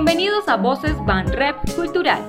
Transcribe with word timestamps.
Bienvenidos 0.00 0.46
a 0.46 0.56
Voces 0.56 0.94
Van 1.06 1.26
Rep 1.26 1.56
Cultural. 1.74 2.22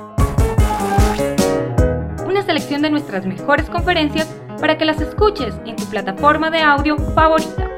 Una 2.25 2.43
selección 2.43 2.81
de 2.81 2.89
nuestras 2.89 3.27
mejores 3.27 3.69
conferencias 3.69 4.27
para 4.59 4.75
que 4.75 4.85
las 4.85 4.99
escuches 4.99 5.53
en 5.67 5.75
tu 5.75 5.85
plataforma 5.85 6.49
de 6.49 6.61
audio 6.61 6.97
favorita. 7.13 7.69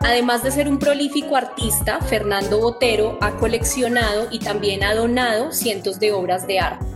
Además 0.00 0.42
de 0.42 0.52
ser 0.52 0.68
un 0.68 0.78
prolífico 0.78 1.36
artista, 1.36 2.00
Fernando 2.00 2.60
Botero 2.60 3.18
ha 3.20 3.32
coleccionado 3.32 4.26
y 4.30 4.38
también 4.38 4.82
ha 4.84 4.94
donado 4.94 5.52
cientos 5.52 6.00
de 6.00 6.12
obras 6.12 6.46
de 6.46 6.60
arte. 6.60 6.86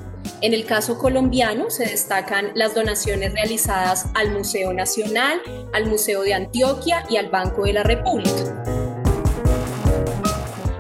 En 0.41 0.55
el 0.55 0.65
caso 0.65 0.97
colombiano 0.97 1.69
se 1.69 1.85
destacan 1.85 2.53
las 2.55 2.75
donaciones 2.75 3.35
realizadas 3.35 4.07
al 4.15 4.31
Museo 4.31 4.73
Nacional, 4.73 5.43
al 5.75 5.85
Museo 5.85 6.23
de 6.23 6.33
Antioquia 6.33 7.05
y 7.11 7.19
al 7.19 7.29
Banco 7.29 7.65
de 7.65 7.75
la 7.75 7.83
República. 7.83 8.86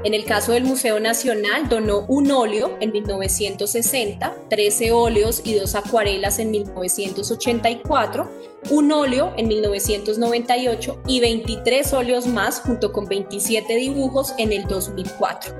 En 0.06 0.14
el 0.14 0.24
caso 0.24 0.52
del 0.52 0.62
Museo 0.62 1.00
Nacional, 1.00 1.68
donó 1.68 2.06
un 2.06 2.30
óleo 2.30 2.76
en 2.80 2.92
1960, 2.92 4.36
13 4.48 4.92
óleos 4.92 5.42
y 5.44 5.54
dos 5.54 5.74
acuarelas 5.74 6.38
en 6.38 6.52
1984, 6.52 8.30
un 8.70 8.92
óleo 8.92 9.32
en 9.36 9.48
1998 9.48 11.02
y 11.06 11.20
23 11.20 11.92
óleos 11.92 12.26
más 12.26 12.60
junto 12.60 12.92
con 12.92 13.06
27 13.06 13.74
dibujos 13.76 14.34
en 14.38 14.52
el 14.52 14.66
2004. 14.66 15.54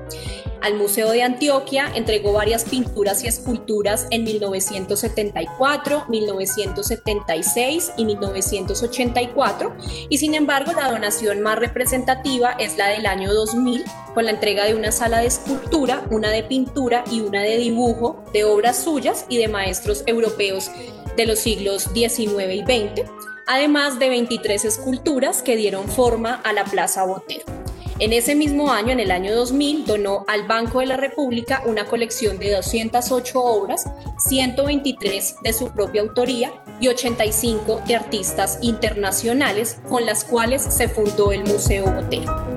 Al 0.61 0.75
Museo 0.75 1.11
de 1.11 1.21
Antioquia 1.21 1.91
entregó 1.95 2.33
varias 2.33 2.65
pinturas 2.65 3.23
y 3.23 3.27
esculturas 3.27 4.07
en 4.09 4.23
1974, 4.23 6.05
1976 6.09 7.91
y 7.95 8.05
1984 8.05 9.75
y 10.09 10.17
sin 10.17 10.33
embargo 10.33 10.73
la 10.73 10.89
donación 10.91 11.41
más 11.41 11.59
representativa 11.59 12.53
es 12.53 12.75
la 12.77 12.87
del 12.87 13.05
año 13.05 13.31
2000 13.33 13.83
con 14.13 14.25
la 14.25 14.31
entrega 14.31 14.65
de 14.65 14.73
una 14.73 14.91
sala 14.91 15.19
de 15.19 15.27
escultura, 15.27 16.03
una 16.09 16.31
de 16.31 16.43
pintura 16.43 17.03
y 17.11 17.21
una 17.21 17.43
de 17.43 17.57
dibujo 17.57 18.23
de 18.33 18.43
obras 18.43 18.83
suyas 18.83 19.25
y 19.29 19.37
de 19.37 19.47
maestros 19.47 20.03
europeos 20.07 20.71
de 21.17 21.25
los 21.25 21.39
siglos 21.39 21.89
XIX 21.93 22.53
y 22.53 22.61
XX, 22.61 23.09
además 23.47 23.99
de 23.99 24.07
23 24.07 24.63
esculturas 24.63 25.41
que 25.41 25.57
dieron 25.57 25.89
forma 25.89 26.35
a 26.35 26.53
la 26.53 26.63
Plaza 26.63 27.03
Botero. 27.03 27.43
En 27.99 28.13
ese 28.13 28.35
mismo 28.35 28.71
año, 28.71 28.91
en 28.91 28.99
el 28.99 29.09
año 29.09 29.35
2000, 29.35 29.85
donó 29.85 30.23
al 30.27 30.47
Banco 30.47 30.81
de 30.81 30.85
la 30.85 30.97
República 30.97 31.63
una 31.65 31.85
colección 31.85 32.37
de 32.37 32.51
208 32.51 33.43
obras, 33.43 33.85
123 34.19 35.37
de 35.41 35.53
su 35.53 35.71
propia 35.71 36.01
autoría 36.01 36.53
y 36.79 36.89
85 36.89 37.81
de 37.87 37.95
artistas 37.95 38.59
internacionales 38.61 39.79
con 39.89 40.05
las 40.05 40.23
cuales 40.23 40.61
se 40.61 40.87
fundó 40.87 41.31
el 41.31 41.43
Museo 41.45 41.91
Botero. 41.91 42.56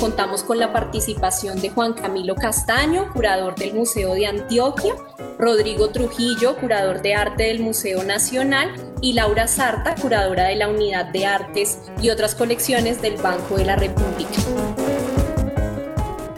Contamos 0.00 0.44
con 0.44 0.60
la 0.60 0.72
participación 0.72 1.60
de 1.60 1.70
Juan 1.70 1.92
Camilo 1.92 2.36
Castaño, 2.36 3.12
curador 3.12 3.56
del 3.56 3.74
Museo 3.74 4.14
de 4.14 4.26
Antioquia, 4.26 4.94
Rodrigo 5.38 5.90
Trujillo, 5.90 6.56
curador 6.56 7.02
de 7.02 7.14
arte 7.14 7.44
del 7.44 7.60
Museo 7.60 8.04
Nacional, 8.04 8.72
y 9.00 9.14
Laura 9.14 9.48
Sarta, 9.48 9.96
curadora 9.96 10.44
de 10.44 10.56
la 10.56 10.68
Unidad 10.68 11.06
de 11.06 11.26
Artes 11.26 11.80
y 12.00 12.10
otras 12.10 12.36
colecciones 12.36 13.02
del 13.02 13.16
Banco 13.16 13.56
de 13.56 13.64
la 13.64 13.76
República. 13.76 14.30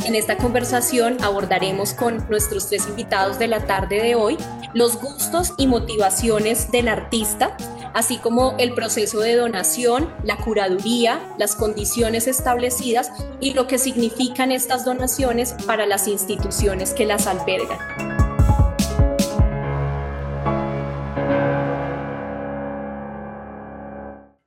En 0.06 0.14
esta 0.14 0.36
conversación 0.38 1.18
abordaremos 1.22 1.92
con 1.92 2.26
nuestros 2.28 2.68
tres 2.68 2.88
invitados 2.88 3.38
de 3.38 3.48
la 3.48 3.66
tarde 3.66 4.02
de 4.02 4.14
hoy 4.14 4.38
los 4.72 5.00
gustos 5.00 5.52
y 5.58 5.66
motivaciones 5.66 6.72
del 6.72 6.88
artista, 6.88 7.56
así 7.92 8.16
como 8.16 8.54
el 8.58 8.72
proceso 8.72 9.20
de 9.20 9.36
donación, 9.36 10.08
la 10.24 10.36
curaduría, 10.38 11.20
las 11.38 11.54
condiciones 11.54 12.28
establecidas 12.28 13.12
y 13.40 13.52
lo 13.52 13.66
que 13.66 13.78
significan 13.78 14.52
estas 14.52 14.84
donaciones 14.84 15.52
para 15.66 15.86
las 15.86 16.08
instituciones 16.08 16.94
que 16.94 17.04
las 17.04 17.26
albergan. 17.26 17.78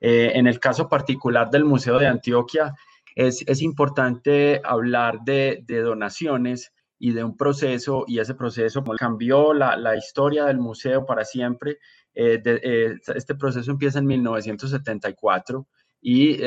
Eh, 0.01 0.31
en 0.35 0.47
el 0.47 0.59
caso 0.59 0.89
particular 0.89 1.49
del 1.49 1.63
Museo 1.63 1.97
de 1.99 2.07
Antioquia, 2.07 2.73
es, 3.15 3.61
importante 3.61 4.61
hablar 4.63 5.19
de, 5.25 5.63
donaciones 5.67 6.73
y 6.99 7.11
de 7.11 7.23
un 7.23 7.35
proceso, 7.35 8.05
y 8.07 8.19
ese 8.19 8.35
proceso 8.35 8.83
cambió 8.97 9.53
la, 9.53 9.95
historia 9.97 10.45
del 10.45 10.57
museo 10.57 11.05
para 11.05 11.25
siempre. 11.25 11.77
Eh, 12.15 12.41
eh, 12.45 12.95
este 13.15 13.35
proceso 13.35 13.71
empieza 13.71 13.99
en 13.99 14.05
1974 14.05 15.67
y 16.01 16.37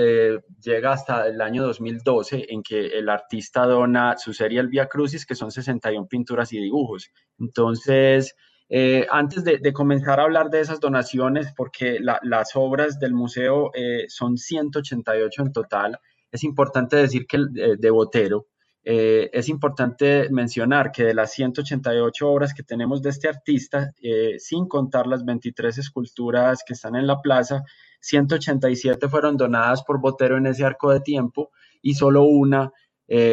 llega 0.60 0.92
hasta 0.92 1.26
el 1.26 1.40
año 1.40 1.64
2012 1.64 2.46
en 2.50 2.62
que 2.62 2.86
el 2.86 3.08
artista 3.08 3.64
dona 3.66 4.16
su 4.18 4.32
serie 4.32 4.60
El 4.60 4.68
Via 4.68 4.86
Crucis, 4.86 5.24
que 5.24 5.34
son 5.34 5.50
61 5.50 6.06
pinturas 6.08 6.52
y 6.52 6.58
dibujos. 6.58 7.10
Entonces, 7.38 8.34
eh, 8.68 9.06
antes 9.10 9.44
de, 9.44 9.72
comenzar 9.72 10.18
a 10.18 10.24
hablar 10.24 10.50
de 10.50 10.60
esas 10.60 10.80
donaciones, 10.80 11.52
porque 11.56 11.98
las 12.00 12.50
obras 12.56 12.98
del 12.98 13.14
museo 13.14 13.70
eh, 13.74 14.06
son 14.08 14.36
188 14.36 15.42
en 15.42 15.52
total, 15.52 15.98
es 16.30 16.44
importante 16.44 16.96
decir 16.96 17.26
que 17.26 17.36
eh, 17.36 17.76
de 17.78 17.90
Botero, 17.90 18.46
es 18.88 19.48
importante 19.48 20.28
mencionar 20.30 20.92
que 20.92 21.02
de 21.02 21.12
las 21.12 21.32
188 21.32 22.30
obras 22.30 22.54
que 22.54 22.62
tenemos 22.62 23.02
de 23.02 23.10
este 23.10 23.28
artista, 23.28 23.92
sin 24.38 24.68
contar 24.68 25.08
las 25.08 25.24
23 25.24 25.78
esculturas 25.78 26.62
que 26.64 26.74
están 26.74 26.94
en 26.94 27.08
la 27.08 27.20
plaza, 27.20 27.64
187 27.98 29.08
fueron 29.08 29.36
donadas 29.36 29.82
por 29.82 30.00
Botero 30.00 30.36
en 30.36 30.46
ese 30.46 30.64
arco 30.64 30.92
de 30.92 31.00
tiempo 31.00 31.50
y 31.82 31.94
solo 31.94 32.26
una 32.26 32.70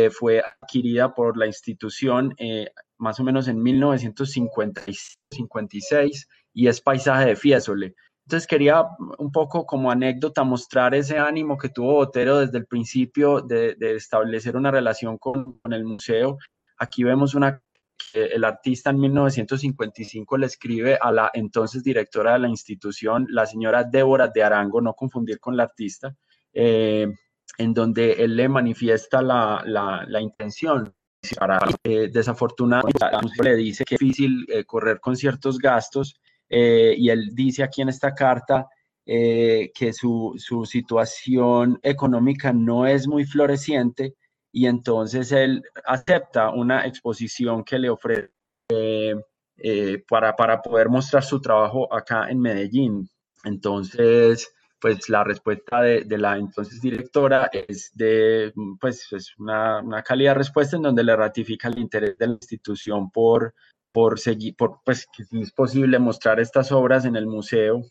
fue 0.10 0.42
adquirida 0.42 1.14
por 1.14 1.38
la 1.38 1.46
institución 1.46 2.34
más 2.98 3.20
o 3.20 3.24
menos 3.24 3.48
en 3.48 3.62
1956 3.62 6.28
y 6.54 6.68
es 6.68 6.82
Paisaje 6.82 7.28
de 7.28 7.36
Fiesole. 7.36 7.94
Entonces 8.26 8.48
quería 8.48 8.86
un 9.18 9.32
poco 9.32 9.66
como 9.66 9.92
anécdota 9.92 10.44
mostrar 10.44 10.96
ese 10.96 11.18
ánimo 11.18 11.58
que 11.58 11.70
tuvo 11.70 11.94
Botero 11.94 12.40
desde 12.40 12.58
el 12.58 12.66
principio 12.66 13.42
de, 13.42 13.76
establecer 13.80 14.56
una 14.56 14.72
relación 14.72 15.18
con, 15.18 15.60
el 15.70 15.84
museo. 15.84 16.38
Aquí 16.78 17.04
vemos 17.04 17.36
una 17.36 17.62
el 18.14 18.44
artista 18.44 18.90
en 18.90 19.00
1955 19.00 20.38
le 20.38 20.46
escribe 20.46 20.98
a 21.02 21.12
la 21.12 21.32
entonces 21.34 21.84
directora 21.84 22.34
de 22.34 22.40
la 22.40 22.48
institución, 22.48 23.26
la 23.30 23.46
señora 23.46 23.84
Débora 23.84 24.28
de 24.28 24.44
Arango, 24.44 24.82
no 24.82 24.94
confundir 24.94 25.40
con 25.40 25.58
la 25.58 25.64
artista, 25.64 26.16
eh, 26.54 27.08
en 27.58 27.74
donde 27.74 28.14
él 28.14 28.36
le 28.36 28.50
manifiesta 28.50 29.22
la, 29.22 29.64
la, 29.66 30.06
la 30.08 30.22
intención 30.22 30.94
para 31.40 31.60
eh, 31.84 32.10
desafortunadamente 32.12 33.44
le 33.44 33.56
dice 33.56 33.86
que 33.86 33.96
es 33.96 34.00
difícil 34.00 34.46
eh, 34.50 34.66
correr 34.66 35.00
con 35.00 35.16
ciertos 35.16 35.58
gastos 35.58 36.16
eh, 36.56 36.94
y 36.98 37.10
él 37.10 37.32
dice 37.34 37.64
aquí 37.64 37.82
en 37.82 37.90
esta 37.90 38.14
carta 38.14 38.68
eh, 39.06 39.72
que 39.74 39.92
su, 39.92 40.36
su, 40.38 40.66
situación 40.66 41.80
económica 41.82 42.54
no 42.54 42.86
es 42.86 43.08
muy 43.08 43.26
floreciente 43.26 44.16
y 44.52 44.68
entonces 44.68 45.32
él 45.32 45.64
acepta 45.86 46.52
una 46.52 46.86
exposición 46.86 47.64
que 47.64 47.80
le 47.80 47.90
ofrece 47.90 48.30
para, 50.08 50.36
para 50.36 50.62
poder 50.62 50.90
mostrar 50.90 51.24
su 51.24 51.42
trabajo 51.42 51.92
acá 51.94 52.30
en 52.30 52.40
Medellín. 52.40 53.10
Entonces, 53.44 54.54
pues 54.84 55.08
la 55.08 55.24
respuesta 55.24 55.82
de, 55.82 56.06
la 56.18 56.38
entonces 56.38 56.82
directora 56.82 57.50
es 57.54 57.90
de, 57.96 58.54
pues 58.82 59.08
es 59.14 59.34
una, 59.40 59.80
una 59.80 60.04
cálida 60.04 60.34
respuesta 60.34 60.76
en 60.76 60.84
donde 60.84 61.06
le 61.06 61.16
ratifica 61.16 61.70
el 61.70 61.80
interés 61.80 62.18
de 62.18 62.28
la 62.28 62.34
institución 62.34 63.10
por, 63.10 63.56
por 63.94 64.20
seguir, 64.20 64.56
por, 64.58 64.80
pues 64.84 65.08
que 65.16 65.24
si 65.24 65.42
es 65.42 65.52
posible 65.52 66.00
mostrar 66.00 66.40
estas 66.40 66.72
obras 66.72 67.06
en 67.06 67.16
el 67.16 67.28
museo 67.28 67.84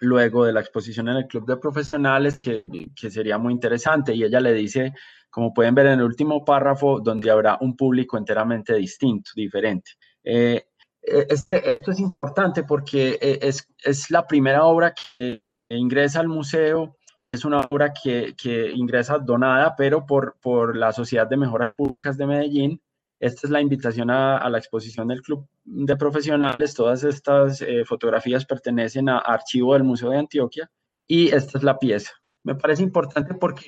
luego 0.00 0.44
de 0.44 0.52
la 0.52 0.60
exposición 0.60 1.08
en 1.08 1.16
el 1.16 1.26
club 1.26 1.46
de 1.46 1.56
profesionales, 1.56 2.38
que, 2.40 2.64
que, 2.94 3.10
sería 3.10 3.36
muy 3.36 3.52
interesante. 3.52 4.14
Y 4.14 4.22
ella 4.22 4.40
le 4.40 4.52
dice, 4.54 4.94
como 5.30 5.52
pueden 5.52 5.74
ver 5.74 5.86
en 5.86 5.98
el 5.98 6.04
último 6.04 6.44
párrafo, 6.44 7.00
donde 7.00 7.30
habrá 7.30 7.58
un 7.60 7.76
público 7.76 8.16
enteramente 8.16 8.74
distinto, 8.74 9.32
diferente. 9.34 9.90
Eh, 10.22 10.64
este, 11.02 11.72
esto 11.72 11.90
es 11.90 12.00
importante 12.00 12.64
porque 12.64 13.18
eh, 13.20 13.38
es, 13.42 13.66
es 13.82 14.10
la 14.10 14.26
primera 14.26 14.64
obra 14.64 14.94
que 15.18 15.42
ingresa 15.68 16.20
al 16.20 16.28
museo. 16.28 16.96
Es 17.32 17.44
una 17.44 17.60
obra 17.70 17.92
que, 17.92 18.34
que 18.40 18.70
ingresa 18.70 19.18
donada, 19.18 19.74
pero 19.76 20.06
por, 20.06 20.36
por 20.40 20.76
la 20.76 20.92
Sociedad 20.92 21.26
de 21.26 21.36
Mejoras 21.36 21.74
Públicas 21.74 22.16
de 22.16 22.26
Medellín. 22.26 22.80
Esta 23.20 23.46
es 23.46 23.50
la 23.50 23.60
invitación 23.60 24.10
a, 24.10 24.48
la 24.48 24.58
exposición 24.58 25.08
del 25.08 25.22
Club 25.22 25.46
de 25.64 25.96
Profesionales. 25.96 26.74
Todas 26.74 27.02
estas 27.02 27.60
eh, 27.62 27.84
fotografías 27.84 28.44
pertenecen 28.44 29.08
a 29.08 29.18
archivo 29.18 29.74
del 29.74 29.82
Museo 29.82 30.10
de 30.10 30.18
Antioquia 30.18 30.70
y 31.06 31.28
esta 31.28 31.58
es 31.58 31.64
la 31.64 31.78
pieza. 31.78 32.12
Me 32.44 32.54
parece 32.54 32.82
importante 32.82 33.34
porque 33.34 33.66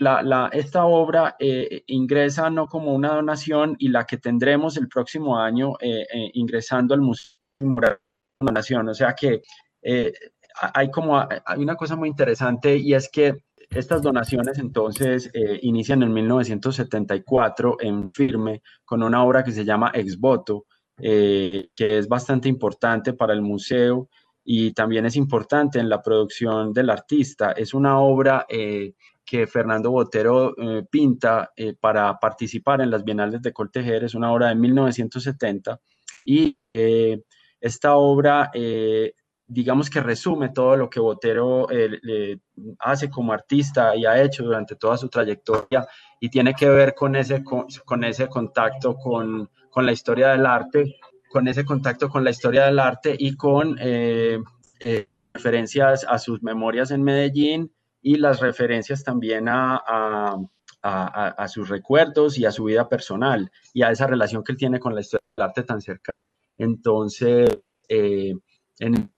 esta 0.52 0.84
obra 0.84 1.36
eh, 1.38 1.82
ingresa 1.86 2.48
no 2.48 2.66
como 2.66 2.94
una 2.94 3.14
donación 3.14 3.74
y 3.78 3.88
la 3.88 4.06
que 4.06 4.18
tendremos 4.18 4.76
el 4.76 4.88
próximo 4.88 5.38
año 5.38 5.72
eh, 5.80 6.06
ingresando 6.34 6.94
al 6.94 7.00
Museo 7.00 7.38
de 7.58 7.98
Donación. 8.40 8.88
O 8.88 8.94
sea 8.94 9.14
que 9.14 9.42
hay 10.74 10.90
como, 10.90 11.18
hay 11.18 11.60
una 11.60 11.74
cosa 11.74 11.96
muy 11.96 12.08
interesante 12.08 12.76
y 12.76 12.94
es 12.94 13.10
que 13.10 13.42
estas 13.70 14.02
donaciones 14.02 14.58
entonces 14.58 15.30
eh, 15.32 15.60
inician 15.62 16.02
en 16.02 16.12
1974 16.12 17.76
en 17.80 18.12
firme 18.12 18.62
con 18.84 19.02
una 19.02 19.22
obra 19.24 19.44
que 19.44 19.52
se 19.52 19.64
llama 19.64 19.92
Ex 19.94 20.18
Voto, 20.18 20.66
que 20.96 21.68
es 21.78 22.08
bastante 22.08 22.48
importante 22.48 23.14
para 23.14 23.32
el 23.32 23.40
museo 23.40 24.10
y 24.44 24.72
también 24.72 25.06
es 25.06 25.16
importante 25.16 25.78
en 25.78 25.88
la 25.88 26.02
producción 26.02 26.74
del 26.74 26.90
artista. 26.90 27.52
Es 27.52 27.72
una 27.72 28.00
obra 28.00 28.44
que 28.46 29.46
Fernando 29.46 29.90
Botero 29.92 30.54
pinta 30.90 31.50
para 31.80 32.18
participar 32.18 32.82
en 32.82 32.90
las 32.90 33.02
Bienales 33.02 33.40
de 33.40 33.52
Coltejer, 33.52 34.04
es 34.04 34.14
una 34.14 34.30
obra 34.30 34.48
de 34.48 34.56
1970 34.56 35.80
y 36.26 36.54
esta 37.60 37.94
obra 37.94 38.50
digamos 39.50 39.90
que 39.90 40.00
resume 40.00 40.50
todo 40.50 40.76
lo 40.76 40.88
que 40.88 41.00
Botero 41.00 41.66
eh, 41.70 42.38
hace 42.78 43.10
como 43.10 43.32
artista 43.32 43.96
y 43.96 44.06
ha 44.06 44.22
hecho 44.22 44.44
durante 44.44 44.76
toda 44.76 44.96
su 44.96 45.08
trayectoria 45.08 45.86
y 46.20 46.28
tiene 46.28 46.54
que 46.54 46.68
ver 46.68 46.94
con 46.94 47.16
ese, 47.16 47.42
con, 47.42 48.04
ese 48.04 48.28
contacto 48.28 48.94
con, 48.94 49.50
con, 49.68 49.84
la 49.84 49.90
historia 49.90 50.28
del 50.28 50.46
arte, 50.46 50.94
con 51.28 51.48
ese 51.48 51.64
contacto 51.64 52.08
con 52.08 52.22
la 52.22 52.30
historia 52.30 52.66
del 52.66 52.78
arte 52.78 53.16
y 53.18 53.36
con 53.36 53.76
eh, 53.80 54.38
eh, 54.78 55.06
referencias 55.34 56.06
a 56.08 56.18
sus 56.20 56.42
memorias 56.44 56.92
en 56.92 57.02
Medellín 57.02 57.72
y 58.02 58.16
las 58.16 58.38
referencias 58.38 59.02
también 59.02 59.48
a, 59.48 59.82
a, 59.84 60.36
a, 60.82 61.28
a, 61.28 61.48
sus 61.48 61.68
recuerdos 61.68 62.38
y 62.38 62.46
a 62.46 62.52
su 62.52 62.64
vida 62.64 62.88
personal 62.88 63.50
y 63.74 63.82
a 63.82 63.90
esa 63.90 64.06
relación 64.06 64.44
que 64.44 64.52
él 64.52 64.58
tiene 64.58 64.78
con 64.78 64.94
la 64.94 65.00
historia 65.00 65.26
del 65.36 65.46
arte 65.46 65.64
tan 65.64 65.80
cercana. 65.80 66.18
Entonces, 66.56 67.58
en 67.88 69.10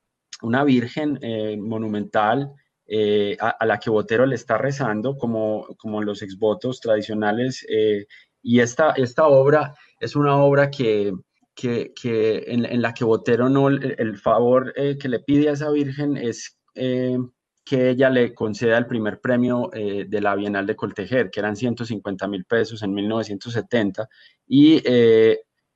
una 0.43 0.65
virgen 0.65 1.19
eh, 1.23 1.57
monumental 1.57 2.53
eh, 2.87 3.37
a, 3.41 3.65
la 3.65 3.79
que 3.79 3.91
Botero 3.91 4.27
le 4.27 4.35
está 4.35 4.59
rezando, 4.59 5.17
como, 5.17 5.67
como 5.79 6.03
los 6.03 6.23
exvotos 6.23 6.81
tradicionales. 6.81 7.65
Eh, 7.69 8.07
y 8.43 8.61
esta, 8.61 8.91
esta 8.93 9.27
obra 9.27 9.75
es 9.99 10.17
una 10.17 10.37
obra 10.37 10.71
que, 10.71 11.13
que, 11.55 11.93
que 11.95 12.45
en, 12.49 12.83
la 12.83 12.93
que 12.93 13.05
Botero 13.05 13.49
no, 13.49 13.69
el, 13.69 14.19
favor 14.19 14.75
que 14.75 15.09
le 15.09 15.21
pide 15.21 15.49
a 15.49 15.53
esa 15.53 15.71
virgen 15.71 16.17
es 16.17 16.59
que 16.75 17.91
ella 17.91 18.11
le 18.11 18.35
conceda 18.35 18.77
el 18.77 18.87
primer 18.87 19.21
premio 19.21 19.71
de 19.73 20.21
la 20.21 20.35
Bienal 20.35 20.67
de 20.67 20.75
Coltejer, 20.75 21.31
que 21.31 21.39
eran 21.39 21.55
150 21.55 22.27
mil 22.27 22.45
pesos 22.45 22.83
en 22.83 22.93
1970, 22.93 24.09
y 24.49 24.83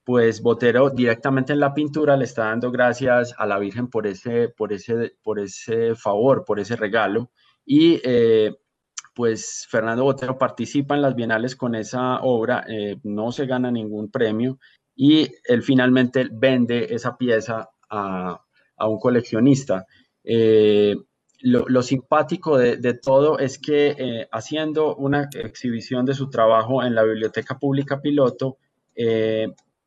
pues 0.06 0.41
Botero 0.41 0.91
directamente 0.91 1.53
en 1.53 1.58
la 1.58 1.75
pintura 1.75 2.17
le 2.17 2.26
está 2.26 2.44
dando 2.44 2.70
gracias 2.70 3.35
a 3.37 3.44
la 3.44 3.58
Virgen 3.58 3.88
por 3.88 4.06
ese, 4.06 4.49
por 4.49 4.73
ese, 4.73 5.17
por 5.20 5.41
ese 5.41 5.97
favor, 5.97 6.44
por 6.44 6.61
ese 6.61 6.76
regalo. 6.76 7.32
Y 7.64 8.00
eh, 8.05 8.55
pues 9.17 9.67
Fernando 9.69 10.05
Botero 10.05 10.38
participa 10.38 10.94
en 10.94 11.03
las 11.03 11.17
bienales 11.17 11.56
con 11.56 11.75
esa 11.75 12.20
obra, 12.20 12.64
eh, 12.69 13.00
no 13.03 13.32
se 13.32 13.47
gana 13.47 13.73
ningún 13.73 14.08
premio 14.08 14.61
y 14.94 15.29
él 15.43 15.64
finalmente 15.64 16.29
vende 16.31 16.87
esa 16.94 17.17
pieza 17.17 17.69
a, 17.91 18.41
un 18.79 19.00
coleccionista. 19.00 19.87
Eh, 20.23 20.94
lo, 21.41 21.82
simpático 21.82 22.56
de, 22.58 22.76
de, 22.76 22.94
todo 22.94 23.41
es 23.41 23.58
que 23.58 24.29
haciendo 24.31 24.94
una 24.94 25.29
exhibición 25.35 26.06
de 26.06 26.14
su 26.14 26.31
trabajo 26.31 26.85
en 26.85 26.94
la 26.94 27.03
Biblioteca 27.03 27.58
Pública 27.58 28.00
Piloto, 28.00 28.58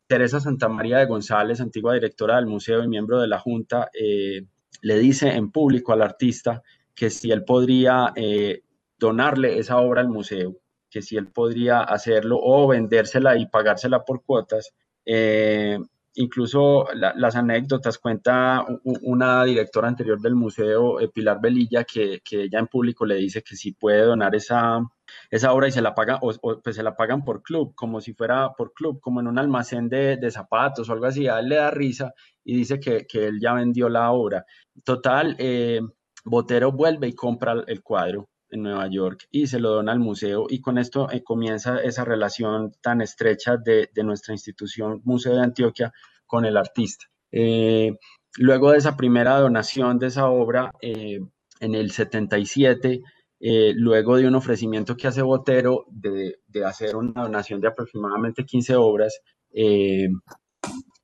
Teresa 0.09 0.39
Santa 0.39 0.67
María 0.67 0.97
de 0.97 1.05
González, 1.05 1.61
antigua 1.61 1.93
directora 1.93 2.37
del 2.37 2.47
museo 2.47 2.83
y 2.83 2.87
miembro 2.87 3.19
de 3.19 3.27
la 3.27 3.37
Junta, 3.37 3.91
eh, 3.93 4.43
le 4.81 4.97
dice 4.97 5.27
en 5.29 5.51
público 5.51 5.93
al 5.93 6.01
artista 6.01 6.63
que 6.95 7.11
si 7.11 7.29
él 7.29 7.43
podría 7.43 8.11
eh, 8.15 8.63
donarle 8.97 9.59
esa 9.59 9.77
obra 9.77 10.01
al 10.01 10.09
museo, 10.09 10.55
que 10.89 11.03
si 11.03 11.15
él 11.15 11.27
podría 11.27 11.81
hacerlo 11.81 12.39
o 12.41 12.67
vendérsela 12.67 13.37
y 13.37 13.45
pagársela 13.45 14.03
por 14.03 14.23
cuotas. 14.23 14.73
Eh, 15.05 15.77
incluso 16.15 16.87
las 16.95 17.35
anécdotas 17.35 17.99
cuenta 17.99 18.65
una 18.83 19.43
directora 19.43 19.89
anterior 19.89 20.19
del 20.19 20.33
museo, 20.33 20.97
Pilar 21.13 21.39
Velilla, 21.39 21.83
que, 21.83 22.19
que, 22.27 22.45
ella 22.45 22.57
en 22.57 22.65
público 22.65 23.05
le 23.05 23.13
dice 23.15 23.43
que 23.43 23.55
si 23.55 23.73
puede 23.73 24.01
donar 24.01 24.33
esa, 24.33 24.81
esa 25.29 25.53
obra 25.53 25.67
y 25.67 25.71
se 25.71 25.81
la 25.81 25.93
pagan, 25.93 26.17
o, 26.21 26.33
pues 26.61 26.75
se 26.75 26.83
la 26.83 26.95
pagan 26.95 27.23
por 27.23 27.43
club, 27.43 27.73
como 27.75 28.01
si 28.01 28.13
fuera 28.13 28.53
por 28.57 28.73
club, 28.73 28.99
como 28.99 29.19
en 29.19 29.27
un 29.27 29.37
almacén 29.37 29.89
de, 29.89 30.17
zapatos 30.31 30.89
o 30.89 30.93
algo 30.93 31.05
así, 31.05 31.27
a 31.27 31.39
él 31.39 31.49
le 31.49 31.55
da 31.55 31.71
risa 31.71 32.13
y 32.43 32.57
dice 32.57 32.79
que, 32.79 33.05
que 33.05 33.27
él 33.27 33.39
ya 33.39 33.53
vendió 33.53 33.89
la 33.89 34.11
obra. 34.11 34.45
Total, 34.83 35.35
eh, 35.39 35.81
Botero 36.25 36.71
vuelve 36.71 37.07
y 37.07 37.13
compra 37.13 37.63
el 37.67 37.83
cuadro 37.83 38.29
en 38.49 38.63
Nueva 38.63 38.87
York 38.87 39.27
y 39.29 39.47
se 39.47 39.59
lo 39.59 39.69
dona 39.69 39.91
al 39.91 39.99
museo 39.99 40.47
y 40.49 40.59
con 40.59 40.79
esto 40.79 41.09
eh, 41.11 41.23
comienza 41.23 41.79
esa 41.79 42.03
relación 42.03 42.71
tan 42.81 43.01
estrecha 43.01 43.57
de, 43.57 43.89
de, 43.93 44.03
nuestra 44.03 44.33
institución 44.33 45.01
Museo 45.03 45.35
de 45.35 45.43
Antioquia 45.43 45.93
con 46.25 46.45
el 46.45 46.57
artista. 46.57 47.05
Eh, 47.31 47.95
luego 48.37 48.71
de 48.71 48.79
esa 48.79 48.97
primera 48.97 49.37
donación 49.39 49.99
de 49.99 50.07
esa 50.07 50.29
obra, 50.29 50.71
en 50.81 51.75
el 51.75 51.91
77, 51.91 53.01
eh, 53.39 53.73
luego 53.75 54.17
de 54.17 54.27
un 54.27 54.35
ofrecimiento 54.35 54.97
que 54.97 55.07
hace 55.07 55.21
Botero 55.21 55.85
de, 55.89 56.39
hacer 56.65 56.95
una 56.95 57.23
donación 57.23 57.61
de 57.61 57.69
aproximadamente 57.69 58.45
15 58.45 58.75
obras 58.75 59.21
eh, 59.51 60.09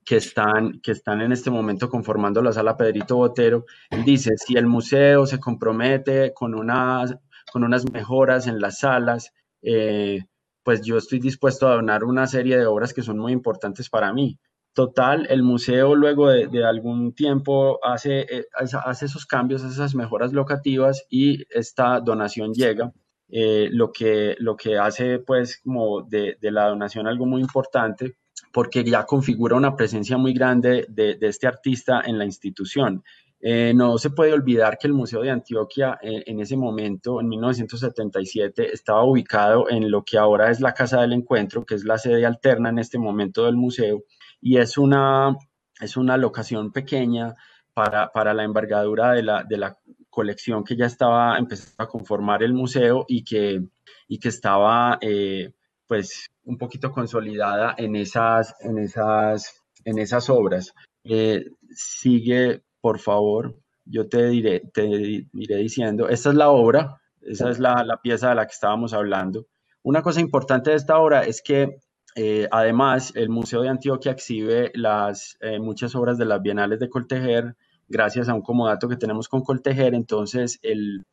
que, 0.03 0.17
están, 0.17 0.79
que 0.81 0.91
están 0.91 1.21
en 1.21 1.31
este 1.31 1.49
momento 1.49 1.89
conformando 1.89 2.41
la 2.41 2.51
sala 2.51 2.75
Pedrito 2.75 3.15
Botero, 3.15 3.65
él 3.89 4.03
dice, 4.03 4.31
si 4.37 4.55
el 4.55 4.67
museo 4.67 5.25
se 5.25 5.39
compromete 5.39 6.33
con 6.33 6.53
unas, 6.55 7.15
con 7.51 7.63
unas 7.63 7.89
mejoras 7.91 8.47
en 8.47 8.59
las 8.59 8.79
salas, 8.79 9.31
eh, 9.61 10.25
pues 10.63 10.81
yo 10.81 10.97
estoy 10.97 11.19
dispuesto 11.19 11.67
a 11.67 11.75
donar 11.75 12.03
una 12.03 12.27
serie 12.27 12.57
de 12.57 12.65
obras 12.65 12.93
que 12.93 13.01
son 13.01 13.17
muy 13.17 13.31
importantes 13.31 13.89
para 13.89 14.11
mí. 14.11 14.37
Total, 14.75 15.25
el 15.29 15.41
museo 15.41 15.95
luego 15.95 16.27
de, 16.27 16.65
algún 16.65 17.13
tiempo 17.13 17.79
hace, 17.81 18.25
eh, 18.29 18.45
hace 18.83 19.05
esos 19.05 19.25
cambios, 19.25 19.63
esas 19.63 19.95
mejoras 19.95 20.33
locativas 20.33 21.05
y 21.09 21.45
esta 21.49 22.01
donación 22.01 22.53
llega, 22.53 22.91
eh, 23.29 23.69
lo, 23.71 23.93
que, 23.93 24.35
lo 24.37 24.57
que 24.57 24.77
hace 24.77 25.19
pues 25.19 25.61
como 25.63 26.01
de, 26.01 26.37
la 26.41 26.67
donación 26.67 27.07
algo 27.07 27.25
muy 27.25 27.39
importante 27.39 28.17
porque 28.51 28.83
ya 28.83 29.05
configura 29.05 29.55
una 29.55 29.77
presencia 29.77 30.17
muy 30.17 30.33
grande 30.33 30.85
de, 30.89 31.17
este 31.21 31.47
artista 31.47 32.01
en 32.05 32.17
la 32.17 32.25
institución. 32.25 33.01
Eh, 33.39 33.71
no 33.73 33.97
se 33.97 34.09
puede 34.09 34.33
olvidar 34.33 34.77
que 34.77 34.87
el 34.87 34.93
Museo 34.93 35.21
de 35.21 35.29
Antioquia 35.29 35.97
en 36.01 36.39
ese 36.41 36.57
momento, 36.57 37.21
en 37.21 37.29
1977, 37.29 38.73
estaba 38.73 39.05
ubicado 39.05 39.69
en 39.69 39.89
lo 39.89 40.03
que 40.03 40.17
ahora 40.17 40.51
es 40.51 40.59
la 40.59 40.73
Casa 40.73 40.99
del 40.99 41.13
Encuentro, 41.13 41.65
que 41.65 41.75
es 41.75 41.85
la 41.85 41.97
sede 41.97 42.25
alterna 42.25 42.69
en 42.69 42.79
este 42.79 42.97
momento 42.97 43.45
del 43.45 43.55
museo, 43.55 44.03
y 44.41 44.57
es 44.57 44.77
una, 44.77 45.35
es 45.79 45.97
una 45.97 46.17
locación 46.17 46.71
pequeña 46.71 47.35
para, 47.73 48.11
para 48.11 48.33
la 48.33 48.43
envergadura 48.43 49.11
de 49.11 49.23
la, 49.23 49.43
de 49.43 49.57
la, 49.57 49.77
colección 50.15 50.63
que 50.63 50.77
ya 50.77 50.85
estaba 50.85 51.37
empezando 51.37 51.83
a 51.83 51.89
conformar 51.89 52.41
el 52.41 52.53
museo 52.53 53.05
y 53.07 53.25
que, 53.25 53.61
y 54.07 54.17
que 54.17 54.29
estaba 54.29 54.97
eh, 55.01 55.51
pues 55.87 56.27
un 56.45 56.57
poquito 56.57 56.89
consolidada 56.89 57.75
en 57.77 57.97
esas, 57.97 58.55
en 58.61 58.79
esas, 58.79 59.61
en 59.83 59.99
esas 59.99 60.29
obras. 60.29 60.73
Eh, 61.03 61.45
sigue, 61.69 62.63
por 62.79 62.99
favor, 62.99 63.57
yo 63.83 64.07
te 64.07 64.27
diré, 64.29 64.61
te 64.73 64.85
iré 65.33 65.57
diciendo, 65.57 66.07
esta 66.07 66.29
es 66.29 66.35
la 66.35 66.49
obra, 66.49 67.01
esa 67.21 67.49
es 67.49 67.59
la, 67.59 67.83
la 67.83 68.01
pieza 68.01 68.29
de 68.29 68.35
la 68.35 68.45
que 68.45 68.53
estábamos 68.53 68.93
hablando. 68.93 69.47
Una 69.83 70.01
cosa 70.01 70.21
importante 70.21 70.69
de 70.69 70.77
esta 70.77 70.97
obra 70.97 71.25
es 71.25 71.41
que 71.41 71.81
eh, 72.15 72.47
además, 72.49 73.11
el 73.15 73.29
Museo 73.29 73.61
de 73.61 73.69
Antioquia 73.69 74.13
exhibe 74.13 74.71
las, 74.73 75.37
eh, 75.41 75.59
muchas 75.59 75.95
obras 75.95 76.17
de 76.17 76.23
las 76.23 76.41
bienales 76.41 76.79
de 76.79 76.89
Coltejer, 76.89 77.57
gracias 77.89 78.29
a 78.29 78.33
un 78.33 78.41
comodato 78.41 78.87
que 78.87 78.95
tenemos 78.95 79.27
con 79.27 79.43
Coltejer, 79.43 79.93
entonces 79.93 80.57
el, 80.61 81.05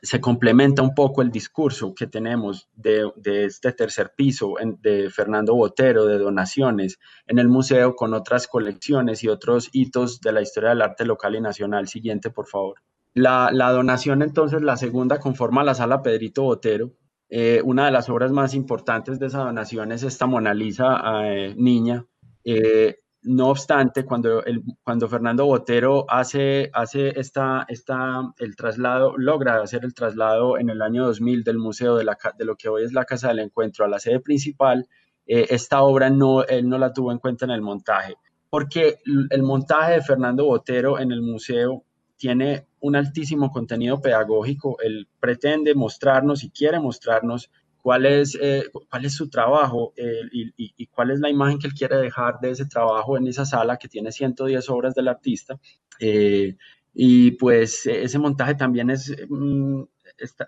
se 0.00 0.20
complementa 0.20 0.82
un 0.82 0.94
poco 0.94 1.22
el 1.22 1.32
discurso 1.32 1.92
que 1.92 2.06
tenemos 2.06 2.68
de, 2.74 3.10
este 3.24 3.72
tercer 3.72 4.12
piso 4.16 4.54
de 4.80 5.10
Fernando 5.10 5.56
Botero, 5.56 6.06
de 6.06 6.18
donaciones 6.18 7.00
en 7.26 7.40
el 7.40 7.48
museo 7.48 7.96
con 7.96 8.14
otras 8.14 8.46
colecciones 8.46 9.24
y 9.24 9.28
otros 9.28 9.70
hitos 9.72 10.20
de 10.20 10.32
la 10.32 10.40
historia 10.40 10.70
del 10.70 10.82
arte 10.82 11.04
local 11.04 11.34
y 11.34 11.40
nacional. 11.40 11.88
Siguiente, 11.88 12.30
por 12.30 12.46
favor. 12.46 12.76
La, 13.12 13.50
la 13.52 13.72
donación 13.72 14.22
entonces, 14.22 14.62
la 14.62 14.76
segunda, 14.76 15.18
conforma 15.18 15.64
la 15.64 15.74
sala 15.74 16.00
Pedrito 16.00 16.44
Botero, 16.44 16.92
eh, 17.34 17.62
una 17.64 17.86
de 17.86 17.92
las 17.92 18.10
obras 18.10 18.30
más 18.30 18.52
importantes 18.52 19.18
de 19.18 19.28
esa 19.28 19.38
donación 19.38 19.90
es 19.90 20.02
esta 20.02 20.26
Mona 20.26 20.52
Lisa 20.52 21.00
eh, 21.24 21.54
niña. 21.56 22.04
Eh, 22.44 22.98
no 23.22 23.48
obstante, 23.48 24.04
cuando, 24.04 24.44
cuando 24.84 25.08
Fernando 25.08 25.46
Botero 25.46 26.04
hace, 26.10 26.68
hace 26.74 27.18
esta, 27.18 27.64
esta, 27.68 28.20
el 28.36 28.54
traslado, 28.54 29.16
logra 29.16 29.62
hacer 29.62 29.82
el 29.86 29.94
traslado 29.94 30.58
en 30.58 30.68
el 30.68 30.82
año 30.82 31.06
2000 31.06 31.42
del 31.42 31.56
museo 31.56 31.96
de, 31.96 32.04
la, 32.04 32.18
de 32.36 32.44
lo 32.44 32.54
que 32.54 32.68
hoy 32.68 32.84
es 32.84 32.92
la 32.92 33.06
Casa 33.06 33.28
del 33.28 33.38
Encuentro 33.38 33.86
a 33.86 33.88
la 33.88 33.98
sede 33.98 34.20
principal, 34.20 34.86
esta 35.24 35.80
obra 35.80 36.10
no, 36.10 36.44
él 36.44 36.68
no 36.68 36.76
la 36.76 36.92
tuvo 36.92 37.12
en 37.12 37.18
cuenta 37.18 37.46
en 37.46 37.52
el 37.52 37.62
montaje, 37.62 38.16
porque 38.50 38.98
el 39.30 39.42
montaje 39.42 39.92
de 39.92 40.02
Fernando 40.02 40.44
Botero 40.44 40.98
en 40.98 41.12
el 41.12 41.22
museo 41.22 41.84
tiene 42.18 42.66
un 42.82 42.96
altísimo 42.96 43.50
contenido 43.50 44.00
pedagógico. 44.00 44.76
Él 44.80 45.08
pretende 45.18 45.74
mostrarnos 45.74 46.44
y 46.44 46.50
quiere 46.50 46.80
mostrarnos 46.80 47.50
cuál 47.80 48.06
es, 48.06 48.36
eh, 48.40 48.64
cuál 48.90 49.04
es 49.04 49.14
su 49.14 49.30
trabajo 49.30 49.92
eh, 49.96 50.20
y, 50.32 50.86
cuál 50.88 51.12
es 51.12 51.20
la 51.20 51.30
imagen 51.30 51.58
que 51.58 51.68
él 51.68 51.74
quiere 51.74 51.96
dejar 51.96 52.38
de 52.40 52.50
ese 52.50 52.66
trabajo 52.66 53.16
en 53.16 53.26
esa 53.26 53.44
sala 53.44 53.76
que 53.76 53.88
tiene 53.88 54.12
110 54.12 54.68
obras 54.68 54.94
del 54.94 55.08
artista. 55.08 55.58
Eh, 56.00 56.56
y 56.92 57.32
pues 57.32 57.86
ese 57.86 58.18
montaje 58.18 58.54
también 58.54 58.90
es, 58.90 59.14
mm, 59.28 59.82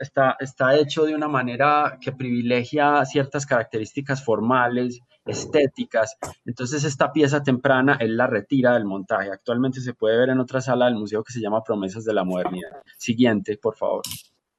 está, 0.01 0.37
está, 0.41 0.77
hecho 0.77 1.05
de 1.05 1.15
una 1.15 1.29
manera 1.29 1.99
que 2.01 2.13
privilegia 2.13 3.05
ciertas 3.05 3.47
características 3.47 4.25
formales, 4.25 5.01
estéticas. 5.25 6.17
Entonces 6.45 6.85
esta 6.85 7.13
pieza 7.13 7.43
temprana 7.43 7.97
él 8.01 8.17
la 8.17 8.27
retira 8.27 8.75
del 8.75 8.85
montaje. 8.85 9.31
Actualmente 9.31 9.81
se 9.81 9.95
puede 9.95 10.19
ver 10.19 10.31
en 10.31 10.41
otra 10.41 10.61
sala 10.61 10.87
del 10.87 10.97
museo 10.97 11.23
que 11.23 11.33
se 11.33 11.41
llama 11.41 11.63
Promesas 11.63 12.05
de 12.05 12.15
la 12.15 12.25
Modernidad. 12.25 12.83
Siguiente, 12.97 13.57
por 13.57 13.77
favor. 13.77 14.03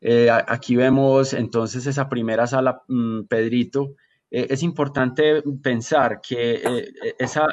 Eh, 0.02 0.30
aquí 0.30 0.76
vemos 0.76 1.34
entonces 1.34 1.88
esa 1.88 2.10
primera 2.10 2.48
sala, 2.48 2.84
mm, 2.88 3.24
Pedrito. 3.24 3.96
Eh, 4.30 4.48
es 4.50 4.64
importante 4.64 5.42
pensar 5.64 6.20
que 6.22 6.56
eh, 6.56 6.94
esa, 7.18 7.48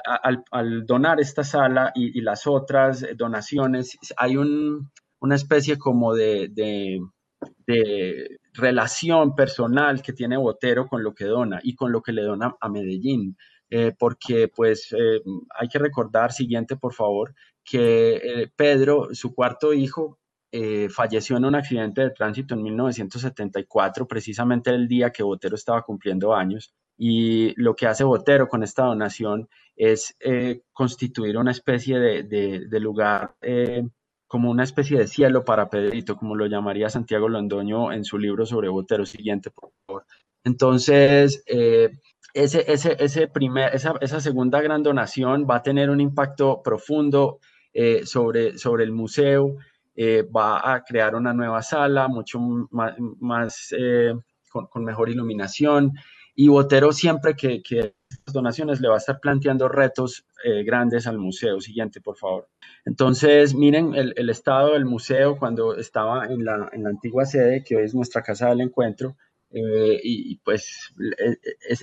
al, 0.50 0.84
donar 0.84 1.20
esta 1.20 1.44
sala 1.44 1.92
y, 1.94 2.20
las 2.20 2.46
otras 2.46 3.06
donaciones, 3.16 3.98
hay 4.16 4.36
una 4.36 5.34
especie 5.34 5.78
como 5.78 6.14
de, 6.14 7.00
relación 8.52 9.34
personal 9.34 10.02
que 10.02 10.12
tiene 10.12 10.36
Botero 10.36 10.86
con 10.86 11.02
lo 11.02 11.14
que 11.14 11.24
dona 11.24 11.60
y 11.62 11.74
con 11.74 11.92
lo 11.92 12.02
que 12.02 12.12
le 12.12 12.22
dona 12.22 12.54
a 12.60 12.68
Medellín. 12.68 13.36
porque 13.98 14.48
pues 14.48 14.94
hay 15.58 15.68
que 15.68 15.78
recordar, 15.78 16.32
siguiente 16.32 16.76
por 16.76 16.92
favor, 16.92 17.34
que 17.64 18.50
Pedro, 18.54 19.08
su 19.14 19.34
cuarto 19.34 19.72
hijo, 19.72 20.18
eh, 20.54 20.90
falleció 20.90 21.38
en 21.38 21.46
un 21.46 21.54
accidente 21.54 22.02
de 22.02 22.10
tránsito 22.10 22.54
en 22.54 22.62
1974, 22.62 24.06
precisamente 24.06 24.68
el 24.68 24.86
día 24.86 25.10
que 25.10 25.22
Botero 25.22 25.56
estaba 25.56 25.80
cumpliendo 25.80 26.34
años. 26.34 26.74
Y 26.98 27.54
lo 27.56 27.74
que 27.74 27.86
hace 27.86 28.04
Botero 28.04 28.48
con 28.48 28.62
esta 28.62 28.84
donación 28.84 29.48
es 29.76 30.14
eh, 30.20 30.60
constituir 30.74 31.38
una 31.38 31.52
especie 31.52 31.98
de, 31.98 32.80
lugar, 32.80 33.34
eh, 33.40 33.88
como 34.32 34.50
una 34.50 34.64
especie 34.64 34.98
de 34.98 35.06
cielo 35.06 35.44
para 35.44 35.68
Pedrito, 35.68 36.16
como 36.16 36.34
lo 36.34 36.46
llamaría 36.46 36.88
Santiago 36.88 37.28
Londoño 37.28 37.92
en 37.92 38.02
su 38.02 38.16
libro 38.16 38.46
sobre 38.46 38.70
Botero. 38.70 39.04
Siguiente, 39.04 39.50
por 39.50 39.72
favor. 39.86 40.06
Entonces, 40.42 41.44
ese, 41.46 42.64
ese, 42.66 42.96
ese 42.98 43.28
primer, 43.28 43.74
esa, 43.74 43.92
esa, 44.00 44.20
segunda 44.20 44.62
gran 44.62 44.82
donación 44.82 45.46
va 45.48 45.56
a 45.56 45.62
tener 45.62 45.90
un 45.90 46.00
impacto 46.00 46.62
profundo 46.64 47.40
sobre, 48.04 48.56
sobre 48.56 48.84
el 48.84 48.92
museo 48.92 49.58
eh, 49.94 50.22
va 50.22 50.72
a 50.72 50.82
crear 50.82 51.14
una 51.14 51.34
nueva 51.34 51.62
sala, 51.62 52.08
mucho 52.08 52.40
más, 52.70 53.74
eh, 53.78 54.14
con, 54.50 54.84
mejor 54.84 55.10
iluminación. 55.10 55.92
Y 56.34 56.48
Botero 56.48 56.92
siempre 56.92 57.36
que 57.36 57.94
donaciones 58.26 58.80
le 58.80 58.88
va 58.88 58.94
a 58.94 58.98
estar 58.98 59.20
planteando 59.20 59.68
retos 59.68 60.26
eh, 60.44 60.62
grandes 60.64 61.06
al 61.06 61.18
museo. 61.18 61.60
Siguiente, 61.60 62.00
por 62.00 62.16
favor. 62.16 62.48
Entonces, 62.84 63.54
miren 63.54 63.94
el, 63.94 64.30
estado 64.30 64.72
del 64.72 64.84
museo 64.84 65.36
cuando 65.38 65.76
estaba 65.76 66.26
en 66.26 66.44
la, 66.44 66.68
en 66.72 66.84
la, 66.84 66.90
antigua 66.90 67.24
sede, 67.26 67.62
que 67.64 67.76
hoy 67.76 67.84
es 67.84 67.94
nuestra 67.94 68.22
casa 68.22 68.48
del 68.48 68.60
encuentro. 68.60 69.16
y, 69.52 70.36
pues 70.38 70.94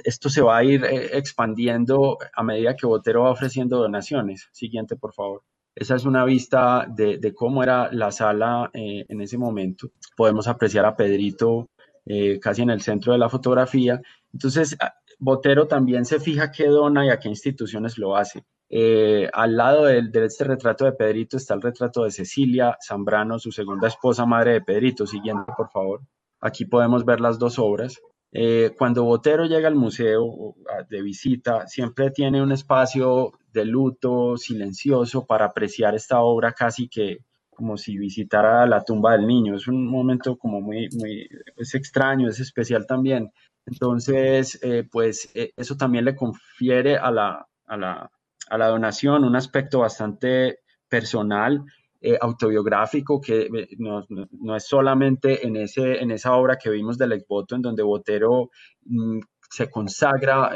esto 0.04 0.30
se 0.30 0.42
va 0.42 0.58
a 0.58 0.64
ir 0.64 0.84
expandiendo 0.84 2.18
a 2.36 2.44
medida 2.44 2.76
que 2.76 2.88
Botero 2.88 3.24
va 3.24 3.32
ofreciendo 3.32 3.78
donaciones. 3.78 4.50
Siguiente, 4.52 4.96
por 4.96 5.14
favor. 5.14 5.44
Esa 5.80 5.96
es 5.96 6.04
una 6.04 6.26
vista 6.26 6.86
de, 6.90 7.34
cómo 7.34 7.64
era 7.64 7.90
la 7.94 8.12
sala 8.12 8.70
eh, 8.74 9.06
en 9.08 9.22
ese 9.22 9.38
momento. 9.38 9.92
Podemos 10.18 10.48
apreciar 10.50 10.86
a 10.86 10.98
Pedrito 10.98 11.70
eh, 12.06 12.38
casi 12.42 12.64
en 12.64 12.70
el 12.70 12.82
centro 12.82 13.14
de 13.14 13.20
la 13.20 13.30
fotografía. 13.30 14.02
Entonces, 14.34 14.76
Botero 15.20 15.68
también 15.68 16.06
se 16.06 16.20
fija 16.20 16.52
qué 16.52 16.68
dona 16.68 17.06
y 17.06 17.10
a 17.10 17.20
qué 17.20 17.30
instituciones 17.30 17.98
lo 17.98 18.16
hace. 18.16 18.46
Eh, 18.70 19.30
al 19.34 19.58
lado 19.58 19.86
de, 19.86 20.04
de, 20.10 20.26
este 20.26 20.44
retrato 20.44 20.86
de 20.86 20.94
Pedrito 20.94 21.38
está 21.38 21.56
el 21.56 21.62
retrato 21.62 22.04
de 22.04 22.12
Cecilia 22.12 22.78
Zambrano, 22.86 23.40
su 23.40 23.52
segunda 23.52 23.88
esposa, 23.88 24.26
madre 24.26 24.54
de 24.54 24.62
Pedrito. 24.62 25.06
Siguiente, 25.06 25.52
por 25.58 25.70
favor. 25.70 26.02
Aquí 26.40 26.66
podemos 26.66 27.04
ver 27.06 27.20
las 27.20 27.38
dos 27.38 27.60
obras. 27.60 28.00
Eh, 28.32 28.72
cuando 28.78 29.04
Botero 29.04 29.46
llega 29.46 29.68
al 29.68 29.76
museo 29.76 30.56
de 30.90 31.02
visita, 31.02 31.68
siempre 31.68 32.12
tiene 32.12 32.42
un 32.42 32.52
espacio 32.52 33.32
de 33.52 33.66
luto 33.66 34.38
silencioso 34.38 35.26
para 35.26 35.46
apreciar 35.46 35.96
esta 35.96 36.22
obra 36.22 36.54
casi 36.54 36.88
que 36.88 37.20
como 37.50 37.76
si 37.76 37.98
visitara 37.98 38.66
la 38.68 38.86
tumba 38.86 39.14
del 39.14 39.28
niño. 39.28 39.56
Es 39.56 39.68
un 39.68 39.86
momento 39.86 40.38
como 40.38 40.62
muy, 40.62 40.88
muy, 40.98 41.28
es 41.58 41.76
extraño, 41.76 42.30
es 42.30 42.40
especial 42.40 42.86
también. 42.88 43.32
Entonces, 43.72 44.60
eh, 44.64 44.88
pues 44.92 45.30
eh, 45.36 45.54
eso 45.56 45.78
también 45.78 46.06
le 46.06 46.16
confiere 46.16 46.98
a 46.98 47.12
la, 47.12 47.48
a 47.68 47.78
la, 47.78 48.12
a 48.50 48.58
la 48.58 48.68
donación 48.68 49.24
un 49.24 49.36
aspecto 49.36 49.80
bastante 49.80 50.60
personal 50.88 51.64
eh, 52.02 52.18
autobiográfico 52.20 53.22
que 53.22 53.42
eh, 53.42 53.68
no, 53.78 54.04
no, 54.10 54.56
es 54.56 54.66
solamente 54.66 55.46
en, 55.46 55.58
ese, 55.58 56.02
en 56.02 56.12
esa 56.12 56.34
obra 56.34 56.58
que 56.58 56.70
vimos 56.70 56.98
del 56.98 57.12
Exvoto, 57.12 57.56
en 57.56 57.62
donde 57.62 57.84
Botero 57.84 58.50
mm, 58.86 59.20
se 59.52 59.70
consagra 59.70 60.52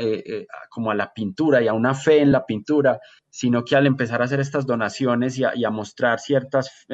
como 0.69 0.91
a 0.91 0.95
la 0.95 1.11
pintura 1.11 1.61
y 1.61 1.67
a 1.67 1.73
una 1.73 1.95
fe 1.95 2.19
en 2.19 2.31
la 2.31 2.45
pintura, 2.45 2.99
sino 3.27 3.63
que 3.63 3.75
al 3.75 3.87
empezar 3.87 4.21
a 4.21 4.25
hacer 4.25 4.39
estas 4.39 4.67
donaciones 4.67 5.39
y 5.39 5.43
a, 5.43 5.69
mostrar 5.71 6.19
ciertas 6.19 6.85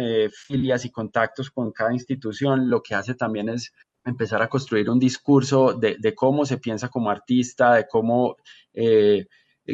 filias 0.48 0.86
y 0.86 0.92
contactos 0.92 1.52
con 1.52 1.74
cada 1.74 1.92
institución, 1.92 2.70
lo 2.70 2.82
que 2.82 2.96
hace 2.96 3.16
también 3.16 3.50
es 3.50 3.74
empezar 4.06 4.42
a 4.42 4.50
construir 4.50 4.90
un 4.90 5.00
discurso 5.00 5.74
de, 5.74 5.98
de 6.00 6.16
cómo 6.16 6.46
se 6.46 6.58
piensa 6.58 6.90
como 6.90 7.10
artista, 7.10 7.76
de 7.76 7.88
cómo 7.88 8.38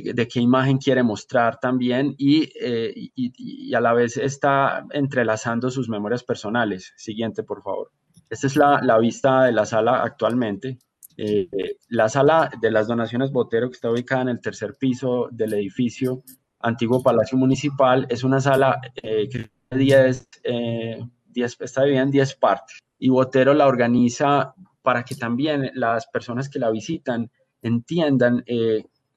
de 0.04 0.28
qué 0.28 0.40
imagen 0.40 0.78
quiere 0.78 1.04
mostrar 1.04 1.60
también 1.60 2.16
eh, 2.20 2.94
y, 2.96 3.74
a 3.74 3.80
la 3.80 3.94
vez 3.94 4.18
está 4.18 4.86
entrelazando 4.92 5.70
sus 5.70 5.90
memorias 5.90 6.24
personales. 6.24 6.94
Siguiente, 6.98 7.44
por 7.44 7.64
favor. 7.64 7.92
Esta 8.30 8.48
es 8.48 8.56
la, 8.56 8.98
vista 9.00 9.44
de 9.44 9.52
la 9.52 9.66
sala 9.66 10.04
actualmente. 10.04 10.80
Eh, 11.18 11.78
la 11.90 12.10
sala 12.10 12.52
de 12.60 12.72
las 12.72 12.88
donaciones 12.88 13.32
Botero, 13.32 13.70
que 13.70 13.76
está 13.76 13.90
ubicada 13.90 14.24
en 14.24 14.30
el 14.30 14.42
tercer 14.42 14.76
piso 14.78 15.30
del 15.32 15.54
edificio 15.54 16.24
Antiguo 16.60 17.02
Palacio 17.02 17.38
Municipal, 17.38 18.06
es 18.10 18.24
una 18.24 18.42
sala 18.42 18.82
eh, 19.02 19.30
que 19.30 19.40
está 19.40 19.78
dividida 21.84 22.02
en 22.02 22.12
10 22.12 22.36
partes 22.36 22.85
y 22.98 23.10
Botero 23.10 23.54
la 23.54 23.68
organiza 23.68 24.54
para 24.82 25.04
que 25.04 25.16
también 25.16 25.72
las 25.74 26.08
personas 26.08 26.50
que 26.50 26.60
la 26.60 26.70
visitan 26.70 27.30
entiendan 27.62 28.44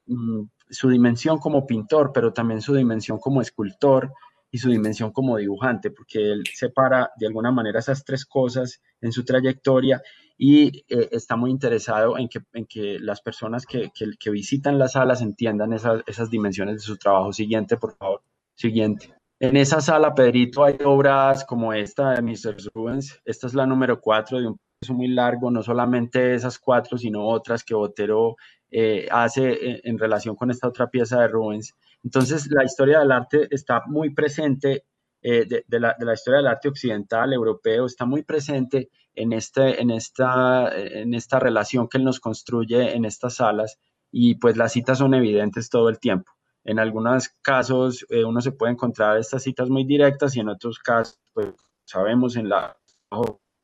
mm, 0.07 0.43
su 0.71 0.89
dimensión 0.89 1.39
como 1.39 1.67
pintor, 1.67 2.11
pero 2.13 2.33
también 2.33 2.61
su 2.61 2.75
dimensión 2.75 3.19
como 3.19 3.41
escultor 3.41 4.13
y 4.51 4.59
su 4.59 4.71
dimensión 4.71 5.13
como 5.13 5.37
dibujante, 5.37 5.91
porque 5.91 6.33
él 6.33 6.45
separa 6.53 7.11
de 7.17 7.27
alguna 7.27 7.53
manera 7.53 7.81
esas 7.81 8.05
tres 8.05 8.25
cosas 8.25 8.81
en 9.01 9.13
su 9.13 9.25
trayectoria 9.25 10.03
y 10.39 10.85
eh, 10.89 11.09
está 11.13 11.37
muy 11.37 11.51
interesado 11.51 12.17
en 12.17 12.29
que, 12.29 12.41
en 12.53 12.65
que 12.67 12.99
las 13.01 13.21
personas 13.21 13.67
que, 13.67 13.91
que, 13.93 14.31
visitan 14.31 14.79
las 14.79 14.93
salas 14.93 15.21
entiendan 15.21 15.73
esas, 15.73 16.03
esas 16.07 16.31
dimensiones 16.31 16.77
de 16.77 16.81
su 16.81 16.97
trabajo. 16.97 17.33
Siguiente, 17.33 17.77
por 17.77 17.97
favor. 17.97 18.23
Siguiente. 18.55 19.18
En 19.40 19.57
esa 19.57 19.80
sala, 19.80 20.14
Pedrito, 20.14 20.64
hay 20.64 20.76
obras 20.85 21.45
como 21.45 21.73
esta 21.73 22.11
de 22.11 22.23
Mr. 22.23 22.57
Rubens. 22.75 23.21
Esta 23.25 23.47
es 23.47 23.54
la 23.54 23.66
número 23.66 24.00
cuatro 24.00 24.40
de 24.40 24.49
un 24.49 24.57
proceso 24.57 24.95
muy 24.95 25.07
largo, 25.07 25.49
no 25.49 25.62
solamente 25.62 26.35
esas 26.35 26.59
cuatro, 26.59 26.99
sino 26.99 27.25
otras 27.25 27.62
que 27.62 27.75
Botero 27.75 28.35
eh, 28.68 29.07
hace 29.09 29.52
eh, 29.52 29.80
en, 29.85 29.97
relación 29.97 30.35
con 30.35 30.50
esta 30.50 30.66
otra 30.66 30.88
pieza 30.88 31.21
de 31.21 31.28
Rubens. 31.28 31.76
Entonces, 32.02 32.49
la 32.50 32.64
historia 32.64 32.99
del 32.99 33.12
arte 33.12 33.47
está 33.50 33.85
muy 33.87 34.12
presente, 34.12 34.85
eh, 35.23 35.47
de, 35.47 35.80
la, 35.80 35.95
historia 36.12 36.38
del 36.38 36.49
arte 36.49 36.68
occidental, 36.68 37.33
europeo, 37.33 37.87
está 37.87 38.07
muy 38.07 38.25
presente 38.25 38.90
en, 39.14 39.33
este, 39.33 39.80
en, 39.80 39.92
esta, 39.92 40.76
en 40.76 41.14
esta 41.14 41.38
relación 41.38 41.88
que 41.88 41.99
él 41.99 42.04
nos 42.04 42.18
construye 42.18 42.97
en 42.97 43.04
estas 43.04 43.37
salas 43.37 43.78
y 44.11 44.35
pues 44.35 44.57
las 44.57 44.73
citas 44.73 44.99
son 44.99 45.14
evidentes 45.14 45.71
todo 45.71 45.88
el 45.88 46.00
tiempo. 46.00 46.33
En 46.69 46.79
algunos 46.79 47.31
casos 47.41 48.05
uno 48.11 48.43
se 48.43 48.53
puede 48.53 48.73
encontrar 48.73 49.17
estas 49.17 49.43
citas 49.43 49.71
muy 49.71 49.85
directas 49.85 50.37
y 50.37 50.41
en 50.41 50.51
otros 50.51 50.79
casos, 50.79 51.19
pues 51.33 51.55
sabemos 51.87 52.37
en 52.37 52.51
la 52.51 52.77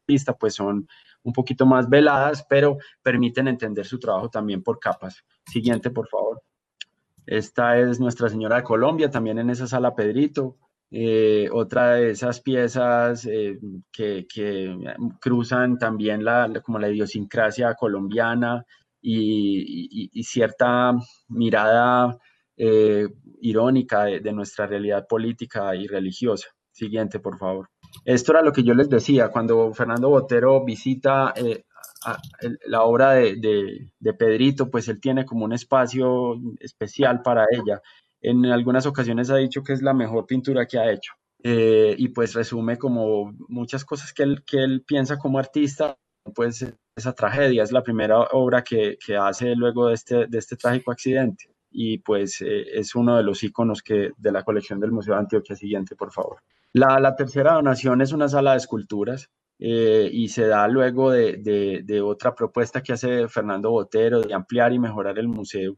lista, 0.06 0.32
pues 0.32 0.54
son 0.54 0.88
un 1.23 1.32
poquito 1.32 1.66
más 1.66 1.88
veladas, 1.88 2.46
pero 2.49 2.78
permiten 3.02 3.49
entender 3.49 3.84
su 3.84 3.99
trabajo 3.99 4.30
también 4.30 4.62
por 4.62 4.78
capas. 4.78 5.23
Siguiente, 5.46 5.90
por 5.90 6.08
favor. 6.08 6.42
Esta 7.26 7.78
es 7.78 8.00
Nuestra 8.00 8.28
Señora 8.28 8.56
de 8.56 8.62
Colombia, 8.62 9.11
también 9.11 9.38
en 9.38 9.50
esa 9.50 9.66
sala 9.66 9.94
Pedrito. 9.94 10.56
Eh, 10.90 11.49
otra 11.52 11.94
de 11.94 12.11
esas 12.11 12.40
piezas 12.40 13.26
eh, 13.26 13.58
que, 13.90 14.26
cruzan 15.20 15.78
también 15.78 16.25
la, 16.25 16.50
como 16.62 16.78
la 16.78 16.88
idiosincrasia 16.88 17.75
colombiana 17.75 18.64
y, 19.00 20.23
cierta 20.23 20.94
mirada 21.28 22.18
eh, 22.56 23.08
irónica 23.40 24.04
de, 24.04 24.20
de 24.20 24.32
nuestra 24.32 24.66
realidad 24.66 25.06
política 25.08 25.75
y 25.75 25.87
religiosa. 25.87 26.49
Siguiente, 26.73 27.20
por 27.20 27.38
favor. 27.38 27.68
Esto 28.04 28.32
era 28.32 28.42
lo 28.42 28.52
que 28.52 28.64
yo 28.64 28.75
les 28.75 28.88
decía, 28.88 29.28
cuando 29.28 29.73
Fernando 29.73 30.08
Botero 30.08 30.64
visita 30.64 31.32
eh, 31.37 31.64
la 32.66 32.82
obra 32.82 33.12
de, 33.12 33.90
Pedrito, 34.18 34.70
pues 34.70 34.88
él 34.88 35.00
tiene 35.00 35.25
como 35.25 35.44
un 35.44 35.52
espacio 35.52 36.34
especial 36.58 37.23
para 37.23 37.46
ella. 37.50 37.80
En 38.20 38.44
algunas 38.46 38.87
ocasiones 38.87 39.30
ha 39.30 39.37
dicho 39.37 39.62
que 39.62 39.73
es 39.73 39.82
la 39.82 39.94
mejor 39.94 40.26
pintura 40.26 40.66
que 40.66 40.78
ha 40.78 40.90
hecho. 40.90 41.12
Eh, 41.42 41.94
y 41.99 42.08
pues 42.08 42.34
resume 42.34 42.78
como 42.78 43.32
muchas 43.49 43.84
cosas 43.84 44.12
que 44.12 44.23
él, 44.23 44.42
que 44.44 44.58
él 44.64 44.82
piensa 44.87 45.18
como 45.18 45.38
artista, 45.38 45.96
pues 46.34 46.66
esa 46.96 47.12
tragedia 47.12 47.62
es 47.62 47.70
la 47.70 47.82
primera 47.82 48.18
obra 48.32 48.62
que, 48.62 48.96
hace 49.20 49.54
luego 49.54 49.88
de 49.88 49.94
este, 49.94 50.26
de 50.26 50.38
este 50.38 50.56
trágico 50.56 50.90
accidente 50.90 51.53
y 51.76 51.98
pues 51.98 52.40
eh, 52.40 52.64
es 52.72 52.94
uno 52.94 53.16
de 53.16 53.24
los 53.24 53.42
iconos 53.42 53.82
que, 53.82 54.12
de 54.16 54.32
la 54.32 54.44
colección 54.44 54.78
del 54.78 54.92
Museo 54.92 55.14
de 55.14 55.20
Antioquia. 55.20 55.56
Siguiente, 55.56 55.96
por 55.96 56.12
favor. 56.12 56.38
La, 56.72 57.00
la 57.00 57.16
tercera 57.16 57.54
donación 57.54 58.00
es 58.00 58.12
una 58.12 58.28
sala 58.28 58.52
de 58.52 58.58
esculturas 58.58 59.28
eh, 59.58 60.08
y 60.12 60.28
se 60.28 60.46
da 60.46 60.66
luego 60.68 61.10
de, 61.10 61.82
de, 61.84 62.00
otra 62.00 62.34
propuesta 62.34 62.82
que 62.82 62.92
hace 62.92 63.28
Fernando 63.28 63.70
Botero 63.70 64.20
de 64.20 64.34
ampliar 64.34 64.72
y 64.72 64.78
mejorar 64.78 65.18
el 65.18 65.28
museo. 65.28 65.76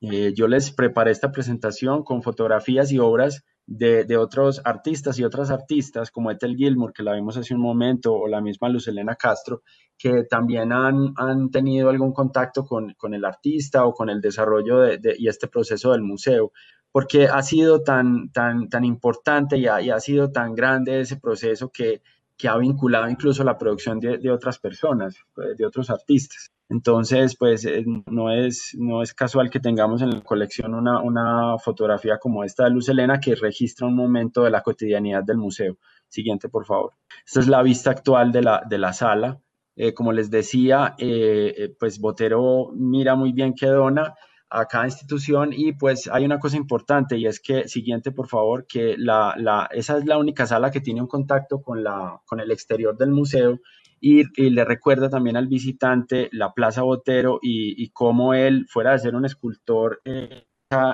Eh, 0.00 0.32
yo 0.34 0.48
les 0.48 0.70
preparé 0.70 1.10
esta 1.10 1.32
presentación 1.32 2.02
con 2.02 2.22
fotografías 2.22 2.90
y 2.90 2.98
obras 2.98 3.44
de, 3.70 4.04
de, 4.04 4.16
otros 4.16 4.62
artistas 4.64 5.18
y 5.18 5.24
otras 5.24 5.50
artistas, 5.50 6.10
como 6.10 6.30
Ethel 6.30 6.56
Gilmour, 6.56 6.94
que 6.94 7.02
la 7.02 7.12
vimos 7.12 7.36
hace 7.36 7.54
un 7.54 7.60
momento, 7.60 8.14
o 8.14 8.26
la 8.26 8.40
misma 8.40 8.70
Luz 8.70 8.88
Elena 8.88 9.14
Castro, 9.14 9.62
que 9.98 10.24
también 10.24 10.72
han, 10.72 11.12
han 11.16 11.50
tenido 11.50 11.90
algún 11.90 12.14
contacto 12.14 12.64
con, 12.64 12.94
con, 12.94 13.12
el 13.12 13.26
artista 13.26 13.84
o 13.84 13.92
con 13.92 14.08
el 14.08 14.22
desarrollo 14.22 14.78
de, 14.78 15.14
y 15.18 15.28
este 15.28 15.48
proceso 15.48 15.92
del 15.92 16.00
museo, 16.00 16.50
porque 16.90 17.26
ha 17.26 17.42
sido 17.42 17.82
tan, 17.82 18.30
tan, 18.32 18.70
tan 18.70 18.84
importante 18.86 19.58
y 19.58 19.66
ha, 19.66 19.82
y 19.82 19.90
ha 19.90 20.00
sido 20.00 20.32
tan 20.32 20.54
grande 20.54 21.00
ese 21.00 21.18
proceso 21.18 21.70
que, 21.70 22.00
que 22.38 22.48
ha 22.48 22.56
vinculado 22.56 23.08
incluso 23.08 23.42
la 23.42 23.58
producción 23.58 23.98
de, 23.98 24.18
de 24.18 24.30
otras 24.30 24.58
personas, 24.58 25.16
de 25.56 25.66
otros 25.66 25.90
artistas. 25.90 26.52
Entonces, 26.70 27.34
pues 27.36 27.64
eh, 27.64 27.84
no 28.06 28.30
es, 28.30 28.76
no 28.78 29.02
es 29.02 29.14
casual 29.14 29.50
que 29.50 29.58
tengamos 29.58 30.02
en 30.02 30.10
la 30.10 30.20
colección 30.20 30.74
una, 30.74 31.00
una, 31.00 31.58
fotografía 31.58 32.18
como 32.18 32.44
esta 32.44 32.64
de 32.64 32.70
Luz 32.70 32.88
Elena 32.90 33.18
que 33.20 33.34
registra 33.34 33.86
un 33.86 33.96
momento 33.96 34.44
de 34.44 34.50
la 34.50 34.62
cotidianidad 34.62 35.24
del 35.24 35.38
museo. 35.38 35.78
Siguiente, 36.08 36.48
por 36.48 36.66
favor. 36.66 36.92
Esta 37.26 37.40
es 37.40 37.48
la 37.48 37.62
vista 37.62 37.90
actual 37.90 38.32
de 38.32 38.42
la, 38.42 38.62
de 38.68 38.78
la 38.78 38.92
sala. 38.92 39.40
Eh, 39.76 39.94
como 39.94 40.12
les 40.12 40.30
decía, 40.30 40.94
eh, 40.98 41.74
pues 41.78 41.98
Botero 42.00 42.70
mira 42.74 43.14
muy 43.14 43.32
bien 43.32 43.54
qué 43.54 43.66
dona 43.66 44.14
a 44.50 44.66
cada 44.66 44.86
institución 44.86 45.50
y 45.52 45.72
pues 45.72 46.08
hay 46.10 46.24
una 46.24 46.38
cosa 46.38 46.56
importante 46.56 47.16
y 47.18 47.26
es 47.26 47.40
que, 47.40 47.68
siguiente 47.68 48.12
por 48.12 48.28
favor, 48.28 48.66
que 48.66 48.96
la, 48.96 49.34
la, 49.36 49.68
esa 49.72 49.98
es 49.98 50.06
la 50.06 50.18
única 50.18 50.46
sala 50.46 50.70
que 50.70 50.80
tiene 50.80 51.02
un 51.02 51.06
contacto 51.06 51.60
con, 51.60 51.84
la, 51.84 52.20
con 52.24 52.40
el 52.40 52.50
exterior 52.50 52.96
del 52.96 53.10
museo 53.10 53.60
y, 54.00 54.24
le 54.50 54.64
recuerda 54.64 55.10
también 55.10 55.36
al 55.36 55.48
visitante 55.48 56.28
la 56.32 56.52
Plaza 56.52 56.82
Botero 56.82 57.40
y, 57.42 57.82
y 57.82 57.90
cómo 57.90 58.32
él, 58.32 58.66
fuera 58.68 58.92
de 58.92 59.00
ser 59.00 59.14
un 59.14 59.24
escultor 59.24 60.00
eh, 60.04 60.44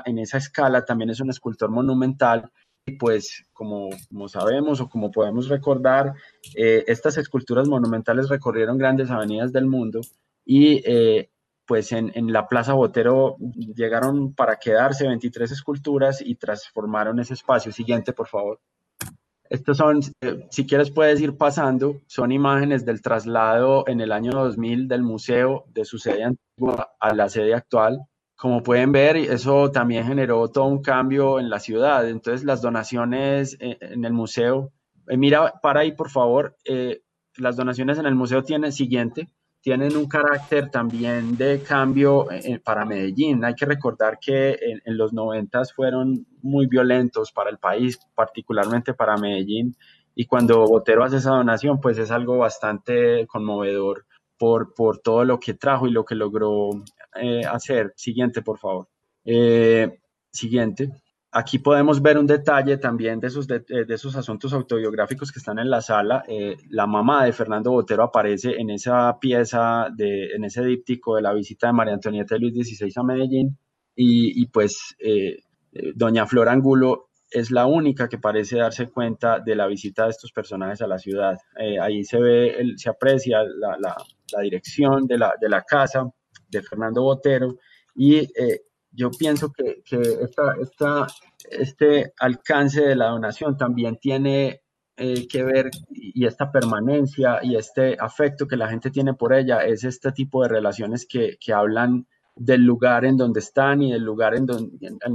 en 0.04 0.18
esa 0.18 0.38
escala, 0.38 0.84
también 0.84 1.10
es 1.10 1.20
un 1.20 1.30
escultor 1.30 1.70
monumental 1.70 2.50
y 2.86 2.96
pues 2.96 3.46
como, 3.52 3.88
como 4.08 4.28
sabemos 4.28 4.80
o 4.80 4.88
como 4.88 5.10
podemos 5.10 5.48
recordar, 5.48 6.12
eh, 6.56 6.84
estas 6.86 7.16
esculturas 7.16 7.68
monumentales 7.68 8.28
recorrieron 8.28 8.78
grandes 8.78 9.10
avenidas 9.10 9.52
del 9.52 9.66
mundo 9.66 10.00
y 10.44 10.82
eh, 10.84 11.30
pues 11.66 11.92
en, 11.92 12.12
en, 12.14 12.32
la 12.32 12.46
Plaza 12.48 12.74
Botero 12.74 13.36
llegaron 13.38 14.34
para 14.34 14.56
quedarse 14.56 15.08
23 15.08 15.50
esculturas 15.50 16.20
y 16.20 16.34
transformaron 16.34 17.18
ese 17.20 17.34
espacio. 17.34 17.72
Siguiente, 17.72 18.12
por 18.12 18.28
favor. 18.28 18.60
Estos 19.50 19.76
son, 19.76 20.00
eh, 20.22 20.46
si 20.50 20.66
quieres 20.66 20.90
puedes 20.90 21.20
ir 21.20 21.36
pasando, 21.36 22.00
son 22.06 22.32
imágenes 22.32 22.84
del 22.84 23.02
traslado 23.02 23.84
en 23.86 24.00
el 24.00 24.10
año 24.10 24.32
2000 24.32 24.88
del 24.88 25.02
museo 25.02 25.64
de 25.68 25.84
su 25.84 25.98
sede 25.98 26.24
antigua 26.24 26.94
a 26.98 27.14
la 27.14 27.28
sede 27.28 27.54
actual. 27.54 28.00
Como 28.36 28.62
pueden 28.62 28.90
ver, 28.90 29.16
eso 29.16 29.70
también 29.70 30.06
generó 30.06 30.48
todo 30.48 30.64
un 30.64 30.82
cambio 30.82 31.38
en 31.38 31.50
la 31.50 31.60
ciudad. 31.60 32.08
Entonces, 32.08 32.44
las 32.44 32.62
donaciones 32.62 33.56
eh, 33.60 33.78
en 33.80 34.04
el 34.04 34.12
museo, 34.12 34.72
eh, 35.08 35.16
mira, 35.16 35.54
para 35.62 35.80
ahí 35.80 35.92
por 35.92 36.10
favor, 36.10 36.56
las 37.36 37.56
donaciones 37.56 37.98
en 37.98 38.06
el 38.06 38.14
museo 38.14 38.42
tienen 38.42 38.72
siguiente, 38.72 39.28
tienen 39.64 39.96
un 39.96 40.06
carácter 40.06 40.70
también 40.70 41.38
de 41.38 41.62
cambio 41.62 42.30
eh, 42.30 42.60
para 42.62 42.84
Medellín. 42.84 43.42
Hay 43.46 43.54
que 43.54 43.64
recordar 43.64 44.18
que 44.20 44.58
en, 44.60 44.98
los 44.98 45.14
noventas 45.14 45.72
fueron 45.72 46.26
muy 46.42 46.66
violentos 46.66 47.32
para 47.32 47.48
el 47.48 47.56
país, 47.56 47.98
particularmente 48.14 48.92
para 48.92 49.16
Medellín, 49.16 49.74
y 50.14 50.26
cuando 50.26 50.66
Botero 50.66 51.02
hace 51.02 51.16
esa 51.16 51.30
donación, 51.30 51.80
pues 51.80 51.96
es 51.96 52.10
algo 52.10 52.36
bastante 52.36 53.26
conmovedor 53.26 54.04
por, 54.36 54.74
por 54.74 54.98
todo 54.98 55.24
lo 55.24 55.40
que 55.40 55.54
trajo 55.54 55.86
y 55.86 55.92
lo 55.92 56.04
que 56.04 56.14
logró 56.14 56.68
eh, 57.18 57.46
hacer. 57.50 57.94
Siguiente, 57.96 58.42
por 58.42 58.58
favor. 58.58 58.88
Eh, 59.24 59.98
siguiente. 60.30 60.90
Aquí 61.36 61.58
podemos 61.58 62.00
ver 62.00 62.16
un 62.16 62.28
detalle 62.28 62.76
también 62.76 63.18
de 63.18 63.26
esos, 63.26 63.48
de, 63.48 63.56
eh, 63.56 63.84
esos 63.88 64.14
asuntos 64.14 64.52
autobiográficos 64.52 65.32
que 65.32 65.40
están 65.40 65.58
en 65.58 65.68
la 65.68 65.80
sala. 65.80 66.22
Eh, 66.28 66.56
la 66.68 66.86
mamá 66.86 67.24
de 67.24 67.32
Fernando 67.32 67.72
Botero 67.72 68.04
aparece 68.04 68.52
en 68.56 68.70
esa 68.70 69.18
pieza, 69.18 69.88
de, 69.92 70.26
en 70.26 70.44
ese 70.44 70.64
díptico 70.64 71.16
de 71.16 71.22
la 71.22 71.34
visita 71.34 71.66
de 71.66 71.72
María 71.72 71.94
Antonieta 71.94 72.36
de 72.36 72.40
Luis 72.40 72.54
XVI 72.54 72.92
a 72.94 73.02
Medellín. 73.02 73.58
Y, 73.96 74.46
pues 74.46 74.94
eh, 75.00 75.42
doña 75.96 76.24
Flor 76.24 76.48
Angulo 76.48 77.08
es 77.28 77.50
la 77.50 77.66
única 77.66 78.08
que 78.08 78.18
parece 78.18 78.58
darse 78.58 78.88
cuenta 78.88 79.40
de 79.40 79.56
la 79.56 79.66
visita 79.66 80.04
de 80.04 80.10
estos 80.10 80.30
personajes 80.30 80.82
a 80.82 80.86
la 80.86 80.98
ciudad. 80.98 81.36
ahí 81.80 82.04
se 82.04 82.20
ve, 82.20 82.74
se 82.76 82.90
aprecia 82.90 83.42
la, 83.42 83.76
la, 83.80 83.96
la 84.32 84.40
dirección 84.40 85.08
de 85.08 85.18
la, 85.18 85.34
de 85.40 85.48
la, 85.48 85.62
casa 85.62 86.08
de 86.48 86.62
Fernando 86.62 87.02
Botero 87.02 87.56
y 87.96 88.28
yo 88.94 89.10
pienso 89.10 89.52
que, 89.52 89.82
este 91.50 92.12
alcance 92.18 92.82
de 92.82 92.96
la 92.96 93.08
donación 93.08 93.56
también 93.56 93.96
tiene 93.96 94.62
eh, 94.96 95.26
que 95.28 95.42
ver 95.42 95.70
y 95.90 96.26
esta 96.26 96.50
permanencia 96.52 97.40
y 97.42 97.56
este 97.56 97.96
afecto 97.98 98.46
que 98.46 98.56
la 98.56 98.68
gente 98.68 98.90
tiene 98.90 99.14
por 99.14 99.34
ella 99.34 99.58
es 99.58 99.84
este 99.84 100.12
tipo 100.12 100.42
de 100.42 100.48
relaciones 100.48 101.06
que, 101.06 101.36
hablan 101.52 102.06
del 102.36 102.62
lugar 102.62 103.04
en 103.04 103.16
donde 103.16 103.40
están 103.40 103.82
y 103.82 103.92
del 103.92 104.02
lugar 104.02 104.34
en 104.34 104.46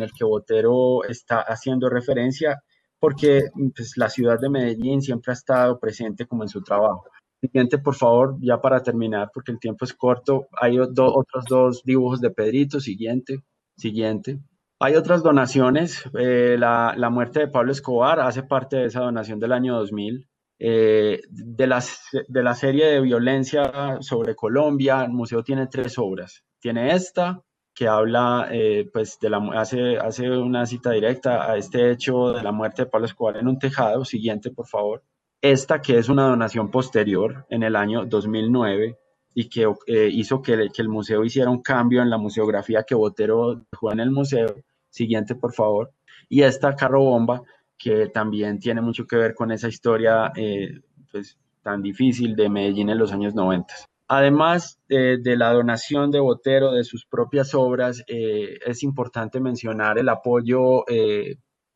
el 0.01 0.11
que 0.13 0.23
Botero 0.23 1.03
está 1.03 1.41
haciendo 1.41 1.89
referencia, 1.89 2.63
porque 2.99 3.49
pues, 3.75 3.97
la 3.97 4.09
ciudad 4.09 4.39
de 4.39 4.49
Medellín 4.49 5.01
siempre 5.01 5.31
ha 5.31 5.33
estado 5.33 5.79
presente 5.79 6.25
como 6.25 6.43
en 6.43 6.49
su 6.49 6.61
trabajo. 6.61 7.05
Siguiente, 7.41 7.77
por 7.77 7.95
favor, 7.95 8.37
ya 8.41 8.59
para 8.59 8.83
terminar, 8.83 9.31
porque 9.33 9.53
el 9.53 9.59
tiempo 9.59 9.85
es 9.85 9.93
corto. 9.93 10.47
Hay 10.59 10.77
otros 10.77 11.45
dos 11.47 11.83
dibujos 11.85 12.19
de 12.19 12.31
Pedrito. 12.31 12.81
Siguiente. 12.81 13.43
Siguiente. 13.79 14.39
Hay 14.79 14.95
otras 14.95 15.23
donaciones. 15.23 16.03
Eh, 16.17 16.55
la, 16.59 16.93
la, 16.95 17.09
muerte 17.09 17.39
de 17.39 17.47
Pablo 17.47 17.71
Escobar 17.71 18.19
hace 18.19 18.43
parte 18.43 18.77
de 18.77 18.85
esa 18.85 19.01
donación 19.01 19.39
del 19.39 19.53
año 19.53 19.75
2000. 19.75 20.29
Eh, 20.61 21.21
de, 21.29 21.67
las, 21.67 22.01
de 22.27 22.43
la 22.43 22.53
serie 22.53 22.87
de 22.87 22.99
violencia 22.99 23.97
sobre 24.01 24.35
Colombia, 24.35 25.03
el 25.05 25.11
museo 25.11 25.41
tiene 25.43 25.67
tres 25.67 25.97
obras. 25.97 26.43
Tiene 26.59 26.93
esta, 26.93 27.41
que 27.73 27.87
habla, 27.87 28.49
eh, 28.51 28.89
pues, 28.91 29.17
de 29.21 29.29
la, 29.29 29.37
hace, 29.55 29.97
hace 29.97 30.29
una 30.29 30.65
cita 30.65 30.91
directa 30.91 31.49
a 31.49 31.55
este 31.55 31.91
hecho 31.91 32.33
de 32.33 32.43
la 32.43 32.51
muerte 32.51 32.83
de 32.83 32.89
Pablo 32.89 33.07
Escobar 33.07 33.37
en 33.37 33.47
un 33.47 33.57
tejado. 33.57 34.03
Siguiente, 34.03 34.51
por 34.51 34.67
favor. 34.67 35.03
Esta, 35.41 35.81
que 35.81 35.97
es 35.97 36.09
una 36.09 36.27
donación 36.27 36.69
posterior, 36.69 37.45
en 37.49 37.63
el 37.63 37.77
año 37.77 38.05
2009, 38.05 38.97
y 39.33 39.49
que 39.49 39.71
eh, 39.87 40.09
hizo 40.11 40.41
que, 40.41 40.53
el 40.53 40.89
museo 40.89 41.23
hiciera 41.23 41.49
un 41.49 41.61
cambio 41.61 42.01
en 42.01 42.09
la 42.09 42.17
museografía 42.17 42.83
que 42.83 42.95
Botero 42.95 43.61
dejó 43.71 43.91
en 43.91 43.99
el 43.99 44.11
museo. 44.11 44.55
Siguiente, 44.89 45.35
por 45.35 45.53
favor. 45.53 45.91
Y 46.27 46.41
esta 46.41 46.75
carro 46.75 47.03
bomba, 47.03 47.43
que 47.77 48.07
también 48.07 48.59
tiene 48.59 48.81
mucho 48.81 49.05
que 49.05 49.15
ver 49.15 49.35
con 49.35 49.51
esa 49.51 49.67
historia 49.67 50.31
eh, 50.35 50.81
pues, 51.11 51.37
tan 51.61 51.81
difícil 51.81 52.35
de 52.35 52.49
Medellín 52.49 52.89
en 52.89 52.97
los 52.97 53.11
años 53.11 53.35
90. 53.35 53.73
Además 54.07 54.79
de 54.87 55.35
la 55.37 55.53
donación 55.53 56.09
de 56.09 56.19
Botero 56.19 56.71
de 56.71 56.83
sus 56.83 57.05
propias 57.05 57.53
obras, 57.53 58.03
eh, 58.07 58.57
es 58.65 58.81
importante 58.81 59.39
mencionar 59.39 59.99
el 59.99 60.09
apoyo 60.09 60.83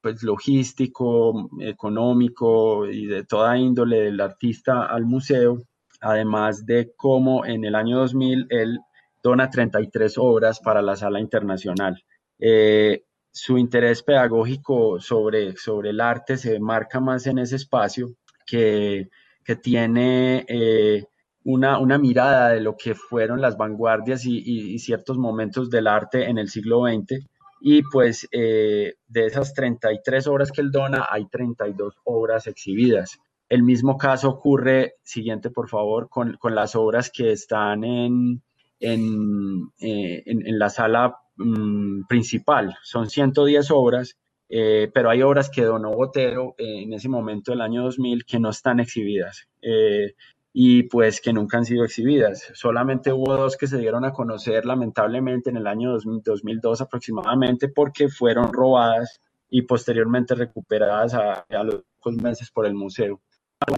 pues, 0.01 0.23
logístico, 0.23 1.47
económico 1.59 2.87
y 2.87 3.05
de 3.05 3.23
toda 3.23 3.55
índole 3.59 4.01
del 4.01 4.19
artista 4.19 4.87
al 4.87 5.05
museo 5.05 5.61
además 6.03 6.65
de 6.65 6.93
cómo 6.95 7.45
en 7.45 7.63
el 7.63 7.75
año 7.75 7.99
2000 7.99 8.47
él 8.49 8.79
dona 9.23 9.49
33 9.49 10.17
obras 10.17 10.59
para 10.59 10.81
la 10.81 10.95
sala 10.95 11.19
internacional. 11.19 12.03
Eh, 12.39 13.03
su 13.31 13.57
interés 13.57 14.03
pedagógico 14.03 14.99
sobre, 14.99 15.55
sobre 15.55 15.91
el 15.91 16.01
arte 16.01 16.37
se 16.37 16.59
marca 16.59 16.99
más 16.99 17.25
en 17.25 17.39
ese 17.39 17.55
espacio 17.55 18.15
que, 18.45 19.09
que 19.43 19.55
tiene 19.55 20.45
eh, 20.47 21.05
una, 21.45 21.79
una, 21.79 21.97
mirada 21.97 22.49
de 22.49 22.59
lo 22.59 22.75
que 22.77 22.93
fueron 22.93 23.41
las 23.41 23.57
vanguardias 23.57 24.25
y, 24.25 24.43
y, 24.45 24.77
ciertos 24.79 25.17
momentos 25.17 25.69
del 25.69 25.87
arte 25.87 26.29
en 26.29 26.37
el 26.37 26.49
siglo 26.49 26.83
XX 26.85 27.25
y 27.61 27.81
pues 27.83 28.27
de 28.31 28.95
esas 29.13 29.53
33 29.53 30.27
obras 30.27 30.51
que 30.51 30.61
él 30.61 30.69
dona, 30.69 31.07
hay 31.09 31.25
32 31.29 31.95
obras 32.03 32.45
exhibidas. 32.47 33.19
El 33.53 33.61
mismo 33.61 33.97
caso 33.97 34.29
ocurre, 34.29 34.95
siguiente 35.03 35.51
por 35.51 35.69
favor, 35.69 36.09
con, 36.09 36.37
con 36.37 36.55
las 36.55 36.75
obras 36.75 37.11
que 37.11 37.31
están 37.31 37.83
en, 37.83 38.41
en, 38.79 39.71
en, 39.79 40.59
la 40.59 40.69
sala 40.69 41.17
mm, 41.35 42.07
principal. 42.07 42.75
Son 42.81 43.09
110 43.09 43.69
obras 43.69 44.17
eh, 44.49 44.89
pero 44.93 45.09
hay 45.09 45.21
obras 45.21 45.49
que 45.49 45.63
donó 45.63 45.91
Botero 45.91 46.55
eh, 46.57 46.83
en 46.83 46.93
ese 46.93 47.09
momento 47.09 47.51
del 47.51 47.61
año 47.61 47.83
2000 47.83 48.25
que 48.25 48.39
no 48.39 48.49
están 48.49 48.79
exhibidas 48.79 49.47
eh, 49.61 50.13
y 50.51 50.83
pues 50.83 51.21
que 51.21 51.33
nunca 51.33 51.57
han 51.57 51.65
sido 51.65 51.83
exhibidas. 51.83 52.51
Solamente 52.53 53.11
hubo 53.11 53.35
dos 53.35 53.57
que 53.57 53.67
se 53.67 53.77
dieron 53.77 54.05
a 54.05 54.13
conocer 54.13 54.65
lamentablemente 54.65 55.49
en 55.49 55.57
el 55.57 55.67
año 55.67 55.91
2002 55.91 56.81
aproximadamente 56.81 57.67
porque 57.67 58.09
fueron 58.09 58.51
robadas 58.51 59.21
y 59.49 59.63
posteriormente 59.63 60.35
recuperadas 60.35 61.13
a, 61.13 61.45
a 61.49 61.63
los 61.63 61.83
meses 62.21 62.51
por 62.51 62.65
el 62.65 62.75
museo. 62.75 63.21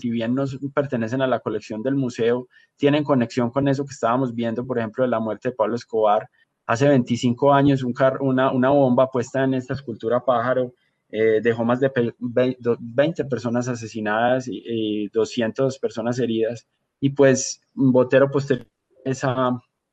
Si 0.01 0.09
bien 0.09 0.35
no 0.35 0.45
pertenecen 0.73 1.21
a 1.21 1.27
la 1.27 1.39
colección 1.39 1.81
del 1.81 1.95
museo, 1.95 2.47
tienen 2.75 3.03
conexión 3.03 3.49
con 3.51 3.67
eso 3.67 3.85
que 3.85 3.93
estábamos 3.93 4.33
viendo, 4.33 4.65
por 4.65 4.77
ejemplo, 4.77 5.03
de 5.03 5.09
la 5.09 5.19
muerte 5.19 5.49
de 5.49 5.55
Pablo 5.55 5.75
Escobar, 5.75 6.29
hace 6.65 6.87
25 6.87 7.53
años 7.53 7.83
un 7.83 7.93
una, 8.21 8.51
una, 8.51 8.69
bomba 8.69 9.09
puesta 9.09 9.43
en 9.43 9.53
esta 9.53 9.73
escultura 9.73 10.23
pájaro 10.23 10.73
eh, 11.09 11.39
dejó 11.41 11.63
más 11.63 11.79
de 11.79 11.91
20 12.19 13.25
personas 13.25 13.67
asesinadas 13.67 14.47
y, 14.47 15.07
200 15.09 15.79
personas 15.79 16.19
heridas. 16.19 16.67
Y 16.99 17.11
pues 17.11 17.61
Botero 17.73 18.29
posterior 18.31 18.67
esa, 19.03 19.51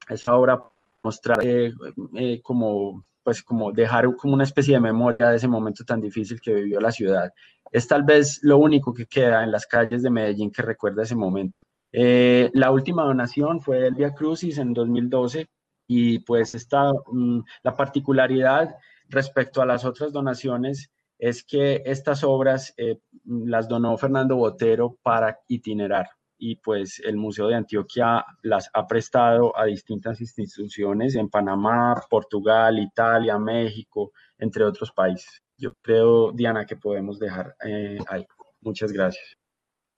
esa 0.09 0.35
obra 0.35 0.63
mostrar 1.03 1.39
eh, 1.45 1.73
eh, 2.17 2.41
como 2.43 3.05
pues 3.23 3.43
como 3.43 3.73
dejar 3.73 4.15
como 4.17 4.35
una 4.35 4.45
especie 4.45 4.75
de 4.75 4.81
memoria 4.81 5.31
de 5.31 5.37
ese 5.37 5.49
momento 5.49 5.85
tan 5.85 6.01
difícil 6.01 6.41
que 6.41 6.55
vivió 6.55 6.81
la 6.81 6.93
ciudad. 6.93 7.33
Es 7.71 7.87
tal 7.89 8.03
vez 8.05 8.41
lo 8.43 8.59
único 8.59 8.93
que 8.93 9.07
queda 9.07 9.45
en 9.45 9.51
las 9.51 9.67
calles 9.67 10.03
de 10.03 10.11
Medellín 10.11 10.51
que 10.51 10.63
recuerda 10.63 11.03
ese 11.03 11.17
momento. 11.17 11.59
la 11.93 12.71
última 12.71 13.05
donación 13.05 13.61
fue 13.61 13.87
el 13.87 13.95
Via 13.95 14.15
Crucis 14.15 14.59
en 14.59 14.73
2012 14.73 15.47
y 15.87 16.21
pues 16.21 16.55
esta, 16.55 16.93
mm, 16.93 17.41
la 17.63 17.77
particularidad 17.77 18.77
respecto 19.09 19.61
a 19.61 19.67
las 19.67 19.85
otras 19.85 20.13
donaciones 20.13 20.91
es 21.19 21.45
que 21.45 21.83
estas 21.85 22.25
obras 22.25 22.75
eh, 22.77 22.99
las 23.25 23.69
donó 23.69 23.97
Fernando 23.99 24.37
Botero 24.37 24.97
para 25.03 25.39
itinerar 25.49 26.09
y 26.43 26.57
pues 26.57 27.01
el 27.05 27.17
Museo 27.17 27.47
de 27.47 27.55
Antioquia 27.55 28.25
las 28.43 28.69
ha 28.73 28.85
prestado 28.89 29.57
a 29.57 29.65
distintas 29.65 30.21
instituciones 30.21 31.15
en 31.15 31.29
Panamá, 31.29 32.03
Portugal, 32.11 32.81
Italia, 32.81 33.39
México, 33.39 34.11
entre 34.39 34.65
otros 34.65 34.91
países. 34.91 35.41
Yo 35.57 35.73
creo, 35.81 36.33
Diana, 36.33 36.67
que 36.67 36.75
podemos 36.75 37.21
dejar 37.21 37.55
eh, 37.65 37.97
ahí. 38.09 38.27
Muchas 38.61 38.91
gracias. 38.91 39.39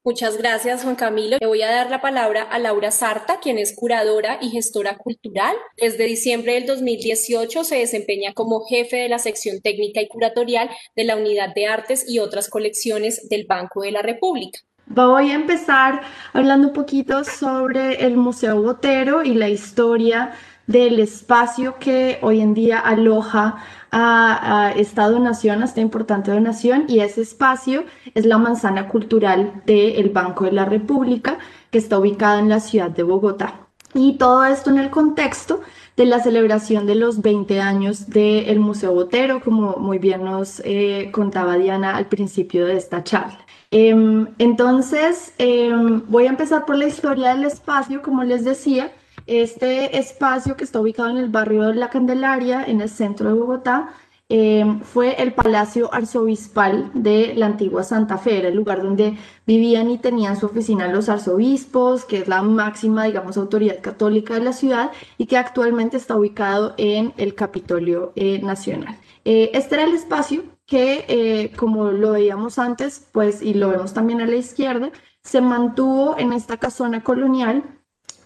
Muchas 0.04 0.36
gracias, 0.36 0.82
Juan 0.82 0.96
Camilo. 0.96 1.38
Le 1.40 1.46
voy 1.46 1.62
a 1.62 1.70
dar 1.70 1.88
la 1.88 2.02
palabra 2.02 2.42
a 2.42 2.58
Laura 2.58 2.90
Sarta, 2.90 3.40
quien 3.40 3.56
es 3.56 3.74
curadora 3.74 4.38
y 4.42 4.50
gestora 4.50 4.98
cultural. 4.98 5.56
Desde 5.78 6.04
diciembre 6.04 6.52
del 6.52 6.66
2018 6.66 7.64
se 7.64 7.76
desempeña 7.76 8.34
como 8.34 8.66
jefe 8.66 8.96
de 8.96 9.08
la 9.08 9.18
sección 9.18 9.62
técnica 9.62 10.02
y 10.02 10.08
curatorial 10.08 10.68
de 10.94 11.04
la 11.04 11.16
Unidad 11.16 11.54
de 11.54 11.68
Artes 11.68 12.04
y 12.06 12.18
otras 12.18 12.50
colecciones 12.50 13.30
del 13.30 13.46
Banco 13.46 13.80
de 13.80 13.92
la 13.92 14.02
República. 14.02 14.60
Voy 14.86 15.30
a 15.30 15.34
empezar 15.34 16.02
hablando 16.34 16.68
un 16.68 16.74
poquito 16.74 17.24
sobre 17.24 18.04
el 18.04 18.16
Museo 18.16 18.60
Botero 18.62 19.22
y 19.24 19.34
la 19.34 19.48
historia 19.48 20.32
del 20.66 21.00
espacio 21.00 21.78
que 21.78 22.18
hoy 22.20 22.40
en 22.40 22.52
día 22.52 22.80
aloja 22.80 23.56
a, 23.90 24.72
esta 24.76 25.08
donación, 25.08 25.62
a 25.62 25.64
esta 25.64 25.80
importante 25.80 26.30
donación, 26.30 26.84
y 26.88 27.00
ese 27.00 27.22
espacio 27.22 27.84
es 28.14 28.26
la 28.26 28.36
manzana 28.38 28.88
cultural 28.88 29.62
del 29.64 30.10
Banco 30.10 30.44
de 30.44 30.52
la 30.52 30.66
República, 30.66 31.38
que 31.70 31.78
está 31.78 31.98
ubicada 31.98 32.38
en 32.38 32.50
la 32.50 32.60
ciudad 32.60 32.90
de 32.90 33.04
Bogotá. 33.04 33.60
Y 33.94 34.18
todo 34.18 34.44
esto 34.44 34.70
en 34.70 34.78
el 34.78 34.90
contexto 34.90 35.62
de 35.96 36.04
la 36.04 36.20
celebración 36.20 36.86
de 36.86 36.96
los 36.96 37.22
20 37.22 37.60
años 37.60 38.10
del 38.10 38.58
Museo 38.60 38.92
Botero, 38.92 39.40
como 39.40 39.76
muy 39.76 39.98
bien 39.98 40.24
nos 40.24 40.60
eh, 40.64 41.10
contaba 41.12 41.56
Diana 41.56 41.96
al 41.96 42.06
principio 42.06 42.66
de 42.66 42.76
esta 42.76 43.02
charla. 43.04 43.43
Em, 43.76 44.28
entonces, 44.38 45.34
em, 45.36 46.00
voy 46.06 46.26
a 46.26 46.30
empezar 46.30 46.64
por 46.64 46.76
la 46.76 46.86
historia 46.86 47.34
del 47.34 47.42
espacio, 47.44 48.02
como 48.02 48.22
les 48.22 48.44
decía. 48.44 48.92
Este 49.26 49.98
espacio 49.98 50.56
que 50.56 50.62
está 50.62 50.80
ubicado 50.80 51.08
en 51.10 51.16
el 51.16 51.28
barrio 51.28 51.64
de 51.64 51.74
La 51.74 51.90
Candelaria, 51.90 52.62
en 52.64 52.80
el 52.80 52.88
centro 52.88 53.28
de 53.28 53.34
Bogotá, 53.34 53.88
em, 54.28 54.80
fue 54.80 55.20
el 55.20 55.32
Palacio 55.32 55.92
Arzobispal 55.92 56.92
de 56.94 57.34
la 57.34 57.46
antigua 57.46 57.82
Santa 57.82 58.16
Fe, 58.16 58.38
era 58.38 58.48
el 58.48 58.54
lugar 58.54 58.80
donde 58.80 59.18
vivían 59.44 59.90
y 59.90 59.98
tenían 59.98 60.38
su 60.38 60.46
oficina 60.46 60.86
los 60.88 61.08
arzobispos, 61.08 62.04
que 62.04 62.18
es 62.18 62.28
la 62.28 62.42
máxima, 62.42 63.04
digamos, 63.04 63.36
autoridad 63.36 63.80
católica 63.82 64.34
de 64.34 64.40
la 64.44 64.52
ciudad 64.52 64.92
y 65.18 65.26
que 65.26 65.36
actualmente 65.36 65.96
está 65.96 66.14
ubicado 66.16 66.74
en 66.76 67.12
el 67.16 67.34
Capitolio 67.34 68.12
eh, 68.14 68.40
Nacional. 68.40 68.96
Eh, 69.24 69.50
este 69.54 69.74
era 69.76 69.84
el 69.84 69.94
espacio 69.94 70.53
que, 70.66 71.04
eh, 71.08 71.52
como 71.56 71.90
lo 71.90 72.12
veíamos 72.12 72.58
antes, 72.58 73.06
pues, 73.12 73.42
y 73.42 73.54
lo 73.54 73.68
vemos 73.70 73.92
también 73.94 74.20
a 74.20 74.26
la 74.26 74.36
izquierda, 74.36 74.90
se 75.22 75.40
mantuvo 75.40 76.16
en 76.18 76.32
esta 76.32 76.58
casona 76.58 77.02
colonial 77.02 77.64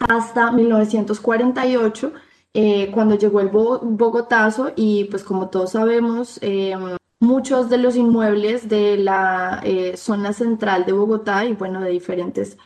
hasta 0.01 0.53
1948, 0.53 2.12
eh, 2.55 2.90
cuando 2.92 3.16
llegó 3.16 3.40
el 3.40 3.48
Bogotazo 3.48 4.72
y 4.77 5.05
pues 5.05 5.22
como 5.24 5.48
todos 5.48 5.72
sabemos, 5.72 6.38
eh, 6.42 6.74
muchos 7.20 7.68
de 7.70 7.79
los 7.79 7.96
inmuebles 7.96 8.68
de 8.68 8.96
la 8.96 9.62
zona 9.96 10.33
central 10.33 10.87
de 10.87 10.92
Bogotá 10.92 11.44
y 11.44 11.53
bueno, 11.55 11.81
de 11.81 11.90
diferentes 11.90 12.57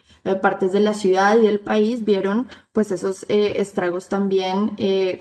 partes 0.40 0.72
de 0.72 0.80
la 0.80 0.94
ciudad 0.94 1.36
y 1.38 1.46
del 1.46 1.60
país 1.60 2.04
vieron 2.04 2.48
pues 2.72 2.92
esos 2.92 3.24
estragos 3.28 4.08
también 4.08 4.76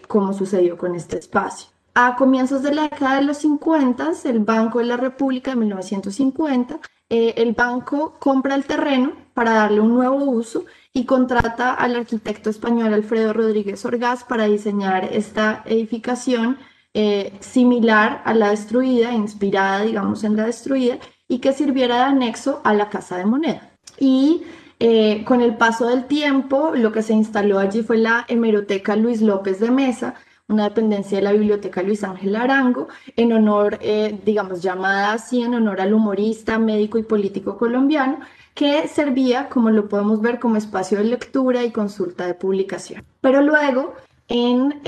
como 0.07 0.33
sucedió 0.33 0.77
con 0.77 0.95
este 0.95 1.17
espacio. 1.17 1.71
A 1.93 2.15
comienzos 2.15 2.63
de 2.63 2.73
la 2.73 2.83
década 2.83 3.15
de 3.17 3.23
los 3.23 3.37
50, 3.37 4.11
el 4.25 4.39
Banco 4.39 4.79
de 4.79 4.85
la 4.85 4.97
República 4.97 5.51
de 5.51 5.57
1950, 5.57 6.79
el 7.09 7.51
banco 7.51 8.15
compra 8.19 8.55
el 8.55 8.63
terreno 8.63 9.11
para 9.33 9.51
darle 9.51 9.81
un 9.81 9.93
nuevo 9.93 10.23
uso 10.23 10.63
y 10.93 11.05
contrata 11.05 11.73
al 11.73 11.95
arquitecto 11.95 12.49
español 12.49 12.93
Alfredo 12.93 13.33
Rodríguez 13.33 13.83
Orgaz 13.85 14.23
para 14.23 14.45
diseñar 14.45 15.05
esta 15.11 15.63
edificación 15.65 16.57
eh, 16.93 17.33
similar 17.39 18.21
a 18.25 18.33
la 18.33 18.49
destruida, 18.49 19.13
inspirada, 19.13 19.83
digamos, 19.83 20.23
en 20.23 20.35
la 20.35 20.45
destruida, 20.45 20.99
y 21.27 21.39
que 21.39 21.53
sirviera 21.53 21.97
de 21.97 22.03
anexo 22.03 22.59
a 22.65 22.73
la 22.73 22.89
Casa 22.89 23.17
de 23.17 23.25
Moneda. 23.25 23.71
Y 23.97 24.43
eh, 24.79 25.23
con 25.25 25.39
el 25.41 25.55
paso 25.55 25.87
del 25.87 26.05
tiempo, 26.05 26.71
lo 26.75 26.91
que 26.91 27.01
se 27.01 27.13
instaló 27.13 27.59
allí 27.59 27.83
fue 27.83 27.97
la 27.97 28.25
hemeroteca 28.27 28.97
Luis 28.97 29.21
López 29.21 29.59
de 29.61 29.71
Mesa, 29.71 30.15
una 30.51 30.65
dependencia 30.65 31.17
de 31.17 31.23
la 31.23 31.31
Biblioteca 31.31 31.81
Luis 31.81 32.03
Ángel 32.03 32.35
Arango, 32.35 32.87
en 33.15 33.33
honor, 33.33 33.79
eh, 33.81 34.19
digamos, 34.25 34.61
llamada 34.61 35.13
así, 35.13 35.41
en 35.41 35.55
honor 35.55 35.81
al 35.81 35.93
humorista, 35.93 36.59
médico 36.59 36.97
y 36.97 37.03
político 37.03 37.57
colombiano, 37.57 38.19
que 38.53 38.87
servía, 38.87 39.49
como 39.49 39.69
lo 39.69 39.87
podemos 39.87 40.21
ver, 40.21 40.39
como 40.39 40.57
espacio 40.57 40.97
de 40.97 41.05
lectura 41.05 41.63
y 41.63 41.71
consulta 41.71 42.27
de 42.27 42.33
publicación. 42.33 43.03
Pero 43.21 43.41
luego, 43.41 43.93
en 44.27 44.81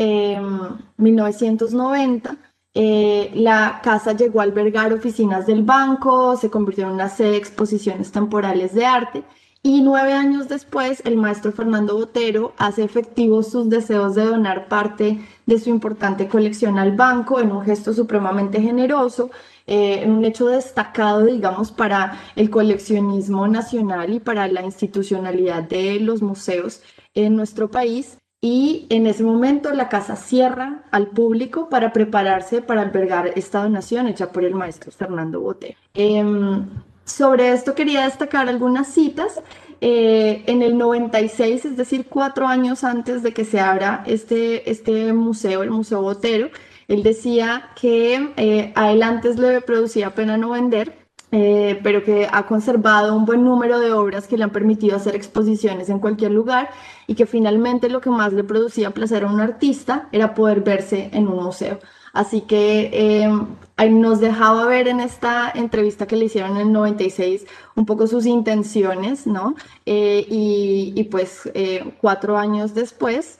1990, 0.97 2.31
em, 2.31 2.37
eh, 2.75 3.31
la 3.35 3.81
casa 3.83 4.13
llegó 4.13 4.39
a 4.41 4.43
albergar 4.43 4.91
oficinas 4.93 5.45
del 5.45 5.63
banco, 5.63 6.35
se 6.35 6.49
convirtió 6.49 6.85
en 6.85 6.91
una 6.91 7.09
sede 7.09 7.31
de 7.31 7.37
exposiciones 7.37 8.11
temporales 8.11 8.73
de 8.73 8.85
arte 8.85 9.23
y 9.63 9.81
nueve 9.81 10.13
años 10.13 10.49
después, 10.49 11.01
el 11.05 11.17
maestro 11.17 11.51
Fernando 11.51 11.95
Botero 11.95 12.53
hace 12.57 12.83
efectivos 12.83 13.47
sus 13.49 13.69
deseos 13.69 14.13
de 14.13 14.25
donar 14.25 14.67
parte 14.67 15.19
de 15.45 15.59
su 15.59 15.69
importante 15.69 16.27
colección 16.27 16.77
al 16.77 16.95
banco 16.95 17.39
en 17.39 17.51
un 17.51 17.63
gesto 17.63 17.93
supremamente 17.93 18.61
generoso 18.61 19.31
eh, 19.65 20.03
un 20.05 20.25
hecho 20.25 20.47
destacado, 20.47 21.25
digamos, 21.25 21.71
para 21.71 22.19
el 22.35 22.49
coleccionismo 22.49 23.47
nacional 23.47 24.13
y 24.13 24.19
para 24.19 24.47
la 24.47 24.61
institucionalidad 24.63 25.63
de 25.63 25.99
los 26.01 26.21
museos 26.21 26.81
en 27.13 27.35
nuestro 27.35 27.71
país. 27.71 28.17
Y 28.41 28.87
en 28.89 29.07
ese 29.07 29.23
momento 29.23 29.71
la 29.71 29.87
casa 29.87 30.17
cierra 30.17 30.83
al 30.91 31.07
público 31.07 31.69
para 31.69 31.93
prepararse 31.93 32.61
para 32.61 32.81
albergar 32.81 33.31
esta 33.37 33.63
donación 33.63 34.07
hecha 34.07 34.33
por 34.33 34.43
el 34.43 34.53
maestro 34.53 34.91
Fernando 34.91 35.39
Bote. 35.39 35.77
Em, 35.93 36.67
sobre 37.05 37.51
esto 37.51 37.75
quería 37.75 38.05
destacar 38.05 38.49
algunas 38.49 38.87
citas. 38.87 39.41
Eh, 39.81 40.43
en 40.47 40.61
el 40.61 40.77
96, 40.77 41.65
es 41.65 41.75
decir, 41.75 42.07
cuatro 42.07 42.47
años 42.47 42.85
antes 42.85 43.21
de 43.21 43.33
que 43.33 43.43
se 43.43 43.59
abra 43.59 44.03
este, 44.07 44.69
este 44.71 45.11
museo, 45.11 45.61
el 45.61 45.71
Museo 45.71 46.01
Botero, 46.01 46.49
él 46.87 47.03
decía 47.03 47.71
que 47.79 48.31
eh, 48.37 48.71
a 48.75 48.91
él 48.93 49.03
antes 49.03 49.37
le 49.37 49.59
producía 49.59 50.15
pena 50.15 50.37
no 50.37 50.51
vender 50.51 51.03
eh, 51.35 51.79
pero 51.81 52.03
que 52.03 52.27
ha 52.31 52.45
conservado 52.45 53.15
un 53.15 53.25
buen 53.25 53.43
número 53.43 53.79
de 53.79 53.91
obras 53.91 54.27
que 54.27 54.37
le 54.37 54.43
han 54.43 54.51
permitido 54.51 54.95
hacer 54.95 55.15
exposiciones 55.15 55.89
en 55.89 55.97
cualquier 55.97 56.29
lugar 56.29 56.69
y 57.07 57.15
que 57.15 57.25
finalmente 57.25 57.89
lo 57.89 58.01
que 58.01 58.11
más 58.11 58.33
le 58.33 58.43
producía 58.43 58.91
placer 58.91 59.23
a 59.23 59.31
un 59.31 59.39
artista 59.39 60.07
era 60.11 60.35
poder 60.35 60.61
verse 60.61 61.09
en 61.11 61.27
un 61.27 61.43
museo. 61.43 61.79
Así 62.13 62.41
que 62.41 62.89
eh, 62.93 63.89
nos 63.89 64.19
dejaba 64.21 64.65
ver 64.67 64.87
en 64.87 65.01
esta 65.01 65.51
entrevista 65.53 66.07
que 66.07 66.15
le 66.15 66.25
hicieron 66.25 66.51
en 66.51 66.67
el 66.67 66.71
96 66.71 67.45
un 67.75 67.85
poco 67.85 68.07
sus 68.07 68.25
intenciones, 68.25 69.27
¿no? 69.27 69.55
Eh, 69.85 70.25
y, 70.29 70.93
y, 70.95 71.03
pues 71.05 71.51
cuatro 71.99 72.37
años 72.37 72.73
después 72.73 73.39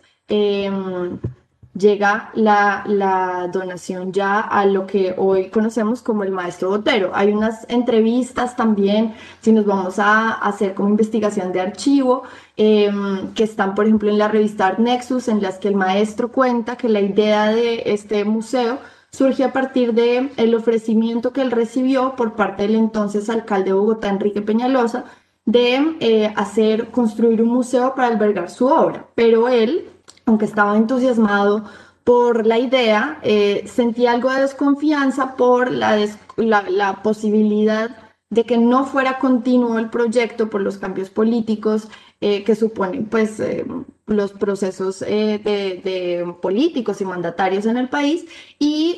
llega 1.77 2.29
la, 2.35 3.49
donación 3.51 4.11
ya 4.11 4.39
a 4.39 4.65
lo 4.65 4.85
que 4.87 5.13
hoy 5.17 5.49
conocemos 5.49 6.01
como 6.01 6.23
el 6.23 6.31
maestro 6.31 6.69
Botero. 6.69 7.11
Hay 7.13 7.31
unas 7.31 7.65
entrevistas 7.69 8.55
también, 8.55 9.15
si 9.41 9.51
nos 9.51 9.65
vamos 9.65 9.99
a 9.99 10.31
hacer 10.33 10.73
como 10.73 10.89
investigación 10.89 11.51
de 11.51 11.61
archivo, 11.61 12.23
em, 12.57 13.33
que 13.33 13.43
están, 13.43 13.75
por 13.75 13.85
ejemplo, 13.85 14.09
en 14.09 14.17
la 14.17 14.27
revista 14.27 14.67
Art 14.67 14.79
Nexus, 14.79 15.27
en 15.27 15.41
las 15.41 15.57
que 15.57 15.67
el 15.67 15.75
maestro 15.75 16.31
cuenta 16.31 16.77
que 16.77 16.89
la 16.89 17.01
idea 17.01 17.47
de 17.47 17.83
este 17.85 18.23
museo 18.25 18.79
surge 19.11 19.43
a 19.43 19.53
partir 19.53 19.93
del 19.93 20.31
el 20.37 20.55
ofrecimiento 20.55 21.33
que 21.33 21.41
él 21.41 21.51
recibió 21.51 22.15
por 22.15 22.33
parte 22.33 22.63
del 22.63 22.75
entonces 22.75 23.29
alcalde 23.29 23.65
de 23.65 23.73
Bogotá, 23.73 24.09
Enrique 24.09 24.41
Peñalosa, 24.41 25.05
de 25.45 25.97
eh, 25.99 26.33
hacer, 26.35 26.87
construir 26.89 27.41
un 27.41 27.49
museo 27.49 27.93
para 27.95 28.07
albergar 28.07 28.49
su 28.49 28.67
obra. 28.67 29.07
Pero 29.15 29.49
él, 29.49 29.87
aunque 30.25 30.45
estaba 30.45 30.77
entusiasmado 30.77 31.65
por 32.03 32.45
la 32.45 32.59
idea, 32.59 33.19
eh, 33.23 33.63
sentía 33.67 34.11
algo 34.11 34.31
de 34.31 34.41
desconfianza 34.41 35.35
por 35.35 35.71
la, 35.71 36.99
posibilidad 37.01 37.97
de 38.29 38.43
que 38.45 38.57
no 38.57 38.85
fuera 38.85 39.19
continuo 39.19 39.77
el 39.79 39.89
proyecto 39.89 40.49
por 40.49 40.61
los 40.61 40.77
cambios 40.77 41.09
políticos 41.09 41.87
eh, 42.19 42.43
que 42.43 42.55
suponen 42.55 43.05
pues, 43.05 43.39
eh, 43.39 43.65
los 44.07 44.33
procesos 44.33 44.99
de, 44.99 45.37
de, 45.83 46.35
políticos 46.41 46.99
y 46.99 47.05
mandatarios 47.05 47.65
en 47.65 47.77
el 47.77 47.89
país. 47.89 48.25
Y 48.59 48.97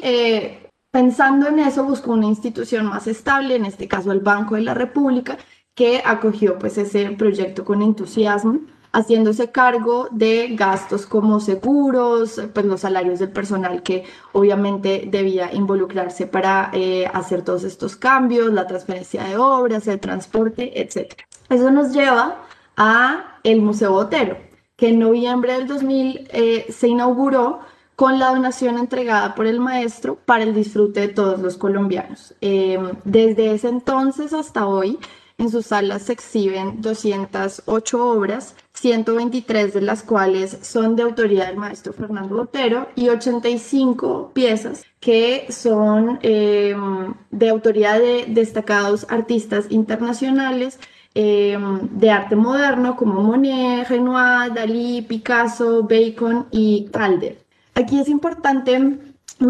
pensando 0.90 1.48
en 1.48 1.60
eso 1.60 1.84
buscó 1.84 2.14
una 2.14 2.28
institución 2.28 2.86
más 2.86 3.08
estable, 3.08 3.56
en 3.56 3.66
este 3.66 3.88
caso 3.88 4.12
el 4.12 4.22
Banco 4.22 4.56
de 4.56 4.62
la 4.62 4.74
República, 4.74 5.38
que 5.76 6.02
acogió 6.04 6.58
pues, 6.58 6.78
ese 6.78 7.12
proyecto 7.12 7.66
con 7.66 7.82
entusiasmo 7.82 8.62
haciéndose 8.96 9.52
cargo 9.52 10.08
de 10.10 10.56
gastos 10.56 11.06
como 11.06 11.42
seguros, 11.42 12.42
pues 12.54 12.66
los 12.66 12.80
salarios 12.80 13.20
del 13.20 13.30
personal 13.30 13.84
que 13.84 14.06
obviamente 14.32 15.04
debía 15.12 15.54
involucrarse 15.54 16.28
para 16.28 16.70
eh, 16.72 17.06
hacer 17.14 17.42
todos 17.42 17.66
estos 17.66 17.98
cambios, 17.98 18.54
la 18.54 18.68
transferencia 18.68 19.26
de 19.26 19.36
obras, 19.38 19.86
el 19.88 20.00
transporte, 20.00 20.82
etc. 20.82 21.14
Eso 21.50 21.72
nos 21.72 21.92
lleva 21.92 22.38
a 22.78 23.40
el 23.44 23.62
Museo 23.62 23.92
Botero, 23.92 24.38
que 24.78 24.88
en 24.90 25.00
noviembre 25.00 25.54
del 25.54 25.68
2000 25.68 26.30
eh, 26.32 26.66
se 26.70 26.88
inauguró 26.88 27.60
con 27.98 28.18
la 28.18 28.30
donación 28.30 28.78
entregada 28.78 29.36
por 29.36 29.46
el 29.46 29.60
maestro 29.60 30.16
para 30.26 30.44
el 30.44 30.56
disfrute 30.56 31.02
de 31.02 31.08
todos 31.10 31.42
los 31.42 31.58
colombianos. 31.58 32.34
Eh, 32.40 32.80
desde 33.04 33.54
ese 33.54 33.68
entonces 33.68 34.32
hasta 34.32 34.68
hoy, 34.68 35.00
en 35.38 35.50
sus 35.52 35.66
salas 35.66 36.04
se 36.04 36.14
exhiben 36.14 36.82
208 36.82 38.06
obras, 38.06 38.56
123 38.86 39.74
de 39.74 39.82
las 39.82 40.04
cuales 40.04 40.60
son 40.62 40.96
de 40.96 41.02
autoría 41.02 41.46
del 41.48 41.58
maestro 41.58 41.92
Fernando 41.92 42.36
Botero 42.36 42.88
y 42.96 43.10
85 43.10 44.30
piezas 44.32 44.84
que 45.00 45.48
son 45.50 46.20
em, 46.22 47.16
de 47.32 47.50
autoría 47.50 47.98
de 47.98 48.26
destacados 48.28 49.08
artistas 49.10 49.66
internacionales 49.72 50.80
em, 51.16 51.80
de 51.94 52.12
arte 52.12 52.36
moderno 52.36 52.96
como 52.96 53.24
Monet, 53.24 53.90
Renoir, 53.90 54.54
Dalí, 54.54 55.02
Picasso, 55.02 55.82
Bacon 55.82 56.46
y 56.52 56.88
Calder. 56.92 57.40
Aquí 57.74 58.00
es 58.00 58.08
importante 58.08 59.00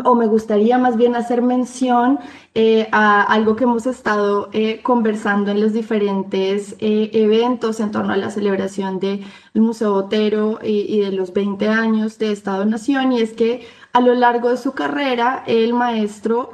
o 0.04 0.16
me 0.16 0.26
gustaría 0.28 0.78
más 0.78 0.98
bien 0.98 1.16
hacer 1.16 1.42
mención 1.42 2.20
eh, 2.56 2.88
a 2.92 3.22
algo 3.22 3.56
que 3.56 3.66
hemos 3.66 3.86
estado 3.86 4.50
eh, 4.52 4.82
conversando 4.82 5.52
en 5.52 5.62
los 5.62 5.74
diferentes 5.74 6.76
eh, 6.80 7.12
eventos 7.14 7.80
en 7.80 7.92
torno 7.92 8.14
a 8.14 8.18
la 8.18 8.32
celebración 8.32 9.00
del 9.00 9.22
Museo 9.54 9.92
Botero 9.92 10.60
y, 10.64 11.02
de 11.02 11.12
los 11.12 11.34
20 11.34 11.68
años 11.68 12.18
de 12.18 12.32
Estado-Nación, 12.32 13.12
y 13.12 13.22
es 13.22 13.34
que 13.34 13.68
a 13.94 14.02
lo 14.02 14.16
largo 14.16 14.50
de 14.50 14.58
su 14.58 14.72
carrera 14.74 15.44
el 15.46 15.74
maestro 15.74 16.50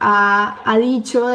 ha, 0.00 0.60
ha, 0.64 0.78
dicho, 0.78 1.26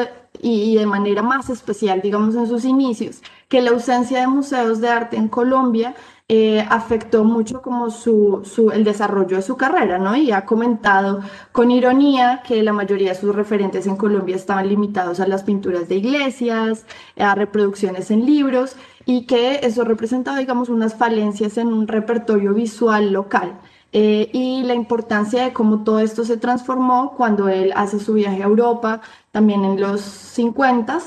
y 0.42 0.76
de 0.76 0.86
manera 0.86 1.22
más 1.22 1.50
especial, 1.50 2.02
digamos 2.02 2.36
en 2.36 2.48
sus 2.48 2.64
inicios, 2.64 3.22
que 3.50 3.62
la 3.62 3.72
ausencia 3.72 4.22
de 4.22 4.28
museos 4.28 4.80
de 4.80 4.90
arte 4.90 5.18
en 5.18 5.28
Colombia 5.28 5.96
eh, 6.32 6.64
afectó 6.70 7.24
mucho 7.24 7.64
como 7.64 7.90
su, 7.90 8.42
su, 8.46 8.70
el 8.70 8.84
desarrollo 8.84 9.38
de 9.38 9.42
su 9.42 9.58
carrera, 9.58 9.98
¿no? 9.98 10.16
Y 10.16 10.32
ha 10.32 10.46
comentado 10.46 11.22
con 11.52 11.72
ironía 11.72 12.44
que 12.48 12.62
la 12.62 12.72
mayoría 12.72 13.10
de 13.10 13.20
sus 13.20 13.34
referentes 13.34 13.88
en 13.88 13.96
Colombia 13.96 14.36
estaban 14.36 14.70
limitados 14.70 15.20
a 15.20 15.28
las 15.28 15.42
pinturas 15.42 15.90
de 15.90 15.96
iglesias, 15.96 16.86
a 17.18 17.34
reproducciones 17.34 18.12
en 18.12 18.28
libros, 18.28 18.76
y 19.06 19.26
que 19.26 19.62
eso 19.64 19.84
representaba, 19.84 20.38
digamos, 20.38 20.70
unas 20.70 20.94
falencias 20.94 21.58
en 21.58 21.70
un 21.70 21.88
repertorio 21.88 22.54
visual 22.54 23.12
local. 23.12 23.60
Eh, 23.92 24.30
y 24.32 24.62
la 24.64 24.76
importancia 24.76 25.44
de 25.44 25.54
cómo 25.54 25.84
todo 25.84 26.00
esto 26.00 26.24
se 26.26 26.38
transformó 26.38 27.16
cuando 27.18 27.50
él 27.50 27.74
hace 27.76 28.00
su 28.00 28.14
viaje 28.14 28.44
a 28.44 28.46
Europa, 28.46 29.02
también 29.32 29.66
en 29.66 29.82
los 29.82 30.02
50 30.02 31.00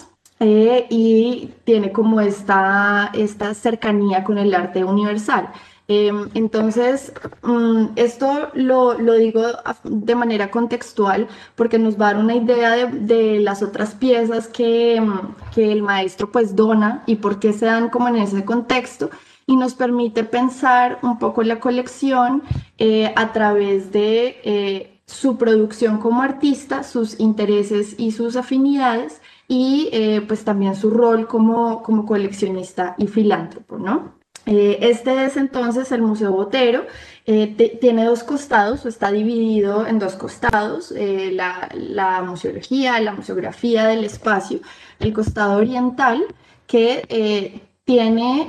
eh, 0.45 0.89
y 0.91 1.51
tiene 1.63 1.93
como 1.93 2.21
esta, 2.21 3.11
esta 3.15 3.55
cercanía 3.55 4.25
con 4.25 4.39
el 4.39 4.53
arte 4.55 4.83
universal. 4.83 5.53
Em, 5.87 6.31
entonces, 6.35 7.13
mm, 7.43 7.93
esto 7.95 8.51
lo, 8.55 8.99
lo, 8.99 9.15
digo 9.15 9.43
de 9.85 10.15
manera 10.17 10.51
contextual 10.51 11.29
porque 11.55 11.79
nos 11.79 11.95
va 11.95 12.09
a 12.09 12.15
dar 12.15 12.23
una 12.25 12.35
idea 12.35 12.73
de, 12.73 12.87
de 12.87 13.39
las 13.39 13.63
otras 13.63 13.95
piezas 13.95 14.49
que, 14.49 15.01
mm, 15.01 15.35
que, 15.55 15.71
el 15.71 15.83
maestro 15.83 16.33
pues 16.33 16.57
dona 16.57 17.05
y 17.07 17.17
por 17.17 17.39
qué 17.39 17.53
se 17.53 17.67
dan 17.67 17.89
como 17.89 18.09
en 18.09 18.17
ese 18.17 18.45
contexto 18.45 19.11
y 19.47 19.57
nos 19.57 19.75
permite 19.75 20.25
pensar 20.25 20.99
un 21.03 21.19
poco 21.21 21.45
la 21.45 21.61
colección 21.61 22.43
eh, 22.79 23.13
a 23.15 23.33
través 23.33 23.93
de 23.93 24.41
eh, 24.45 25.01
su 25.07 25.37
producción 25.37 25.99
como 25.99 26.23
artista, 26.23 26.83
sus 26.83 27.21
intereses 27.21 27.95
y 27.97 28.11
sus 28.11 28.35
afinidades 28.37 29.21
y 29.53 29.91
eh, 29.93 30.23
pues 30.27 30.45
también 30.45 30.75
su 30.75 30.89
rol 30.89 31.27
como, 31.29 31.83
como 31.83 32.07
coleccionista 32.07 32.95
y 32.97 33.07
filántropo, 33.07 33.77
¿no? 33.77 34.15
Eh, 34.47 34.79
este 34.81 35.27
es 35.27 35.37
entonces 35.37 35.93
el 35.93 36.01
Museo 36.01 36.33
Botero, 36.33 36.87
eh, 37.27 37.79
tiene 37.79 38.07
dos 38.07 38.25
costados, 38.25 38.87
o 38.87 38.89
está 38.89 39.13
dividido 39.13 39.87
en 39.87 39.99
dos 39.99 40.15
costados, 40.15 40.91
la, 40.97 41.69
la, 41.75 42.23
museología, 42.23 42.99
la 43.01 43.13
museografía 43.13 43.87
del 43.89 44.05
espacio, 44.05 44.61
el 44.99 45.13
costado 45.13 45.59
oriental, 45.59 46.25
que 46.67 47.61
tiene 47.85 48.49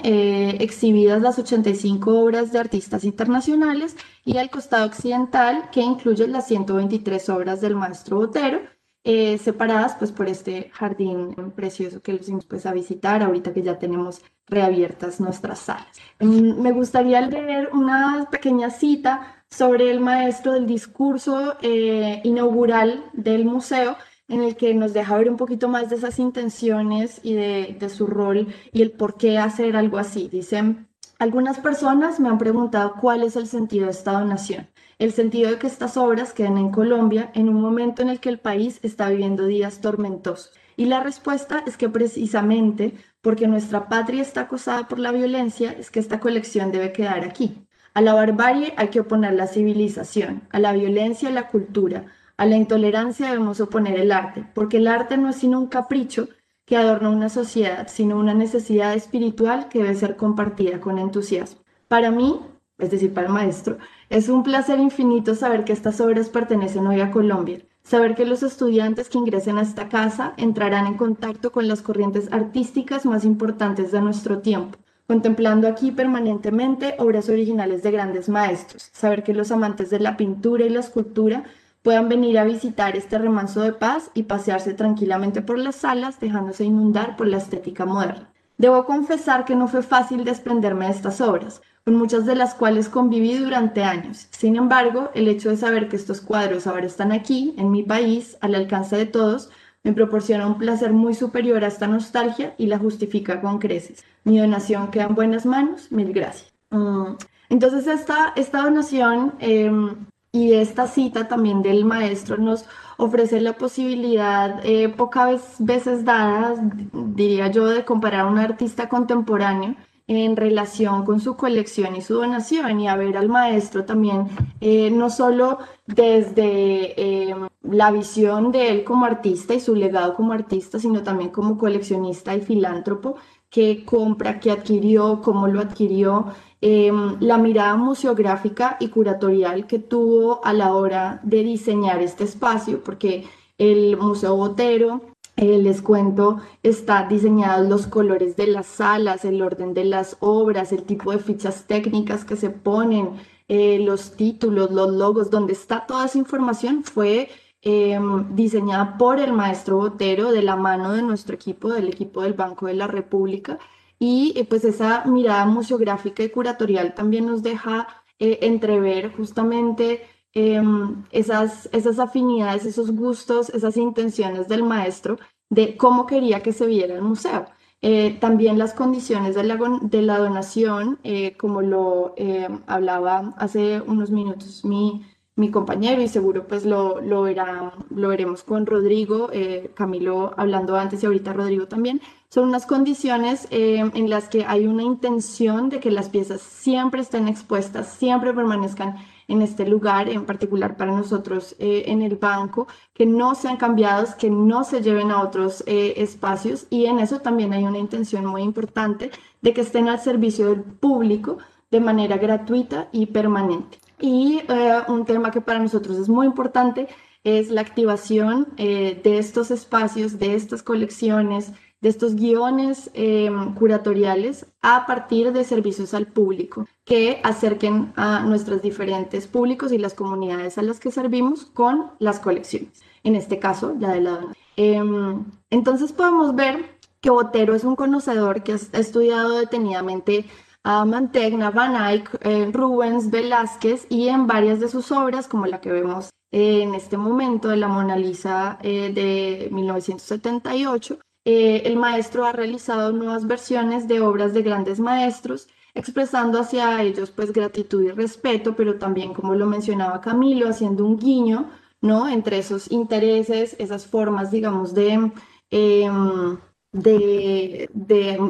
exhibidas 0.61 1.21
las 1.21 1.37
85 1.37 2.17
obras 2.17 2.53
de 2.53 2.59
artistas 2.59 3.03
internacionales, 3.03 3.97
y 4.23 4.37
el 4.37 4.49
costado 4.49 4.85
occidental, 4.85 5.69
que 5.69 5.81
incluye 5.81 6.29
las 6.29 6.47
123 6.47 7.27
obras 7.27 7.59
del 7.59 7.75
maestro 7.75 8.17
Botero, 8.17 8.61
eh, 9.03 9.37
separadas 9.37 9.95
pues 9.95 10.11
por 10.11 10.29
este 10.29 10.69
jardín 10.73 11.35
precioso 11.55 12.01
que 12.01 12.13
los 12.13 12.29
invito 12.29 12.47
pues, 12.49 12.65
a 12.65 12.73
visitar 12.73 13.21
ahorita 13.21 13.53
que 13.53 13.61
ya 13.61 13.77
tenemos 13.77 14.21
reabiertas 14.47 15.19
nuestras 15.19 15.59
salas. 15.59 15.87
Mm, 16.19 16.61
me 16.61 16.71
gustaría 16.71 17.19
leer 17.21 17.69
una 17.73 18.27
pequeña 18.31 18.69
cita 18.69 19.43
sobre 19.49 19.91
el 19.91 19.99
maestro 19.99 20.53
del 20.53 20.65
discurso 20.65 21.57
eh, 21.61 22.21
inaugural 22.23 23.03
del 23.13 23.45
museo 23.45 23.97
en 24.29 24.41
el 24.41 24.55
que 24.55 24.73
nos 24.73 24.93
deja 24.93 25.17
ver 25.17 25.29
un 25.29 25.37
poquito 25.37 25.67
más 25.67 25.89
de 25.89 25.97
esas 25.97 26.17
intenciones 26.17 27.19
y 27.23 27.33
de, 27.33 27.75
de 27.77 27.89
su 27.89 28.07
rol 28.07 28.47
y 28.71 28.81
el 28.81 28.91
por 28.91 29.17
qué 29.17 29.37
hacer 29.37 29.75
algo 29.75 29.97
así. 29.97 30.29
Dicen, 30.29 30.87
algunas 31.19 31.59
personas 31.59 32.19
me 32.19 32.29
han 32.29 32.37
preguntado 32.37 32.95
cuál 33.01 33.23
es 33.23 33.35
el 33.35 33.47
sentido 33.47 33.85
de 33.85 33.91
Estado-Nación 33.91 34.67
el 34.99 35.11
sentido 35.11 35.51
de 35.51 35.59
que 35.59 35.67
estas 35.67 35.97
obras 35.97 36.33
queden 36.33 36.57
en 36.57 36.71
Colombia 36.71 37.31
en 37.33 37.49
un 37.49 37.61
momento 37.61 38.01
en 38.01 38.09
el 38.09 38.19
que 38.19 38.29
el 38.29 38.39
país 38.39 38.79
está 38.83 39.09
viviendo 39.09 39.45
días 39.45 39.81
tormentosos. 39.81 40.51
Y 40.75 40.85
la 40.85 41.01
respuesta 41.01 41.63
es 41.67 41.77
que 41.77 41.89
precisamente 41.89 42.93
porque 43.21 43.47
nuestra 43.47 43.87
patria 43.87 44.21
está 44.21 44.41
acosada 44.41 44.87
por 44.87 44.99
la 44.99 45.11
violencia, 45.11 45.71
es 45.71 45.89
que 45.89 45.99
esta 45.99 46.19
colección 46.19 46.71
debe 46.71 46.91
quedar 46.91 47.23
aquí. 47.23 47.65
A 47.93 48.01
la 48.01 48.13
barbarie 48.13 48.73
hay 48.75 48.87
que 48.87 48.99
oponer 48.99 49.33
la 49.33 49.47
civilización, 49.47 50.41
a 50.51 50.59
la 50.59 50.73
violencia 50.73 51.29
la 51.29 51.47
cultura, 51.47 52.05
a 52.37 52.45
la 52.45 52.57
intolerancia 52.57 53.27
debemos 53.27 53.61
oponer 53.61 53.99
el 53.99 54.11
arte, 54.11 54.45
porque 54.55 54.77
el 54.77 54.87
arte 54.87 55.17
no 55.17 55.29
es 55.29 55.35
sino 55.35 55.59
un 55.59 55.67
capricho 55.67 56.27
que 56.65 56.75
adorna 56.75 57.09
una 57.09 57.29
sociedad, 57.29 57.87
sino 57.87 58.17
una 58.17 58.33
necesidad 58.33 58.93
espiritual 58.93 59.67
que 59.69 59.79
debe 59.79 59.95
ser 59.95 60.15
compartida 60.15 60.79
con 60.79 60.97
entusiasmo. 60.97 61.61
Para 61.87 62.09
mí, 62.09 62.39
es 62.79 62.89
decir, 62.89 63.13
para 63.13 63.27
el 63.27 63.33
maestro, 63.33 63.77
es 64.13 64.29
un 64.29 64.43
placer 64.43 64.79
infinito 64.79 65.33
saber 65.33 65.63
que 65.63 65.73
estas 65.73 65.99
obras 65.99 66.29
pertenecen 66.29 66.85
hoy 66.85 67.01
a 67.01 67.09
Colombia. 67.09 67.61
Saber 67.83 68.13
que 68.13 68.27
los 68.27 68.43
estudiantes 68.43 69.09
que 69.09 69.17
ingresen 69.17 69.57
a 69.57 69.63
esta 69.63 69.89
casa 69.89 70.35
entrarán 70.37 70.85
en 70.85 70.97
contacto 70.97 71.51
con 71.51 71.67
las 71.67 71.81
corrientes 71.81 72.31
artísticas 72.31 73.07
más 73.07 73.25
importantes 73.25 73.91
de 73.91 74.01
nuestro 74.01 74.37
tiempo, 74.37 74.77
contemplando 75.07 75.67
aquí 75.67 75.89
permanentemente 75.89 76.93
obras 76.99 77.27
originales 77.27 77.81
de 77.81 77.89
grandes 77.89 78.29
maestros. 78.29 78.91
Saber 78.93 79.23
que 79.23 79.33
los 79.33 79.51
amantes 79.51 79.89
de 79.89 79.99
la 79.99 80.15
pintura 80.15 80.63
y 80.63 80.69
la 80.69 80.81
escultura 80.81 81.45
puedan 81.81 82.07
venir 82.07 82.37
a 82.37 82.43
visitar 82.43 82.95
este 82.95 83.17
remanso 83.17 83.61
de 83.61 83.73
paz 83.73 84.11
y 84.13 84.23
pasearse 84.23 84.75
tranquilamente 84.75 85.41
por 85.41 85.57
las 85.57 85.77
salas, 85.77 86.19
dejándose 86.19 86.65
inundar 86.65 87.17
por 87.17 87.25
la 87.25 87.37
estética 87.37 87.87
moderna. 87.87 88.29
Debo 88.59 88.85
confesar 88.85 89.43
que 89.43 89.55
no 89.55 89.67
fue 89.67 89.81
fácil 89.81 90.23
desprenderme 90.23 90.85
de 90.85 90.91
estas 90.91 91.19
obras, 91.19 91.63
con 91.85 91.95
muchas 91.95 92.25
de 92.25 92.35
las 92.35 92.53
cuales 92.55 92.87
conviví 92.87 93.37
durante 93.37 93.83
años. 93.83 94.27
Sin 94.31 94.55
embargo, 94.55 95.09
el 95.13 95.27
hecho 95.27 95.49
de 95.49 95.57
saber 95.57 95.89
que 95.89 95.97
estos 95.97 96.21
cuadros 96.21 96.65
ahora 96.65 96.85
están 96.85 97.11
aquí, 97.11 97.53
en 97.57 97.71
mi 97.71 97.83
país, 97.83 98.37
al 98.39 98.55
alcance 98.55 98.95
de 98.95 99.05
todos, 99.05 99.49
me 99.83 99.91
proporciona 99.91 100.47
un 100.47 100.57
placer 100.57 100.93
muy 100.93 101.13
superior 101.13 101.63
a 101.63 101.67
esta 101.67 101.87
nostalgia 101.87 102.55
y 102.57 102.67
la 102.67 102.79
justifica 102.79 103.41
con 103.41 103.59
creces. 103.59 104.05
Mi 104.23 104.39
donación 104.39 104.91
queda 104.91 105.05
en 105.05 105.15
buenas 105.15 105.45
manos, 105.45 105.91
mil 105.91 106.13
gracias. 106.13 106.53
Mm, 106.69 107.15
entonces, 107.49 107.85
esta, 107.87 108.31
esta 108.37 108.61
donación 108.61 109.33
em, 109.39 110.05
y 110.31 110.53
esta 110.53 110.87
cita 110.87 111.27
también 111.27 111.61
del 111.61 111.83
maestro 111.83 112.37
nos 112.37 112.65
ofrece 112.97 113.41
la 113.41 113.53
posibilidad, 113.53 114.61
eh, 114.63 114.87
pocas 114.87 115.55
veces 115.59 116.05
dada, 116.05 116.55
diría 116.93 117.47
yo, 117.49 117.67
de 117.67 117.83
comparar 117.83 118.21
a 118.21 118.25
un 118.27 118.37
artista 118.37 118.87
contemporáneo 118.87 119.75
en 120.07 120.35
relación 120.35 121.05
con 121.05 121.19
su 121.19 121.37
colección 121.37 121.95
y 121.95 122.01
su 122.01 122.15
donación 122.15 122.79
y 122.79 122.87
a 122.87 122.95
ver 122.95 123.17
al 123.17 123.29
maestro 123.29 123.85
también, 123.85 124.27
eh, 124.59 124.91
no 124.91 125.09
solo 125.09 125.59
desde 125.87 127.29
em, 127.29 127.47
la 127.61 127.91
visión 127.91 128.51
de 128.51 128.69
él 128.69 128.83
como 128.83 129.05
artista 129.05 129.53
y 129.53 129.59
su 129.59 129.75
legado 129.75 130.15
como 130.15 130.33
artista, 130.33 130.79
sino 130.79 131.03
también 131.03 131.29
como 131.31 131.57
coleccionista 131.57 132.35
y 132.35 132.41
filántropo 132.41 133.15
que 133.49 133.85
compra, 133.85 134.39
que 134.39 134.51
adquirió, 134.51 135.21
cómo 135.21 135.47
lo 135.47 135.61
adquirió, 135.61 136.27
em, 136.59 137.17
la 137.19 137.37
mirada 137.37 137.75
museográfica 137.75 138.77
y 138.79 138.89
curatorial 138.89 139.67
que 139.67 139.79
tuvo 139.79 140.43
a 140.43 140.53
la 140.53 140.73
hora 140.73 141.19
de 141.23 141.43
diseñar 141.43 142.01
este 142.01 142.23
espacio, 142.23 142.83
porque 142.83 143.25
el 143.57 143.95
Museo 143.97 144.35
Botero 144.35 145.12
eh, 145.35 145.57
les 145.57 145.81
cuento, 145.81 146.41
está 146.61 147.07
diseñados 147.07 147.67
los 147.67 147.87
colores 147.87 148.35
de 148.35 148.47
las 148.47 148.67
salas, 148.67 149.25
el 149.25 149.41
orden 149.41 149.73
de 149.73 149.83
las 149.85 150.15
obras, 150.19 150.71
el 150.71 150.83
tipo 150.83 151.11
de 151.11 151.17
fichas 151.19 151.65
técnicas 151.65 152.23
que 152.23 152.35
se 152.35 152.51
ponen, 152.51 153.09
eh, 153.47 153.79
los 153.79 154.11
títulos, 154.15 154.71
los 154.71 154.91
logos, 154.91 155.31
donde 155.31 155.53
está 155.53 155.85
toda 155.87 156.05
esa 156.05 156.19
información 156.19 156.83
fue 156.83 157.29
em, 157.61 158.35
diseñada 158.35 158.97
por 158.97 159.19
el 159.19 159.33
maestro 159.33 159.77
Botero 159.77 160.31
de 160.31 160.43
la 160.43 160.55
mano 160.55 160.93
de 160.93 161.01
nuestro 161.01 161.35
equipo, 161.35 161.69
del 161.71 161.87
equipo 161.87 162.21
del 162.21 162.33
Banco 162.33 162.67
de 162.67 162.73
la 162.75 162.87
República. 162.87 163.57
Y 163.99 164.33
eh, 164.35 164.45
pues 164.45 164.63
esa 164.65 165.05
mirada 165.05 165.45
museográfica 165.45 166.23
y 166.23 166.29
curatorial 166.29 166.93
también 166.93 167.25
nos 167.25 167.41
deja 167.43 167.87
entrever 168.19 169.11
justamente 169.15 170.01
Em, 170.35 171.03
esas, 171.11 171.69
esas 171.71 171.99
afinidades, 171.99 172.65
esos 172.65 172.91
gustos, 172.91 173.49
esas 173.49 173.77
intenciones 173.77 174.47
del 174.47 174.63
maestro 174.63 175.19
de 175.49 175.77
cómo 175.77 176.07
quería 176.07 176.41
que 176.41 176.53
se 176.53 176.65
viera 176.65 176.95
el 176.95 177.03
museo. 177.03 177.45
Eh, 177.81 178.17
también 178.19 178.57
las 178.57 178.73
condiciones 178.73 179.35
de 179.35 179.43
la, 179.43 179.59
de 179.81 180.01
la 180.01 180.17
donación, 180.17 180.97
eh, 181.03 181.37
como 181.37 181.61
lo 181.61 182.13
eh, 182.17 182.47
hablaba 182.65 183.35
hace 183.37 183.81
unos 183.81 184.09
minutos 184.09 184.65
mi, 184.65 185.05
mi 185.35 185.51
compañero 185.51 186.01
y 186.01 186.07
seguro 186.07 186.47
pues 186.47 186.65
lo, 186.65 186.99
lo, 187.01 187.23
verá, 187.23 187.73
lo 187.91 188.07
veremos 188.07 188.43
con 188.43 188.65
Rodrigo, 188.65 189.29
Camilo 189.75 190.33
hablando 190.37 190.75
antes 190.77 191.03
y 191.03 191.05
ahorita 191.05 191.33
Rodrigo 191.33 191.67
también, 191.67 192.01
son 192.29 192.47
unas 192.49 192.65
condiciones 192.65 193.47
en 193.51 194.09
las 194.09 194.29
que 194.29 194.45
hay 194.45 194.65
una 194.65 194.83
intención 194.83 195.69
de 195.69 195.79
que 195.79 195.91
las 195.91 196.09
piezas 196.09 196.41
siempre 196.41 197.01
estén 197.01 197.27
expuestas, 197.27 197.93
siempre 197.93 198.33
permanezcan 198.33 198.95
en 199.27 199.41
este 199.41 199.65
lugar, 199.65 200.09
en 200.09 200.25
particular 200.25 200.75
para 200.77 200.91
nosotros 200.91 201.55
eh, 201.59 201.85
en 201.87 202.01
el 202.01 202.15
banco, 202.15 202.67
que 202.93 203.05
no 203.05 203.35
sean 203.35 203.57
cambiados, 203.57 204.15
que 204.15 204.29
no 204.29 204.63
se 204.63 204.81
lleven 204.81 205.11
a 205.11 205.21
otros 205.21 205.63
eh, 205.67 205.93
espacios 205.97 206.67
y 206.69 206.85
en 206.85 206.99
eso 206.99 207.19
también 207.19 207.53
hay 207.53 207.63
una 207.63 207.77
intención 207.77 208.25
muy 208.25 208.41
importante 208.41 209.11
de 209.41 209.53
que 209.53 209.61
estén 209.61 209.87
al 209.87 209.99
servicio 209.99 210.49
del 210.49 210.61
público 210.61 211.37
de 211.71 211.79
manera 211.79 212.17
gratuita 212.17 212.89
y 212.91 213.07
permanente. 213.07 213.79
Y 213.99 214.41
eh, 214.47 214.81
un 214.87 215.05
tema 215.05 215.31
que 215.31 215.41
para 215.41 215.59
nosotros 215.59 215.97
es 215.97 216.09
muy 216.09 216.27
importante 216.27 216.87
es 217.23 217.49
la 217.49 217.61
activación 217.61 218.49
de 218.57 219.17
estos 219.17 219.49
espacios, 219.49 220.19
de 220.19 220.35
estas 220.35 220.61
colecciones, 220.61 221.53
de 221.83 221.89
estos 221.89 222.15
guiones 222.15 222.89
em, 222.93 223.53
curatoriales 223.55 224.45
a 224.61 224.85
partir 224.87 225.33
de 225.33 225.43
servicios 225.43 225.93
al 225.93 226.07
público 226.07 226.65
que 226.85 227.19
acerquen 227.23 227.91
a 227.97 228.21
nuestros 228.21 228.61
diferentes 228.61 229.27
públicos 229.27 229.73
y 229.73 229.77
las 229.77 229.93
comunidades 229.93 230.57
a 230.57 230.61
las 230.61 230.79
que 230.79 230.91
servimos 230.91 231.45
con 231.45 231.91
las 231.99 232.21
colecciones. 232.21 232.81
En 233.03 233.15
este 233.15 233.37
caso, 233.37 233.75
la 233.77 233.91
de 233.91 234.01
la 234.01 234.19
em, 234.55 235.25
entonces 235.49 235.91
podemos 235.91 236.33
ver 236.35 236.79
que 237.01 237.09
Botero 237.09 237.53
es 237.53 237.65
un 237.65 237.75
conocedor 237.75 238.43
que 238.43 238.53
ha 238.53 238.79
estudiado 238.79 239.37
detenidamente 239.37 240.25
a 240.63 240.85
Mantegna, 240.85 241.51
Van 241.51 241.75
Eyck, 241.75 242.17
eh, 242.21 242.49
Rubens, 242.53 243.11
Velázquez 243.11 243.87
y 243.89 244.07
en 244.07 244.25
varias 244.25 244.61
de 244.61 244.69
sus 244.69 244.89
obras, 244.93 245.27
como 245.27 245.47
la 245.47 245.59
que 245.59 245.73
vemos 245.73 246.11
en 246.31 246.75
este 246.75 246.95
momento 246.95 247.49
de 247.49 247.57
la 247.57 247.67
Mona 247.67 247.97
Lisa 247.97 248.57
eh, 248.63 248.91
de 248.93 249.49
1978, 249.51 250.97
eh, 251.25 251.63
el 251.65 251.77
maestro 251.77 252.25
ha 252.25 252.33
realizado 252.33 252.91
nuevas 252.91 253.27
versiones 253.27 253.87
de 253.87 254.01
obras 254.01 254.33
de 254.33 254.41
grandes 254.41 254.79
maestros, 254.79 255.47
expresando 255.73 256.39
hacia 256.39 256.81
ellos 256.81 257.11
pues 257.11 257.31
gratitud 257.31 257.83
y 257.83 257.91
respeto, 257.91 258.55
pero 258.55 258.77
también, 258.77 259.13
como 259.13 259.35
lo 259.35 259.45
mencionaba 259.45 260.01
Camilo, 260.01 260.49
haciendo 260.49 260.85
un 260.85 260.97
guiño, 260.97 261.49
¿no? 261.81 262.07
Entre 262.09 262.39
esos 262.39 262.71
intereses, 262.71 263.55
esas 263.59 263.87
formas, 263.87 264.31
digamos, 264.31 264.73
de, 264.73 265.11
em, 265.51 266.37
de, 266.71 267.69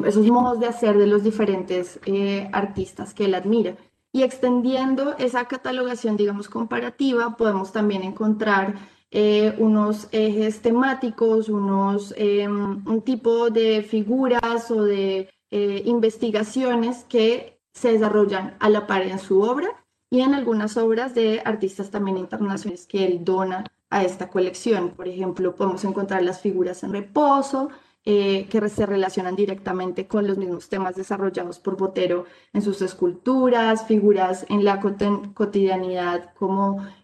esos 0.06 0.26
modos 0.26 0.60
de 0.60 0.66
hacer 0.66 0.98
de 0.98 1.06
los 1.06 1.24
diferentes 1.24 1.98
eh, 2.06 2.48
artistas 2.52 3.14
que 3.14 3.24
él 3.26 3.34
admira. 3.34 3.76
Y 4.12 4.22
extendiendo 4.22 5.16
esa 5.18 5.46
catalogación, 5.46 6.16
digamos, 6.16 6.48
comparativa, 6.48 7.36
podemos 7.36 7.72
también 7.72 8.02
encontrar 8.04 8.76
eh, 9.16 9.54
unos 9.58 10.08
ejes 10.10 10.60
temáticos, 10.60 11.48
unos, 11.48 12.12
em, 12.16 12.82
un 12.84 13.00
tipo 13.02 13.48
de 13.48 13.82
figuras 13.82 14.72
o 14.72 14.82
de 14.82 15.30
eh, 15.52 15.82
investigaciones 15.84 17.04
que 17.08 17.60
se 17.72 17.92
desarrollan 17.92 18.56
a 18.58 18.68
la 18.68 18.88
par 18.88 19.02
en 19.02 19.20
su 19.20 19.40
obra 19.40 19.68
y 20.10 20.22
en 20.22 20.34
algunas 20.34 20.76
obras 20.76 21.14
de 21.14 21.40
artistas 21.44 21.92
también 21.92 22.18
internacionales 22.18 22.86
que 22.88 23.06
él 23.06 23.24
dona 23.24 23.64
a 23.88 24.02
esta 24.02 24.28
colección. 24.30 24.90
Por 24.90 25.06
ejemplo, 25.06 25.54
podemos 25.54 25.84
encontrar 25.84 26.24
las 26.24 26.40
figuras 26.40 26.82
en 26.82 26.92
reposo, 26.92 27.70
eh, 28.06 28.48
que 28.50 28.68
se 28.68 28.84
relacionan 28.84 29.34
directamente 29.34 30.06
con 30.06 30.26
los 30.26 30.36
mismos 30.36 30.68
temas 30.68 30.94
desarrollados 30.94 31.58
por 31.58 31.78
Botero 31.78 32.26
en 32.52 32.60
sus 32.60 32.82
esculturas, 32.82 33.86
figuras 33.86 34.44
en 34.50 34.62
la 34.62 34.78
cotidianidad 34.78 36.34
como 36.34 36.82
eh, 36.82 37.03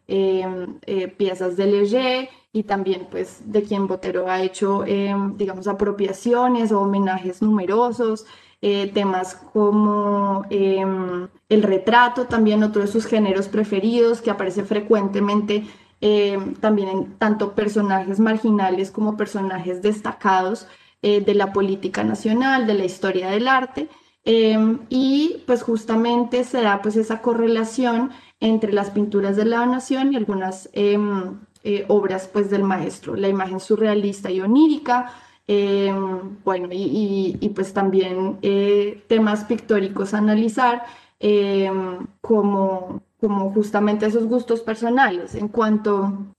piezas 1.16 1.56
de 1.56 1.66
Leger 1.66 2.28
y 2.52 2.64
también 2.64 3.06
pues 3.10 3.40
de 3.44 3.62
quien 3.62 3.86
Botero 3.86 4.28
ha 4.28 4.42
hecho, 4.42 4.84
em, 4.84 5.36
digamos, 5.36 5.68
apropiaciones 5.68 6.72
o 6.72 6.80
homenajes 6.80 7.42
numerosos. 7.42 8.26
Eh, 8.62 8.90
temas 8.92 9.36
como 9.52 10.44
em, 10.50 11.28
el 11.48 11.62
retrato, 11.62 12.26
también 12.26 12.62
otro 12.62 12.82
de 12.82 12.88
sus 12.88 13.06
géneros 13.06 13.48
preferidos 13.48 14.20
que 14.20 14.30
aparece 14.30 14.64
frecuentemente 14.64 15.64
también 16.60 16.88
en 16.88 17.12
tanto 17.18 17.54
personajes 17.54 18.18
marginales 18.20 18.90
como 18.90 19.18
personajes 19.18 19.82
destacados 19.82 20.66
eh, 21.02 21.22
de 21.22 21.34
la 21.34 21.50
política 21.54 22.04
nacional, 22.04 22.66
de 22.66 22.74
la 22.74 22.84
historia 22.84 23.30
del 23.30 23.48
arte, 23.48 23.88
em, 24.24 24.80
y 24.90 25.42
pues 25.46 25.62
justamente 25.62 26.44
se 26.44 26.60
da 26.60 26.82
pues 26.82 26.96
esa 26.96 27.22
correlación 27.22 28.10
entre 28.40 28.72
las 28.72 28.90
pinturas 28.90 29.36
de 29.36 29.44
la 29.44 29.64
nación 29.66 30.12
y 30.12 30.16
algunas 30.16 30.68
em, 30.72 31.38
eh, 31.62 31.84
obras 31.88 32.28
pues 32.32 32.50
del 32.50 32.64
maestro, 32.64 33.14
la 33.16 33.28
imagen 33.28 33.60
surrealista 33.60 34.30
y 34.30 34.40
onírica, 34.40 35.12
em, 35.46 36.36
bueno, 36.44 36.68
y, 36.72 37.52
pues 37.54 37.72
también 37.72 38.38
eh, 38.42 39.02
temas 39.08 39.44
pictóricos 39.44 40.14
a 40.14 40.18
analizar 40.18 40.84
como, 42.22 43.02
como 43.20 43.52
justamente 43.52 44.06
esos 44.06 44.24
gustos 44.24 44.60
personales. 44.60 45.34
En 45.34 45.48
cuanto 45.48 46.34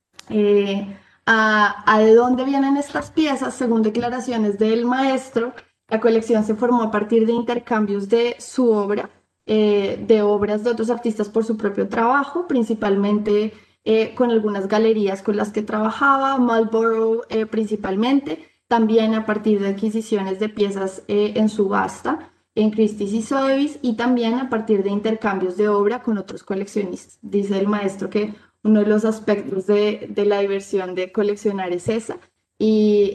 a, 1.26 2.00
de 2.00 2.16
dónde 2.16 2.46
vienen 2.46 2.78
estas 2.78 3.12
piezas, 3.12 3.54
según 3.54 3.82
declaraciones 3.82 4.58
del 4.58 4.86
maestro, 4.86 5.54
la 5.88 6.00
colección 6.00 6.44
se 6.44 6.56
formó 6.56 6.84
a 6.84 6.92
partir 6.92 7.26
de 7.26 7.34
intercambios 7.34 8.10
de 8.10 8.36
su 8.40 8.72
obra, 8.72 9.10
eh, 9.48 10.04
de 10.08 10.22
obras 10.22 10.64
de 10.64 10.70
otros 10.70 10.90
artistas 10.90 11.30
por 11.30 11.44
su 11.44 11.58
propio 11.58 11.88
trabajo, 11.88 12.48
principalmente 12.48 13.54
eh, 13.84 14.14
con 14.14 14.30
algunas 14.30 14.68
galerías 14.68 15.24
con 15.24 15.36
las 15.36 15.52
que 15.52 15.64
trabajaba, 15.64 16.38
Marlborough 16.38 17.24
eh, 17.30 17.48
principalmente, 17.48 18.48
también 18.68 19.16
a 19.16 19.26
partir 19.26 19.60
de 19.60 19.70
adquisiciones 19.70 20.40
de 20.40 20.48
piezas 20.48 21.04
en 21.08 21.50
subasta 21.50 22.32
en 22.56 22.72
Christie's 22.72 23.14
y 23.14 23.22
Sotheby's 23.22 23.80
y 23.82 23.96
también 23.98 24.36
a 24.36 24.50
partir 24.50 24.84
de 24.84 24.92
intercambios 24.92 25.58
de 25.58 25.68
obra 25.68 26.04
con 26.04 26.18
otros 26.18 26.44
coleccionistas. 26.44 27.18
Dice 27.22 27.58
el 27.58 27.68
maestro 27.68 28.10
que 28.10 28.34
uno 28.64 28.82
de 28.82 28.86
los 28.86 29.04
aspectos 29.04 29.68
de, 29.68 30.08
de 30.10 30.26
la 30.26 30.40
diversión 30.40 30.96
de 30.96 31.12
coleccionar 31.12 31.74
es 31.74 31.90
esa 31.90 32.18
y 32.58 33.14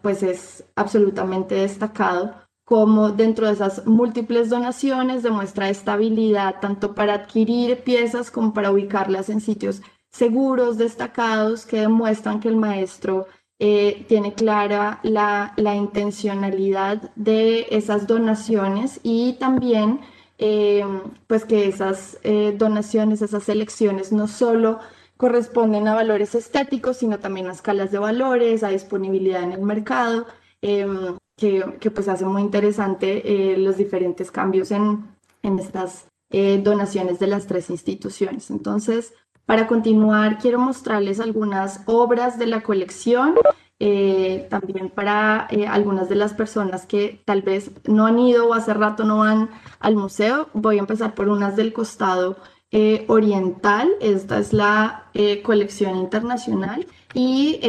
pues 0.00 0.22
es 0.22 0.64
absolutamente 0.76 1.56
destacado 1.56 2.45
como 2.66 3.10
dentro 3.10 3.46
de 3.46 3.52
esas 3.52 3.86
múltiples 3.86 4.50
donaciones 4.50 5.22
demuestra 5.22 5.70
estabilidad 5.70 6.56
tanto 6.60 6.96
para 6.96 7.14
adquirir 7.14 7.84
piezas 7.84 8.32
como 8.32 8.52
para 8.52 8.72
ubicarlas 8.72 9.30
en 9.30 9.40
sitios 9.40 9.82
seguros, 10.10 10.76
destacados, 10.76 11.64
que 11.64 11.82
demuestran 11.82 12.40
que 12.40 12.48
el 12.48 12.56
maestro 12.56 13.28
eh, 13.60 14.04
tiene 14.08 14.34
clara 14.34 14.98
la, 15.04 15.54
intencionalidad 15.76 17.12
de 17.14 17.68
esas 17.70 18.08
donaciones 18.08 18.98
y 19.04 19.34
también 19.34 20.00
eh, 20.38 20.84
pues 21.28 21.44
que 21.44 21.68
esas 21.68 22.18
eh, 22.24 22.52
donaciones, 22.58 23.22
esas 23.22 23.48
elecciones 23.48 24.10
no 24.10 24.26
solo 24.26 24.80
corresponden 25.16 25.86
a 25.86 25.94
valores 25.94 26.34
estéticos, 26.34 26.96
sino 26.96 27.20
también 27.20 27.46
a 27.46 27.52
escalas 27.52 27.92
de 27.92 28.00
valores, 28.00 28.64
a 28.64 28.70
disponibilidad 28.70 29.44
en 29.44 29.52
el 29.52 29.62
mercado 29.62 30.26
em, 31.38 31.72
que, 31.78 31.90
pues 31.90 32.08
hace 32.08 32.24
muy 32.24 32.40
interesante 32.42 33.52
eh, 33.52 33.58
los 33.58 33.76
diferentes 33.76 34.30
cambios 34.30 34.70
en, 34.70 35.04
en 35.42 35.58
estas 35.58 36.06
eh, 36.30 36.60
donaciones 36.62 37.18
de 37.18 37.26
las 37.26 37.46
tres 37.46 37.68
instituciones. 37.68 38.50
Entonces, 38.50 39.12
para 39.44 39.66
continuar, 39.66 40.38
quiero 40.38 40.58
mostrarles 40.58 41.20
algunas 41.20 41.82
obras 41.86 42.38
de 42.38 42.46
la 42.46 42.62
colección, 42.62 43.34
eh, 43.78 44.46
también 44.48 44.88
para 44.88 45.40
algunas 45.68 46.08
de 46.08 46.16
las 46.16 46.32
personas 46.32 46.86
que 46.86 47.22
tal 47.26 47.42
vez 47.42 47.70
no 47.84 48.06
han 48.06 48.18
ido 48.18 48.48
o 48.48 48.54
hace 48.54 48.72
rato 48.72 49.04
no 49.04 49.18
van 49.18 49.50
al 49.78 49.94
museo. 49.94 50.48
Voy 50.54 50.78
a 50.78 50.80
empezar 50.80 51.14
por 51.14 51.28
unas 51.28 51.54
del 51.54 51.72
costado 51.74 52.38
oriental. 53.06 53.88
Esta 54.00 54.38
es 54.38 54.52
la 54.52 55.10
colección 55.44 55.96
internacional 55.96 56.86
y 57.14 57.60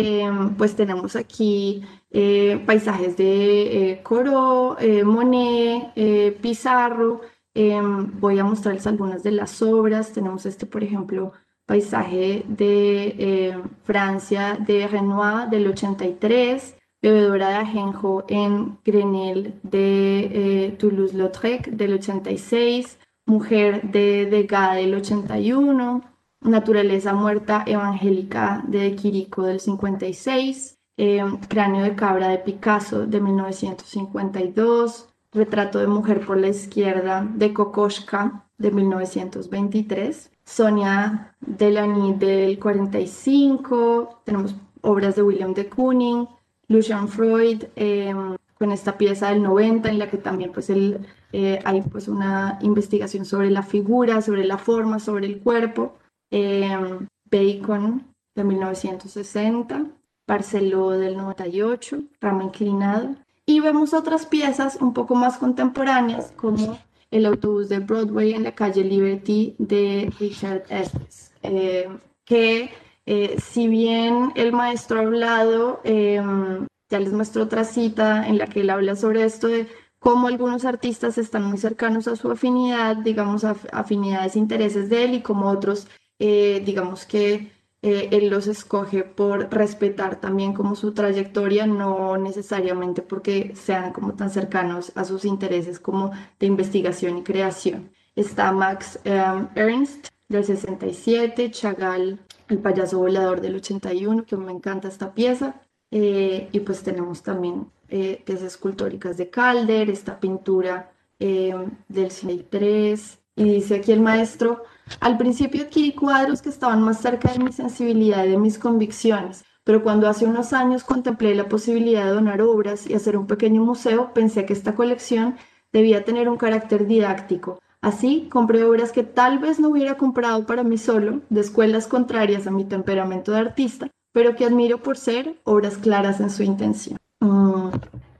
pues 0.57 0.75
tenemos 0.75 1.15
aquí 1.15 1.83
eh, 2.09 2.63
paisajes 2.65 3.17
de 3.17 3.91
eh, 3.91 4.03
Corot, 4.03 4.77
eh, 4.79 5.03
Monet, 5.03 5.93
Pizarro. 6.41 7.21
voy 7.53 8.39
a 8.39 8.43
mostrarles 8.43 8.87
algunas 8.87 9.23
de 9.23 9.31
las 9.31 9.61
obras. 9.61 10.13
Tenemos 10.13 10.45
este, 10.45 10.65
por 10.65 10.83
ejemplo, 10.83 11.33
paisaje 11.65 12.43
de 12.47 13.61
Francia 13.83 14.57
de 14.59 14.87
Renoir 14.87 15.49
del 15.49 15.67
83, 15.67 16.75
Bebedora 17.01 17.49
de 17.49 17.55
Ajenjo 17.55 18.25
en 18.29 18.77
Grenelle 18.85 19.53
de 19.63 20.75
Toulouse-Lautrec 20.79 21.69
del 21.71 21.93
86, 21.93 22.99
Mujer 23.25 23.91
de 23.91 24.27
Degas 24.27 24.75
del 24.75 24.95
81, 24.95 26.03
Naturaleza 26.41 27.13
Muerta 27.13 27.63
Evangélica 27.65 28.63
de 28.67 28.95
Quirico 28.95 29.43
del 29.43 29.59
56, 29.59 30.76
eh, 30.97 31.23
Cráneo 31.47 31.83
de 31.83 31.95
Cabra 31.95 32.29
de 32.29 32.39
Picasso 32.39 33.05
de 33.05 33.21
1952, 33.21 35.09
Retrato 35.31 35.79
de 35.79 35.87
Mujer 35.87 36.25
por 36.25 36.37
la 36.37 36.47
Izquierda 36.47 37.25
de 37.35 37.53
Kokoschka 37.53 38.45
de 38.57 38.71
1923, 38.71 40.31
Sonia 40.43 41.35
Delany 41.39 42.13
del 42.17 42.57
45, 42.57 44.21
tenemos 44.23 44.55
obras 44.81 45.15
de 45.15 45.23
William 45.23 45.53
de 45.53 45.67
Kooning, 45.67 46.27
Lucian 46.67 47.07
Freud, 47.07 47.65
em, 47.75 48.35
con 48.57 48.71
esta 48.71 48.97
pieza 48.97 49.29
del 49.29 49.43
90 49.43 49.89
en 49.89 49.99
la 49.99 50.09
que 50.09 50.17
también 50.17 50.51
pues 50.51 50.69
el, 50.69 51.05
eh, 51.31 51.59
hay 51.63 51.81
pues 51.81 52.07
una 52.07 52.57
investigación 52.61 53.25
sobre 53.25 53.51
la 53.51 53.61
figura, 53.61 54.21
sobre 54.21 54.45
la 54.45 54.57
forma, 54.57 54.99
sobre 54.99 55.27
el 55.27 55.39
cuerpo, 55.39 55.93
em, 56.31 57.07
Bacon 57.29 58.03
de 58.35 58.43
1960, 58.43 59.85
Barceló 60.27 60.91
del 60.91 61.17
98, 61.17 61.99
Rama 62.19 62.43
Inclinado. 62.43 63.15
Y 63.45 63.61
vemos 63.61 63.93
otras 63.93 64.25
piezas 64.25 64.77
un 64.81 64.93
poco 64.93 65.15
más 65.15 65.37
contemporáneas 65.37 66.33
como 66.35 66.77
el 67.11 67.25
autobús 67.25 67.69
de 67.69 67.79
Broadway 67.79 68.33
en 68.33 68.43
la 68.43 68.53
calle 68.53 68.83
Liberty 68.83 69.55
de 69.57 70.11
Richard 70.19 70.63
Estes, 70.69 71.31
eh, 71.43 71.87
que 72.25 72.69
eh, 73.05 73.37
si 73.39 73.69
bien 73.69 74.33
el 74.35 74.51
maestro 74.51 74.99
ha 74.99 75.03
hablado, 75.03 75.79
em, 75.85 76.67
ya 76.89 76.99
les 76.99 77.13
muestro 77.13 77.43
otra 77.43 77.63
cita 77.63 78.27
en 78.27 78.37
la 78.37 78.47
que 78.47 78.61
él 78.61 78.69
habla 78.69 78.97
sobre 78.97 79.23
esto 79.23 79.47
de 79.47 79.67
cómo 79.99 80.27
algunos 80.27 80.65
artistas 80.65 81.17
están 81.17 81.43
muy 81.43 81.57
cercanos 81.57 82.07
a 82.09 82.17
su 82.17 82.29
afinidad, 82.29 82.97
digamos, 82.97 83.45
afinidades, 83.45 84.35
intereses 84.35 84.89
de 84.89 85.05
él 85.05 85.13
y 85.15 85.21
como 85.21 85.49
otros, 85.49 85.87
eh, 86.19 86.61
digamos 86.65 87.05
que 87.05 87.51
eh, 87.83 88.09
él 88.11 88.29
los 88.29 88.47
escoge 88.47 89.03
por 89.03 89.53
respetar 89.53 90.19
también 90.19 90.53
como 90.53 90.75
su 90.75 90.93
trayectoria, 90.93 91.67
no 91.67 92.17
necesariamente 92.17 93.01
porque 93.01 93.53
sean 93.55 93.93
como 93.93 94.15
tan 94.15 94.31
cercanos 94.31 94.91
a 94.95 95.05
sus 95.05 95.25
intereses 95.25 95.79
como 95.79 96.11
de 96.39 96.47
investigación 96.47 97.19
y 97.19 97.23
creación. 97.23 97.91
Está 98.15 98.51
Max 98.51 98.99
em, 99.03 99.47
Ernst 99.55 100.07
del 100.27 100.43
67, 100.43 101.51
Chagall, 101.51 102.19
el 102.49 102.59
payaso 102.59 102.97
volador 102.97 103.41
del 103.41 103.55
81, 103.55 104.25
que 104.25 104.37
me 104.37 104.51
encanta 104.51 104.87
esta 104.87 105.13
pieza. 105.13 105.61
Eh, 105.91 106.49
y 106.51 106.59
pues 106.61 106.83
tenemos 106.83 107.23
también 107.23 107.71
eh, 107.89 108.21
piezas 108.25 108.47
escultóricas 108.47 109.17
de 109.17 109.29
Calder, 109.29 109.89
esta 109.89 110.19
pintura 110.19 110.91
em, 111.19 111.71
del 111.87 112.09
63. 112.11 113.19
Y 113.35 113.43
dice 113.43 113.75
aquí 113.75 113.91
el 113.91 114.01
maestro, 114.01 114.63
al 114.99 115.17
principio 115.17 115.63
adquirí 115.63 115.93
cuadros 115.93 116.41
que 116.41 116.49
estaban 116.49 116.81
más 116.81 116.99
cerca 116.99 117.31
de 117.31 117.39
mi 117.39 117.51
sensibilidad 117.51 118.25
y 118.25 118.29
de 118.29 118.37
mis 118.37 118.57
convicciones, 118.57 119.43
pero 119.63 119.83
cuando 119.83 120.07
hace 120.07 120.25
unos 120.25 120.53
años 120.53 120.83
contemplé 120.83 121.35
la 121.35 121.49
posibilidad 121.49 122.05
de 122.05 122.11
donar 122.11 122.41
obras 122.41 122.87
y 122.87 122.93
hacer 122.93 123.17
un 123.17 123.27
pequeño 123.27 123.63
museo, 123.63 124.13
pensé 124.13 124.45
que 124.45 124.53
esta 124.53 124.75
colección 124.75 125.35
debía 125.73 126.05
tener 126.05 126.29
un 126.29 126.37
carácter 126.37 126.87
didáctico. 126.87 127.59
Así, 127.81 128.27
compré 128.31 128.63
obras 128.63 128.91
que 128.91 129.03
tal 129.03 129.39
vez 129.39 129.59
no 129.59 129.69
hubiera 129.69 129.97
comprado 129.97 130.45
para 130.45 130.63
mí 130.63 130.77
solo, 130.77 131.21
de 131.29 131.41
escuelas 131.41 131.87
contrarias 131.87 132.47
a 132.47 132.51
mi 132.51 132.65
temperamento 132.65 133.31
de 133.31 133.39
artista, 133.39 133.89
pero 134.13 134.35
que 134.35 134.45
admiro 134.45 134.81
por 134.81 134.97
ser 134.97 135.39
obras 135.43 135.77
claras 135.77 136.19
en 136.19 136.29
su 136.29 136.43
intención. 136.43 136.97
Mm. 137.19 137.69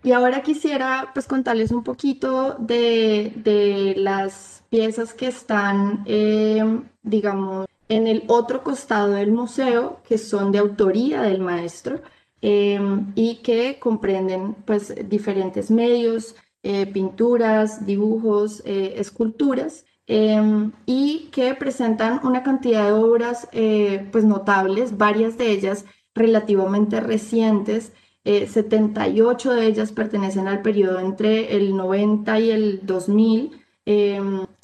Y 0.04 0.12
ahora 0.12 0.42
quisiera 0.42 1.12
pues 1.14 1.28
contarles 1.28 1.72
un 1.72 1.84
poquito 1.84 2.56
de, 2.60 3.34
de 3.38 3.96
las 3.98 4.57
piezas 4.70 5.14
que 5.14 5.28
están, 5.28 6.04
eh, 6.06 6.64
digamos, 7.04 7.68
en 7.90 8.08
el 8.08 8.24
otro 8.28 8.64
costado 8.64 9.12
del 9.12 9.32
museo, 9.32 10.02
que 10.08 10.18
son 10.18 10.52
de 10.52 10.60
autoría 10.60 11.22
del 11.22 11.40
maestro 11.40 12.02
eh, 12.42 12.80
y 13.16 13.36
que 13.38 13.80
comprenden 13.80 14.56
pues 14.66 14.94
diferentes 15.08 15.72
medios, 15.72 16.36
eh, 16.64 16.86
pinturas, 16.86 17.86
dibujos, 17.86 18.62
esculturas. 18.66 19.86
y 20.86 21.30
que 21.34 21.54
presentan 21.56 22.22
una 22.24 22.42
cantidad 22.42 22.86
de 22.86 22.94
obras 22.94 23.50
pues 24.12 24.24
notables, 24.24 24.98
varias 24.98 25.38
de 25.38 25.52
ellas 25.52 25.84
relativamente 26.16 27.02
recientes, 27.02 27.92
78 28.24 29.54
de 29.54 29.66
ellas 29.68 29.92
pertenecen 29.92 30.48
al 30.48 30.62
periodo 30.62 31.00
entre 31.00 31.58
el 31.58 31.76
90 31.76 32.40
y 32.40 32.52
el 32.52 32.80
2000, 32.84 33.52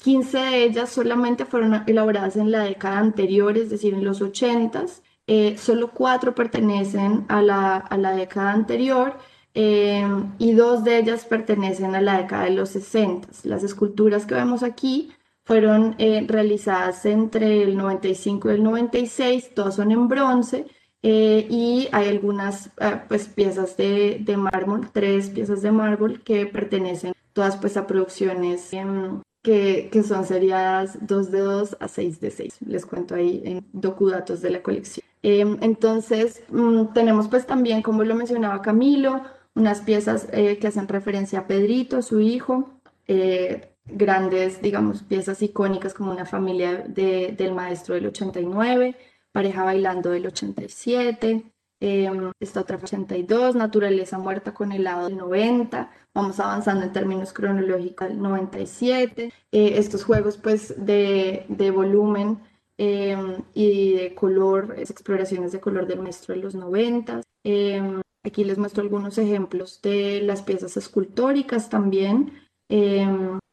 15 0.04 0.38
em, 0.38 0.50
de 0.50 0.64
ellas 0.64 0.90
solamente 0.90 1.44
fueron 1.46 1.82
elaboradas 1.86 2.36
en 2.36 2.50
la 2.50 2.64
década 2.64 2.98
anterior, 2.98 3.56
es 3.56 3.70
decir, 3.70 3.94
en 3.94 4.04
los 4.04 4.20
80. 4.20 4.84
Eh, 5.26 5.56
solo 5.56 5.90
cuatro 5.92 6.34
pertenecen 6.34 7.24
a 7.28 7.40
la, 7.40 7.76
a 7.76 7.96
la 7.96 8.12
década 8.14 8.52
anterior 8.52 9.16
em, 9.54 10.32
y 10.38 10.52
dos 10.52 10.84
de 10.84 10.98
ellas 10.98 11.24
pertenecen 11.24 11.94
a 11.94 12.00
la 12.02 12.18
década 12.18 12.44
de 12.44 12.50
los 12.50 12.70
60. 12.70 13.28
Las 13.44 13.62
esculturas 13.64 14.26
que 14.26 14.34
vemos 14.34 14.62
aquí 14.62 15.12
fueron 15.44 15.94
eh, 15.98 16.24
realizadas 16.28 17.06
entre 17.06 17.62
el 17.62 17.76
95 17.76 18.50
y 18.50 18.54
el 18.54 18.62
96, 18.62 19.54
todas 19.54 19.76
son 19.76 19.90
en 19.92 20.08
bronce. 20.08 20.66
Eh, 21.02 21.46
y 21.50 21.88
hay 21.92 22.08
algunas 22.08 22.70
pues, 23.08 23.28
piezas 23.28 23.76
de, 23.76 24.18
de 24.20 24.36
mármol, 24.38 24.88
tres 24.90 25.28
piezas 25.30 25.60
de 25.62 25.70
mármol 25.70 26.22
que 26.22 26.46
pertenecen 26.46 27.14
todas 27.34 27.56
pues 27.58 27.76
a 27.76 27.86
producciones 27.86 28.72
em, 28.72 29.20
que, 29.44 29.90
que, 29.92 30.02
son 30.02 30.24
seriadas 30.24 30.98
2 31.06 31.30
de 31.30 31.40
2 31.40 31.76
a 31.78 31.86
6 31.86 32.20
de 32.20 32.30
6. 32.30 32.58
Les 32.66 32.86
cuento 32.86 33.14
ahí 33.14 33.42
en 33.44 33.66
docudatos 33.74 34.40
de 34.40 34.50
la 34.50 34.62
colección. 34.62 35.04
Em, 35.22 35.58
entonces, 35.60 36.42
mm, 36.48 36.94
tenemos 36.94 37.28
pues 37.28 37.46
también, 37.46 37.82
como 37.82 38.04
lo 38.04 38.14
mencionaba 38.14 38.62
Camilo, 38.62 39.22
unas 39.54 39.82
piezas 39.82 40.28
eh, 40.32 40.58
que 40.58 40.66
hacen 40.66 40.88
referencia 40.88 41.40
a 41.40 41.46
Pedrito, 41.46 42.00
su 42.00 42.20
hijo, 42.20 42.70
eh, 43.06 43.74
grandes, 43.84 44.62
digamos, 44.62 45.02
piezas 45.02 45.42
icónicas 45.42 45.92
como 45.92 46.10
una 46.10 46.24
familia 46.24 46.78
de, 46.88 47.34
del 47.36 47.54
maestro 47.54 47.94
del 47.94 48.06
89, 48.06 48.96
Pareja 49.30 49.62
Bailando 49.64 50.10
del 50.10 50.26
87, 50.26 51.44
em, 51.80 52.32
esta 52.40 52.60
otra 52.60 52.76
82, 52.76 53.54
Naturaleza 53.54 54.18
Muerta 54.18 54.54
con 54.54 54.72
helado 54.72 55.08
del 55.08 55.16
90, 55.16 55.90
vamos 56.14 56.40
avanzando 56.40 56.84
en 56.84 56.92
términos 56.92 57.32
cronológicos 57.32 58.08
del 58.08 58.20
97, 58.20 59.32
eh, 59.52 59.72
estos 59.78 60.04
juegos 60.04 60.36
pues 60.38 60.74
de, 60.84 61.44
de 61.48 61.70
volumen 61.70 62.40
em, 62.78 63.42
y 63.54 63.94
de 63.94 64.14
color, 64.14 64.74
exploraciones 64.78 65.52
de 65.52 65.60
color 65.60 65.86
del 65.86 66.00
maestro 66.00 66.34
de 66.34 66.40
los 66.40 66.54
90. 66.54 67.20
Em, 67.44 68.00
aquí 68.24 68.44
les 68.44 68.58
muestro 68.58 68.82
algunos 68.82 69.18
ejemplos 69.18 69.80
de 69.82 70.20
las 70.22 70.42
piezas 70.42 70.76
escultóricas 70.76 71.68
también. 71.68 72.32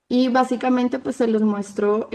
Y 0.10 0.28
básicamente 0.28 1.00
pues 1.00 1.16
se 1.18 1.28
los 1.28 1.42
muestro 1.42 2.10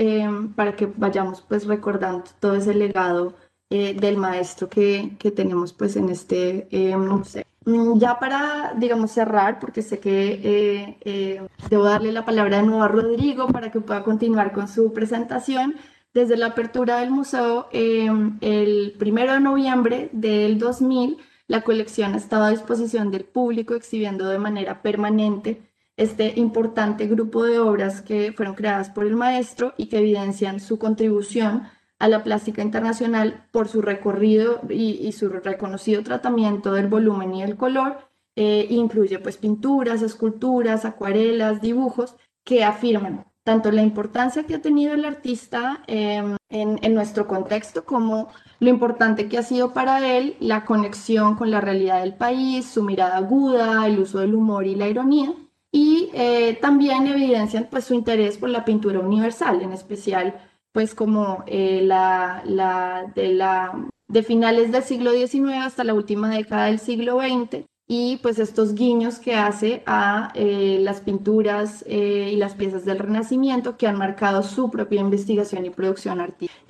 para 0.54 0.76
que 0.76 0.86
vayamos 0.86 1.42
pues 1.42 1.66
recordando 1.66 2.24
todo 2.40 2.54
ese 2.56 2.74
legado 2.74 3.34
eh, 3.70 3.94
del 3.94 4.16
maestro 4.16 4.68
que, 4.68 5.16
que, 5.18 5.30
tenemos 5.30 5.72
pues 5.72 5.96
en 5.96 6.08
este 6.08 6.68
museo. 6.96 7.44
Mm, 7.66 7.98
ya 7.98 8.18
para, 8.20 8.74
digamos, 8.76 9.10
cerrar, 9.10 9.58
porque 9.58 9.82
sé 9.82 9.98
que 9.98 10.40
eh, 10.44 10.98
eh, 11.04 11.42
debo 11.68 11.84
darle 11.84 12.12
la 12.12 12.24
palabra 12.24 12.58
de 12.58 12.62
nuevo 12.62 12.84
a 12.84 12.88
Rodrigo 12.88 13.48
para 13.48 13.72
que 13.72 13.80
pueda 13.80 14.04
continuar 14.04 14.52
con 14.52 14.68
su 14.68 14.92
presentación. 14.92 15.74
Desde 16.14 16.36
la 16.36 16.46
apertura 16.46 17.00
del 17.00 17.10
museo, 17.10 17.68
el 17.72 18.94
primero 18.98 19.34
de 19.34 19.40
noviembre 19.40 20.08
del 20.12 20.58
2000, 20.58 21.18
la 21.48 21.62
colección 21.62 22.14
ha 22.14 22.16
estado 22.16 22.44
a 22.44 22.50
disposición 22.50 23.10
del 23.10 23.24
público 23.24 23.74
exhibiendo 23.74 24.26
de 24.28 24.38
manera 24.38 24.80
permanente 24.80 25.60
este 25.96 26.34
importante 26.36 27.06
grupo 27.06 27.44
de 27.44 27.58
obras 27.58 28.00
que 28.00 28.32
fueron 28.32 28.54
creadas 28.54 28.90
por 28.90 29.04
el 29.06 29.16
maestro 29.16 29.74
y 29.76 29.86
que 29.86 29.98
evidencian 29.98 30.60
su 30.60 30.78
contribución 30.78 31.64
a 31.98 32.08
la 32.08 32.22
plástica 32.22 32.62
internacional 32.62 33.46
por 33.52 33.68
su 33.68 33.82
recorrido 33.82 34.60
y, 34.68 35.10
su 35.12 35.28
reconocido 35.28 36.02
tratamiento 36.02 36.72
del 36.72 36.88
volumen 36.88 37.34
y 37.34 37.42
el 37.42 37.56
color. 37.56 37.98
Eh, 38.36 38.66
incluye 38.68 39.18
pues 39.18 39.38
pinturas, 39.38 40.02
esculturas, 40.02 40.84
acuarelas, 40.84 41.62
dibujos 41.62 42.16
que 42.44 42.64
afirman 42.64 43.24
tanto 43.46 43.70
la 43.70 43.82
importancia 43.82 44.42
que 44.42 44.56
ha 44.56 44.60
tenido 44.60 44.92
el 44.92 45.04
artista 45.04 45.80
em, 45.86 46.36
en, 46.50 46.94
nuestro 46.94 47.28
contexto 47.28 47.84
como 47.84 48.28
lo 48.58 48.70
importante 48.70 49.28
que 49.28 49.38
ha 49.38 49.44
sido 49.44 49.72
para 49.72 50.04
él 50.16 50.36
la 50.40 50.64
conexión 50.64 51.36
con 51.36 51.52
la 51.52 51.60
realidad 51.60 52.00
del 52.00 52.14
país, 52.14 52.66
su 52.66 52.82
mirada 52.82 53.18
aguda, 53.18 53.86
el 53.86 54.00
uso 54.00 54.18
del 54.18 54.34
humor 54.34 54.66
y 54.66 54.74
la 54.74 54.88
ironía, 54.88 55.32
y 55.70 56.10
eh, 56.12 56.58
también 56.60 57.06
evidencian 57.06 57.68
pues 57.70 57.84
su 57.84 57.94
interés 57.94 58.36
por 58.36 58.48
la 58.48 58.64
pintura 58.64 58.98
universal, 58.98 59.62
en 59.62 59.72
especial 59.72 60.34
pues 60.76 60.94
como 60.94 61.42
eh, 61.46 61.80
la, 61.82 62.42
la, 62.44 63.10
de, 63.14 63.32
la, 63.32 63.88
de 64.08 64.22
finales 64.22 64.72
del 64.72 64.82
siglo 64.82 65.12
XIX 65.12 65.54
hasta 65.62 65.84
la 65.84 65.94
última 65.94 66.28
década 66.28 66.66
del 66.66 66.80
siglo 66.80 67.18
XX 67.18 67.64
y 67.88 68.18
pues 68.18 68.38
estos 68.38 68.74
guiños 68.74 69.18
que 69.18 69.34
hace 69.34 69.82
a 69.86 70.32
eh, 70.34 70.78
las 70.82 71.00
pinturas 71.00 71.82
y 71.88 72.36
las 72.36 72.56
piezas 72.56 72.84
del 72.84 72.98
Renacimiento 72.98 73.78
que 73.78 73.86
han 73.86 73.96
marcado 73.96 74.42
su 74.42 74.70
propia 74.70 75.00
investigación 75.00 75.64
y 75.64 75.70
producción 75.70 76.20
artística. 76.20 76.60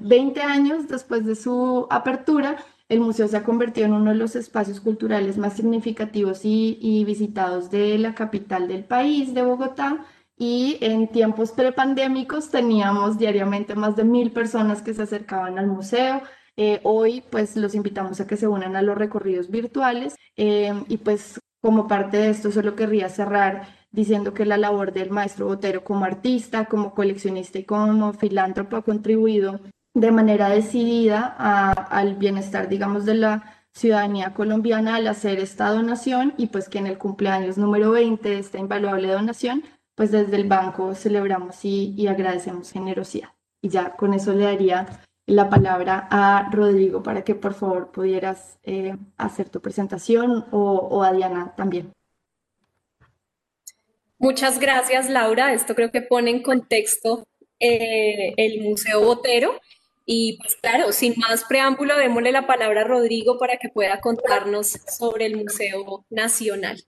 Veinte 0.00 0.42
años 0.42 0.86
después 0.86 1.26
de 1.26 1.34
su 1.34 1.88
apertura, 1.90 2.56
el 2.88 3.00
museo 3.00 3.26
se 3.26 3.36
ha 3.36 3.42
convertido 3.42 3.86
en 3.86 3.94
uno 3.94 4.10
de 4.10 4.16
los 4.16 4.36
espacios 4.36 4.80
culturales 4.80 5.38
más 5.38 5.54
significativos 5.54 6.40
y, 6.44 7.04
visitados 7.04 7.70
de 7.72 7.98
la 7.98 8.14
capital 8.14 8.68
del 8.68 8.84
país, 8.84 9.34
de 9.34 9.42
Bogotá. 9.42 10.04
Y 10.42 10.78
en 10.80 11.08
tiempos 11.08 11.52
prepandémicos 11.52 12.50
teníamos 12.50 13.18
diariamente 13.18 13.74
más 13.74 13.94
de 13.94 14.04
mil 14.04 14.32
personas 14.32 14.80
que 14.80 14.94
se 14.94 15.02
acercaban 15.02 15.58
al 15.58 15.66
museo. 15.66 16.22
Eh, 16.56 16.80
hoy 16.82 17.22
pues 17.30 17.56
los 17.56 17.74
invitamos 17.74 18.22
a 18.22 18.26
que 18.26 18.38
se 18.38 18.48
unan 18.48 18.74
a 18.74 18.80
los 18.80 18.96
recorridos 18.96 19.50
virtuales 19.50 20.16
eh, 20.38 20.72
y 20.88 20.96
pues 20.96 21.38
como 21.60 21.86
parte 21.86 22.16
de 22.16 22.30
esto 22.30 22.50
solo 22.50 22.74
querría 22.74 23.10
cerrar 23.10 23.68
diciendo 23.90 24.32
que 24.32 24.46
la 24.46 24.56
labor 24.56 24.94
del 24.94 25.10
maestro 25.10 25.44
Botero 25.44 25.84
como 25.84 26.06
artista, 26.06 26.64
como 26.64 26.94
coleccionista 26.94 27.58
y 27.58 27.64
como 27.64 28.14
filántropo 28.14 28.76
ha 28.76 28.82
contribuido 28.82 29.60
de 29.92 30.10
manera 30.10 30.48
decidida 30.48 31.26
al 31.26 32.14
bienestar, 32.14 32.70
digamos, 32.70 33.04
de 33.04 33.14
la 33.16 33.60
ciudadanía 33.72 34.32
colombiana 34.32 34.96
al 34.96 35.06
hacer 35.06 35.38
esta 35.38 35.68
donación 35.70 36.32
y 36.38 36.46
pues 36.46 36.70
que 36.70 36.78
en 36.78 36.86
el 36.86 36.96
cumpleaños 36.96 37.58
número 37.58 37.90
20 37.90 38.26
de 38.26 38.38
esta 38.38 38.58
invaluable 38.58 39.08
donación, 39.08 39.64
pues 40.00 40.12
desde 40.12 40.36
el 40.36 40.48
banco 40.48 40.94
celebramos 40.94 41.62
y, 41.62 42.06
agradecemos 42.06 42.72
generosidad. 42.72 43.34
Y 43.60 43.68
ya 43.68 43.96
con 43.96 44.14
eso 44.14 44.32
le 44.32 44.44
daría 44.44 44.86
la 45.26 45.50
palabra 45.50 46.08
a 46.10 46.48
Rodrigo 46.50 47.02
para 47.02 47.22
que 47.22 47.34
por 47.34 47.52
favor 47.52 47.92
pudieras 47.92 48.58
eh, 48.62 48.96
hacer 49.18 49.50
tu 49.50 49.60
presentación 49.60 50.46
o, 50.52 51.02
a 51.02 51.12
Diana 51.12 51.52
también. 51.54 51.92
Muchas 54.16 54.58
gracias, 54.58 55.10
Laura. 55.10 55.52
Esto 55.52 55.74
creo 55.74 55.90
que 55.90 56.00
pone 56.00 56.30
en 56.30 56.42
contexto 56.42 57.26
eh, 57.58 58.32
el 58.38 58.62
Museo 58.62 59.04
Botero 59.04 59.60
y 60.06 60.38
pues 60.38 60.56
claro, 60.56 60.92
sin 60.92 61.12
más 61.18 61.44
preámbulo, 61.44 61.94
démosle 61.98 62.32
la 62.32 62.46
palabra 62.46 62.80
a 62.80 62.84
Rodrigo 62.84 63.36
para 63.38 63.58
que 63.58 63.68
pueda 63.68 64.00
contarnos 64.00 64.78
sobre 64.88 65.26
el 65.26 65.36
Museo 65.36 66.06
Nacional. 66.08 66.82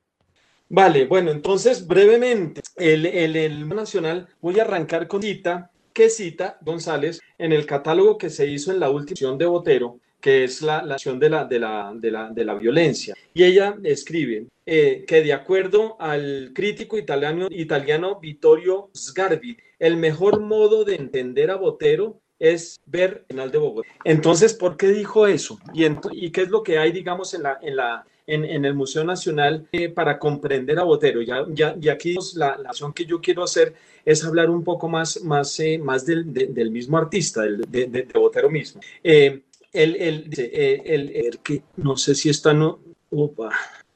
Vale, 0.75 1.05
bueno, 1.05 1.31
entonces 1.31 1.87
brevemente, 1.87 2.63
el, 2.77 3.05
el, 3.05 3.69
Nacional, 3.69 4.27
voy 4.41 4.59
a 4.59 4.63
arrancar 4.63 5.07
con 5.07 5.21
cita 5.21 5.71
que 5.93 6.09
cita 6.09 6.57
González 6.63 7.21
en 7.37 7.53
el 7.53 7.67
catálogo 7.67 8.17
que 8.17 8.31
se 8.31 8.47
hizo 8.47 8.73
en 8.73 8.81
la 8.81 8.89
última 8.89 9.11
edición 9.11 9.37
de 9.37 9.45
Botero, 9.45 10.01
que 10.19 10.45
es 10.45 10.63
la, 10.63 10.83
la 10.83 10.95
acción 10.95 11.19
de 11.19 11.29
la, 11.29 11.45
de, 11.45 11.59
la, 11.59 11.93
de, 11.95 12.11
la, 12.11 12.31
de 12.31 12.45
la 12.47 12.55
violencia. 12.55 13.15
Y 13.35 13.45
ella 13.45 13.77
escribe 13.85 14.47
eh, 14.65 15.05
que 15.07 15.23
de 15.23 15.35
acuerdo 15.35 16.01
al 16.01 16.53
crítico 16.55 16.97
italiano, 16.97 17.49
italiano 17.51 18.19
Vittorio 18.19 18.89
Sgarbi, 18.97 19.59
el 19.79 19.99
mejor 19.99 20.41
modo 20.41 20.85
de 20.85 20.95
entender 20.95 21.51
a 21.51 21.57
Botero 21.57 22.19
es 22.39 22.81
ver 22.87 23.27
el 23.29 23.51
de 23.51 23.59
Bogotá. 23.59 23.91
Entonces, 24.05 24.55
¿por 24.55 24.79
qué 24.79 24.89
dijo 24.89 25.27
eso? 25.27 25.59
¿Y, 25.75 25.85
y 26.13 26.31
qué 26.31 26.41
es 26.41 26.49
lo 26.49 26.63
que 26.63 26.79
hay, 26.79 26.93
digamos, 26.93 27.35
en, 27.35 27.43
la, 27.43 27.59
en, 27.61 27.77
la, 27.77 28.07
en, 28.27 28.65
el 28.65 28.75
Museo 28.75 29.05
Nacional 29.05 29.67
eh, 29.73 29.89
para 29.89 30.19
comprender 30.19 30.79
a 30.79 30.85
Botero? 30.85 31.23
Ya, 31.23 31.45
ya, 31.49 31.77
y 31.81 31.89
aquí 31.89 32.17
la, 32.35 32.57
la 32.57 32.71
acción 32.71 32.93
que 32.93 33.05
yo 33.05 33.21
quiero 33.21 33.43
hacer 33.43 33.75
es 34.05 34.25
hablar 34.25 34.51
un 34.51 34.65
poco 34.65 34.89
más, 34.89 35.23
más, 35.23 35.59
eh, 35.61 35.79
más 35.79 36.07
del, 36.07 36.33
del, 36.33 36.71
mismo 36.71 36.99
artista, 36.99 37.43
del, 37.43 37.63
de, 37.69 37.87
de, 37.87 38.07
Botero 38.15 38.51
mismo. 38.51 38.81
Eh, 39.03 39.43
él, 39.73 39.97
él 39.99 40.31
eh, 40.37 40.83
el, 40.85 41.39
que 41.39 41.63
no 41.77 41.97
sé 41.97 42.15
si 42.15 42.29
está, 42.29 42.53
no, 42.53 42.81
opa, 43.11 43.51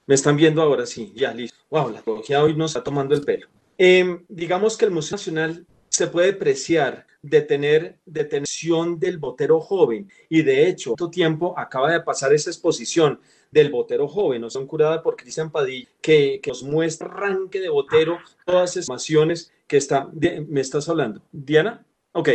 me 0.06 0.14
están 0.14 0.36
viendo 0.36 0.62
ahora, 0.62 0.86
sí, 0.86 1.12
ya, 1.14 1.34
listo. 1.34 1.56
Wow, 1.70 1.90
la 1.90 1.98
tecnología 1.98 2.42
hoy 2.42 2.54
nos 2.54 2.70
está 2.70 2.82
tomando 2.82 3.14
el 3.14 3.22
pelo. 3.22 3.48
digamos 4.28 4.76
que 4.76 4.84
el 4.84 4.90
Museo 4.92 5.16
Nacional 5.16 5.66
se 5.88 6.06
puede 6.06 6.30
apreciar 6.30 7.06
de 7.22 7.42
tener 7.42 7.98
detención 8.06 8.98
del 9.00 9.18
botero 9.18 9.60
joven 9.60 10.10
y 10.28 10.42
de 10.42 10.68
hecho, 10.68 10.94
todo 10.96 11.10
tiempo 11.10 11.58
acaba 11.58 11.90
de 11.90 12.00
pasar 12.00 12.32
esa 12.32 12.50
exposición 12.50 13.20
del 13.50 13.70
botero 13.70 14.08
joven, 14.08 14.44
o 14.44 14.50
son 14.50 14.66
curada 14.66 15.02
por 15.02 15.16
Cristian 15.16 15.50
Padilla, 15.50 15.88
que, 16.00 16.40
nos 16.46 16.62
muestra 16.62 17.08
arranque 17.08 17.60
de 17.60 17.68
botero, 17.68 18.18
todas 18.44 18.70
esas 18.70 18.84
informaciones 18.84 19.52
que 19.66 19.76
está, 19.76 20.10
me 20.48 20.60
estás 20.60 20.88
hablando. 20.88 21.22
Diana, 21.32 21.84
ok, 22.12 22.28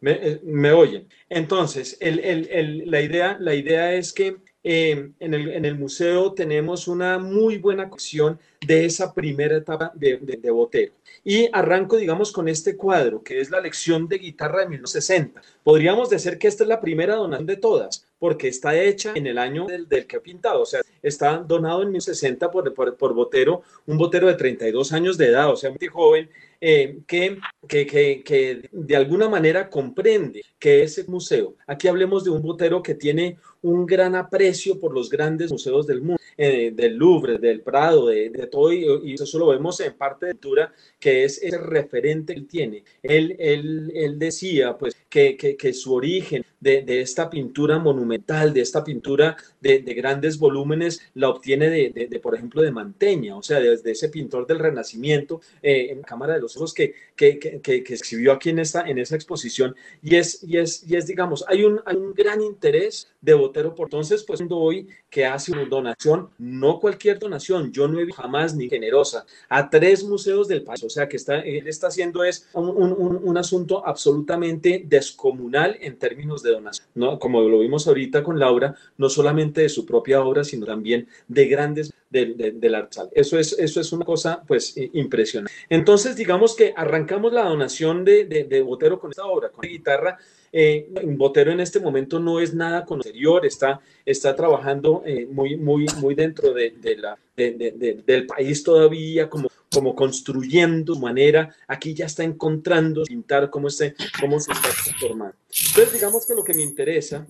me, 0.00 0.12
eh, 0.12 0.40
me 0.44 0.72
oyen. 0.72 1.08
Entonces, 1.28 1.96
el, 2.00 2.20
el, 2.20 2.90
la, 2.90 3.00
idea, 3.00 3.36
la 3.40 3.54
idea 3.54 3.94
es 3.94 4.12
que 4.12 4.36
eh, 4.70 5.12
en, 5.18 5.32
el, 5.32 5.48
en, 5.48 5.64
el, 5.64 5.78
museo 5.78 6.34
tenemos 6.34 6.88
una 6.88 7.18
muy 7.18 7.56
buena 7.56 7.88
colección 7.88 8.38
de 8.66 8.84
esa 8.84 9.14
primera 9.14 9.56
etapa 9.56 9.90
de, 9.94 10.18
de, 10.18 10.36
de 10.36 10.50
Botero. 10.50 10.92
Y 11.24 11.48
arranco, 11.54 11.96
digamos, 11.96 12.32
con 12.32 12.50
este 12.50 12.76
cuadro, 12.76 13.22
que 13.22 13.40
es 13.40 13.50
la 13.50 13.62
lección 13.62 14.08
de 14.08 14.18
guitarra 14.18 14.60
de 14.60 14.68
1960. 14.68 15.40
Podríamos 15.64 16.10
decir 16.10 16.36
que 16.36 16.48
esta 16.48 16.64
es 16.64 16.68
la 16.68 16.82
primera 16.82 17.16
donación 17.16 17.46
de 17.46 17.56
todas, 17.56 18.06
porque 18.18 18.48
está 18.48 18.78
hecha 18.78 19.12
en 19.14 19.26
el 19.26 19.38
año 19.38 19.64
del, 19.64 19.88
del 19.88 20.06
que 20.06 20.16
ha 20.16 20.20
pintado, 20.20 20.60
o 20.62 20.66
sea, 20.66 20.82
está 21.02 21.38
donado 21.38 21.82
en 21.82 21.88
1960 21.88 22.50
por, 22.50 22.74
por, 22.74 22.96
por, 22.96 23.14
Botero, 23.14 23.62
un 23.86 23.96
Botero 23.96 24.26
de 24.26 24.34
32 24.34 24.92
años 24.92 25.16
de 25.16 25.28
edad, 25.28 25.50
o 25.50 25.56
sea, 25.56 25.70
muy 25.70 25.88
joven, 25.88 26.28
eh, 26.60 26.98
que, 27.06 27.38
que, 27.68 27.86
que, 27.86 28.22
que, 28.24 28.68
de 28.72 28.96
alguna 28.96 29.28
manera 29.28 29.70
comprende 29.70 30.44
que 30.58 30.82
ese 30.82 31.04
museo, 31.04 31.54
aquí 31.66 31.86
hablemos 31.86 32.24
de 32.24 32.30
un 32.30 32.42
Botero 32.42 32.82
que 32.82 32.94
tiene 32.94 33.38
un 33.62 33.86
gran 33.86 34.14
aprecio 34.14 34.78
por 34.78 34.94
los 34.94 35.08
grandes 35.08 35.50
museos 35.50 35.86
del 35.86 36.00
mundo, 36.00 36.20
eh, 36.36 36.72
del 36.74 36.94
Louvre, 36.94 37.38
del 37.38 37.62
Prado, 37.62 38.06
de, 38.06 38.30
de 38.30 38.46
todo, 38.46 38.72
y, 38.72 38.86
y, 39.04 39.14
eso 39.14 39.38
lo 39.38 39.48
vemos 39.48 39.80
en 39.80 39.94
parte 39.94 40.26
de 40.26 40.32
cultura, 40.32 40.72
que 40.98 41.24
es 41.24 41.42
ese 41.42 41.58
referente 41.58 42.34
que 42.34 42.40
él 42.40 42.46
tiene. 42.46 42.84
Él, 43.02 43.36
él, 43.38 43.92
él 43.94 44.18
decía, 44.18 44.76
pues, 44.78 44.96
que, 45.08 45.36
que, 45.36 45.56
que 45.56 45.72
su 45.72 45.94
origen 45.94 46.44
de, 46.60 46.82
de, 46.82 47.00
esta 47.00 47.30
pintura 47.30 47.78
monumental, 47.78 48.52
de 48.52 48.60
esta 48.60 48.84
pintura 48.84 49.36
de, 49.60 49.80
de 49.80 49.94
grandes 49.94 50.38
volúmenes, 50.38 51.00
la 51.14 51.28
obtiene 51.28 51.70
de, 51.70 52.08
de, 52.08 52.20
por 52.20 52.34
ejemplo, 52.34 52.62
de 52.62 52.70
Manteña, 52.70 53.36
o 53.36 53.42
sea, 53.42 53.60
desde 53.60 53.92
ese 53.92 54.08
pintor 54.08 54.46
del 54.46 54.58
Renacimiento 54.58 55.40
eh, 55.62 55.88
en 55.90 56.02
Cámara 56.02 56.34
de 56.34 56.40
los 56.40 56.56
ojos 56.56 56.74
que, 56.74 56.94
que, 57.16 57.38
que, 57.38 57.60
que, 57.60 57.94
escribió 57.94 58.32
aquí 58.32 58.50
en, 58.50 58.58
esta, 58.58 58.88
en 58.88 58.98
esa 58.98 59.14
exposición 59.14 59.74
y 60.02 60.16
es, 60.16 60.42
y 60.42 60.58
es, 60.58 60.84
y 60.88 60.96
es 60.96 61.06
digamos, 61.06 61.44
hay 61.48 61.64
un, 61.64 61.80
hay 61.84 61.96
un 61.96 62.12
gran 62.14 62.40
interés 62.40 63.10
de 63.20 63.34
Botero 63.48 63.74
por 63.74 63.88
entonces, 63.88 64.24
pues 64.24 64.40
hoy 64.50 64.86
que 65.10 65.24
hace 65.26 65.52
una 65.52 65.64
donación, 65.64 66.30
no 66.38 66.78
cualquier 66.78 67.18
donación, 67.18 67.72
yo 67.72 67.88
no 67.88 67.98
he 67.98 68.04
visto 68.04 68.22
jamás 68.22 68.54
ni 68.54 68.68
generosa, 68.68 69.24
a 69.48 69.68
tres 69.70 70.04
museos 70.04 70.48
del 70.48 70.62
país, 70.62 70.82
o 70.84 70.90
sea 70.90 71.08
que 71.08 71.16
está, 71.16 71.40
él 71.40 71.66
está 71.66 71.88
haciendo 71.88 72.24
es 72.24 72.48
un, 72.52 72.68
un, 72.68 73.20
un 73.22 73.36
asunto 73.36 73.86
absolutamente 73.86 74.84
descomunal 74.86 75.76
en 75.80 75.98
términos 75.98 76.42
de 76.42 76.52
donación, 76.52 76.86
¿no? 76.94 77.18
como 77.18 77.40
lo 77.42 77.60
vimos 77.60 77.86
ahorita 77.86 78.22
con 78.22 78.38
Laura, 78.38 78.74
no 78.96 79.08
solamente 79.08 79.62
de 79.62 79.68
su 79.68 79.84
propia 79.84 80.22
obra, 80.22 80.44
sino 80.44 80.66
también 80.66 81.08
de 81.26 81.46
grandes 81.46 81.92
del, 82.10 82.36
del. 82.36 82.88
Eso 83.12 83.38
es, 83.38 83.52
eso 83.58 83.80
es 83.80 83.92
una 83.92 84.04
cosa 84.04 84.42
pues 84.46 84.74
impresionante. 84.92 85.52
Entonces, 85.68 86.16
digamos 86.16 86.54
que 86.56 86.72
arrancamos 86.76 87.32
la 87.32 87.44
donación 87.44 88.04
de, 88.04 88.24
de, 88.24 88.44
de 88.44 88.62
Botero 88.62 88.98
con 88.98 89.10
esta 89.10 89.26
obra, 89.26 89.50
con 89.50 89.64
la 89.64 89.70
guitarra. 89.70 90.18
Eh, 90.52 90.88
Botero 91.16 91.52
en 91.52 91.60
este 91.60 91.80
momento 91.80 92.18
no 92.18 92.40
es 92.40 92.54
nada 92.54 92.84
con 92.84 92.98
exterior, 92.98 93.44
está, 93.44 93.80
está 94.04 94.34
trabajando 94.34 95.02
eh, 95.04 95.26
muy, 95.30 95.56
muy, 95.56 95.86
muy 95.98 96.14
dentro 96.14 96.52
de, 96.52 96.70
de 96.70 96.96
la, 96.96 97.18
del 97.36 98.26
país 98.26 98.62
todavía, 98.62 99.28
como, 99.28 99.48
como 99.72 99.94
construyendo 99.94 100.94
su 100.94 101.00
manera. 101.00 101.54
Aquí 101.66 101.94
ya 101.94 102.06
está 102.06 102.24
encontrando 102.24 103.04
pintar 103.04 103.50
cómo, 103.50 103.68
este, 103.68 103.94
cómo 104.20 104.40
se 104.40 104.52
está 104.52 104.68
transformando. 104.70 105.36
Entonces, 105.68 105.92
digamos 105.92 106.26
que 106.26 106.34
lo 106.34 106.44
que 106.44 106.54
me 106.54 106.62
interesa, 106.62 107.26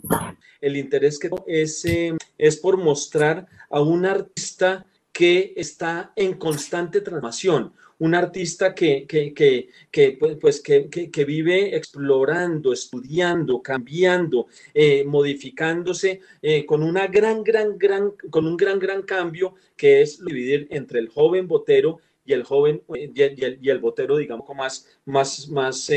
el 0.60 0.76
interés 0.76 1.18
que 1.18 1.30
es, 1.46 1.84
eh, 1.84 2.16
es 2.36 2.56
por 2.56 2.76
mostrar 2.76 3.46
a 3.70 3.80
un 3.80 4.06
artista 4.06 4.86
que 5.12 5.52
está 5.56 6.12
en 6.14 6.34
constante 6.34 7.00
transformación, 7.00 7.72
un 7.98 8.14
artista 8.14 8.74
que, 8.74 9.06
que, 9.06 9.34
que, 9.34 9.68
que 9.90 10.16
pues, 10.18 10.36
pues 10.40 10.60
que, 10.60 11.24
vive 11.24 11.76
explorando, 11.76 12.72
estudiando, 12.72 13.62
cambiando, 13.62 14.46
eh, 14.72 15.04
modificándose 15.04 16.20
eh, 16.42 16.64
con 16.64 16.82
una 16.82 17.06
gran, 17.06 17.42
gran, 17.42 17.76
gran, 17.76 18.12
con 18.30 18.46
un 18.46 18.56
gran, 18.56 18.78
gran 18.78 19.02
cambio 19.02 19.54
que 19.76 20.02
es 20.02 20.24
dividir 20.24 20.68
entre 20.70 21.00
el 21.00 21.08
joven 21.08 21.48
botero 21.48 21.98
y 22.24 22.32
el 22.32 22.44
joven 22.44 22.82
eh, 22.94 23.10
y 23.14 23.22
el, 23.22 23.58
y 23.60 23.70
el 23.70 23.78
botero, 23.78 24.16
digamos, 24.16 24.48
más, 24.56 24.86
más, 25.04 25.48
más, 25.48 25.90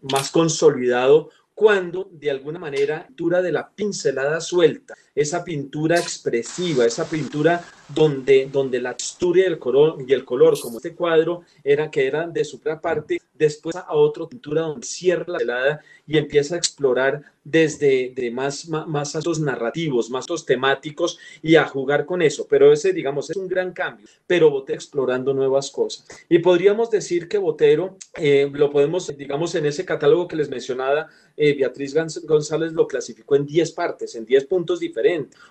más 0.00 0.30
consolidado 0.30 1.30
cuando 1.54 2.08
de 2.12 2.30
alguna 2.30 2.58
manera 2.58 3.06
pintura 3.06 3.40
de 3.40 3.50
la 3.50 3.70
pincelada 3.70 4.42
suelta, 4.42 4.94
esa 5.16 5.42
pintura 5.42 5.98
expresiva, 5.98 6.84
esa 6.84 7.08
pintura 7.08 7.64
donde, 7.88 8.48
donde 8.52 8.80
la 8.80 8.94
textura 8.94 9.40
y 9.40 9.44
el, 9.44 9.58
color, 9.58 9.96
y 10.06 10.12
el 10.12 10.24
color, 10.24 10.60
como 10.60 10.76
este 10.76 10.94
cuadro, 10.94 11.42
era 11.64 11.90
que 11.90 12.06
era 12.06 12.28
de 12.28 12.44
su 12.44 12.60
parte, 12.60 13.18
después 13.32 13.76
a 13.76 13.94
otra 13.94 14.26
pintura 14.26 14.62
donde 14.62 14.86
cierra 14.86 15.24
la 15.26 15.38
helada 15.38 15.80
y 16.06 16.18
empieza 16.18 16.54
a 16.54 16.58
explorar 16.58 17.22
desde 17.44 18.12
de 18.14 18.30
más, 18.30 18.68
más, 18.68 18.86
más 18.86 19.16
asos 19.16 19.40
narrativos, 19.40 20.10
más 20.10 20.24
asos 20.24 20.44
temáticos 20.44 21.18
y 21.42 21.54
a 21.54 21.64
jugar 21.64 22.04
con 22.04 22.20
eso. 22.22 22.46
Pero 22.48 22.72
ese, 22.72 22.92
digamos, 22.92 23.30
es 23.30 23.36
un 23.36 23.48
gran 23.48 23.72
cambio, 23.72 24.06
pero 24.26 24.50
Botero 24.50 24.76
explorando 24.76 25.32
nuevas 25.32 25.70
cosas. 25.70 26.06
Y 26.28 26.40
podríamos 26.40 26.90
decir 26.90 27.28
que 27.28 27.38
Botero, 27.38 27.96
eh, 28.16 28.50
lo 28.52 28.70
podemos, 28.70 29.16
digamos, 29.16 29.54
en 29.54 29.66
ese 29.66 29.84
catálogo 29.84 30.28
que 30.28 30.36
les 30.36 30.50
mencionaba, 30.50 31.08
eh, 31.36 31.54
Beatriz 31.54 31.94
González 32.24 32.72
lo 32.72 32.86
clasificó 32.88 33.36
en 33.36 33.46
10 33.46 33.72
partes, 33.72 34.14
en 34.14 34.24
10 34.24 34.44
puntos 34.46 34.80
diferentes. 34.80 35.05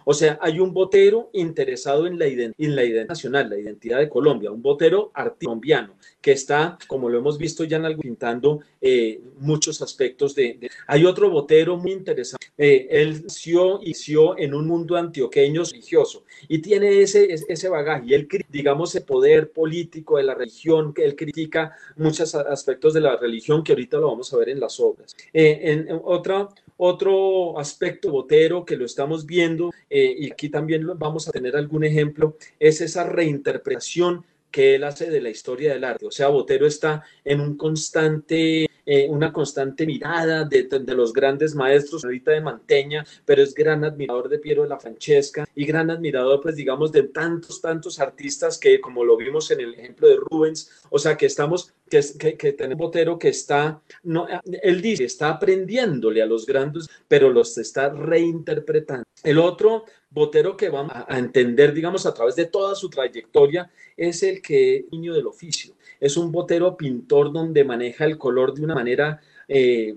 O 0.06 0.14
sea, 0.14 0.38
hay 0.42 0.60
un 0.60 0.74
Botero 0.74 1.30
interesado 1.34 2.08
en 2.08 2.20
la, 2.20 2.26
en 2.26 2.54
la 2.58 2.84
identidad 2.84 3.08
nacional, 3.08 3.50
la 3.50 3.58
identidad 3.58 4.00
de 4.00 4.10
Colombia, 4.10 4.52
un 4.52 4.62
Botero 4.62 5.12
colombiano 5.40 5.96
que 6.22 6.32
está, 6.32 6.78
como 6.88 7.10
lo 7.10 7.20
hemos 7.20 7.38
visto 7.38 7.64
ya 7.64 7.78
en 7.78 7.86
algo, 7.86 8.02
pintando 8.02 8.62
eh, 8.82 9.20
muchos 9.40 9.82
aspectos 9.82 10.36
de, 10.36 10.70
Hay 10.88 11.06
otro 11.06 11.30
Botero 11.30 11.78
muy 11.78 11.92
interesante. 11.92 12.48
Eh, 12.58 12.88
él 12.90 13.24
nació 13.24 13.82
y 13.82 13.90
nació 13.90 14.38
en 14.38 14.54
un 14.54 14.66
mundo 14.66 14.96
antioqueño 14.96 15.64
religioso 15.64 16.24
y 16.48 16.60
tiene 16.60 17.02
ese, 17.02 17.28
ese 17.48 17.70
bagaje. 17.70 18.06
Y 18.08 18.14
él, 18.14 18.28
digamos, 18.50 18.96
el 18.96 19.04
poder 19.04 19.52
político 19.52 20.18
de 20.18 20.24
la 20.24 20.34
religión, 20.36 20.94
que 20.94 21.06
él 21.06 21.16
critica 21.16 21.76
muchos 21.96 22.34
aspectos 22.36 22.94
de 22.94 23.02
la 23.02 23.18
religión 23.18 23.64
que 23.64 23.74
ahorita 23.74 23.98
lo 23.98 24.08
vamos 24.08 24.34
a 24.34 24.38
ver 24.38 24.50
en 24.50 24.60
las 24.60 24.80
obras. 24.80 25.16
Eh, 25.34 25.60
en 25.64 26.02
otra, 26.04 26.50
otro 26.78 27.58
aspecto 27.60 28.12
botero 28.12 28.66
que 28.66 28.76
lo 28.76 28.86
estamos 28.86 29.26
viendo, 29.26 29.72
eh, 29.90 30.16
y 30.18 30.32
aquí 30.32 30.50
también 30.50 30.88
vamos 30.98 31.28
a 31.28 31.32
tener 31.32 31.56
algún 31.56 31.84
ejemplo, 31.84 32.38
es 32.60 32.82
esa 32.82 33.04
reinterpretación 33.04 34.26
que 34.56 34.76
él 34.76 34.86
hace 34.86 35.10
de 35.10 35.20
la 35.20 35.30
historia 35.30 35.74
del 35.74 35.84
arte. 35.84 36.06
O 36.06 36.12
sea, 36.12 36.30
Botero 36.30 36.66
está 36.66 37.04
en 37.26 37.42
un 37.42 37.58
constante, 37.58 38.70
eh, 38.86 39.08
una 39.10 39.34
constante 39.34 39.86
mirada 39.86 40.44
de, 40.44 40.68
los 40.96 41.12
grandes 41.12 41.56
maestros, 41.56 42.04
ahorita 42.04 42.32
de 42.32 42.42
Manteña, 42.42 43.06
pero 43.26 43.42
es 43.42 43.54
gran 43.54 43.84
admirador 43.84 44.30
de 44.30 44.40
Piero 44.40 44.64
de 44.64 44.70
la 44.70 44.80
Francesca 44.80 45.48
y 45.56 45.66
gran 45.66 45.90
admirador, 45.90 46.40
pues 46.42 46.56
digamos, 46.56 46.92
de 46.92 47.04
tantos, 47.04 47.62
tantos 47.62 48.00
artistas 48.00 48.58
que, 48.58 48.80
como 48.80 49.04
lo 49.04 49.18
vimos 49.18 49.50
en 49.52 49.62
el 49.62 49.74
ejemplo 49.74 50.08
de 50.08 50.18
Rubens, 50.18 50.72
o 50.90 51.00
sea, 51.00 51.18
que 51.18 51.26
estamos, 51.26 51.74
que, 51.90 52.02
que, 52.20 52.38
que 52.38 52.54
tenemos 52.54 52.86
Botero 52.86 53.18
que 53.18 53.30
está, 53.30 53.82
no, 54.04 54.28
él 54.62 54.82
dice, 54.82 55.06
está 55.06 55.30
aprendiéndole 55.30 56.22
a 56.22 56.26
los 56.26 56.46
grandes, 56.46 56.88
pero 57.08 57.30
los 57.32 57.58
está 57.58 57.90
reinterpretando. 57.90 59.06
El 59.24 59.40
otro 59.40 59.86
Botero 60.12 60.56
que 60.56 60.70
vamos 60.70 60.94
a 60.96 61.18
entender, 61.18 61.74
digamos, 61.74 62.06
a 62.06 62.14
través 62.14 62.36
de 62.36 62.46
toda 62.46 62.76
su 62.76 62.90
trayectoria, 62.90 63.70
es 63.98 64.24
el 64.24 64.42
que 64.42 64.78
es 64.78 64.86
niño 64.92 65.14
del 65.14 65.28
oficio. 65.28 65.74
Es 66.06 66.18
un 66.18 66.32
Botero 66.32 66.78
pintor 66.78 67.34
donde 67.34 67.64
maneja 67.64 68.06
el 68.06 68.20
color 68.20 68.54
de 68.54 68.64
una 68.64 68.76
manera 68.76 69.20
eh, 69.48 69.96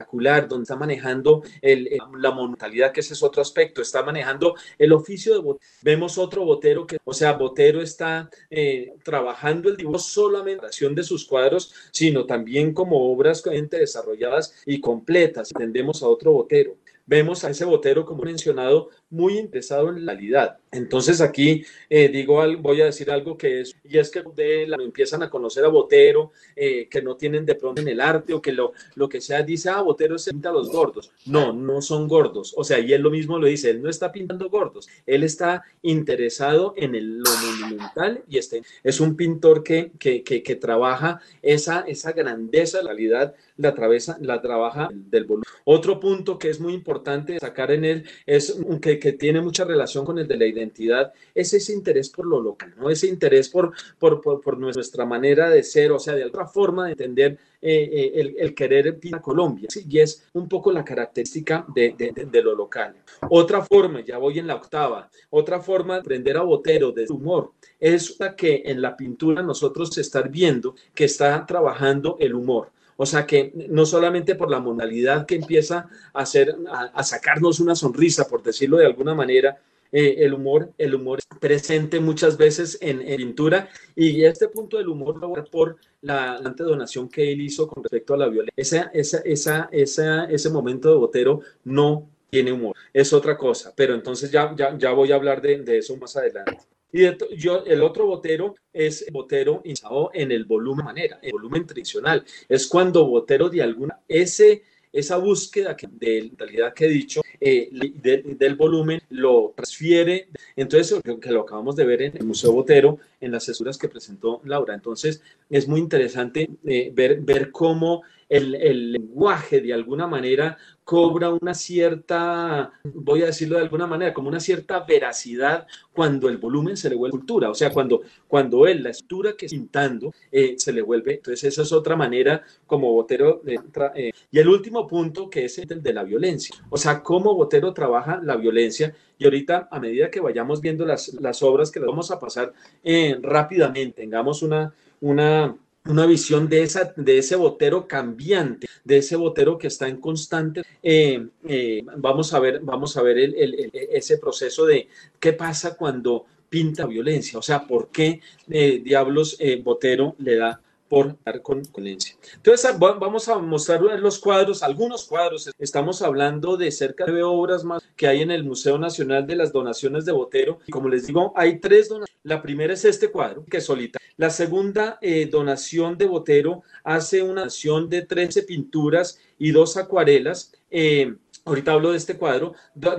donde 0.48 0.62
está 0.62 0.74
manejando 0.74 1.42
el, 1.60 1.98
la 2.16 2.30
monumentalidad, 2.30 2.92
que 2.92 3.00
ese 3.00 3.12
es 3.12 3.22
otro 3.22 3.42
aspecto, 3.42 3.82
está 3.82 4.02
manejando 4.02 4.54
el 4.78 4.94
oficio 4.94 5.34
de 5.34 5.40
botero. 5.40 5.70
Vemos 5.82 6.16
otro 6.16 6.46
botero 6.46 6.86
que, 6.86 6.96
o 7.04 7.12
sea, 7.12 7.34
Botero 7.34 7.82
está 7.82 8.30
eh, 8.48 8.94
trabajando 9.02 9.68
el 9.68 9.76
dibujo 9.76 9.98
solamente 9.98 10.64
en 10.80 10.94
de 10.94 11.02
sus 11.02 11.26
cuadros, 11.26 11.74
sino 11.90 12.24
también 12.24 12.72
como 12.72 13.12
obras 13.12 13.42
desarrolladas 13.76 14.54
y 14.64 14.80
completas. 14.80 15.50
Tendemos 15.50 16.02
a 16.02 16.08
otro 16.08 16.32
botero 16.32 16.78
vemos 17.08 17.42
a 17.42 17.50
ese 17.50 17.64
botero, 17.64 18.04
como 18.04 18.22
mencionado, 18.22 18.90
muy 19.10 19.38
interesado 19.38 19.88
en 19.88 20.04
la 20.04 20.12
realidad. 20.12 20.58
Entonces 20.70 21.20
aquí 21.20 21.64
eh, 21.88 22.08
digo, 22.08 22.42
voy 22.58 22.82
a 22.82 22.86
decir 22.86 23.10
algo 23.10 23.38
que 23.38 23.62
es, 23.62 23.74
y 23.84 23.98
es 23.98 24.10
que 24.10 24.22
de 24.34 24.66
la, 24.66 24.76
empiezan 24.76 25.22
a 25.22 25.30
conocer 25.30 25.64
a 25.64 25.68
Botero, 25.68 26.32
eh, 26.54 26.88
que 26.90 27.00
no 27.00 27.16
tienen 27.16 27.46
de 27.46 27.54
pronto 27.54 27.80
en 27.80 27.88
el 27.88 28.00
arte 28.00 28.34
o 28.34 28.42
que 28.42 28.52
lo, 28.52 28.72
lo 28.94 29.08
que 29.08 29.20
sea, 29.20 29.42
dice, 29.42 29.70
ah, 29.70 29.80
Botero 29.80 30.18
se 30.18 30.32
pinta 30.32 30.50
a 30.50 30.52
los 30.52 30.70
gordos. 30.70 31.10
No, 31.26 31.52
no 31.52 31.80
son 31.80 32.08
gordos. 32.08 32.54
O 32.56 32.64
sea, 32.64 32.78
y 32.78 32.92
él 32.92 33.02
lo 33.02 33.10
mismo 33.10 33.38
lo 33.38 33.46
dice, 33.46 33.70
él 33.70 33.82
no 33.82 33.88
está 33.88 34.12
pintando 34.12 34.50
gordos, 34.50 34.88
él 35.06 35.22
está 35.22 35.62
interesado 35.82 36.74
en 36.76 36.94
el, 36.94 37.18
lo 37.18 37.30
monumental 37.60 38.22
y 38.28 38.38
este, 38.38 38.62
es 38.82 39.00
un 39.00 39.16
pintor 39.16 39.62
que, 39.62 39.92
que, 39.98 40.22
que, 40.22 40.56
trabaja 40.56 41.20
esa, 41.42 41.80
esa 41.80 42.12
grandeza, 42.12 42.82
la 42.82 42.90
realidad, 42.90 43.34
la, 43.56 43.74
travesa, 43.74 44.18
la 44.20 44.40
trabaja 44.40 44.88
del 44.92 45.24
volumen. 45.24 45.44
Otro 45.64 46.00
punto 46.00 46.38
que 46.38 46.48
es 46.48 46.60
muy 46.60 46.72
importante 46.72 47.34
destacar 47.34 47.70
en 47.70 47.84
él 47.84 48.04
es 48.26 48.58
que, 48.80 48.97
que 48.98 49.12
tiene 49.12 49.40
mucha 49.40 49.64
relación 49.64 50.04
con 50.04 50.18
el 50.18 50.28
de 50.28 50.36
la 50.36 50.46
identidad, 50.46 51.12
es 51.34 51.52
ese 51.54 51.72
interés 51.72 52.08
por 52.10 52.26
lo 52.26 52.40
local, 52.40 52.74
¿no? 52.76 52.90
Ese 52.90 53.06
interés 53.06 53.48
por, 53.48 53.72
por, 53.98 54.20
por, 54.20 54.40
por 54.40 54.58
nuestra 54.58 55.04
manera 55.04 55.50
de 55.50 55.62
ser, 55.62 55.92
o 55.92 55.98
sea, 55.98 56.14
de 56.14 56.24
otra 56.24 56.46
forma 56.46 56.86
de 56.86 56.92
entender 56.92 57.38
eh, 57.60 57.90
eh, 57.92 58.12
el, 58.14 58.36
el, 58.38 58.54
querer 58.54 58.98
a 59.12 59.20
Colombia, 59.20 59.68
¿sí? 59.68 59.84
y 59.88 59.98
es 59.98 60.28
un 60.32 60.48
poco 60.48 60.70
la 60.70 60.84
característica 60.84 61.66
de, 61.74 61.94
de, 61.98 62.12
de, 62.12 62.42
lo 62.42 62.54
local. 62.54 62.94
Otra 63.30 63.62
forma, 63.62 64.00
ya 64.00 64.16
voy 64.18 64.38
en 64.38 64.46
la 64.46 64.54
octava, 64.54 65.10
otra 65.30 65.60
forma 65.60 65.94
de 65.94 66.00
aprender 66.00 66.36
a 66.36 66.42
Botero 66.42 66.92
de 66.92 67.06
humor 67.08 67.52
es 67.80 68.18
la 68.20 68.36
que 68.36 68.62
en 68.64 68.80
la 68.80 68.96
pintura 68.96 69.42
nosotros 69.42 69.96
estar 69.98 70.28
viendo 70.28 70.76
que 70.94 71.04
está 71.04 71.44
trabajando 71.46 72.16
el 72.20 72.34
humor. 72.34 72.70
O 73.00 73.06
sea 73.06 73.26
que 73.26 73.52
no 73.68 73.86
solamente 73.86 74.34
por 74.34 74.50
la 74.50 74.58
modalidad 74.58 75.24
que 75.24 75.36
empieza 75.36 75.88
a 76.12 76.22
hacer, 76.22 76.56
a, 76.68 77.04
sacarnos 77.04 77.60
una 77.60 77.76
sonrisa, 77.76 78.26
por 78.26 78.42
decirlo 78.42 78.76
de 78.76 78.86
alguna 78.86 79.14
manera, 79.14 79.56
eh, 79.92 80.16
el 80.18 80.34
humor, 80.34 80.72
el 80.78 80.96
humor 80.96 81.20
es 81.20 81.38
presente 81.38 82.00
muchas 82.00 82.36
veces 82.36 82.76
en, 82.80 83.00
en, 83.00 83.16
pintura 83.18 83.68
y 83.94 84.24
este 84.24 84.48
punto 84.48 84.78
del 84.78 84.88
humor 84.88 85.16
lo 85.20 85.32
por 85.44 85.76
la 86.02 86.38
antedonación 86.38 87.08
que 87.08 87.30
él 87.30 87.40
hizo 87.40 87.68
con 87.68 87.84
respecto 87.84 88.14
a 88.14 88.18
la 88.18 88.26
violencia. 88.26 88.52
Esa, 88.56 88.90
esa, 88.92 89.18
esa, 89.18 89.68
esa, 89.70 90.24
ese 90.24 90.50
momento 90.50 90.90
de 90.90 90.96
Botero 90.96 91.40
no 91.62 92.10
tiene 92.30 92.50
humor, 92.50 92.74
es 92.92 93.12
otra 93.12 93.38
cosa, 93.38 93.72
pero 93.76 93.94
entonces 93.94 94.32
ya, 94.32 94.52
ya, 94.56 94.76
ya 94.76 94.90
voy 94.90 95.12
a 95.12 95.14
hablar 95.14 95.40
de, 95.40 95.62
de 95.62 95.78
eso 95.78 95.96
más 95.96 96.16
adelante. 96.16 96.58
Y 96.92 97.00
de, 97.00 97.18
yo, 97.36 97.64
el 97.64 97.82
otro 97.82 98.06
botero 98.06 98.54
es 98.72 99.04
botero 99.12 99.60
instalado 99.64 100.10
en 100.14 100.32
el 100.32 100.44
volumen 100.44 100.84
manera, 100.84 101.18
el 101.22 101.32
volumen 101.32 101.66
tradicional. 101.66 102.24
Es 102.48 102.66
cuando 102.66 103.06
botero 103.06 103.48
de 103.50 103.62
alguna, 103.62 104.00
ese, 104.08 104.62
esa 104.92 105.18
búsqueda 105.18 105.76
que, 105.76 105.86
de 105.90 106.32
realidad 106.36 106.72
que 106.72 106.86
he 106.86 106.88
dicho, 106.88 107.20
eh, 107.40 107.68
del 107.70 108.54
volumen, 108.54 109.02
lo 109.10 109.52
transfiere. 109.54 110.28
Entonces, 110.56 111.00
que 111.20 111.30
lo 111.30 111.42
acabamos 111.42 111.76
de 111.76 111.84
ver 111.84 112.02
en 112.02 112.16
el 112.16 112.24
Museo 112.24 112.52
Botero, 112.52 112.98
en 113.20 113.32
las 113.32 113.44
sesuras 113.44 113.76
que 113.76 113.88
presentó 113.88 114.40
Laura. 114.44 114.74
Entonces, 114.74 115.22
es 115.50 115.68
muy 115.68 115.80
interesante 115.80 116.48
eh, 116.64 116.90
ver, 116.94 117.20
ver 117.20 117.50
cómo 117.50 118.02
el, 118.28 118.92
lenguaje 118.92 119.60
de 119.60 119.72
alguna 119.72 120.06
manera 120.06 120.58
cobra 120.84 121.30
una 121.30 121.52
cierta, 121.52 122.72
voy 122.82 123.22
a 123.22 123.26
decirlo 123.26 123.56
de 123.56 123.64
alguna 123.64 123.86
manera, 123.86 124.14
como 124.14 124.28
una 124.28 124.40
cierta 124.40 124.80
veracidad 124.80 125.66
cuando 125.92 126.28
el 126.28 126.38
volumen 126.38 126.76
se 126.76 126.88
le 126.88 126.96
vuelve 126.96 127.12
cultura, 127.12 127.50
o 127.50 127.54
sea, 127.54 127.70
cuando, 127.70 128.00
cuando 128.26 128.66
él, 128.66 128.82
la 128.82 128.90
estructura 128.90 129.34
que 129.34 129.46
está 129.46 129.56
pintando, 129.56 130.14
eh, 130.32 130.54
se 130.56 130.72
le 130.72 130.80
vuelve, 130.80 131.16
entonces 131.16 131.44
esa 131.44 131.62
es 131.62 131.72
otra 131.72 131.94
manera 131.94 132.42
como 132.66 132.92
Botero 132.92 133.42
entra. 133.44 133.92
Eh. 133.94 134.12
Y 134.30 134.38
el 134.38 134.48
último 134.48 134.86
punto 134.86 135.28
que 135.28 135.44
es 135.44 135.58
el 135.58 135.82
de 135.82 135.92
la 135.92 136.04
violencia, 136.04 136.56
o 136.70 136.78
sea, 136.78 137.02
cómo 137.02 137.34
Botero 137.34 137.74
trabaja 137.74 138.20
la 138.22 138.36
violencia 138.36 138.94
y 139.18 139.24
ahorita 139.24 139.68
a 139.70 139.80
medida 139.80 140.10
que 140.10 140.20
vayamos 140.20 140.60
viendo 140.60 140.86
las, 140.86 141.12
las 141.14 141.42
obras 141.42 141.70
que 141.70 141.80
las 141.80 141.88
vamos 141.88 142.10
a 142.10 142.18
pasar 142.18 142.54
eh, 142.82 143.18
rápidamente, 143.20 144.02
tengamos 144.02 144.42
una, 144.42 144.72
una 145.00 145.54
una 145.88 146.06
visión 146.06 146.48
de, 146.48 146.62
esa, 146.62 146.92
de 146.96 147.18
ese 147.18 147.34
botero 147.34 147.88
cambiante, 147.88 148.68
de 148.84 148.98
ese 148.98 149.16
botero 149.16 149.58
que 149.58 149.66
está 149.66 149.88
en 149.88 150.00
constante. 150.00 150.62
Eh, 150.82 151.26
eh, 151.46 151.82
vamos 151.96 152.32
a 152.34 152.38
ver, 152.38 152.60
vamos 152.60 152.96
a 152.96 153.02
ver 153.02 153.18
ese 153.18 154.18
proceso 154.18 154.66
de 154.66 154.88
qué 155.18 155.32
pasa 155.32 155.76
cuando 155.76 156.26
pinta 156.48 156.86
violencia, 156.86 157.38
o 157.38 157.42
sea, 157.42 157.66
por 157.66 157.88
qué 157.90 158.20
eh, 158.48 158.80
diablos 158.82 159.36
Botero 159.62 160.14
le 160.18 160.36
da 160.36 160.62
por 160.88 161.16
dar 161.24 161.42
con. 161.42 161.62
Entonces, 161.76 162.78
vamos 162.78 163.28
a 163.28 163.38
mostrar 163.38 163.80
los 163.80 164.18
cuadros, 164.18 164.62
algunos 164.62 165.04
cuadros. 165.04 165.50
Estamos 165.58 166.02
hablando 166.02 166.56
de 166.56 166.70
cerca 166.70 167.04
de 167.04 167.22
obras 167.22 167.64
más 167.64 167.82
que 167.96 168.06
hay 168.06 168.22
en 168.22 168.30
el 168.30 168.44
Museo 168.44 168.78
Nacional 168.78 169.26
de 169.26 169.36
las 169.36 169.52
Donaciones 169.52 170.04
de 170.04 170.12
Botero. 170.12 170.58
Como 170.70 170.88
les 170.88 171.06
digo, 171.06 171.32
hay 171.36 171.58
tres 171.58 171.88
donaciones. 171.88 172.16
La 172.22 172.42
primera 172.42 172.74
es 172.74 172.84
este 172.84 173.10
cuadro, 173.10 173.44
que 173.44 173.58
es 173.58 173.64
solita. 173.64 173.98
La 174.16 174.30
segunda 174.30 174.98
eh, 175.00 175.26
donación 175.30 175.96
de 175.96 176.06
Botero 176.06 176.62
hace 176.82 177.22
una 177.22 177.42
donación 177.42 177.88
de 177.88 178.02
13 178.02 178.42
pinturas 178.42 179.20
y 179.38 179.52
dos 179.52 179.76
acuarelas. 179.76 180.52
Eh, 180.70 181.14
Ahorita 181.48 181.72
hablo 181.72 181.92
de 181.92 181.96
este 181.96 182.18
cuadro, 182.18 182.52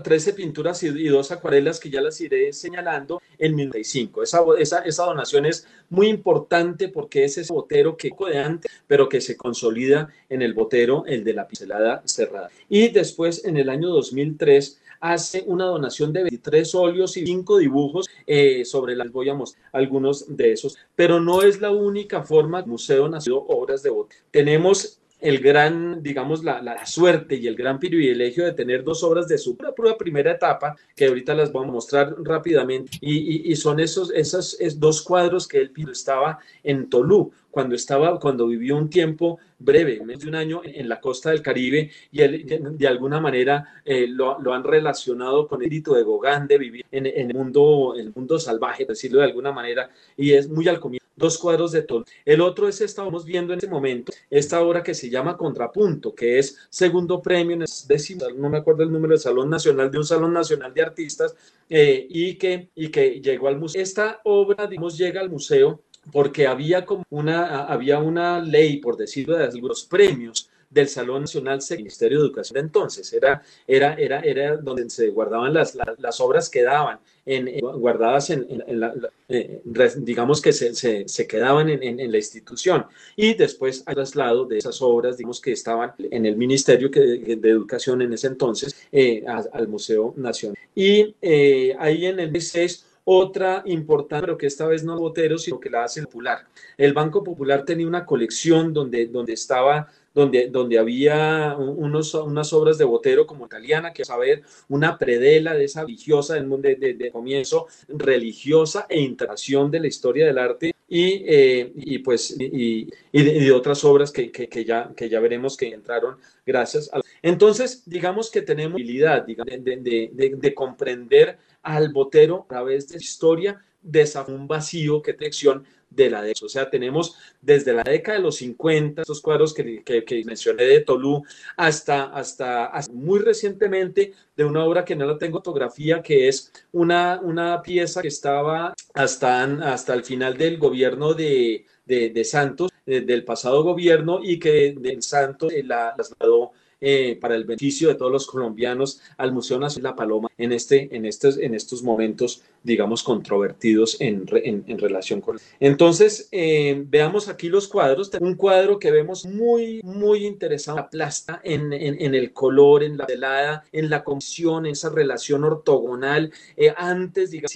13 0.04 0.34
pinturas 0.34 0.82
y, 0.82 1.08
dos 1.08 1.32
acuarelas 1.32 1.80
que 1.80 1.92
ya 1.92 2.02
las 2.02 2.20
iré 2.20 2.52
señalando 2.52 3.22
en 3.38 3.56
1995. 3.56 4.24
Esa, 4.24 4.40
esa, 4.58 4.80
esa 4.80 5.06
donación 5.06 5.46
es 5.46 5.68
muy 5.88 6.08
importante 6.08 6.88
porque 6.90 7.26
es 7.26 7.38
ese 7.38 7.54
botero 7.54 7.96
que 7.96 8.10
de 8.10 8.40
antes, 8.40 8.72
pero 8.88 9.08
que 9.08 9.22
se 9.22 9.38
consolida 9.38 10.10
en 10.30 10.42
el 10.42 10.56
botero, 10.56 11.04
el 11.06 11.24
de 11.24 11.34
la 11.34 11.48
pincelada 11.48 12.02
cerrada. 12.06 12.50
Y 12.70 12.88
después, 12.88 13.46
en 13.46 13.58
el 13.58 13.70
año 13.70 13.90
2003, 13.90 14.82
hace 15.00 15.44
una 15.46 15.66
donación 15.66 16.12
de 16.12 16.24
23 16.24 16.74
óleos 16.74 17.18
y 17.18 17.28
5 17.28 17.60
dibujos 17.60 18.08
eh, 18.26 18.66
sobre 18.66 18.96
las 18.96 19.12
voy 19.12 19.30
a 19.30 19.36
mostrar 19.36 19.64
algunos 19.74 20.36
de 20.36 20.54
esos, 20.54 20.76
pero 20.96 21.20
no 21.20 21.44
es 21.44 21.62
la 21.62 21.70
única 21.70 22.24
forma 22.24 22.64
museo 22.66 23.08
nació 23.08 23.38
obras 23.44 23.84
de 23.84 23.92
botero. 23.92 24.22
Tenemos 24.32 24.99
el 25.20 25.40
gran, 25.40 26.02
digamos, 26.02 26.44
la, 26.44 26.62
la, 26.62 26.86
suerte 26.86 27.36
y 27.36 27.48
el 27.48 27.56
gran 27.56 27.80
privilegio 27.80 28.46
de 28.46 28.54
tener 28.54 28.84
dos 28.84 29.04
obras 29.04 29.28
de 29.28 29.38
su 29.38 29.58
pura, 29.58 29.98
primera 29.98 30.32
etapa, 30.32 30.76
que 30.96 31.08
ahorita 31.08 31.34
las 31.34 31.52
vamos 31.52 31.70
a 31.70 31.74
mostrar 31.74 32.16
rápidamente, 32.24 32.98
y, 33.02 33.52
y, 33.52 33.56
son 33.56 33.80
esos, 33.80 34.12
esos 34.12 34.58
dos 34.80 35.02
cuadros 35.02 35.48
que 35.48 35.60
él 35.60 35.72
estaba 35.92 36.40
en 36.64 36.90
Tolú, 36.90 37.32
cuando 37.52 37.76
estaba, 37.76 38.20
cuando 38.20 38.48
vivió 38.48 38.78
un 38.78 38.90
tiempo 38.90 39.40
breve, 39.58 40.00
menos 40.06 40.24
de 40.24 40.30
un 40.30 40.36
año 40.36 40.62
en, 40.64 40.88
la 40.88 41.02
costa 41.02 41.32
del 41.32 41.42
Caribe, 41.42 41.92
y 42.12 42.18
de, 42.20 42.88
alguna 42.88 43.20
manera 43.20 43.82
eh, 43.84 44.08
lo, 44.08 44.40
lo, 44.40 44.54
han 44.54 44.64
relacionado 44.64 45.48
con 45.48 45.60
el 45.62 45.66
espíritu 45.66 45.94
de 45.94 46.04
Gauguin 46.04 46.48
de 46.48 46.58
vivir 46.58 46.86
en, 46.92 47.06
en, 47.08 47.32
el 47.32 47.36
mundo, 47.36 47.96
el 47.98 48.14
mundo 48.16 48.40
salvaje, 48.40 48.86
decirlo 48.86 49.20
de 49.20 49.26
alguna 49.26 49.52
manera, 49.52 49.90
y 50.16 50.34
es 50.34 50.48
muy 50.48 50.68
al 50.68 50.80
comienzo 50.80 50.99
dos 51.20 51.38
cuadros 51.38 51.72
de 51.72 51.84
todo. 51.84 52.06
El 52.26 52.42
otro 52.42 52.68
es 52.68 52.82
esta, 52.82 53.04
viendo 53.26 53.54
en 53.54 53.60
este 53.60 53.70
momento, 53.70 54.12
esta 54.30 54.62
obra 54.62 54.82
que 54.82 54.96
se 54.96 55.10
llama 55.10 55.38
Contrapunto, 55.38 56.16
que 56.16 56.40
es 56.40 56.58
segundo 56.70 57.22
premio 57.22 57.56
en 57.56 57.66
décimo, 57.88 58.26
no 58.36 58.50
me 58.50 58.58
acuerdo 58.58 58.82
el 58.82 58.92
número 58.92 59.12
del 59.12 59.20
Salón 59.20 59.50
Nacional, 59.50 59.92
de 59.92 59.98
un 60.00 60.06
Salón 60.06 60.34
Nacional 60.34 60.74
de 60.74 60.82
Artistas, 60.82 61.36
eh, 61.70 62.08
y, 62.10 62.36
que, 62.36 62.70
y 62.74 62.90
que 62.90 63.22
llegó 63.22 63.48
al 63.48 63.60
museo. 63.60 63.82
Esta 63.82 64.22
obra, 64.24 64.66
digamos, 64.66 64.98
llega 64.98 65.22
al 65.22 65.30
museo 65.30 65.84
porque 66.12 66.48
había 66.48 66.86
como 66.86 67.04
una, 67.10 67.66
había 67.66 68.00
una 68.00 68.40
ley, 68.40 68.78
por 68.78 68.98
decirlo 68.98 69.38
de 69.38 69.44
algunos 69.44 69.84
premios 69.84 70.50
del 70.70 70.88
Salón 70.88 71.22
Nacional 71.22 71.60
del 71.68 71.78
Ministerio 71.80 72.20
de 72.20 72.26
Educación 72.26 72.60
entonces. 72.60 73.12
Era, 73.14 73.42
era, 73.68 73.94
era, 73.96 74.20
era 74.22 74.58
donde 74.58 74.90
se 74.90 75.10
guardaban 75.10 75.54
las, 75.54 75.76
las, 75.76 76.20
obras 76.20 76.50
que 76.50 76.64
daban, 76.64 77.00
en, 77.26 77.60
guardadas 77.60 78.30
en, 78.30 78.48
la, 78.68 78.94
eh, 79.28 79.62
digamos 79.98 80.42
que 80.42 80.54
se, 80.54 80.76
se, 80.76 81.08
se 81.08 81.28
quedaban 81.28 81.70
en, 81.70 82.12
la 82.12 82.18
institución. 82.18 82.86
Y 83.16 83.34
después 83.34 83.84
al 83.86 83.96
traslado 83.96 84.46
de 84.46 84.60
esas 84.60 84.82
obras, 84.82 85.18
digamos 85.18 85.42
que 85.42 85.52
estaban 85.52 85.94
en 85.98 86.26
el 86.26 86.36
Ministerio 86.36 86.90
de 86.90 87.40
Educación 87.44 88.02
en 88.02 88.14
ese 88.14 88.28
entonces, 88.28 88.76
eh, 88.92 89.24
al 89.28 89.68
Museo 89.68 90.14
Nacional. 90.18 90.58
Y 90.76 91.16
eh, 91.22 91.76
ahí 91.80 92.06
en 92.06 92.20
el 92.20 92.32
16 92.32 92.86
otra 93.12 93.64
importante, 93.66 94.28
pero 94.28 94.38
que 94.38 94.46
esta 94.46 94.68
vez 94.68 94.84
no 94.84 94.96
Botero, 95.00 95.40
sino 95.40 95.60
que 95.60 95.70
la 95.70 95.84
hace 95.86 96.04
Popular. 96.04 96.46
El 96.78 96.94
Banco 96.94 97.24
Popular 97.24 97.66
tenía 97.66 97.88
una 97.88 98.06
colección 98.06 98.72
donde, 98.72 99.08
donde 99.08 99.34
estaba 99.34 99.88
donde, 100.20 100.48
donde 100.48 100.78
había 100.78 101.56
unos, 101.58 102.14
unas 102.14 102.52
obras 102.52 102.78
de 102.78 102.84
Botero 102.84 103.26
como 103.26 103.46
italiana, 103.46 103.94
que 103.94 104.04
saber 104.04 104.44
una 104.68 104.98
predela 104.98 105.54
de 105.54 105.64
esa 105.64 105.82
religiosa 105.82 106.36
del 106.36 106.46
mundo 106.46 106.68
de, 106.68 107.10
comienzo 107.12 107.68
religiosa 107.88 108.86
e 108.90 109.00
integración 109.00 109.72
de 109.72 109.80
la 109.80 109.88
historia 109.88 110.26
del 110.26 110.38
arte 110.38 110.76
y, 110.88 111.24
eh, 111.26 111.72
y 111.76 112.00
pues 112.00 112.36
y, 112.38 112.88
y, 113.12 113.24
de, 113.24 113.52
otras 113.52 113.84
obras 113.86 114.12
que, 114.12 114.32
que, 114.32 114.66
ya, 114.66 114.92
que 114.96 115.08
ya 115.08 115.20
veremos 115.20 115.56
que 115.56 115.74
entraron 115.74 116.18
gracias 116.46 116.90
a... 116.94 117.00
Entonces, 117.22 117.84
digamos 117.86 118.30
que 118.30 118.42
tenemos 118.42 118.76
habilidad 118.76 119.26
de, 119.26 120.10
de, 120.12 120.54
comprender 120.54 121.38
al 121.62 121.94
Botero 121.94 122.44
a 122.44 122.48
través 122.48 122.90
de 122.90 122.98
historia 122.98 123.62
de 123.82 124.06
un 124.28 124.48
vacío 124.48 125.02
que 125.02 125.14
dirección 125.14 125.64
de 125.90 126.10
la 126.10 126.22
década. 126.22 126.46
O 126.46 126.50
sea, 126.50 126.70
tenemos 126.70 127.16
desde 127.42 127.74
la 127.74 127.84
década 127.84 128.18
de 128.18 128.24
los 128.24 128.38
50, 128.38 129.02
estos 129.02 129.22
cuadros 129.22 129.54
que, 129.54 129.84
que, 129.84 130.24
mencioné 130.26 130.64
de 130.64 130.82
Tolú, 130.82 131.24
hasta, 131.58 132.06
hasta, 132.06 132.72
muy 132.92 133.20
recientemente 133.20 134.14
de 134.36 134.46
una 134.46 134.64
obra 134.64 134.86
que 134.86 134.96
no 134.96 135.06
la 135.06 135.18
tengo 135.18 135.40
fotografía, 135.40 136.02
que 136.02 136.28
es 136.28 136.52
una, 136.72 137.20
una 137.22 137.62
pieza 137.62 138.02
que 138.02 138.08
estaba 138.08 138.74
hasta, 138.94 139.44
hasta 139.44 139.94
el 139.94 140.04
final 140.04 140.38
del 140.38 140.58
gobierno 140.58 141.14
de, 141.14 141.66
de, 141.86 142.24
Santos, 142.24 142.72
del 142.86 143.24
pasado 143.24 143.64
gobierno, 143.64 144.20
y 144.24 144.40
que 144.40 144.76
del 144.78 145.02
Santos 145.02 145.52
la 145.64 145.94
trasladó 145.96 146.52
eh, 146.82 147.18
para 147.20 147.36
el 147.36 147.44
beneficio 147.44 147.90
de 147.90 147.96
todos 147.96 148.10
los 148.10 148.26
colombianos 148.26 149.02
al 149.18 149.34
Museo 149.34 149.60
Nacional 149.60 149.92
La 149.92 149.96
Paloma 149.98 150.30
en, 150.38 150.54
este, 150.54 150.96
en, 150.96 151.06
estos, 151.06 151.38
en 151.38 151.54
estos 151.54 151.84
momentos, 151.84 152.42
digamos, 152.64 153.04
controvertidos 153.04 154.00
en, 154.00 154.26
en, 154.32 154.78
relación 154.78 155.22
con... 155.22 155.40
Entonces, 155.60 156.28
eh, 156.32 156.84
veamos 156.88 157.28
aquí 157.28 157.50
los 157.50 157.68
cuadros. 157.68 158.12
Un 158.20 158.36
cuadro 158.36 158.80
que 158.80 158.92
vemos 158.92 159.26
muy, 159.26 159.82
muy 159.84 160.26
interesante, 160.26 160.82
aplasta 160.82 161.42
en, 161.44 161.72
en, 161.74 162.16
el 162.16 162.34
color, 162.34 162.84
en 162.84 162.98
la 162.98 163.06
celada, 163.06 163.64
en 163.72 163.90
la 163.90 164.04
comisión, 164.04 164.66
en 164.66 164.74
esa 164.74 164.90
relación 164.90 165.44
ortogonal, 165.44 166.32
eh, 166.58 166.74
antes, 166.76 167.32
digamos, 167.32 167.56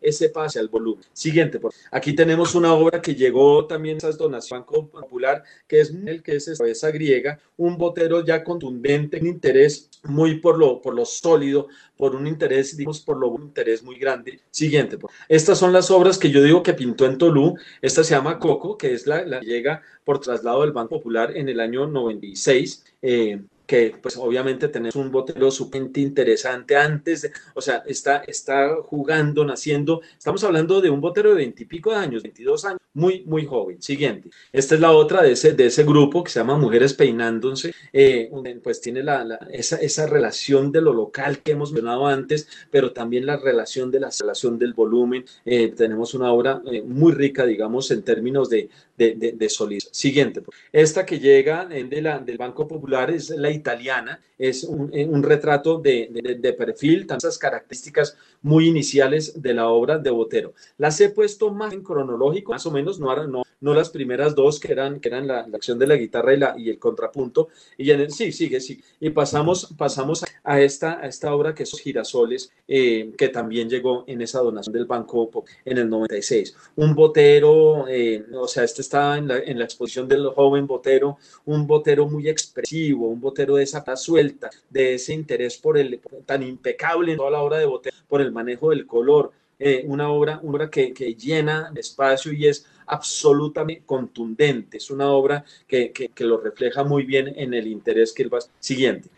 ese 0.00 0.28
pase 0.28 0.58
al 0.58 0.68
volumen. 0.68 1.04
Siguiente, 1.12 1.58
por 1.58 1.72
aquí 1.90 2.14
tenemos 2.14 2.54
una 2.54 2.74
obra 2.74 3.00
que 3.00 3.14
llegó 3.14 3.66
también 3.66 3.98
esas 3.98 4.18
donaciones 4.18 4.42
Popular, 4.52 5.42
que 5.66 5.80
es 5.80 5.90
el 5.90 6.22
que 6.22 6.36
es 6.36 6.48
esa 6.48 6.90
griega, 6.90 7.38
un 7.56 7.78
botero 7.78 8.24
ya 8.24 8.42
contundente, 8.42 9.18
un 9.20 9.26
interés 9.28 9.88
muy 10.04 10.40
por 10.40 10.58
lo, 10.58 10.80
por 10.80 10.94
lo 10.94 11.04
sólido, 11.04 11.68
por 12.02 12.16
un 12.16 12.26
interés, 12.26 12.76
digamos, 12.76 13.00
por 13.00 13.16
lo 13.16 13.28
un 13.28 13.42
interés 13.42 13.84
muy 13.84 13.96
grande. 13.96 14.40
Siguiente, 14.50 14.98
estas 15.28 15.56
son 15.56 15.72
las 15.72 15.88
obras 15.88 16.18
que 16.18 16.32
yo 16.32 16.42
digo 16.42 16.60
que 16.60 16.74
pintó 16.74 17.06
en 17.06 17.16
Tolú. 17.16 17.54
Esta 17.80 18.02
se 18.02 18.16
llama 18.16 18.40
Coco, 18.40 18.76
que 18.76 18.92
es 18.92 19.06
la, 19.06 19.38
que 19.38 19.46
llega 19.46 19.82
por 20.02 20.18
traslado 20.18 20.62
del 20.62 20.72
Banco 20.72 20.96
Popular 20.96 21.36
en 21.36 21.48
el 21.48 21.60
año 21.60 21.86
96. 21.86 22.84
Eh, 23.02 23.40
que 23.66 23.94
pues 24.00 24.16
obviamente 24.16 24.68
tenés 24.68 24.94
un 24.96 25.10
botero 25.10 25.50
sumamente 25.50 26.00
interesante 26.00 26.76
antes, 26.76 27.22
de, 27.22 27.32
o 27.54 27.60
sea, 27.60 27.82
está, 27.86 28.18
está 28.18 28.74
jugando, 28.82 29.44
naciendo, 29.44 30.00
estamos 30.16 30.42
hablando 30.44 30.80
de 30.80 30.90
un 30.90 31.00
botero 31.00 31.30
de 31.30 31.36
veintipico 31.36 31.90
de 31.90 31.96
años, 31.96 32.22
22 32.22 32.64
años, 32.64 32.80
muy, 32.94 33.22
muy 33.24 33.46
joven. 33.46 33.80
Siguiente, 33.80 34.30
esta 34.52 34.74
es 34.74 34.80
la 34.80 34.92
otra 34.92 35.22
de 35.22 35.32
ese, 35.32 35.52
de 35.52 35.66
ese 35.66 35.84
grupo 35.84 36.22
que 36.24 36.30
se 36.30 36.40
llama 36.40 36.58
Mujeres 36.58 36.94
Peinándose, 36.94 37.74
eh, 37.92 38.30
pues 38.62 38.80
tiene 38.80 39.02
la, 39.02 39.38
esa, 39.50 39.76
esa 39.76 40.06
relación 40.06 40.72
de 40.72 40.80
lo 40.80 40.92
local 40.92 41.38
que 41.42 41.52
hemos 41.52 41.72
mencionado 41.72 42.06
antes, 42.06 42.48
pero 42.70 42.92
también 42.92 43.26
la 43.26 43.36
relación 43.36 43.90
de 43.90 44.00
la 44.00 44.10
relación 44.18 44.58
del 44.58 44.74
volumen. 44.74 45.24
Eh, 45.44 45.72
tenemos 45.76 46.14
una 46.14 46.32
obra 46.32 46.62
eh, 46.70 46.82
muy 46.82 47.12
rica, 47.12 47.44
digamos, 47.44 47.90
en 47.90 48.02
términos 48.02 48.48
de, 48.48 48.68
de, 49.10 49.32
de, 49.32 49.48
solidez. 49.48 49.88
Siguiente. 49.92 50.42
Esta 50.72 51.04
que 51.04 51.18
llega 51.18 51.64
de 51.66 52.02
la, 52.02 52.18
del 52.18 52.38
Banco 52.38 52.66
Popular 52.66 53.10
es 53.10 53.30
la 53.30 53.50
italiana, 53.50 54.20
es 54.38 54.64
un, 54.64 54.90
eh, 54.92 55.06
un 55.06 55.22
retrato 55.22 55.78
de, 55.78 56.38
de, 56.38 56.52
perfil, 56.52 57.06
tantas 57.06 57.38
características 57.38 58.16
muy 58.42 58.68
iniciales 58.68 59.40
de 59.40 59.54
la 59.54 59.68
obra 59.68 59.98
de 59.98 60.10
Botero. 60.10 60.54
Las 60.78 61.00
he 61.00 61.08
puesto 61.10 61.50
más 61.52 61.72
en 61.72 61.82
cronológico, 61.82 62.52
más 62.52 62.66
o 62.66 62.70
menos, 62.70 62.98
no, 62.98 63.26
no, 63.26 63.42
no 63.62 63.72
las 63.72 63.90
primeras 63.90 64.34
dos 64.34 64.60
que 64.60 64.72
eran, 64.72 65.00
que 65.00 65.08
eran 65.08 65.26
la, 65.26 65.40
acción 65.54 65.78
de 65.78 65.86
la 65.86 65.96
guitarra 65.96 66.34
y, 66.34 66.36
la, 66.36 66.54
y 66.58 66.68
el 66.68 66.78
contrapunto. 66.78 67.48
Y 67.78 67.90
en 67.90 68.00
el, 68.00 68.12
sí, 68.12 68.32
sigue, 68.32 68.60
sí. 68.60 68.82
Y 69.00 69.10
pasamos, 69.10 69.72
pasamos 69.78 70.24
a, 70.42 70.60
esta, 70.60 71.00
a 71.00 71.06
esta 71.06 71.34
obra 71.34 71.54
que 71.54 71.62
es 71.62 71.72
Girasoles, 71.80 72.52
eh, 72.66 73.12
que 73.16 73.28
también 73.28 73.70
llegó 73.70 74.04
en 74.06 74.20
esa 74.20 74.40
donación 74.40 74.74
del 74.74 74.84
Banco 74.84 75.22
en 75.64 75.78
el 75.78 75.88
96. 75.88 76.56
Un 76.76 76.94
botero, 76.94 77.86
eh, 77.88 78.24
o 78.34 78.48
sea, 78.48 78.64
este 78.64 78.82
está 78.82 79.16
en 79.16 79.28
la, 79.28 79.38
en 79.38 79.58
la, 79.58 79.64
exposición 79.64 80.08
del 80.08 80.26
joven 80.26 80.66
botero, 80.66 81.18
un 81.44 81.66
botero 81.66 82.08
muy 82.08 82.28
expresivo, 82.28 83.08
un 83.08 83.20
botero 83.20 83.56
de 83.56 83.62
esa 83.62 83.84
suelta, 83.96 84.50
de 84.70 84.94
ese 84.94 85.14
interés 85.14 85.56
por 85.56 85.78
el 85.78 86.00
tan 86.26 86.42
impecable 86.42 87.12
en 87.12 87.18
toda 87.18 87.30
la 87.30 87.42
obra 87.42 87.58
de 87.58 87.66
botero, 87.66 87.96
por 88.08 88.20
el 88.20 88.32
manejo 88.32 88.70
del 88.70 88.86
color. 88.86 89.32
Eh, 89.64 89.84
una 89.86 90.10
obra, 90.10 90.40
obra 90.42 90.68
que, 90.68 90.92
que 90.92 91.14
llena 91.14 91.70
espacio 91.76 92.32
y 92.32 92.48
es 92.48 92.66
absolutamente 92.92 93.82
contundente. 93.86 94.76
Es 94.76 94.90
una 94.90 95.10
obra 95.10 95.44
que, 95.66 95.92
que, 95.92 96.24
lo 96.24 96.38
refleja 96.38 96.84
muy 96.84 97.04
bien 97.04 97.32
en 97.36 97.54
el 97.54 97.66
interés 97.66 98.12
que 98.12 98.22
él 98.22 98.32
va. 98.32 98.38
Siguiente. 98.60 99.08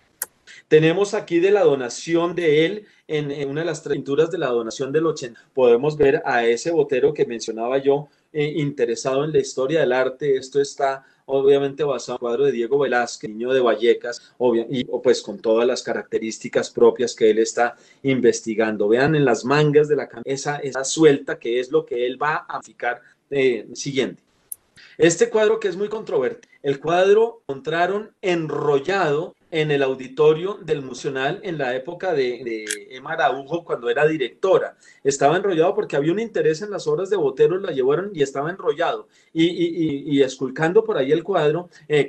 Tenemos 0.69 1.15
aquí 1.15 1.41
de 1.41 1.51
la 1.51 1.63
donación 1.63 2.35
de 2.35 2.67
él, 2.67 2.87
en, 3.09 3.49
una 3.49 3.63
de 3.63 3.67
las 3.67 3.81
pinturas 3.81 4.31
de 4.31 4.39
la 4.39 4.49
donación 4.49 4.93
del 4.93 5.07
80, 5.07 5.41
podemos 5.53 5.97
ver 5.97 6.23
a 6.25 6.47
ese 6.47 6.71
botero 6.71 7.13
que 7.13 7.27
mencionaba 7.27 7.79
yo, 7.79 8.09
eh, 8.33 8.55
interesado 8.57 9.25
en 9.25 9.33
la 9.33 9.39
historia 9.39 9.81
del 9.81 9.93
arte. 9.93 10.37
Esto 10.37 10.61
está 10.61 11.05
obviamente 11.27 11.85
basado 11.85 12.13
en 12.13 12.17
el 12.17 12.21
cuadro 12.21 12.45
de 12.45 12.53
Diego 12.53 12.79
Velázquez, 12.79 13.31
niño 13.31 13.53
de 13.53 13.61
Vallecas, 13.61 14.35
y 14.69 14.85
pues 14.85 15.23
con 15.23 15.39
todas 15.39 15.67
las 15.67 15.83
características 15.83 16.71
propias 16.71 17.15
que 17.15 17.31
él 17.31 17.39
está 17.39 17.77
investigando. 18.03 18.89
Vean 18.89 19.15
en 19.15 19.25
las 19.25 19.45
mangas 19.45 19.89
de 19.89 19.97
la 19.97 20.09
camisa 20.09 20.57
esa 20.57 20.85
suelta 20.85 21.39
que 21.39 21.61
es 21.61 21.71
lo 21.71 21.87
que 21.87 22.07
él 22.07 22.21
va 22.21 22.45
a 22.49 22.57
aplicar 22.59 23.01
eh, 23.35 23.67
siguiente. 23.75 24.23
Este 24.97 25.29
cuadro 25.29 25.59
que 25.59 25.67
es 25.67 25.77
muy 25.77 25.89
controvertido, 25.89 26.49
el 26.63 26.79
cuadro 26.79 27.43
encontraron 27.49 28.13
enrollado 28.23 29.35
en 29.51 29.73
el 29.73 29.83
auditorio 29.83 30.59
del 30.63 30.83
Musional 30.83 31.41
en 31.43 31.59
la 31.59 31.75
época 31.75 32.13
de, 32.13 32.65
Emma 32.91 33.13
Araujo 33.13 33.65
cuando 33.65 33.91
era 33.91 34.07
directora. 34.07 34.77
Estaba 35.03 35.37
enrollado 35.37 35.75
porque 35.75 35.97
había 35.97 36.13
un 36.13 36.21
interés 36.21 36.63
en 36.63 36.71
las 36.71 36.87
obras 36.87 37.11
de 37.11 37.17
Botero, 37.17 37.59
la 37.59 37.73
llevaron 37.73 38.13
y 38.15 38.23
estaba 38.23 38.51
enrollado. 38.51 39.09
Y, 39.33 40.23
esculcando 40.23 40.85
por 40.85 40.97
ahí 40.97 41.11
el 41.11 41.25
cuadro, 41.25 41.71
eh, 41.89 42.09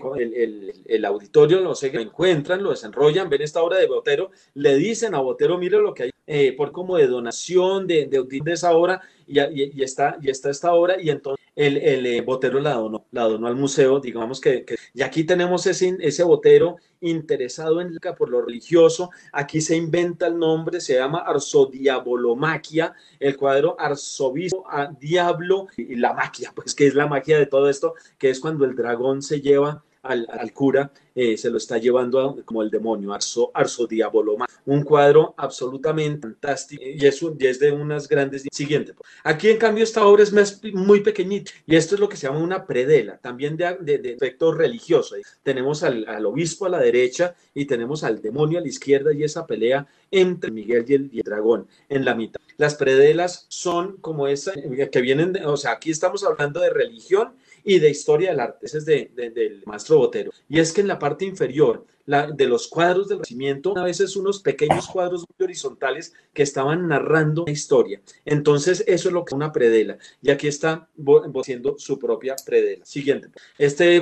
el, 0.85 1.05
auditorio 1.05 1.59
lo, 1.61 1.73
se, 1.73 1.87
encuentran, 1.87 2.63
lo 2.63 2.69
desenrollan, 2.69 3.29
ven 3.29 3.41
esta 3.41 3.63
obra 3.63 3.77
de 3.77 3.87
Botero, 3.87 4.29
le 4.53 4.75
dicen 4.75 5.15
a 5.15 5.19
Botero, 5.19 5.57
mire 5.57 5.79
lo 5.79 5.93
que 5.93 6.03
hay, 6.03 6.11
eh, 6.27 6.53
por 6.53 6.71
como 6.71 6.97
de 6.97 7.07
donación 7.07 7.87
de, 7.87 8.07
de, 8.07 8.23
de 8.23 8.53
esa 8.53 8.75
obra, 8.75 9.01
y, 9.27 9.39
y, 9.39 9.83
está, 9.83 10.17
y 10.21 10.29
está 10.29 10.49
esta 10.49 10.73
obra, 10.73 11.01
y 11.01 11.09
entonces 11.09 11.43
el, 11.55 11.77
el 11.77 12.05
eh, 12.05 12.21
botero 12.21 12.59
la 12.59 12.73
donó, 12.73 13.05
la 13.11 13.23
donó 13.23 13.47
al 13.47 13.55
museo, 13.55 13.99
digamos 13.99 14.41
que, 14.41 14.65
que, 14.65 14.75
y 14.93 15.01
aquí 15.01 15.23
tenemos 15.23 15.65
ese, 15.67 15.97
ese 15.99 16.23
botero 16.23 16.77
interesado 17.01 17.81
en 17.81 17.97
por 18.17 18.29
lo 18.29 18.41
religioso, 18.41 19.09
aquí 19.31 19.61
se 19.61 19.75
inventa 19.75 20.27
el 20.27 20.37
nombre, 20.37 20.81
se 20.81 20.95
llama 20.95 21.19
Arzodiabolomaquia, 21.19 22.93
el 23.19 23.37
cuadro 23.37 23.75
arzobispo 23.79 24.65
a 24.69 24.87
diablo 24.87 25.67
y 25.77 25.95
la 25.95 26.13
maquia, 26.13 26.51
pues 26.53 26.75
que 26.75 26.87
es 26.87 26.95
la 26.95 27.07
magia 27.07 27.37
de 27.37 27.45
todo 27.45 27.69
esto, 27.69 27.93
que 28.17 28.29
es 28.29 28.39
cuando 28.39 28.65
el 28.65 28.75
dragón 28.75 29.21
se 29.21 29.41
lleva 29.41 29.83
al, 30.05 30.27
al 30.29 30.53
cura, 30.53 30.91
eh, 31.13 31.37
se 31.37 31.49
lo 31.49 31.57
está 31.57 31.77
llevando 31.77 32.41
como 32.45 32.61
el 32.61 32.69
demonio, 32.69 33.13
Arso, 33.13 33.49
Arso 33.53 33.87
Diaboloma. 33.87 34.45
Un 34.65 34.83
cuadro 34.83 35.33
absolutamente 35.37 36.21
fantástico 36.21 36.83
y 36.83 37.05
es, 37.05 37.59
de 37.59 37.71
unas 37.71 38.07
grandes. 38.07 38.43
Siguiente. 38.51 38.93
Aquí, 39.23 39.49
en 39.49 39.57
cambio, 39.57 39.83
esta 39.83 40.05
obra 40.05 40.23
es 40.23 40.33
más, 40.33 40.61
muy 40.73 40.99
pequeñita 41.01 41.51
y 41.65 41.75
esto 41.75 41.95
es 41.95 42.01
lo 42.01 42.09
que 42.09 42.17
se 42.17 42.27
llama 42.27 42.39
una 42.39 42.65
predela, 42.65 43.17
también 43.17 43.55
de, 43.55 43.77
de, 43.79 43.97
de 43.97 44.13
efecto 44.13 44.51
religioso. 44.53 45.15
Tenemos 45.41 45.83
al, 45.83 46.05
al, 46.07 46.25
obispo 46.25 46.65
a 46.65 46.69
la 46.69 46.79
derecha 46.79 47.35
y 47.53 47.65
tenemos 47.65 48.03
al 48.03 48.21
demonio 48.21 48.59
a 48.59 48.61
la 48.61 48.67
izquierda 48.67 49.13
y 49.13 49.23
esa 49.23 49.47
pelea 49.47 49.87
entre 50.11 50.51
Miguel 50.51 50.85
y 50.87 50.93
el, 50.93 51.09
y 51.13 51.17
el 51.19 51.23
dragón 51.23 51.67
en 51.89 52.03
la 52.05 52.13
mitad. 52.13 52.41
Las 52.57 52.75
predelas 52.75 53.45
son 53.49 53.97
como 53.97 54.27
esa 54.27 54.53
que 54.53 55.01
vienen, 55.01 55.33
de, 55.33 55.45
o 55.45 55.57
sea, 55.57 55.71
aquí 55.71 55.91
estamos 55.91 56.23
hablando 56.23 56.59
de 56.59 56.69
religión 56.69 57.33
y 57.65 57.79
de 57.79 57.89
historia 57.89 58.29
del 58.29 58.39
arte. 58.39 58.67
Ese 58.67 58.77
es 58.77 58.85
de, 58.85 59.11
de, 59.13 59.31
del 59.31 59.63
maestro 59.65 59.97
Botero. 59.97 60.31
Y 60.47 60.59
es 60.59 60.71
que 60.71 60.81
en 60.81 60.87
la 60.87 60.99
parte 60.99 61.25
inferior 61.25 61.85
la, 62.05 62.31
de 62.31 62.47
los 62.47 62.67
cuadros 62.67 63.07
del 63.07 63.17
Renacimiento, 63.17 63.77
a 63.77 63.83
veces 63.83 64.15
unos 64.15 64.39
pequeños 64.39 64.87
cuadros 64.87 65.25
muy 65.27 65.45
horizontales 65.45 66.13
que 66.33 66.43
estaban 66.43 66.87
narrando 66.87 67.43
una 67.43 67.51
historia. 67.51 68.01
Entonces, 68.25 68.83
eso 68.87 69.09
es 69.09 69.13
lo 69.13 69.23
que 69.25 69.29
es 69.29 69.35
una 69.35 69.51
predela. 69.51 69.97
Y 70.21 70.31
aquí 70.31 70.47
está 70.47 70.87
haciendo 71.39 71.75
su 71.77 71.97
propia 71.99 72.35
predela. 72.45 72.85
Siguiente. 72.85 73.29
Este 73.57 73.97
eh, 73.97 74.01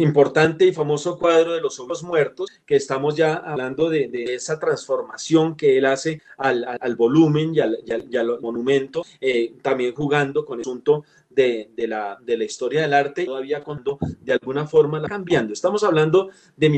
importante 0.00 0.66
y 0.66 0.72
famoso 0.72 1.18
cuadro 1.18 1.52
de 1.52 1.60
los 1.60 1.78
ojos 1.80 2.02
muertos, 2.02 2.50
que 2.66 2.76
estamos 2.76 3.16
ya 3.16 3.34
hablando 3.34 3.88
de, 3.88 4.10
esa 4.34 4.58
transformación 4.58 5.56
que 5.56 5.78
él 5.78 5.86
hace 5.86 6.20
al, 6.36 6.64
al, 6.80 6.96
volumen 6.96 7.54
y 7.54 7.60
al, 7.60 7.78
y 7.84 8.16
al, 8.16 8.40
monumento, 8.40 9.04
eh, 9.20 9.54
también 9.62 9.94
jugando 9.94 10.44
con 10.44 10.58
el 10.58 10.62
asunto 10.62 11.04
de, 11.30 11.70
de, 11.76 11.86
la, 11.86 12.18
de 12.20 12.36
la 12.36 12.44
historia 12.44 12.82
del 12.82 12.92
arte, 12.92 13.24
todavía 13.24 13.62
cuando 13.62 13.98
de 14.20 14.32
alguna 14.32 14.66
forma 14.66 14.98
la 14.98 15.08
cambiando. 15.08 15.52
Estamos 15.52 15.84
hablando 15.84 16.30
de 16.56 16.68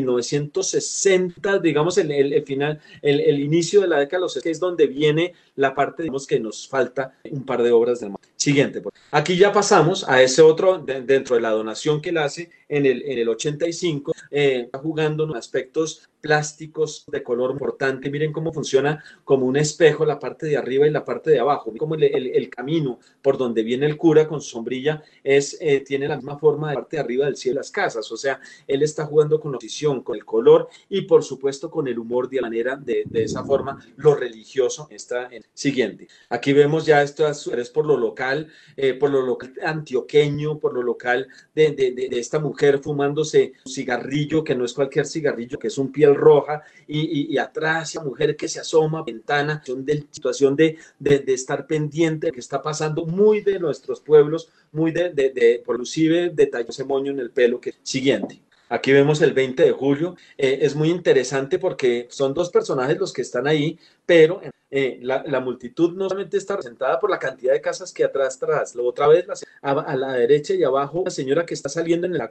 1960, 0.52 1.58
digamos, 1.58 1.98
el, 1.98 2.44
final, 2.44 2.80
el, 3.00 3.40
inicio 3.40 3.80
de 3.80 3.88
la 3.88 3.98
década 3.98 4.18
de 4.18 4.22
los 4.22 4.32
60, 4.34 4.42
que 4.42 4.50
es 4.50 4.60
donde 4.60 4.86
viene 4.86 5.34
la 5.56 5.74
parte, 5.74 6.02
digamos, 6.02 6.26
que 6.26 6.38
nos 6.38 6.68
falta 6.68 7.14
un 7.30 7.44
par 7.44 7.62
de 7.62 7.72
obras 7.72 8.00
del 8.00 8.12
Siguiente. 8.36 8.82
Aquí 9.10 9.36
ya 9.36 9.52
pasamos 9.52 10.08
a 10.08 10.22
ese 10.22 10.42
otro, 10.42 10.78
de, 10.78 11.02
dentro 11.02 11.36
de 11.36 11.42
la 11.42 11.50
donación 11.50 12.00
que 12.02 12.10
él 12.10 12.18
hace 12.18 12.50
en 12.68 12.86
el, 12.86 13.02
en 13.02 13.18
el 13.18 13.28
85, 13.28 14.12
eh, 14.30 14.68
jugando 14.72 15.24
en 15.24 15.36
aspectos 15.36 16.08
plásticos 16.22 17.04
de 17.08 17.22
color 17.22 17.50
importante. 17.50 18.10
Miren 18.10 18.32
cómo 18.32 18.52
funciona 18.52 19.04
como 19.24 19.44
un 19.44 19.56
espejo 19.56 20.06
la 20.06 20.18
parte 20.18 20.46
de 20.46 20.56
arriba 20.56 20.86
y 20.86 20.90
la 20.90 21.04
parte 21.04 21.30
de 21.30 21.40
abajo. 21.40 21.72
Como 21.76 21.96
el, 21.96 22.04
el, 22.04 22.28
el 22.28 22.48
camino 22.48 22.98
por 23.20 23.36
donde 23.36 23.62
viene 23.62 23.84
el 23.84 23.98
cura 23.98 24.26
con 24.26 24.40
su 24.40 24.50
sombrilla 24.50 25.02
es, 25.22 25.58
eh, 25.60 25.80
tiene 25.80 26.08
la 26.08 26.16
misma 26.16 26.38
forma 26.38 26.70
de 26.70 26.76
parte 26.76 26.96
de 26.96 27.02
arriba 27.02 27.26
del 27.26 27.36
cielo 27.36 27.56
de 27.56 27.60
las 27.60 27.70
casas. 27.70 28.10
O 28.10 28.16
sea, 28.16 28.40
él 28.66 28.82
está 28.82 29.04
jugando 29.04 29.40
con 29.40 29.52
la 29.52 29.58
posición, 29.58 30.02
con 30.02 30.16
el 30.16 30.24
color 30.24 30.68
y 30.88 31.02
por 31.02 31.22
supuesto 31.22 31.70
con 31.70 31.88
el 31.88 31.98
humor 31.98 32.30
de 32.30 32.40
manera, 32.40 32.76
de, 32.76 33.02
de 33.04 33.24
esa 33.24 33.44
forma, 33.44 33.84
lo 33.96 34.14
religioso 34.14 34.86
está 34.90 35.28
en 35.30 35.44
siguiente. 35.52 36.08
Aquí 36.28 36.52
vemos 36.52 36.86
ya 36.86 37.02
esto 37.02 37.28
es 37.28 37.70
por 37.70 37.84
lo 37.84 37.96
local, 37.96 38.48
eh, 38.76 38.94
por 38.94 39.10
lo 39.10 39.22
local 39.22 39.52
antioqueño, 39.62 40.58
por 40.58 40.74
lo 40.74 40.82
local 40.82 41.28
de, 41.54 41.72
de, 41.72 41.92
de, 41.92 42.18
esta 42.18 42.38
mujer 42.38 42.78
fumándose 42.78 43.52
un 43.64 43.72
cigarrillo, 43.72 44.44
que 44.44 44.54
no 44.54 44.64
es 44.64 44.72
cualquier 44.72 45.06
cigarrillo, 45.06 45.58
que 45.58 45.68
es 45.68 45.78
un 45.78 45.90
roja, 46.14 46.62
y, 46.86 47.00
y, 47.00 47.34
y 47.34 47.38
atrás 47.38 47.90
esa 47.90 48.02
mujer 48.04 48.36
que 48.36 48.48
se 48.48 48.60
asoma 48.60 49.02
ventana, 49.02 49.62
de 49.66 50.04
situación 50.10 50.56
de, 50.56 50.78
de, 50.98 51.24
estar 51.28 51.66
pendiente 51.66 52.26
de 52.26 52.32
que 52.32 52.40
está 52.40 52.62
pasando 52.62 53.06
muy 53.06 53.40
de 53.40 53.58
nuestros 53.58 54.00
pueblos, 54.00 54.50
muy 54.72 54.92
de, 54.92 55.10
de, 55.10 55.30
de 55.30 55.62
inclusive 55.66 56.30
detalles 56.30 56.70
ese 56.70 56.84
moño 56.84 57.12
en 57.12 57.20
el 57.20 57.30
pelo 57.30 57.60
que 57.60 57.74
siguiente. 57.82 58.40
Aquí 58.72 58.90
vemos 58.90 59.20
el 59.20 59.34
20 59.34 59.64
de 59.64 59.72
julio. 59.72 60.16
Eh, 60.38 60.60
es 60.62 60.74
muy 60.74 60.88
interesante 60.88 61.58
porque 61.58 62.06
son 62.08 62.32
dos 62.32 62.48
personajes 62.48 62.98
los 62.98 63.12
que 63.12 63.20
están 63.20 63.46
ahí, 63.46 63.78
pero 64.06 64.40
eh, 64.70 64.98
la, 65.02 65.40
multitud 65.40 65.92
no 65.92 66.08
solamente 66.08 66.38
está 66.38 66.54
representada 66.54 66.98
por 66.98 67.10
la 67.10 67.18
cantidad 67.18 67.52
de 67.52 67.60
casas 67.60 67.92
que 67.92 68.02
atrás, 68.02 68.36
atrás, 68.36 68.74
otra 68.82 69.08
vez 69.08 69.26
a, 69.60 69.94
la 69.94 70.14
derecha 70.14 70.54
y 70.54 70.64
abajo 70.64 71.02
la 71.04 71.10
señora 71.10 71.44
que 71.44 71.52
está 71.52 71.68
saliendo 71.68 72.06
en 72.06 72.14
el 72.14 72.22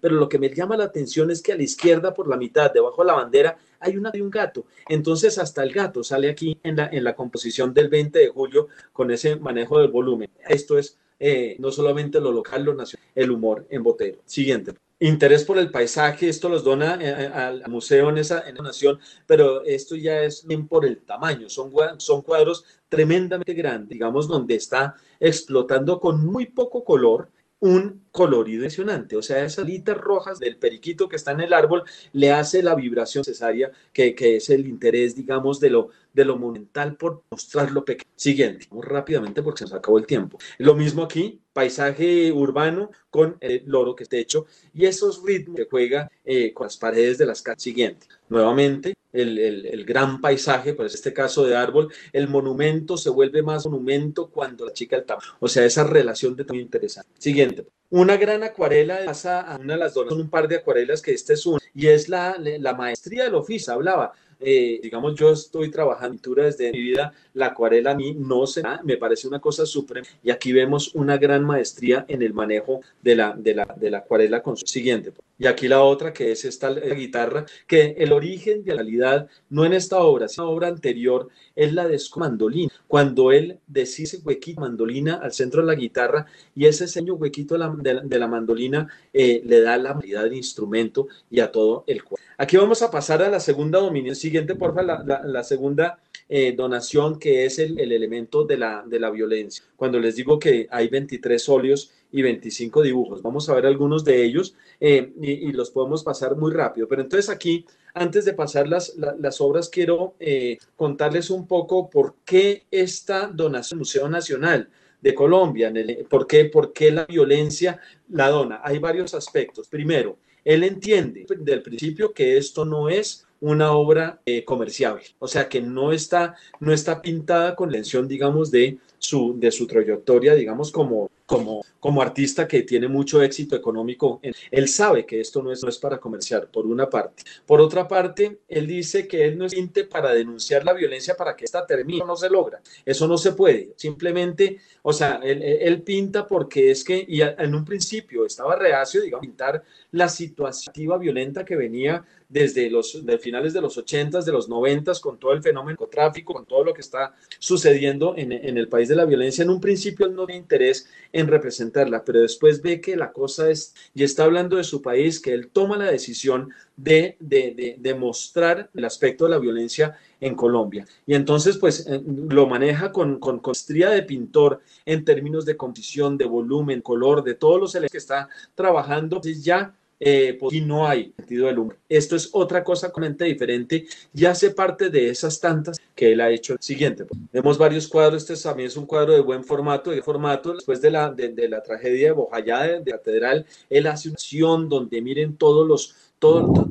pero 0.00 0.14
lo 0.14 0.30
que 0.30 0.38
me 0.38 0.48
llama 0.48 0.78
la 0.78 0.84
atención 0.84 1.30
es 1.30 1.42
que 1.42 1.52
a 1.52 1.56
la 1.56 1.62
izquierda 1.62 2.14
por 2.14 2.26
la 2.26 2.38
mitad, 2.38 2.72
debajo 2.72 3.02
de 3.02 3.08
la 3.08 3.14
bandera, 3.14 3.58
hay 3.78 3.98
una 3.98 4.10
de 4.10 4.22
un 4.22 4.30
gato. 4.30 4.64
Entonces 4.88 5.36
hasta 5.36 5.62
el 5.62 5.74
gato 5.74 6.02
sale 6.02 6.30
aquí 6.30 6.58
en 6.62 6.76
la, 6.76 6.86
en 6.90 7.04
la 7.04 7.14
composición 7.14 7.74
del 7.74 7.90
20 7.90 8.18
de 8.18 8.28
julio 8.28 8.68
con 8.94 9.10
ese 9.10 9.36
manejo 9.36 9.78
del 9.78 9.90
volumen. 9.90 10.30
Esto 10.48 10.78
es 10.78 10.96
eh, 11.20 11.56
no 11.58 11.70
solamente 11.70 12.18
lo 12.18 12.32
local, 12.32 12.64
lo 12.64 12.72
nacional, 12.72 13.06
el 13.14 13.30
humor 13.30 13.66
en 13.68 13.82
Botero. 13.82 14.20
Siguiente 14.24 14.72
interés 15.02 15.44
por 15.44 15.58
el 15.58 15.70
paisaje, 15.70 16.28
esto 16.28 16.48
los 16.48 16.62
dona 16.62 16.94
eh, 16.94 17.24
eh, 17.24 17.26
al 17.26 17.68
museo 17.68 18.08
en 18.08 18.18
esa, 18.18 18.48
en 18.48 18.54
nación, 18.56 18.98
pero 19.26 19.62
esto 19.64 19.96
ya 19.96 20.22
es 20.22 20.46
bien 20.46 20.68
por 20.68 20.86
el 20.86 20.98
tamaño, 20.98 21.48
son, 21.48 21.72
son 21.98 22.22
cuadros 22.22 22.64
tremendamente 22.88 23.52
grandes, 23.54 23.88
digamos, 23.88 24.28
donde 24.28 24.54
está 24.54 24.94
explotando 25.18 25.98
con 25.98 26.24
muy 26.24 26.46
poco 26.46 26.84
color 26.84 27.30
un 27.58 28.04
colorido 28.10 28.64
impresionante, 28.64 29.16
o 29.16 29.22
sea, 29.22 29.44
esas 29.44 29.66
litas 29.66 29.96
rojas 29.96 30.38
del 30.40 30.56
periquito 30.56 31.08
que 31.08 31.16
está 31.16 31.30
en 31.30 31.40
el 31.40 31.52
árbol 31.52 31.84
le 32.12 32.32
hace 32.32 32.62
la 32.62 32.74
vibración 32.74 33.22
necesaria, 33.26 33.70
que, 33.92 34.14
que 34.14 34.36
es 34.36 34.50
el 34.50 34.66
interés, 34.66 35.14
digamos, 35.14 35.60
de 35.60 35.70
lo, 35.70 35.90
de 36.12 36.24
lo 36.24 36.36
monumental 36.36 36.96
por 36.96 37.22
mostrar 37.30 37.70
lo 37.70 37.84
pequeño. 37.84 38.10
Siguiente, 38.16 38.66
vamos 38.70 38.86
rápidamente 38.86 39.42
porque 39.42 39.58
se 39.58 39.64
nos 39.64 39.74
acabó 39.74 39.98
el 39.98 40.06
tiempo. 40.06 40.38
Lo 40.58 40.74
mismo 40.74 41.02
aquí, 41.02 41.40
paisaje 41.52 42.32
urbano 42.32 42.90
con 43.10 43.36
el 43.40 43.62
loro 43.66 43.94
que 43.94 44.04
está 44.04 44.16
hecho 44.16 44.46
y 44.72 44.86
esos 44.86 45.22
ritmos 45.24 45.56
que 45.56 45.68
juega 45.70 46.10
eh, 46.24 46.52
con 46.52 46.66
las 46.66 46.76
paredes 46.76 47.18
de 47.18 47.26
las 47.26 47.42
casas 47.42 47.62
siguientes. 47.62 48.08
Nuevamente, 48.28 48.94
el, 49.12 49.38
el, 49.38 49.84
gran 49.84 50.20
paisaje, 50.20 50.72
pues 50.72 50.94
este 50.94 51.12
caso 51.12 51.44
de 51.44 51.54
árbol, 51.54 51.92
el 52.12 52.28
monumento 52.28 52.96
se 52.96 53.10
vuelve 53.10 53.42
más 53.42 53.66
monumento 53.66 54.30
cuando 54.30 54.64
la 54.64 54.72
chica 54.72 54.96
el 54.96 55.04
tamaño. 55.04 55.28
O 55.40 55.48
sea, 55.48 55.64
esa 55.64 55.84
relación 55.84 56.34
de 56.34 56.44
muy 56.44 56.60
interesante. 56.60 57.10
Siguiente. 57.18 57.66
Una 57.90 58.16
gran 58.16 58.42
acuarela 58.42 59.04
pasa 59.04 59.42
a 59.42 59.58
una 59.58 59.74
de 59.74 59.80
las 59.80 59.92
dos, 59.92 60.08
son 60.08 60.22
un 60.22 60.30
par 60.30 60.48
de 60.48 60.56
acuarelas 60.56 61.02
que 61.02 61.12
este 61.12 61.34
es 61.34 61.44
una, 61.44 61.60
y 61.74 61.88
es 61.88 62.08
la, 62.08 62.38
la 62.38 62.74
maestría 62.74 63.24
del 63.24 63.34
oficio, 63.34 63.74
hablaba. 63.74 64.12
Eh, 64.44 64.80
digamos, 64.82 65.14
yo 65.14 65.30
estoy 65.30 65.70
trabajando 65.70 66.12
pintura 66.12 66.44
desde 66.44 66.72
mi 66.72 66.80
vida, 66.80 67.12
la 67.34 67.46
acuarela 67.46 67.92
a 67.92 67.94
mí 67.94 68.14
no 68.14 68.46
se 68.46 68.62
me 68.82 68.96
parece 68.96 69.28
una 69.28 69.38
cosa 69.40 69.64
suprema 69.64 70.06
y 70.22 70.30
aquí 70.30 70.52
vemos 70.52 70.94
una 70.94 71.16
gran 71.16 71.44
maestría 71.44 72.04
en 72.08 72.22
el 72.22 72.34
manejo 72.34 72.80
de 73.02 73.16
la, 73.16 73.34
de 73.36 73.54
la, 73.54 73.74
de 73.76 73.90
la 73.90 73.98
acuarela 73.98 74.42
con 74.42 74.56
su 74.56 74.66
siguiente. 74.66 75.12
Y 75.42 75.48
aquí 75.48 75.66
la 75.66 75.82
otra 75.82 76.12
que 76.12 76.30
es 76.30 76.44
esta 76.44 76.70
guitarra, 76.70 77.44
que 77.66 77.96
el 77.98 78.12
origen 78.12 78.62
de 78.62 78.76
la 78.76 78.82
realidad, 78.82 79.28
no 79.50 79.64
en 79.64 79.72
esta 79.72 79.98
obra, 79.98 80.28
sino 80.28 80.44
en 80.44 80.48
la 80.50 80.54
obra 80.54 80.68
anterior, 80.68 81.30
es 81.56 81.72
la 81.72 81.88
de 81.88 82.00
mandolina. 82.14 82.70
Cuando 82.86 83.32
él 83.32 83.58
ese 83.74 84.18
huequito 84.18 84.60
mandolina 84.60 85.14
al 85.14 85.32
centro 85.32 85.62
de 85.62 85.66
la 85.66 85.74
guitarra 85.74 86.26
y 86.54 86.66
ese 86.66 86.86
seño 86.86 87.14
huequito 87.14 87.56
de 87.56 88.18
la, 88.20 88.28
mandolina 88.28 88.86
eh, 89.12 89.42
le 89.44 89.62
da 89.62 89.76
la 89.78 89.94
realidad 89.94 90.22
del 90.22 90.34
instrumento 90.34 91.08
y 91.28 91.40
a 91.40 91.50
todo 91.50 91.82
el 91.88 92.04
cuerpo. 92.04 92.24
Aquí 92.38 92.56
vamos 92.56 92.80
a 92.82 92.92
pasar 92.92 93.20
a 93.20 93.28
la 93.28 93.40
segunda 93.40 93.80
dominación. 93.80 94.14
Siguiente, 94.14 94.54
porfa, 94.54 94.82
la, 94.82 95.22
la, 95.24 95.42
segunda 95.42 95.98
eh, 96.28 96.52
donación, 96.52 97.18
que 97.18 97.44
es 97.44 97.58
el, 97.58 97.78
el, 97.78 97.92
elemento 97.92 98.44
de 98.44 98.56
la, 98.56 98.84
de 98.86 98.98
la 98.98 99.10
violencia. 99.10 99.64
Cuando 99.76 99.98
les 99.98 100.16
digo 100.16 100.38
que 100.38 100.66
hay 100.70 100.88
23 100.88 101.48
óleos 101.48 101.92
y 102.10 102.22
25 102.22 102.82
dibujos, 102.82 103.22
vamos 103.22 103.48
a 103.48 103.54
ver 103.54 103.66
algunos 103.66 104.04
de 104.04 104.24
ellos 104.24 104.54
eh, 104.80 105.12
y, 105.20 105.52
los 105.52 105.70
podemos 105.70 106.02
pasar 106.04 106.36
muy 106.36 106.52
rápido. 106.52 106.88
Pero 106.88 107.02
entonces 107.02 107.28
aquí, 107.28 107.66
antes 107.94 108.24
de 108.24 108.34
pasar 108.34 108.68
las, 108.68 108.94
las 108.96 109.40
obras, 109.40 109.68
quiero 109.68 110.14
eh, 110.20 110.58
contarles 110.76 111.30
un 111.30 111.46
poco 111.46 111.90
por 111.90 112.16
qué 112.24 112.64
esta 112.70 113.26
donación 113.26 113.80
Museo 113.80 114.08
Nacional 114.08 114.68
de 115.00 115.14
Colombia, 115.14 115.72
por, 116.08 116.26
qué, 116.26 116.44
por 116.46 116.72
qué 116.72 116.92
la 116.92 117.04
violencia 117.04 117.80
la 118.08 118.28
dona. 118.28 118.60
Hay 118.62 118.78
varios 118.78 119.14
aspectos. 119.14 119.68
Primero, 119.68 120.16
él 120.44 120.64
entiende 120.64 121.26
del 121.38 121.62
principio 121.62 122.12
que 122.12 122.36
esto 122.36 122.64
no 122.64 122.88
es 122.88 123.26
una 123.42 123.72
obra 123.72 124.20
eh, 124.24 124.44
comerciable, 124.44 125.02
o 125.18 125.26
sea 125.26 125.48
que 125.48 125.60
no 125.60 125.92
está, 125.92 126.36
no 126.60 126.72
está 126.72 127.02
pintada 127.02 127.56
con 127.56 127.70
la 127.70 127.78
intención, 127.78 128.06
digamos, 128.06 128.52
de 128.52 128.78
su, 128.98 129.34
de 129.36 129.50
su 129.50 129.66
trayectoria, 129.66 130.34
digamos, 130.34 130.70
como, 130.70 131.10
como, 131.26 131.64
como 131.80 132.00
artista 132.00 132.46
que 132.46 132.62
tiene 132.62 132.86
mucho 132.86 133.20
éxito 133.20 133.56
económico. 133.56 134.20
Él 134.50 134.68
sabe 134.68 135.04
que 135.04 135.20
esto 135.20 135.42
no 135.42 135.50
es, 135.50 135.60
no 135.60 135.68
es 135.68 135.78
para 135.78 135.98
comerciar, 135.98 136.48
por 136.52 136.66
una 136.66 136.88
parte. 136.88 137.24
Por 137.44 137.60
otra 137.60 137.88
parte, 137.88 138.38
él 138.46 138.68
dice 138.68 139.08
que 139.08 139.24
él 139.24 139.36
no 139.36 139.46
es 139.46 139.54
pinte 139.54 139.84
para 139.84 140.12
denunciar 140.12 140.64
la 140.64 140.72
violencia 140.72 141.16
para 141.16 141.34
que 141.34 141.44
esta 141.44 141.66
termine. 141.66 142.04
no 142.06 142.14
se 142.14 142.30
logra. 142.30 142.60
Eso 142.86 143.08
no 143.08 143.18
se 143.18 143.32
puede. 143.32 143.72
Simplemente, 143.74 144.58
o 144.82 144.92
sea, 144.92 145.20
él, 145.24 145.42
él 145.42 145.82
pinta 145.82 146.28
porque 146.28 146.70
es 146.70 146.84
que, 146.84 147.04
y 147.08 147.22
en 147.22 147.54
un 147.56 147.64
principio 147.64 148.24
estaba 148.24 148.54
reacio, 148.54 149.02
digamos, 149.02 149.26
pintar 149.26 149.64
la 149.90 150.08
situación 150.08 151.00
violenta 151.00 151.44
que 151.44 151.56
venía 151.56 152.04
desde 152.32 152.70
los 152.70 153.04
de 153.04 153.18
finales 153.18 153.52
de 153.52 153.60
los 153.60 153.76
80 153.76 154.22
de 154.22 154.32
los 154.32 154.48
90 154.48 154.92
con 155.00 155.18
todo 155.18 155.32
el 155.32 155.42
fenómeno 155.42 155.86
tráfico, 155.90 156.32
con 156.32 156.46
todo 156.46 156.64
lo 156.64 156.72
que 156.72 156.80
está 156.80 157.14
sucediendo 157.38 158.14
en, 158.16 158.32
en, 158.32 158.56
el 158.56 158.68
país 158.68 158.88
de 158.88 158.96
la 158.96 159.04
violencia. 159.04 159.44
En 159.44 159.50
un 159.50 159.60
principio 159.60 160.06
él 160.06 160.14
no 160.14 160.26
tiene 160.26 160.40
interés 160.40 160.88
en 161.12 161.28
representarla, 161.28 162.04
pero 162.04 162.20
después 162.20 162.62
ve 162.62 162.80
que 162.80 162.96
la 162.96 163.12
cosa 163.12 163.50
es, 163.50 163.74
y 163.94 164.02
está 164.02 164.24
hablando 164.24 164.56
de 164.56 164.64
su 164.64 164.80
país, 164.80 165.20
que 165.20 165.34
él 165.34 165.48
toma 165.52 165.76
la 165.76 165.90
decisión 165.90 166.50
de, 166.76 167.16
de, 167.20 167.76
de, 167.78 167.94
mostrar 167.94 168.70
el 168.74 168.84
aspecto 168.84 169.24
de 169.24 169.30
la 169.32 169.38
violencia 169.38 169.98
en 170.20 170.34
Colombia. 170.34 170.86
Y 171.06 171.14
entonces, 171.14 171.58
pues, 171.58 171.86
eh, 171.86 172.00
lo 172.28 172.46
maneja 172.46 172.92
con, 172.92 173.20
con, 173.20 173.40
con 173.40 173.52
de 173.52 174.02
pintor 174.02 174.60
en 174.86 175.04
términos 175.04 175.44
de 175.44 175.56
composición, 175.56 176.16
de 176.16 176.24
volumen, 176.24 176.80
color, 176.80 177.22
de 177.22 177.34
todos 177.34 177.60
los 177.60 177.74
elementos 177.74 177.92
que 177.92 177.98
está 177.98 178.28
trabajando. 178.54 179.16
Entonces 179.16 179.44
ya 179.44 179.74
eh, 180.04 180.36
pues, 180.38 180.52
y 180.52 180.60
no 180.60 180.88
hay 180.88 181.12
sentido 181.16 181.46
del 181.46 181.60
humor. 181.60 181.78
Esto 181.88 182.16
es 182.16 182.28
otra 182.32 182.64
cosa 182.64 182.90
completamente 182.90 183.24
diferente 183.26 183.86
y 184.12 184.24
hace 184.24 184.50
parte 184.50 184.90
de 184.90 185.08
esas 185.08 185.38
tantas 185.38 185.80
que 185.94 186.12
él 186.12 186.20
ha 186.20 186.28
hecho. 186.28 186.56
Siguiente, 186.58 187.04
vemos 187.32 187.56
varios 187.56 187.86
cuadros, 187.86 188.28
este 188.28 188.42
también 188.42 188.66
es 188.66 188.76
un 188.76 188.86
cuadro 188.86 189.12
de 189.12 189.20
buen 189.20 189.44
formato, 189.44 189.92
de 189.92 190.02
formato, 190.02 190.54
después 190.54 190.80
de 190.80 190.90
la, 190.90 191.08
de, 191.12 191.48
la 191.48 191.62
tragedia 191.62 192.08
de 192.08 192.12
Bojayá, 192.12 192.62
de, 192.62 192.78
la 192.90 192.96
catedral, 192.98 193.46
él 193.70 193.86
hace 193.86 194.08
una 194.08 194.14
acción 194.14 194.68
donde 194.68 195.00
miren 195.00 195.36
todos 195.36 195.68
los, 195.68 195.94
todos, 196.18 196.66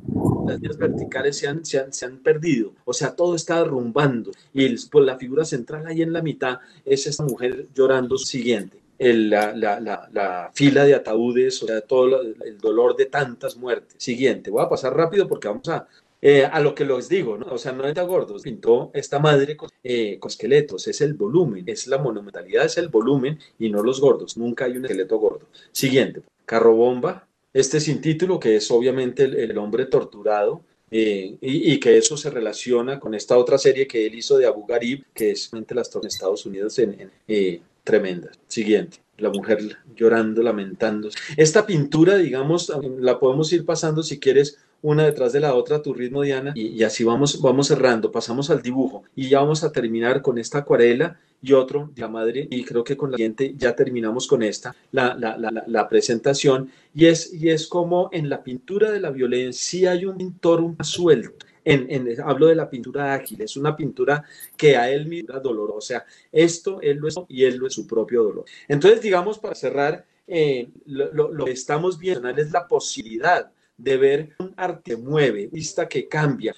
las 0.45 0.55
líneas 0.55 0.77
verticales 0.77 1.37
se 1.37 1.47
han, 1.47 1.63
se 1.63 1.79
han, 1.79 1.93
se, 1.93 2.05
han, 2.05 2.17
perdido, 2.17 2.73
o 2.83 2.91
sea, 2.91 3.15
todo 3.15 3.35
está 3.35 3.59
derrumbando 3.59 4.31
y 4.53 4.65
el, 4.65 4.77
pues, 4.91 5.05
la 5.05 5.17
figura 5.17 5.45
central 5.45 5.87
ahí 5.87 6.01
en 6.01 6.11
la 6.11 6.21
mitad 6.21 6.59
es 6.83 7.07
esta 7.07 7.23
mujer 7.23 7.67
llorando 7.73 8.17
siguiente 8.17 8.80
la, 9.01 9.53
la, 9.55 9.79
la, 9.79 10.51
fila 10.53 10.85
de 10.85 10.93
ataúdes, 10.93 11.63
o 11.63 11.67
sea, 11.67 11.81
todo 11.81 12.21
el 12.21 12.57
dolor 12.59 12.95
de 12.95 13.07
tantas 13.07 13.57
muertes. 13.57 13.95
Siguiente, 13.97 14.51
voy 14.51 14.63
a 14.63 14.69
pasar 14.69 14.95
rápido 14.95 15.27
porque 15.27 15.47
vamos 15.47 15.67
a, 15.69 15.87
eh, 16.21 16.45
a 16.45 16.59
lo 16.59 16.75
que 16.75 16.85
les 16.85 17.09
digo, 17.09 17.35
¿no? 17.35 17.47
O 17.47 17.57
sea, 17.57 17.71
no 17.71 17.83
está 17.87 18.03
gordo, 18.03 18.37
pintó 18.39 18.91
esta 18.93 19.17
madre 19.17 19.57
con, 19.57 19.69
eh, 19.83 20.19
con, 20.19 20.29
esqueletos, 20.29 20.87
es 20.87 21.01
el 21.01 21.15
volumen, 21.15 21.63
es 21.67 21.87
la 21.87 21.97
monumentalidad, 21.97 22.65
es 22.65 22.77
el 22.77 22.89
volumen 22.89 23.39
y 23.57 23.69
no 23.69 23.81
los 23.81 23.99
gordos, 23.99 24.37
nunca 24.37 24.65
hay 24.65 24.77
un 24.77 24.85
esqueleto 24.85 25.17
gordo. 25.17 25.47
Siguiente, 25.71 26.21
carro 26.45 26.75
bomba, 26.75 27.27
este 27.53 27.79
sin 27.79 28.01
título, 28.01 28.39
que 28.39 28.57
es 28.57 28.69
obviamente 28.69 29.23
el, 29.23 29.57
hombre 29.57 29.87
torturado, 29.87 30.61
eh, 30.91 31.37
y, 31.41 31.73
y, 31.73 31.79
que 31.79 31.97
eso 31.97 32.17
se 32.17 32.29
relaciona 32.29 32.99
con 32.99 33.15
esta 33.15 33.37
otra 33.37 33.57
serie 33.57 33.87
que 33.87 34.05
él 34.05 34.13
hizo 34.13 34.37
de 34.37 34.45
Abu 34.45 34.65
Ghraib, 34.67 35.05
que 35.13 35.31
es 35.31 35.49
las 35.69 35.95
en 35.95 36.05
Estados 36.05 36.45
Unidos 36.45 36.77
en, 36.79 37.09
en 37.27 37.61
tremendas. 37.91 38.39
Siguiente, 38.47 38.99
la 39.17 39.29
mujer 39.29 39.59
llorando, 39.95 40.41
lamentando. 40.41 41.09
Esta 41.35 41.65
pintura, 41.65 42.15
digamos, 42.15 42.71
la 42.99 43.19
podemos 43.19 43.51
ir 43.51 43.65
pasando 43.65 44.01
si 44.01 44.17
quieres 44.17 44.57
una 44.81 45.05
detrás 45.05 45.33
de 45.33 45.41
la 45.41 45.53
otra 45.53 45.81
tu 45.81 45.93
ritmo, 45.93 46.23
Diana, 46.23 46.53
y, 46.55 46.81
así 46.83 47.03
vamos, 47.03 47.39
vamos 47.41 47.67
cerrando, 47.67 48.11
pasamos 48.11 48.49
al 48.49 48.61
dibujo 48.61 49.03
y 49.15 49.29
ya 49.29 49.39
vamos 49.39 49.63
a 49.63 49.71
terminar 49.71 50.21
con 50.21 50.39
esta 50.39 50.59
acuarela 50.59 51.19
y 51.43 51.53
otro 51.53 51.91
de 51.93 52.01
la 52.01 52.07
madre 52.07 52.47
y 52.49 52.63
creo 52.63 52.83
que 52.83 52.97
con 52.97 53.11
la 53.11 53.17
siguiente 53.17 53.53
ya 53.57 53.75
terminamos 53.75 54.25
con 54.27 54.41
esta, 54.41 54.75
la, 54.91 55.15
la, 55.15 55.37
la, 55.37 55.63
la, 55.67 55.89
presentación 55.89 56.71
y 56.95 57.05
es, 57.05 57.31
y 57.33 57.49
es 57.49 57.67
como 57.67 58.09
en 58.11 58.29
la 58.29 58.43
pintura 58.43 58.91
de 58.91 58.99
la 58.99 59.11
violencia 59.11 59.91
hay 59.91 60.05
un 60.05 60.17
pintor 60.17 60.61
un 60.61 60.77
suelto 60.83 61.45
en, 61.63 62.07
hablo 62.23 62.47
de 62.47 62.55
la 62.55 62.69
pintura 62.69 63.13
ágil, 63.13 63.41
es 63.41 63.57
una 63.57 63.75
pintura 63.75 64.23
que 64.57 64.75
a 64.75 64.89
él 64.89 65.07
mismo 65.07 65.39
dolor, 65.39 65.71
o 65.75 65.81
sea, 65.81 66.05
esto 66.31 66.79
él 66.81 66.97
lo 66.97 67.07
es 67.07 67.15
y 67.27 67.43
él 67.43 67.57
lo 67.57 67.67
es 67.67 67.73
su 67.73 67.87
propio 67.87 68.23
dolor. 68.23 68.45
Entonces, 68.67 69.01
digamos, 69.01 69.39
para 69.39 69.55
cerrar, 69.55 70.05
eh, 70.27 70.69
lo, 70.85 71.45
que 71.45 71.51
estamos 71.51 71.97
viendo 71.97 72.29
es 72.29 72.51
la 72.51 72.67
posibilidad 72.67 73.51
de 73.77 73.97
ver 73.97 74.29
un 74.39 74.53
arte 74.57 74.95
mueve, 74.95 75.47
vista 75.47 75.87
que 75.87 76.07
cambia. 76.07 76.55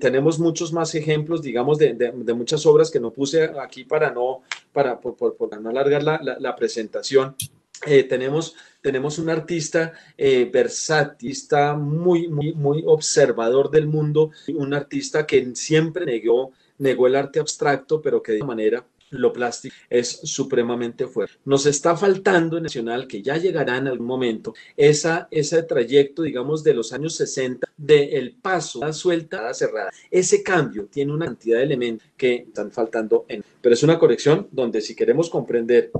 Tenemos 0.00 0.38
muchos 0.38 0.72
más 0.72 0.94
ejemplos, 0.94 1.42
digamos, 1.42 1.78
de, 1.78 1.94
de, 1.94 2.34
muchas 2.34 2.64
obras 2.64 2.90
que 2.90 3.00
no 3.00 3.12
puse 3.12 3.50
aquí 3.60 3.84
para 3.84 4.10
no, 4.12 4.42
para, 4.72 5.00
por, 5.00 5.16
por, 5.16 5.60
no 5.60 5.70
alargar 5.70 6.02
la, 6.02 6.20
la, 6.22 6.38
la 6.38 6.54
presentación. 6.54 7.34
Eh, 7.86 8.04
tenemos, 8.04 8.54
tenemos 8.80 9.18
un 9.18 9.30
artista 9.30 9.92
eh, 10.16 10.48
versatista, 10.52 11.74
muy, 11.74 12.28
muy, 12.28 12.54
muy 12.54 12.82
observador 12.86 13.70
del 13.70 13.86
mundo, 13.86 14.30
un 14.48 14.74
artista 14.74 15.26
que 15.26 15.54
siempre 15.54 16.06
negó, 16.06 16.52
negó 16.78 17.06
el 17.06 17.16
arte 17.16 17.40
abstracto, 17.40 18.00
pero 18.00 18.22
que 18.22 18.32
de 18.32 18.44
manera 18.44 18.84
lo 19.10 19.32
plástico 19.32 19.74
es 19.88 20.20
supremamente 20.24 21.06
fuerte. 21.06 21.34
Nos 21.44 21.66
está 21.66 21.96
faltando 21.96 22.56
en 22.56 22.64
Nacional, 22.64 23.06
que 23.06 23.22
ya 23.22 23.36
llegará 23.36 23.76
en 23.76 23.88
algún 23.88 24.06
momento, 24.06 24.54
esa, 24.76 25.28
ese 25.30 25.62
trayecto, 25.62 26.22
digamos, 26.22 26.62
de 26.62 26.74
los 26.74 26.92
años 26.92 27.14
60, 27.16 27.68
del 27.76 28.12
el 28.12 28.32
paso, 28.32 28.80
la 28.80 28.92
suelta, 28.92 29.42
la 29.42 29.54
cerrada. 29.54 29.90
Ese 30.10 30.42
cambio 30.42 30.86
tiene 30.86 31.12
una 31.12 31.26
cantidad 31.26 31.58
de 31.58 31.64
elementos 31.64 32.06
que 32.16 32.46
están 32.48 32.70
faltando. 32.70 33.26
Pero 33.60 33.74
es 33.74 33.82
una 33.82 33.98
corrección 33.98 34.48
donde 34.50 34.80
si 34.80 34.94
queremos 34.94 35.30
comprender 35.30 35.90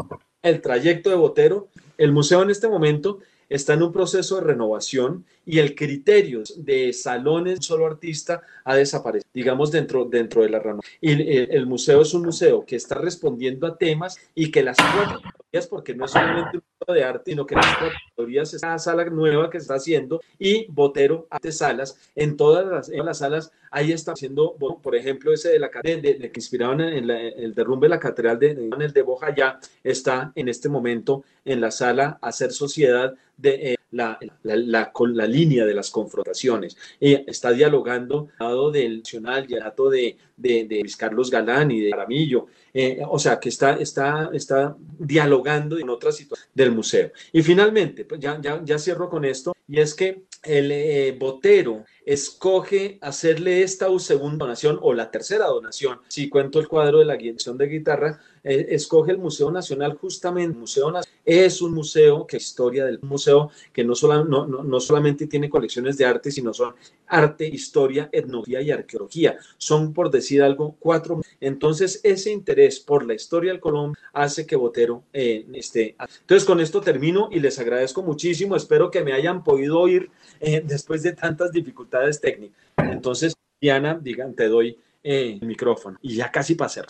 el 0.43 0.61
trayecto 0.61 1.11
de 1.11 1.17
Botero, 1.17 1.69
el 1.99 2.13
museo 2.13 2.43
en 2.43 2.51
este 2.51 2.69
momento 2.69 3.19
está 3.51 3.75
en 3.75 3.83
un 3.83 3.93
proceso 3.93 4.37
de 4.37 4.43
renovación 4.43 5.27
y 5.45 5.59
el 5.59 5.75
criterio 5.75 6.43
de 6.57 6.93
salones 6.93 7.59
solo 7.61 7.87
artista 7.87 8.43
ha 8.65 8.77
desaparecido, 8.77 9.29
digamos, 9.35 9.71
dentro, 9.71 10.05
dentro 10.05 10.43
de 10.43 10.51
la 10.51 10.61
renovación. 10.61 10.95
Y 11.01 11.13
el, 11.13 11.51
el, 11.51 11.67
museo 11.67 12.01
es 12.03 12.15
un 12.15 12.23
museo 12.23 12.65
que 12.65 12.77
está 12.77 12.95
respondiendo 12.95 13.67
a 13.67 13.77
temas 13.77 14.19
y 14.35 14.51
que 14.51 14.63
las 14.63 14.77
cuatro 14.77 15.21
porque 15.69 15.95
no 15.95 16.05
es 16.05 16.13
solamente 16.13 16.59
un 16.59 16.63
museo 16.81 16.95
de 16.95 17.05
arte, 17.05 17.31
sino 17.33 17.45
que 17.45 17.57
las 17.57 17.67
categorías 17.77 18.55
es 18.55 18.63
una 18.63 18.79
sala 18.79 19.05
nueva 19.07 19.51
que 19.51 19.59
se 19.59 19.65
está 19.65 19.75
haciendo 19.75 20.21
y 20.39 20.67
Botero 20.71 21.27
hace 21.31 21.53
salas. 21.53 21.97
En 22.15 22.37
todas 22.37 22.67
las, 22.67 22.89
en 22.89 23.05
las 23.05 23.19
salas 23.19 23.51
ahí 23.71 23.93
está 23.93 24.13
haciendo, 24.13 24.57
por 24.57 24.95
ejemplo, 24.95 25.33
ese 25.33 25.51
de 25.51 25.59
la 25.59 25.71
de, 25.83 25.97
de, 25.97 26.33
que 26.33 26.41
inspiraron 26.41 26.81
en, 26.81 27.11
el 27.11 27.55
derrumbe 27.55 27.87
de 27.87 27.91
la 27.91 27.99
catedral 27.99 28.39
de, 28.39 28.51
en 28.51 28.83
el 28.83 28.93
de 28.93 29.03
Boja 29.03 29.35
ya 29.35 29.59
está 29.83 30.33
en 30.35 30.49
este 30.49 30.69
momento 30.69 31.25
en 31.45 31.61
la 31.61 31.71
sala 31.71 32.19
Hacer 32.23 32.53
Sociedad 32.53 33.15
de 33.37 33.73
eh, 33.73 33.77
la, 33.93 34.19
la, 34.43 34.57
la, 34.57 34.93
la, 34.95 35.27
línea 35.27 35.65
de 35.65 35.75
las 35.75 35.91
confrontaciones. 35.91 36.77
Eh, 37.01 37.25
está 37.27 37.53
dialogando 37.53 38.29
al 38.39 38.47
lado 38.47 38.71
del 38.71 38.99
Nacional 38.99 39.47
y 39.49 39.55
al 39.55 39.61
lado 39.61 39.91
de, 39.91 40.17
de, 40.37 40.67
Luis 40.81 40.97
Carlos 40.97 41.31
Galán 41.31 41.71
y 41.71 41.81
de 41.81 41.93
Aramillo. 41.93 42.47
Eh, 42.73 43.03
o 43.09 43.19
sea, 43.19 43.41
que 43.41 43.49
está, 43.49 43.75
está, 43.75 44.31
está 44.33 44.77
dialogando 44.99 45.79
en 45.79 45.89
otras 45.89 46.17
situaciones 46.17 46.51
del 46.55 46.73
museo. 46.73 47.11
Y 47.33 47.43
finalmente, 47.43 48.05
pues 48.05 48.21
ya, 48.21 48.41
ya, 48.41 48.61
ya 48.65 48.79
cierro 48.79 49.09
con 49.09 49.25
esto, 49.25 49.55
y 49.67 49.81
es 49.81 49.95
que 49.95 50.23
el 50.43 50.71
eh, 50.73 51.17
botero 51.19 51.85
escoge 52.05 52.99
hacerle 53.01 53.63
esta 53.63 53.87
segunda 53.99 54.45
donación 54.45 54.79
o 54.83 54.95
la 54.95 55.11
tercera 55.11 55.47
donación, 55.47 56.01
si 56.09 56.29
cuento 56.29 56.59
el 56.61 56.69
cuadro 56.69 56.99
de 56.99 57.05
la 57.05 57.17
guiación 57.17 57.59
de 57.59 57.67
guitarra, 57.67 58.21
eh, 58.43 58.67
escoge 58.71 59.13
el 59.13 59.19
Museo 59.19 59.51
Nacional 59.51 59.97
justamente, 60.01 60.59
Museo 60.59 60.91
Nacional 60.91 61.21
es 61.25 61.63
un 61.63 61.73
museo 61.75 62.27
que 62.27 62.39
historia 62.39 62.85
del 62.85 62.99
museo 63.03 63.51
que 63.73 63.85
no, 63.85 63.95
solo, 63.95 64.25
no, 64.25 64.47
no, 64.47 64.81
solamente 64.81 65.27
tiene 65.27 65.49
colecciones 65.49 65.97
de 65.97 66.05
arte, 66.05 66.31
sino 66.31 66.53
son 66.53 66.75
arte, 67.07 67.47
historia, 67.47 68.09
etnología 68.11 68.63
y 68.63 68.71
arqueología. 68.71 69.37
Son, 69.59 69.93
por 69.93 70.11
decir 70.11 70.43
algo, 70.43 70.77
cuatro. 70.79 71.21
Entonces, 71.41 72.01
ese 72.03 72.33
interés 72.33 72.81
por 72.81 73.05
la 73.05 73.15
historia 73.15 73.53
del 73.53 73.61
Colombia 73.61 74.01
hace 74.13 74.47
que 74.47 74.57
Botero 74.57 75.05
eh, 75.13 75.47
esté. 75.55 75.95
Entonces, 76.21 76.45
con 76.45 76.61
esto 76.61 76.81
termino 76.81 77.29
y 77.31 77.41
les 77.41 77.59
agradezco 77.59 78.03
muchísimo. 78.03 78.57
Espero 78.57 78.91
que 78.91 79.05
me 79.05 79.13
hayan 79.13 79.45
podido 79.45 79.79
oír 79.79 80.11
eh, 80.41 80.63
después 80.65 81.03
de 81.03 81.13
tantas 81.13 81.53
dificultades 81.53 82.00
técnicas. 82.21 82.59
Entonces, 82.77 83.35
Diana, 83.61 83.99
digan, 84.01 84.35
te 84.35 84.49
doy 84.49 84.79
eh, 85.03 85.39
el 85.41 85.47
micrófono 85.47 85.99
y 86.03 86.17
ya 86.17 86.31
casi 86.31 86.55
para 86.55 86.67
hacer. 86.67 86.87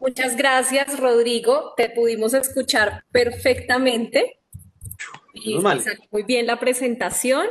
Muchas 0.00 0.36
gracias, 0.36 0.98
Rodrigo. 0.98 1.74
Te 1.76 1.90
pudimos 1.90 2.34
escuchar 2.34 3.04
perfectamente. 3.12 4.38
muy 6.10 6.22
bien 6.24 6.46
la 6.46 6.58
presentación. 6.58 7.46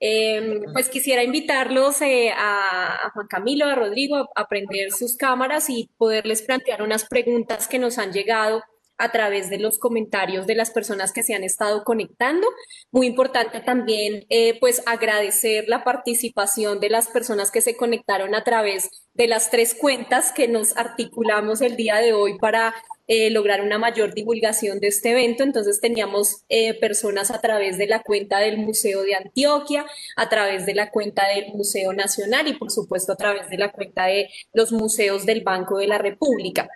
Em, 0.00 0.62
pues 0.72 0.88
quisiera 0.88 1.22
invitarlos 1.22 2.02
eh, 2.02 2.30
a, 2.30 3.06
a, 3.06 3.10
Juan 3.10 3.26
Camilo, 3.26 3.66
a 3.66 3.74
Rodrigo, 3.74 4.28
a 4.34 4.48
prender 4.48 4.92
sus 4.92 5.16
cámaras 5.16 5.70
y 5.70 5.88
poderles 5.96 6.42
plantear 6.42 6.82
unas 6.82 7.06
preguntas 7.06 7.68
que 7.68 7.78
nos 7.78 7.96
han 7.98 8.12
llegado 8.12 8.62
a 8.98 9.10
través 9.12 9.50
de 9.50 9.58
los 9.58 9.78
comentarios 9.78 10.46
de 10.46 10.54
las 10.54 10.70
personas 10.70 11.12
que 11.12 11.22
se 11.22 11.34
han 11.34 11.44
estado 11.44 11.84
conectando. 11.84 12.46
Muy 12.92 13.06
importante 13.06 13.60
también, 13.60 14.24
eh, 14.28 14.58
pues, 14.60 14.82
agradecer 14.86 15.64
la 15.68 15.84
participación 15.84 16.80
de 16.80 16.90
las 16.90 17.08
personas 17.08 17.50
que 17.50 17.60
se 17.60 17.76
conectaron 17.76 18.34
a 18.34 18.44
través 18.44 18.90
de 19.14 19.28
las 19.28 19.50
tres 19.50 19.74
cuentas 19.74 20.32
que 20.32 20.48
nos 20.48 20.76
articulamos 20.76 21.60
el 21.60 21.76
día 21.76 21.96
de 21.96 22.12
hoy 22.12 22.36
para 22.38 22.74
eh, 23.06 23.30
lograr 23.30 23.60
una 23.60 23.78
mayor 23.78 24.14
divulgación 24.14 24.80
de 24.80 24.88
este 24.88 25.10
evento. 25.10 25.42
Entonces 25.42 25.80
teníamos 25.80 26.44
eh, 26.48 26.74
personas 26.80 27.30
a 27.30 27.40
través 27.40 27.78
de 27.78 27.86
la 27.86 28.02
cuenta 28.02 28.38
del 28.38 28.56
Museo 28.56 29.02
de 29.02 29.14
Antioquia, 29.14 29.84
a 30.16 30.28
través 30.28 30.66
de 30.66 30.74
la 30.74 30.90
cuenta 30.90 31.28
del 31.28 31.52
Museo 31.54 31.92
Nacional 31.92 32.48
y 32.48 32.54
por 32.54 32.70
supuesto 32.70 33.12
a 33.12 33.16
través 33.16 33.48
de 33.50 33.58
la 33.58 33.70
cuenta 33.70 34.06
de 34.06 34.30
los 34.52 34.72
museos 34.72 35.26
del 35.26 35.42
Banco 35.42 35.78
de 35.78 35.86
la 35.86 35.98
República. 35.98 36.68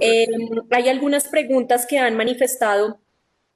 Eh, 0.00 0.26
hay 0.70 0.88
algunas 0.88 1.28
preguntas 1.28 1.86
que 1.86 1.98
han 1.98 2.16
manifestado 2.16 3.00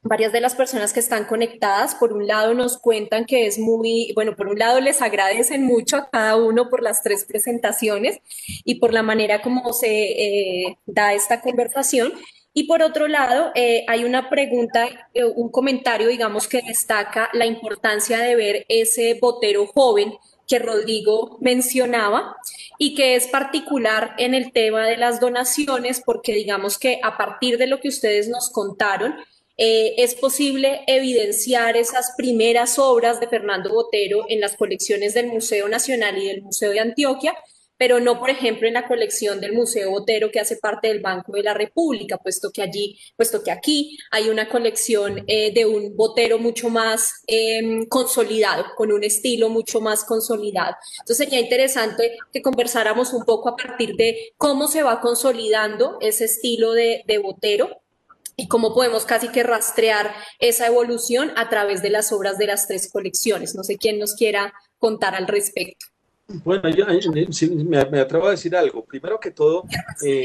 varias 0.03 0.33
de 0.33 0.41
las 0.41 0.55
personas 0.55 0.93
que 0.93 1.01
están 1.01 1.25
conectadas, 1.27 1.95
por 1.95 2.13
un 2.13 2.27
lado 2.27 2.55
nos 2.55 2.79
cuentan 2.79 3.27
que 3.27 3.47
es 3.47 3.59
muy, 3.59 4.13
bueno, 4.15 4.35
por 4.35 4.49
un 4.49 4.59
lado 4.59 4.81
les 4.81 5.03
agradecen 5.03 5.65
mucho 5.65 5.97
a 5.97 6.11
cada 6.11 6.37
uno 6.37 6.71
por 6.71 6.83
las 6.83 7.03
tres 7.03 7.25
presentaciones 7.25 8.19
y 8.65 8.77
por 8.77 8.93
la 8.93 9.03
manera 9.03 9.43
como 9.43 9.73
se 9.73 9.89
eh, 9.89 10.79
da 10.87 11.13
esta 11.13 11.41
conversación. 11.41 12.13
Y 12.53 12.65
por 12.65 12.83
otro 12.83 13.07
lado, 13.07 13.53
eh, 13.55 13.85
hay 13.87 14.05
una 14.05 14.29
pregunta, 14.29 14.89
eh, 15.15 15.25
un 15.25 15.51
comentario, 15.51 16.09
digamos, 16.09 16.49
que 16.49 16.63
destaca 16.63 17.29
la 17.33 17.47
importancia 17.47 18.19
de 18.19 18.35
ver 18.35 18.67
ese 18.69 19.19
botero 19.21 19.67
joven 19.67 20.15
que 20.49 20.59
Rodrigo 20.59 21.39
mencionaba 21.41 22.37
y 22.77 22.97
que 22.97 23.15
es 23.15 23.29
particular 23.29 24.15
en 24.19 24.35
el 24.35 24.51
tema 24.51 24.85
de 24.85 24.97
las 24.97 25.21
donaciones, 25.21 26.03
porque 26.05 26.33
digamos 26.33 26.77
que 26.77 26.99
a 27.05 27.17
partir 27.17 27.57
de 27.57 27.69
lo 27.69 27.79
que 27.79 27.89
ustedes 27.89 28.29
nos 28.29 28.51
contaron, 28.51 29.15
eh, 29.63 30.03
es 30.03 30.15
posible 30.15 30.81
evidenciar 30.87 31.77
esas 31.77 32.15
primeras 32.17 32.79
obras 32.79 33.21
de 33.21 33.29
Fernando 33.29 33.69
Botero 33.69 34.25
en 34.31 34.41
las 34.41 34.57
colecciones 34.57 35.13
del 35.13 35.27
Museo 35.27 35.69
Nacional 35.69 36.17
y 36.17 36.29
del 36.29 36.41
Museo 36.41 36.71
de 36.71 36.81
Antioquia, 36.81 37.35
pero 37.77 38.01
no, 38.01 38.19
por 38.19 38.31
ejemplo, 38.31 38.67
en 38.67 38.73
la 38.73 38.89
colección 38.89 39.39
del 39.39 39.53
Museo 39.53 39.91
Botero 39.91 40.31
que 40.31 40.41
hace 40.41 40.57
parte 40.57 40.89
del 40.89 41.01
Banco 41.01 41.33
de 41.33 41.43
la 41.43 41.53
República, 41.53 42.17
puesto 42.17 42.51
que 42.51 42.63
allí, 42.63 42.99
puesto 43.19 43.43
que 43.43 43.51
aquí 43.51 43.99
hay 44.11 44.31
una 44.31 44.49
colección 44.49 45.25
eh, 45.27 45.53
de 45.53 45.67
un 45.67 45.95
Botero 45.95 46.39
mucho 46.39 46.71
más 46.71 47.23
em, 47.27 47.85
consolidado, 47.85 48.65
con 48.79 48.91
un 48.91 49.05
estilo 49.05 49.51
mucho 49.51 49.83
más 49.83 50.05
consolidado. 50.05 50.75
Entonces 51.01 51.19
sería 51.19 51.39
interesante 51.39 52.17
que 52.33 52.41
conversáramos 52.41 53.13
un 53.13 53.25
poco 53.25 53.51
a 53.51 53.57
partir 53.57 53.95
de 53.97 54.33
cómo 54.39 54.69
se 54.69 54.83
va 54.83 55.03
consolidando 55.03 55.99
ese 56.01 56.25
estilo 56.25 56.73
de, 56.73 57.03
de 57.07 57.19
Botero 57.19 57.83
y 58.41 58.49
cómo 58.49 58.73
podemos 58.73 59.05
casi 59.05 59.29
que 59.29 59.43
rastrear 59.43 60.15
esa 60.39 60.67
evolución 60.67 61.31
a 61.37 61.51
través 61.51 61.83
de 61.83 61.91
las 61.91 62.11
obras 62.11 62.39
de 62.39 62.47
las 62.47 62.67
tres 62.67 62.91
colecciones. 62.91 63.55
No 63.55 63.63
sé 63.65 63.77
quién 63.77 63.99
nos 63.99 64.15
quiera 64.15 64.55
contar 64.79 65.15
al 65.15 65.27
respecto. 65.27 65.87
Bueno, 66.27 66.71
yo 66.71 66.87
me, 67.67 68.01
atrevo 68.01 68.29
a 68.29 68.31
decir 68.31 68.57
algo. 68.57 68.83
Primero 68.85 69.21
que 69.21 69.31
todo, 69.31 69.65
eh, 70.03 70.25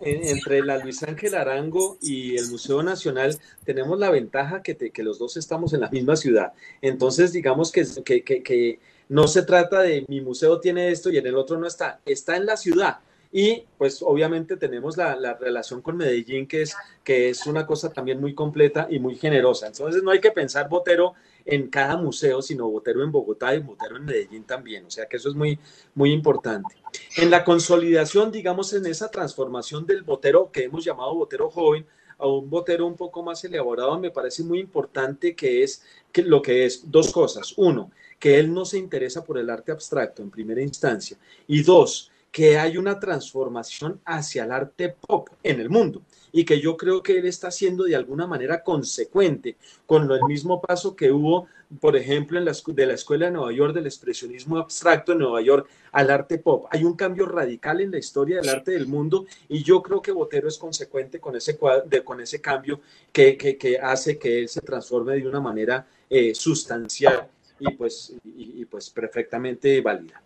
entre 0.00 0.64
la 0.64 0.78
Luis 0.78 1.04
Ángel 1.04 1.36
Arango 1.36 1.98
y 2.02 2.36
el 2.36 2.48
Museo 2.48 2.82
Nacional 2.82 3.38
tenemos 3.64 3.96
la 3.96 4.10
ventaja 4.10 4.60
que, 4.60 4.76
que 4.76 5.02
los 5.04 5.20
dos 5.20 5.36
estamos 5.36 5.72
en 5.72 5.82
la 5.82 5.90
misma 5.90 6.16
ciudad. 6.16 6.52
Entonces, 6.82 7.32
digamos 7.32 7.70
que, 7.70 7.84
que, 8.04 8.24
que 8.24 8.80
no 9.08 9.28
se 9.28 9.42
trata 9.42 9.82
de 9.82 10.04
mi 10.08 10.20
museo 10.20 10.58
tiene 10.58 10.90
esto 10.90 11.10
y 11.10 11.18
en 11.18 11.26
el 11.28 11.36
otro 11.36 11.58
no 11.58 11.68
está, 11.68 12.00
está 12.06 12.36
en 12.36 12.46
la 12.46 12.56
ciudad. 12.56 12.98
Y 13.32 13.64
pues 13.78 14.02
obviamente 14.02 14.56
tenemos 14.56 14.96
la, 14.96 15.14
la, 15.14 15.34
relación 15.34 15.82
con 15.82 15.96
Medellín, 15.96 16.48
que 16.48 16.62
es, 16.62 16.76
que 17.04 17.30
es 17.30 17.46
una 17.46 17.64
cosa 17.64 17.92
también 17.92 18.20
muy 18.20 18.34
completa 18.34 18.88
y 18.90 18.98
muy 18.98 19.16
generosa. 19.16 19.68
Entonces 19.68 20.02
no 20.02 20.10
hay 20.10 20.20
que 20.20 20.32
pensar 20.32 20.68
Botero 20.68 21.14
en 21.44 21.68
cada 21.68 21.96
museo, 21.96 22.42
sino 22.42 22.68
Botero 22.68 23.04
en 23.04 23.12
Bogotá 23.12 23.54
y 23.54 23.60
Botero 23.60 23.96
en 23.96 24.04
Medellín 24.04 24.44
también. 24.44 24.84
O 24.84 24.90
sea 24.90 25.06
que 25.06 25.16
eso 25.16 25.28
es 25.28 25.36
muy, 25.36 25.60
muy 25.94 26.12
importante. 26.12 26.74
En 27.16 27.30
la 27.30 27.44
consolidación, 27.44 28.32
digamos, 28.32 28.72
en 28.72 28.86
esa 28.86 29.10
transformación 29.10 29.86
del 29.86 30.02
Botero 30.02 30.50
que 30.50 30.64
hemos 30.64 30.84
llamado 30.84 31.14
Botero 31.14 31.50
joven, 31.50 31.86
a 32.18 32.26
un 32.26 32.50
botero 32.50 32.86
un 32.86 32.96
poco 32.96 33.22
más 33.22 33.42
elaborado, 33.44 33.98
me 33.98 34.10
parece 34.10 34.44
muy 34.44 34.60
importante 34.60 35.34
que 35.34 35.62
es 35.62 35.82
que 36.12 36.22
lo 36.22 36.42
que 36.42 36.66
es 36.66 36.90
dos 36.90 37.12
cosas. 37.12 37.54
Uno, 37.56 37.90
que 38.18 38.38
él 38.38 38.52
no 38.52 38.64
se 38.64 38.78
interesa 38.78 39.24
por 39.24 39.38
el 39.38 39.48
arte 39.48 39.72
abstracto 39.72 40.22
en 40.22 40.30
primera 40.30 40.60
instancia. 40.60 41.16
Y 41.46 41.62
dos, 41.62 42.10
que 42.30 42.58
hay 42.58 42.76
una 42.76 43.00
transformación 43.00 44.00
hacia 44.04 44.44
el 44.44 44.52
arte 44.52 44.94
pop 45.00 45.28
en 45.42 45.60
el 45.60 45.68
mundo 45.68 46.02
y 46.32 46.44
que 46.44 46.60
yo 46.60 46.76
creo 46.76 47.02
que 47.02 47.18
él 47.18 47.26
está 47.26 47.48
haciendo 47.48 47.84
de 47.84 47.96
alguna 47.96 48.26
manera 48.26 48.62
consecuente 48.62 49.56
con 49.84 50.10
el 50.10 50.22
mismo 50.24 50.60
paso 50.60 50.94
que 50.94 51.10
hubo, 51.10 51.48
por 51.80 51.96
ejemplo, 51.96 52.38
en 52.38 52.44
la, 52.44 52.52
de 52.66 52.86
la 52.86 52.94
Escuela 52.94 53.26
de 53.26 53.32
Nueva 53.32 53.52
York 53.52 53.74
del 53.74 53.86
expresionismo 53.86 54.58
abstracto 54.58 55.12
en 55.12 55.18
Nueva 55.18 55.40
York 55.42 55.68
al 55.90 56.10
arte 56.10 56.38
pop. 56.38 56.66
Hay 56.70 56.84
un 56.84 56.94
cambio 56.94 57.26
radical 57.26 57.80
en 57.80 57.90
la 57.90 57.98
historia 57.98 58.40
del 58.40 58.48
arte 58.48 58.70
del 58.70 58.86
mundo 58.86 59.26
y 59.48 59.64
yo 59.64 59.82
creo 59.82 60.00
que 60.00 60.12
Botero 60.12 60.46
es 60.46 60.58
consecuente 60.58 61.18
con 61.18 61.34
ese, 61.34 61.58
con 61.58 62.20
ese 62.20 62.40
cambio 62.40 62.80
que, 63.12 63.36
que, 63.36 63.78
hace 63.82 64.18
que 64.18 64.40
él 64.40 64.48
se 64.48 64.60
transforme 64.60 65.16
de 65.16 65.26
una 65.26 65.40
manera 65.40 65.84
eh, 66.08 66.32
sustancial 66.34 67.28
y 67.58 67.72
pues, 67.72 68.14
y 68.24 68.64
pues 68.66 68.88
perfectamente 68.90 69.80
válida. 69.80 70.22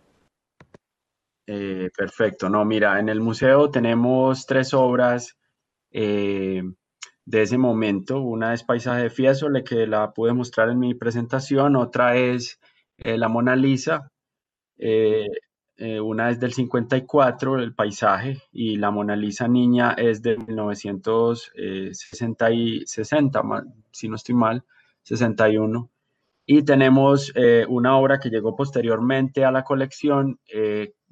Eh, 1.47 1.91
perfecto, 1.95 2.49
no, 2.49 2.65
mira, 2.65 2.99
en 2.99 3.07
el 3.07 3.21
museo 3.21 3.69
tenemos 3.69 4.47
tres 4.47 4.73
obras 4.73 5.37
eh, 5.91 6.63
de 7.25 7.41
ese 7.41 7.57
momento. 7.57 8.21
Una 8.21 8.53
es 8.53 8.63
Paisaje 8.63 9.03
de 9.03 9.09
Fiesole, 9.11 9.63
que 9.63 9.87
la 9.87 10.11
pude 10.11 10.33
mostrar 10.33 10.69
en 10.69 10.79
mi 10.79 10.93
presentación, 10.95 11.75
otra 11.75 12.15
es 12.17 12.59
eh, 12.97 13.17
la 13.17 13.27
Mona 13.29 13.55
Lisa, 13.55 14.11
una 15.77 16.29
es 16.29 16.39
del 16.39 16.53
54, 16.53 17.59
el 17.59 17.73
paisaje, 17.75 18.41
y 18.51 18.77
la 18.77 18.91
Mona 18.91 19.15
Lisa 19.15 19.47
niña 19.47 19.93
es 19.93 20.21
de 20.21 20.37
1960, 20.37 22.51
y 22.51 22.85
60, 22.85 23.41
si 23.91 24.07
no 24.09 24.15
estoy 24.15 24.35
mal, 24.35 24.63
61. 25.03 25.89
Y 26.45 26.63
tenemos 26.63 27.33
una 27.67 27.97
obra 27.97 28.19
que 28.19 28.29
llegó 28.29 28.55
posteriormente 28.55 29.43
a 29.45 29.51
la 29.51 29.63
colección, 29.63 30.39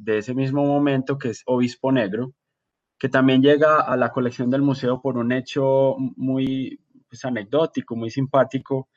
de 0.03 0.19
ese 0.19 0.34
mismo 0.34 0.65
momento, 0.65 1.17
que 1.17 1.30
es 1.30 1.43
Obispo 1.45 1.91
Negro, 1.91 2.34
que 2.99 3.09
también 3.09 3.41
llega 3.41 3.81
a 3.81 3.97
la 3.97 4.11
colección 4.11 4.49
del 4.49 4.61
museo 4.61 5.01
por 5.01 5.17
un 5.17 5.31
hecho 5.31 5.95
muy 6.15 6.80
pues, 7.09 7.25
anecdótico, 7.25 7.95
muy 7.95 8.09
simpático, 8.09 8.88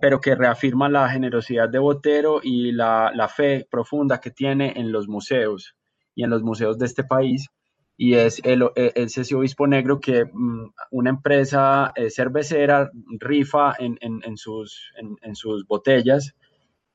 pero 0.00 0.20
que 0.20 0.34
reafirma 0.34 0.88
la 0.88 1.08
generosidad 1.08 1.68
de 1.68 1.78
Botero 1.78 2.40
y 2.42 2.72
la, 2.72 3.12
la, 3.14 3.28
fe 3.28 3.66
profunda 3.70 4.20
que 4.20 4.30
tiene 4.30 4.72
en 4.76 4.90
los 4.90 5.08
museos 5.08 5.74
y 6.14 6.24
en 6.24 6.30
los 6.30 6.42
museos 6.42 6.76
de 6.78 6.86
este 6.86 7.04
país. 7.04 7.48
Y 7.96 8.14
es 8.14 8.42
el, 8.44 8.68
ese 8.74 9.34
obispo 9.34 9.66
negro 9.66 10.00
que 10.00 10.26
mm, 10.26 10.70
una 10.90 11.10
empresa 11.10 11.92
eh, 11.94 12.10
cervecera 12.10 12.90
rifa 13.18 13.74
en, 13.78 13.96
en 14.00 14.36
sus, 14.36 14.92
en, 15.22 15.34
sus 15.34 15.66
botellas 15.66 16.34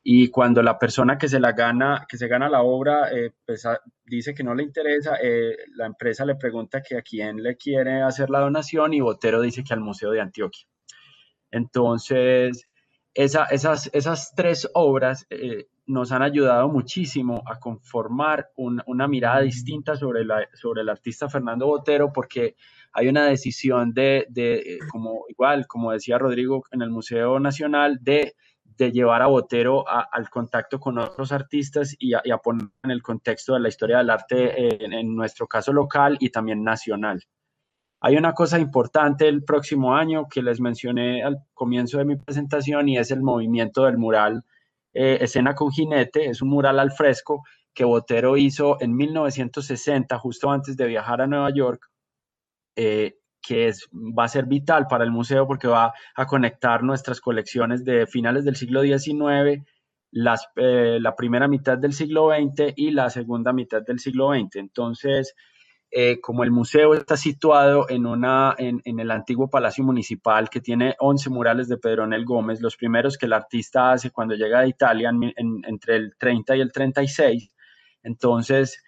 y 0.03 0.29
cuando 0.29 0.63
la 0.63 0.79
persona 0.79 1.17
que 1.17 1.27
se 1.27 1.39
la 1.39 1.51
gana, 1.51 2.05
que 2.09 2.17
se 2.17 2.27
gana 2.27 2.49
la 2.49 2.63
obra, 2.63 3.11
eh, 3.11 3.31
pues, 3.45 3.67
dice 4.03 4.33
que 4.33 4.43
no 4.43 4.55
le 4.55 4.63
interesa, 4.63 5.17
eh, 5.21 5.55
la 5.75 5.85
empresa 5.85 6.25
le 6.25 6.35
pregunta 6.35 6.81
que 6.81 6.97
a 6.97 7.03
quién 7.03 7.41
le 7.43 7.55
quiere 7.55 8.01
hacer 8.01 8.29
la 8.29 8.39
donación 8.39 8.93
y 8.93 9.01
Botero 9.01 9.41
dice 9.41 9.63
que 9.63 9.73
al 9.73 9.81
Museo 9.81 10.11
de 10.11 10.21
Antioquia. 10.21 10.65
Entonces, 11.51 12.67
esas, 13.13 13.89
esas 13.93 14.33
tres 14.35 14.69
obras 14.73 15.27
eh, 15.29 15.67
nos 15.85 16.11
han 16.11 16.23
ayudado 16.23 16.69
muchísimo 16.69 17.43
a 17.45 17.59
conformar 17.59 18.49
una 18.55 19.07
mirada 19.07 19.41
distinta 19.41 19.95
sobre, 19.97 20.23
la, 20.23 20.47
sobre 20.53 20.81
el 20.81 20.89
artista 20.89 21.29
Fernando 21.29 21.67
Botero, 21.67 22.11
porque 22.13 22.55
hay 22.93 23.07
una 23.07 23.25
decisión 23.25 23.93
de, 23.93 24.25
de, 24.29 24.79
como 24.89 25.25
igual, 25.27 25.67
como 25.67 25.91
decía 25.91 26.17
Rodrigo 26.17 26.63
en 26.71 26.81
el 26.81 26.89
Museo 26.89 27.39
Nacional, 27.39 27.99
de 28.01 28.35
de 28.85 28.91
llevar 28.91 29.21
a 29.21 29.27
Botero 29.27 29.85
al 29.87 30.29
contacto 30.29 30.79
con 30.79 30.97
otros 30.97 31.31
artistas 31.31 31.95
y 31.99 32.13
a, 32.13 32.37
poner 32.37 32.67
en 32.83 32.91
el 32.91 33.01
contexto 33.01 33.53
de 33.53 33.59
la 33.59 33.69
historia 33.69 33.99
del 33.99 34.09
arte, 34.09 34.85
en, 34.85 35.15
nuestro 35.15 35.47
caso 35.47 35.71
local 35.71 36.17
y 36.19 36.29
también 36.29 36.63
nacional. 36.63 37.23
Hay 38.01 38.17
una 38.17 38.33
cosa 38.33 38.57
importante 38.57 39.27
el 39.27 39.43
próximo 39.43 39.95
año 39.95 40.27
que 40.27 40.41
les 40.41 40.59
mencioné 40.59 41.23
al 41.23 41.37
comienzo 41.53 41.99
de 41.99 42.05
mi 42.05 42.15
presentación 42.15 42.89
y 42.89 42.97
es 42.97 43.11
el 43.11 43.21
movimiento 43.21 43.85
del 43.85 43.97
mural 43.97 44.43
eh, 44.93 45.19
Escena 45.21 45.53
con 45.53 45.71
Jinete. 45.71 46.25
Es 46.25 46.41
un 46.41 46.49
mural 46.49 46.79
al 46.79 46.91
fresco 46.91 47.43
que 47.73 47.85
Botero 47.85 48.37
hizo 48.37 48.81
en 48.81 48.95
1960, 48.95 50.17
justo 50.17 50.49
antes 50.49 50.75
de 50.75 50.87
viajar 50.87 51.21
a 51.21 51.27
Nueva 51.27 51.51
York. 51.53 51.89
Eh, 52.75 53.20
que 53.41 53.67
es, 53.67 53.89
va 53.91 54.25
a 54.25 54.29
ser 54.29 54.45
vital 54.45 54.87
para 54.87 55.03
el 55.03 55.11
museo 55.11 55.47
porque 55.47 55.67
va 55.67 55.93
a 56.15 56.25
conectar 56.25 56.83
nuestras 56.83 57.19
colecciones 57.19 57.83
de 57.83 58.07
finales 58.07 58.45
del 58.45 58.55
siglo 58.55 58.81
XIX, 58.81 59.63
las, 60.11 60.47
eh, 60.55 60.99
la 61.01 61.15
primera 61.15 61.47
mitad 61.47 61.77
del 61.77 61.93
siglo 61.93 62.29
XX 62.29 62.73
y 62.75 62.91
la 62.91 63.09
segunda 63.09 63.53
mitad 63.53 63.81
del 63.81 63.99
siglo 63.99 64.33
XX. 64.33 64.57
Entonces, 64.57 65.35
eh, 65.89 66.21
como 66.21 66.43
el 66.43 66.51
museo 66.51 66.93
está 66.93 67.17
situado 67.17 67.89
en, 67.89 68.05
una, 68.05 68.55
en, 68.57 68.81
en, 68.85 68.99
el 69.01 69.11
antiguo 69.11 69.49
Palacio 69.49 69.83
Municipal 69.83 70.49
que 70.49 70.61
tiene 70.61 70.95
11 70.99 71.29
murales 71.29 71.67
de 71.67 71.77
Pedronel 71.77 72.23
Gómez, 72.23 72.61
los 72.61 72.77
primeros 72.77 73.17
que 73.17 73.25
el 73.25 73.33
artista 73.33 73.91
hace 73.91 74.11
cuando 74.11 74.35
llega 74.35 74.61
de 74.61 74.69
Italia 74.69 75.11
entre 75.35 75.95
el 75.97 76.15
30 76.17 76.55
y 76.55 76.61
el 76.61 76.71
36, 76.71 77.51
entonces 78.03 78.81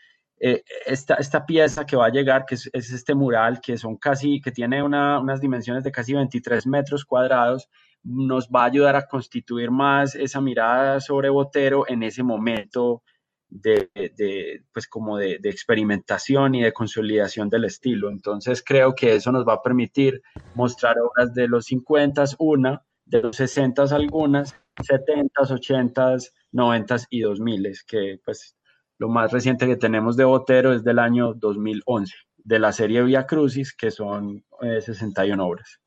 eh, 0.45 0.61
esta, 0.85 1.13
esta, 1.13 1.45
pieza 1.45 1.85
que 1.85 1.95
va 1.95 2.07
a 2.07 2.11
llegar, 2.11 2.45
que 2.45 2.55
es, 2.55 2.69
este 2.73 3.15
mural, 3.15 3.61
que 3.61 3.77
son 3.77 3.95
casi, 3.95 4.41
que 4.41 4.51
tiene 4.51 4.83
unas 4.83 5.39
dimensiones 5.39 5.85
de 5.85 5.91
casi 5.93 6.13
23 6.13 6.67
metros 6.67 7.05
cuadrados, 7.05 7.69
nos 8.03 8.49
va 8.49 8.63
a 8.63 8.65
ayudar 8.65 8.97
a 8.97 9.07
constituir 9.07 9.71
más 9.71 10.15
esa 10.15 10.41
mirada 10.41 10.99
sobre 10.99 11.29
Botero 11.29 11.85
en 11.87 12.03
ese 12.03 12.23
momento 12.23 13.03
de, 13.47 13.89
de 13.95 14.65
pues 14.73 14.85
como 14.85 15.17
de, 15.17 15.39
experimentación 15.45 16.55
y 16.55 16.63
de 16.63 16.73
consolidación 16.73 17.47
del 17.47 17.63
estilo. 17.63 18.09
Entonces 18.09 18.61
creo 18.61 18.93
que 18.95 19.15
eso 19.15 19.31
nos 19.31 19.47
va 19.47 19.53
a 19.53 19.61
permitir 19.61 20.21
mostrar 20.55 20.97
obras 20.99 21.33
de 21.33 21.47
los 21.47 21.67
50, 21.67 22.25
una, 22.39 22.83
de 23.05 23.21
los 23.21 23.37
60 23.37 23.83
algunas, 23.95 24.53
70, 24.85 25.41
80, 25.41 26.17
90 26.51 26.95
y 27.11 27.21
2000, 27.21 27.77
que 27.87 28.19
pues 28.25 28.57
lo 29.03 29.09
más 29.09 29.33
reciente 29.33 29.67
que 29.67 29.75
tenemos 29.75 30.15
de 30.15 30.23
Botero 30.23 30.71
es 30.71 30.81
del 30.81 30.97
año 30.97 31.33
2011, 31.33 32.15
de 32.37 32.57
la 32.57 32.71
serie 32.71 33.03
Via 33.03 33.27
Crucis, 33.27 33.73
que 33.73 33.91
son 33.91 34.45
61 34.61 35.43
eh, 35.43 35.45
obras. 35.45 35.81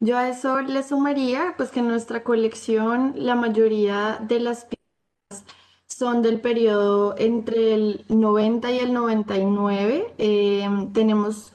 Yo 0.00 0.18
a 0.18 0.28
eso 0.28 0.60
le 0.62 0.82
sumaría, 0.82 1.54
pues 1.56 1.70
que 1.70 1.78
en 1.78 1.86
nuestra 1.86 2.24
colección 2.24 3.12
la 3.14 3.36
mayoría 3.36 4.18
de 4.20 4.40
las 4.40 4.64
piezas 4.64 5.44
son 5.86 6.22
del 6.22 6.40
periodo 6.40 7.14
entre 7.18 7.74
el 7.74 8.04
90 8.08 8.72
y 8.72 8.78
el 8.80 8.92
99. 8.92 10.14
Em, 10.18 10.92
tenemos 10.92 11.52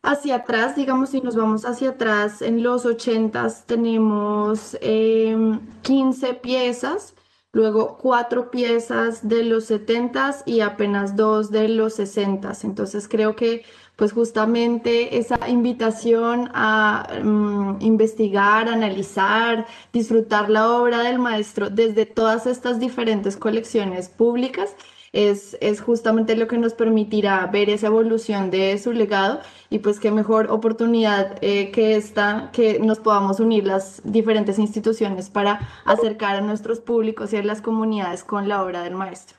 hacia 0.00 0.36
atrás, 0.36 0.76
digamos, 0.76 1.10
si 1.10 1.22
nos 1.22 1.34
vamos 1.34 1.64
hacia 1.64 1.90
atrás, 1.90 2.40
en 2.40 2.62
los 2.62 2.86
80 2.86 3.48
tenemos 3.66 4.78
15 4.80 6.28
em, 6.28 6.36
piezas 6.40 7.16
luego 7.52 7.98
cuatro 7.98 8.50
piezas 8.50 9.28
de 9.28 9.44
los 9.44 9.64
70 9.66 10.42
y 10.46 10.60
apenas 10.60 11.16
dos 11.16 11.50
de 11.50 11.68
los 11.68 11.94
60. 11.94 12.52
Entonces 12.62 13.08
creo 13.08 13.36
que 13.36 13.64
pues 13.96 14.12
justamente 14.12 15.18
esa 15.18 15.38
invitación 15.48 16.50
a 16.54 17.20
mm, 17.22 17.82
investigar, 17.82 18.68
analizar, 18.68 19.66
disfrutar 19.92 20.48
la 20.48 20.70
obra 20.70 21.02
del 21.02 21.18
maestro 21.18 21.68
desde 21.68 22.06
todas 22.06 22.46
estas 22.46 22.80
diferentes 22.80 23.36
colecciones 23.36 24.08
públicas 24.08 24.74
es, 25.12 25.80
justamente 25.80 26.36
lo 26.36 26.46
que 26.46 26.58
nos 26.58 26.74
permitirá 26.74 27.46
ver 27.46 27.70
esa 27.70 27.88
evolución 27.88 28.50
de 28.50 28.78
su 28.78 28.92
legado 28.92 29.40
y 29.68 29.80
pues 29.80 29.98
qué 29.98 30.10
mejor 30.10 30.50
oportunidad 30.50 31.38
eh, 31.42 31.70
que 31.72 31.96
esta, 31.96 32.50
que 32.52 32.78
nos 32.78 33.00
podamos 33.00 33.40
unir 33.40 33.64
las 33.64 34.00
diferentes 34.04 34.58
instituciones 34.58 35.30
para 35.30 35.82
acercar 35.84 36.36
a 36.36 36.40
nuestros 36.40 36.80
públicos 36.80 37.32
y 37.32 37.36
a 37.36 37.42
las 37.42 37.60
comunidades 37.60 38.24
con 38.24 38.48
la 38.48 38.62
obra 38.62 38.82
del 38.82 38.94
maestro. 38.94 39.36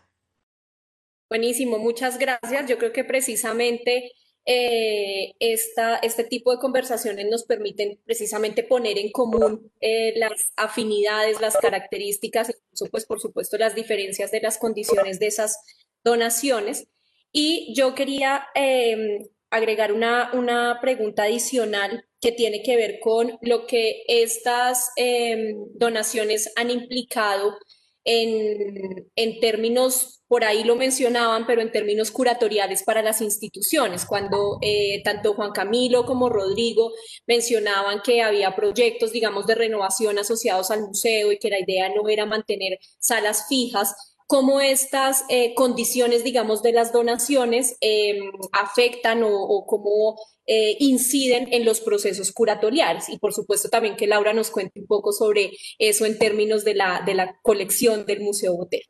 Buenísimo, 1.30 1.80
muchas 1.80 2.18
gracias. 2.18 2.68
Yo 2.68 2.78
creo 2.78 2.92
que 2.92 3.06
precisamente 3.06 4.12
eh, 4.46 5.34
esta, 5.40 5.98
este 5.98 6.24
tipo 6.24 6.52
de 6.52 6.58
conversaciones 6.58 7.28
nos 7.30 7.44
permiten 7.44 8.00
precisamente 8.06 8.64
poner 8.64 8.98
en 8.98 9.12
común 9.12 9.72
eh, 9.80 10.14
las 10.18 10.52
afinidades, 10.58 11.40
las 11.40 11.56
características, 11.58 12.61
pues 12.92 13.06
por 13.06 13.20
supuesto 13.20 13.58
las 13.58 13.76
diferencias 13.76 14.32
de 14.32 14.42
las 14.42 14.58
condiciones 14.58 15.20
de 15.20 15.28
esas 15.28 15.58
donaciones. 16.04 16.88
Y 17.32 17.74
yo 17.76 17.96
quería 17.96 18.48
em, 18.56 19.20
agregar 19.50 19.92
una, 19.94 20.32
una 20.34 20.80
pregunta 20.82 21.24
adicional 21.24 22.06
que 22.20 22.32
tiene 22.32 22.62
que 22.64 22.76
ver 22.76 23.00
con 23.00 23.38
lo 23.42 23.66
que 23.68 24.04
estas 24.08 24.92
em, 24.96 25.56
donaciones 25.74 26.52
han 26.56 26.70
implicado 26.70 27.58
en, 28.04 29.12
en 29.16 29.40
términos 29.40 30.22
por 30.32 30.46
ahí 30.46 30.64
lo 30.64 30.78
mencionaban, 30.78 31.46
pero 31.46 31.62
en 31.62 31.74
términos 31.74 32.10
curatoriales 32.10 32.84
para 32.84 33.02
las 33.02 33.20
instituciones, 33.20 34.06
cuando 34.06 34.60
eh, 34.62 35.02
tanto 35.04 35.34
Juan 35.34 35.52
Camilo 35.52 36.06
como 36.06 36.30
Rodrigo 36.30 36.94
mencionaban 37.28 38.02
que 38.02 38.22
había 38.22 38.56
proyectos, 38.56 39.12
digamos, 39.12 39.46
de 39.46 39.56
renovación 39.56 40.18
asociados 40.20 40.72
al 40.72 40.84
museo 40.84 41.34
y 41.34 41.38
que 41.38 41.50
la 41.50 41.60
idea 41.60 41.90
no 41.90 42.08
era 42.08 42.26
mantener 42.26 42.80
salas 42.98 43.48
fijas, 43.50 44.11
cómo 44.32 44.62
estas 44.62 45.26
eh, 45.28 45.54
condiciones, 45.56 46.24
digamos, 46.24 46.64
de 46.64 46.72
las 46.72 46.94
donaciones 46.94 47.76
em, 47.82 48.32
afectan 48.54 49.24
o, 49.26 49.66
cómo 49.68 50.18
eh, 50.46 50.78
inciden 50.80 51.50
en 51.52 51.66
los 51.66 51.82
procesos 51.82 52.32
curatoriales. 52.32 53.10
Y 53.10 53.20
por 53.20 53.34
supuesto 53.34 53.68
también 53.68 53.98
que 53.98 54.08
Laura 54.08 54.32
nos 54.32 54.50
cuente 54.50 54.80
un 54.80 54.88
poco 54.88 55.12
sobre 55.12 55.52
eso 55.80 56.06
en 56.06 56.18
términos 56.18 56.64
de 56.64 56.76
la, 56.76 57.04
de 57.06 57.14
la 57.14 57.36
colección 57.42 58.06
del 58.06 58.22
Museo 58.22 58.56
Botero. 58.56 58.86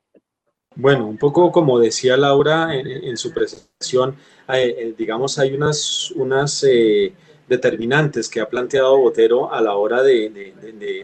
Bueno, 0.75 1.07
un 1.07 1.17
poco 1.17 1.51
como 1.51 1.79
decía 1.79 2.17
Laura 2.17 2.75
en, 2.75 3.17
su 3.17 3.33
presentación, 3.33 4.15
eh, 4.47 4.93
digamos, 4.95 5.39
hay 5.39 5.55
unas, 5.55 6.11
unas 6.11 6.63
determinantes 7.51 8.29
que 8.29 8.39
ha 8.39 8.47
planteado 8.47 8.97
Botero 8.97 9.51
a 9.53 9.61
la 9.61 9.75
hora 9.75 10.01
de, 10.01 10.53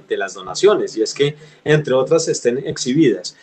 las 0.10 0.34
donaciones, 0.34 0.96
y 0.96 1.02
es 1.02 1.14
que, 1.14 1.36
entre 1.66 1.94
otras, 1.94 2.30
estén 2.30 2.58
exhibidas. 2.60 3.36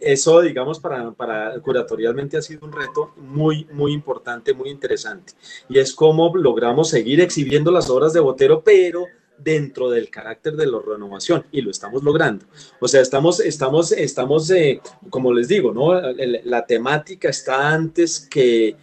eso, 0.00 0.40
digamos, 0.40 0.80
para, 0.80 1.12
para 1.12 1.60
curatorialmente 1.60 2.36
ha 2.36 2.42
sido 2.42 2.66
un 2.66 2.72
reto 2.72 3.14
muy, 3.16 3.66
muy 3.72 3.92
importante, 3.92 4.52
muy 4.52 4.68
interesante, 4.68 5.34
y 5.68 5.78
es 5.78 5.94
cómo 5.94 6.36
logramos 6.36 6.90
seguir 6.90 7.20
exhibiendo 7.20 7.70
las 7.70 7.88
obras 7.88 8.12
de 8.12 8.18
Botero, 8.20 8.62
pero 8.64 9.06
dentro 9.38 9.90
del 9.90 10.10
carácter 10.10 10.56
de 10.56 10.66
la 10.66 10.78
renovación 10.84 11.44
y 11.52 11.60
lo 11.60 11.70
estamos 11.70 12.02
logrando. 12.02 12.46
O 12.80 12.88
sea, 12.88 13.00
estamos, 13.00 13.40
estamos, 13.40 13.92
estamos, 13.92 14.50
eh, 14.50 14.80
como 15.10 15.32
les 15.32 15.48
digo, 15.48 15.72
¿no? 15.72 16.00
La, 16.44 16.66
temática 16.66 17.28
está 17.28 17.70
antes 17.70 18.26
que, 18.30 18.76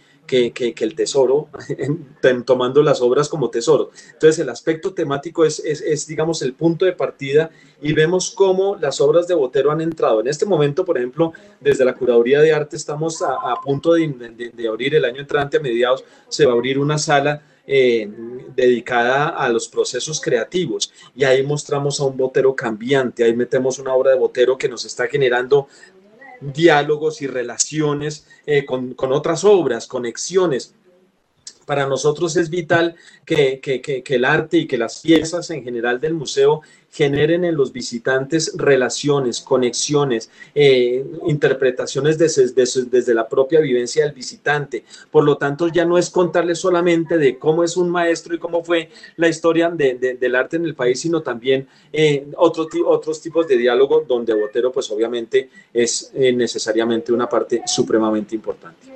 que, 0.52 0.74
el 0.80 0.94
tesoro, 0.94 1.48
tomando 2.46 2.82
las 2.82 3.02
obras 3.02 3.28
como 3.28 3.50
tesoro. 3.50 3.90
Entonces 4.12 4.38
el 4.38 4.48
aspecto 4.48 4.94
temático 4.94 5.44
es, 5.44 5.60
es, 5.60 6.06
digamos, 6.06 6.40
el 6.42 6.54
punto 6.54 6.86
de 6.86 6.92
partida 6.92 7.50
y 7.82 7.92
vemos 7.92 8.30
cómo 8.30 8.76
las 8.76 9.00
obras 9.00 9.28
de 9.28 9.34
Botero 9.34 9.70
han 9.70 9.82
entrado. 9.82 10.20
En 10.20 10.28
este 10.28 10.46
momento, 10.46 10.84
por 10.84 10.96
ejemplo, 10.96 11.32
desde 11.60 11.84
la 11.84 11.94
Curaduría 11.94 12.40
de 12.40 12.52
Arte 12.52 12.76
estamos 12.76 13.20
a, 13.22 13.54
punto 13.62 13.92
de, 13.92 14.68
abrir 14.68 14.94
el 14.94 15.04
año 15.04 15.20
entrante, 15.20 15.58
a 15.58 15.60
mediados, 15.60 16.04
se 16.28 16.46
va 16.46 16.52
a 16.52 16.54
abrir 16.54 16.78
una 16.78 16.96
sala 16.96 17.42
eh, 17.66 18.10
dedicada 18.56 19.28
a 19.28 19.48
los 19.48 19.68
procesos 19.68 20.20
creativos. 20.20 20.92
Y 21.14 21.24
ahí 21.24 21.42
mostramos 21.42 22.00
a 22.00 22.04
un 22.04 22.16
Botero 22.16 22.56
cambiante, 22.56 23.22
ahí 23.22 23.36
metemos 23.36 23.78
una 23.78 23.94
obra 23.94 24.12
de 24.12 24.18
Botero 24.18 24.56
que 24.56 24.68
nos 24.68 24.84
está 24.84 25.06
generando 25.06 25.68
diálogos 26.52 27.22
y 27.22 27.26
relaciones 27.26 28.26
eh, 28.46 28.64
con, 28.64 28.94
con 28.94 29.12
otras 29.12 29.44
obras, 29.44 29.86
conexiones 29.86 30.74
para 31.66 31.86
nosotros 31.86 32.36
es 32.36 32.50
vital 32.50 32.96
que, 33.24 33.60
el 34.06 34.24
arte 34.24 34.58
y 34.58 34.66
que 34.66 34.78
las 34.78 35.00
piezas 35.00 35.50
en 35.50 35.64
general 35.64 36.00
del 36.00 36.14
museo 36.14 36.62
generen 36.90 37.44
en 37.44 37.56
los 37.56 37.72
visitantes 37.72 38.52
relaciones, 38.54 39.40
conexiones, 39.40 40.30
eh, 40.54 41.04
interpretaciones 41.26 42.18
desde, 42.18 42.84
desde, 42.90 43.14
la 43.14 43.28
propia 43.28 43.60
vivencia 43.60 44.04
del 44.04 44.12
visitante. 44.12 44.84
Por 45.10 45.24
lo 45.24 45.38
tanto, 45.38 45.68
ya 45.68 45.86
no 45.86 45.96
es 45.96 46.10
contarles 46.10 46.58
solamente 46.58 47.16
de 47.16 47.38
cómo 47.38 47.64
es 47.64 47.78
un 47.78 47.88
maestro 47.88 48.34
y 48.34 48.38
cómo 48.38 48.62
fue 48.62 48.90
la 49.16 49.28
historia 49.28 49.70
del 49.70 50.34
arte 50.34 50.56
en 50.56 50.66
el 50.66 50.74
país, 50.74 51.00
sino 51.00 51.22
también 51.22 51.66
eh, 51.92 52.26
otros 52.36 53.22
tipos 53.22 53.48
de 53.48 53.56
diálogo 53.56 54.04
donde 54.06 54.34
Botero, 54.34 54.70
pues 54.70 54.90
obviamente, 54.90 55.48
es 55.72 56.10
eh, 56.14 56.32
necesariamente 56.32 57.12
una 57.12 57.28
parte 57.28 57.62
supremamente 57.66 58.34
importante. 58.34 58.92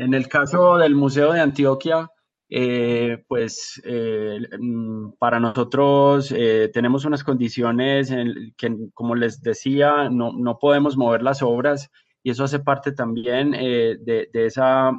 En 0.00 0.14
el 0.14 0.28
caso 0.28 0.78
del 0.78 0.94
Museo 0.94 1.30
de 1.34 1.40
Antioquia, 1.40 2.08
eh, 2.48 3.22
pues 3.28 3.82
eh, 3.84 4.38
mm, 4.58 5.10
para 5.18 5.38
nosotros 5.38 6.32
eh, 6.34 6.70
tenemos 6.72 7.04
unas 7.04 7.22
condiciones 7.22 8.10
en 8.10 8.54
que, 8.56 8.74
como 8.94 9.14
les 9.14 9.42
decía, 9.42 10.08
no, 10.08 10.32
no, 10.32 10.58
podemos 10.58 10.96
mover 10.96 11.22
las 11.22 11.42
obras 11.42 11.90
y 12.22 12.30
eso 12.30 12.44
hace 12.44 12.60
parte 12.60 12.92
también 12.92 13.50
de, 13.50 14.30
de, 14.32 14.46
esa 14.46 14.90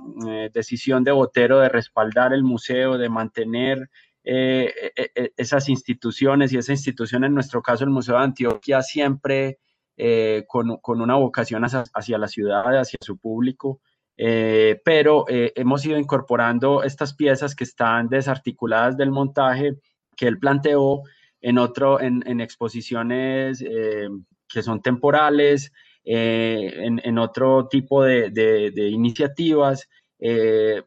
decisión 0.54 1.04
de 1.04 1.12
Botero 1.12 1.60
de 1.60 1.70
respaldar 1.70 2.32
el 2.32 2.44
museo, 2.44 3.00
de 3.00 3.10
mantener 3.10 3.90
esas 4.24 5.68
instituciones 5.68 6.54
y 6.54 6.58
esa 6.58 6.74
institución, 6.74 7.24
en 7.24 7.34
nuestro 7.34 7.64
caso 7.64 7.86
el 7.86 7.90
Museo 7.90 8.18
de 8.18 8.24
Antioquia, 8.24 8.84
siempre 8.84 9.58
con, 10.48 10.78
con, 10.78 11.02
una 11.02 11.16
vocación 11.16 11.66
hacia, 11.66 11.86
hacia 11.94 12.18
la 12.20 12.28
ciudad, 12.28 12.78
hacia 12.78 12.98
su 13.02 13.18
público. 13.18 13.82
Eh, 14.24 14.80
pero 14.86 15.26
eh, 15.28 15.52
hemos 15.56 15.84
ido 15.84 15.98
incorporando 15.98 16.84
estas 16.84 17.16
piezas 17.16 17.56
que 17.56 17.64
están 17.64 18.08
desarticuladas 18.08 18.96
del 18.96 19.10
montaje 19.10 19.78
que 20.16 20.28
él 20.28 20.38
planteó 20.38 21.02
en, 21.42 21.58
otro, 21.58 22.00
en, 22.00 22.40
exposiciones 22.40 23.64
eh, 23.68 24.08
que 24.48 24.62
son 24.62 24.80
temporales, 24.80 25.74
en, 26.04 27.18
otro 27.18 27.68
tipo 27.68 28.04
de, 28.04 28.90
iniciativas, 28.92 29.90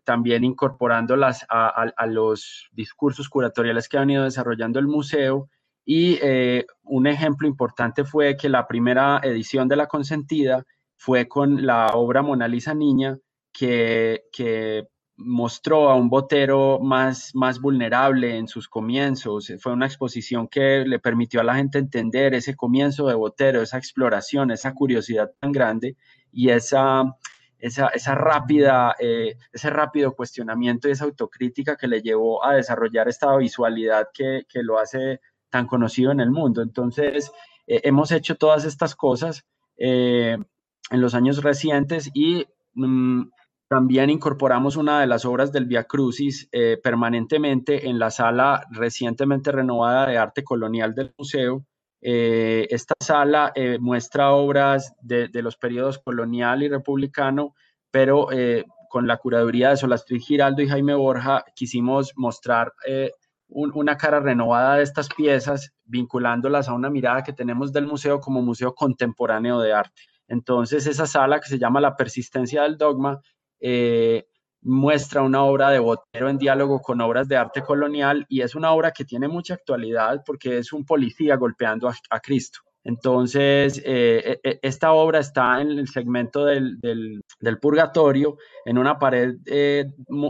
también 0.05 0.44
incorporándolas 0.44 1.44
a, 1.48 1.90
a, 1.97 2.06
los 2.06 2.69
discursos 2.70 3.28
curatoriales 3.28 3.89
que 3.89 3.98
han 3.98 4.11
ido 4.11 4.23
desarrollando 4.23 4.78
el 4.78 4.86
museo. 4.86 5.48
Y 5.85 6.20
un 6.85 7.09
ejemplo 7.09 7.48
importante 7.48 8.05
fue 8.05 8.36
que 8.36 8.48
la 8.48 8.69
primera 8.69 9.20
edición 9.24 9.66
de 9.66 9.77
La 9.77 9.89
Consentida 9.89 10.65
fue 11.05 11.29
con 11.29 11.67
la 11.67 11.89
obra 11.89 12.23
Mona 12.23 12.49
Lisa 12.49 12.73
Niña, 12.73 13.19
que, 13.53 14.23
que 14.33 14.89
mostró 15.17 15.91
a 15.91 15.97
un 15.97 16.09
botero 16.09 16.81
más, 16.81 17.35
más 17.35 17.61
vulnerable 17.61 18.39
en 18.39 18.49
sus 18.49 18.69
comienzos. 18.69 19.53
Fue 19.61 19.75
una 19.75 19.85
exposición 19.85 20.49
que 20.49 20.87
le 20.87 20.99
permitió 20.99 21.43
a 21.43 21.45
la 21.45 21.57
gente 21.57 21.77
entender 21.77 22.33
ese 22.33 22.57
comienzo 22.57 23.07
de 23.07 23.17
botero, 23.17 23.61
esa 23.61 23.77
exploración, 23.77 24.51
esa 24.51 24.73
curiosidad 24.73 25.31
tan 25.39 25.53
grande 25.53 25.99
y 26.33 26.49
esa, 26.49 27.05
esa, 27.59 27.89
esa 27.89 28.15
rápida, 28.15 28.97
eh, 28.99 29.37
ese 29.53 29.69
rápido 29.69 30.15
cuestionamiento 30.15 30.89
y 30.89 30.93
esa 30.93 31.05
autocrítica 31.05 31.77
que 31.77 31.87
le 31.87 32.01
llevó 32.01 32.43
a 32.43 32.55
desarrollar 32.55 33.09
esta 33.09 33.37
visualidad 33.37 34.09
que, 34.15 34.47
que 34.49 34.63
lo 34.63 34.79
hace 34.79 35.21
tan 35.51 35.67
conocido 35.67 36.13
en 36.13 36.21
el 36.21 36.31
mundo. 36.31 36.63
Entonces, 36.63 37.31
eh, 37.67 37.83
hemos 37.85 38.11
hecho 38.11 38.37
todas 38.37 38.65
estas 38.65 38.95
cosas 38.97 39.45
eh, 39.77 40.39
en 40.90 41.01
los 41.01 41.15
años 41.15 41.43
recientes 41.43 42.11
y 42.15 42.47
mm, 42.74 43.23
también 43.69 44.11
incorporamos 44.11 44.77
una 44.77 45.01
de 45.01 45.06
las 45.06 45.24
obras 45.24 45.51
del 45.51 45.66
Via 45.66 45.85
Crucis 45.85 46.48
eh, 46.52 46.78
permanentemente 46.82 47.89
en 47.89 47.98
la 47.98 48.11
sala 48.11 48.66
recientemente 48.70 49.51
renovada 49.52 50.06
de 50.06 50.19
arte 50.19 50.44
colonial 50.44 50.94
del 50.94 51.15
museo. 51.19 51.66
Eh, 52.01 52.66
esta 52.70 52.94
sala 53.01 53.52
eh, 53.55 53.78
muestra 53.81 54.32
obras 54.32 54.94
de, 55.01 55.31
los 55.43 55.56
periodos 55.56 55.98
colonial 55.98 56.62
y 56.62 56.69
republicano, 56.69 57.55
pero 57.90 58.28
con 58.90 59.06
la 59.06 59.16
curaduría 59.16 59.70
de 59.70 59.77
Solastri 59.77 60.20
Giraldo 60.20 60.62
y 60.62 60.69
Jaime 60.69 60.94
Borja 60.94 61.44
quisimos 61.55 62.12
mostrar 62.16 62.73
una 63.48 63.97
cara 63.97 64.20
renovada 64.20 64.77
de 64.77 64.82
estas 64.82 65.09
piezas, 65.09 65.73
vinculándolas 65.85 66.69
a 66.69 66.74
una 66.74 66.90
mirada 66.90 67.23
que 67.23 67.32
tenemos 67.32 67.73
del 67.73 67.86
museo 67.86 68.20
como 68.20 68.43
museo 68.43 68.74
contemporáneo 68.74 69.61
de 69.61 69.73
arte. 69.73 70.02
Entonces, 70.29 70.87
esa 70.87 71.07
sala 71.07 71.41
que 71.41 71.49
se 71.49 71.59
llama 71.59 71.81
La 71.81 71.97
persistencia 71.97 72.63
del 72.63 72.79
dogma 72.79 73.21
eh, 73.61 74.27
muestra 74.63 75.23
una 75.23 75.45
obra 75.45 75.71
de 75.71 75.79
Botero 75.79 76.29
en 76.29 76.39
diálogo 76.39 76.81
con 76.81 77.01
obras 77.01 77.29
de 77.29 77.37
arte 77.37 77.63
colonial 77.63 78.25
y 78.29 78.41
es 78.41 78.55
una 78.55 78.73
obra 78.73 78.93
que 78.93 79.05
tiene 79.05 79.29
mucha 79.29 79.55
actualidad 79.55 80.23
porque 80.25 80.59
es 80.59 80.73
un 80.73 80.85
policía 80.87 81.37
golpeando 81.37 81.89
a, 81.89 82.21
Cristo. 82.21 82.61
Entonces, 82.83 83.81
eh, 83.85 84.41
e, 84.43 84.51
e, 84.51 84.59
esta 84.63 84.93
obra 84.93 85.21
está 85.21 85.61
en 85.61 85.71
el 85.71 85.89
segmento 85.89 86.45
del, 86.45 87.23
purgatorio, 87.61 88.37
en 88.65 88.79
una 88.79 88.99
pared 88.99 89.37
eh, 89.47 89.87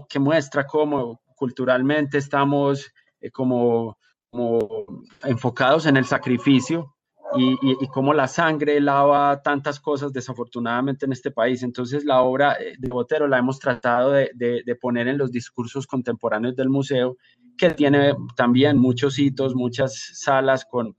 que 0.09 0.19
muestra 0.19 0.67
cómo 0.67 1.21
culturalmente 1.37 2.19
estamos 2.19 2.93
como, 3.33 3.99
como 4.31 4.87
enfocados 5.25 5.87
en 5.87 5.97
el 5.97 6.05
sacrificio 6.05 6.94
y, 7.37 7.57
y, 7.63 7.87
cómo 7.89 8.15
la 8.15 8.29
sangre 8.29 8.81
lava 8.81 9.43
tantas 9.43 9.81
cosas 9.81 10.13
desafortunadamente 10.13 11.07
en 11.07 11.13
este 11.13 11.31
país. 11.31 11.63
Entonces 11.63 12.05
la 12.05 12.23
obra 12.23 12.55
eh, 12.55 12.75
de 12.79 12.89
Botero 12.89 13.27
la 13.29 13.39
hemos 13.39 13.59
tratado 13.59 14.13
de, 14.13 14.79
poner 14.81 15.09
en 15.09 15.19
los 15.19 15.31
discursos 15.31 15.87
contemporáneos 15.87 16.57
del 16.57 16.69
museo, 16.69 17.17
que 17.57 17.71
tiene 17.71 18.15
también 18.37 18.79
muchos 18.79 19.19
hitos, 19.19 19.55
muchas 19.55 20.11
salas 20.15 20.65
con, 20.65 20.95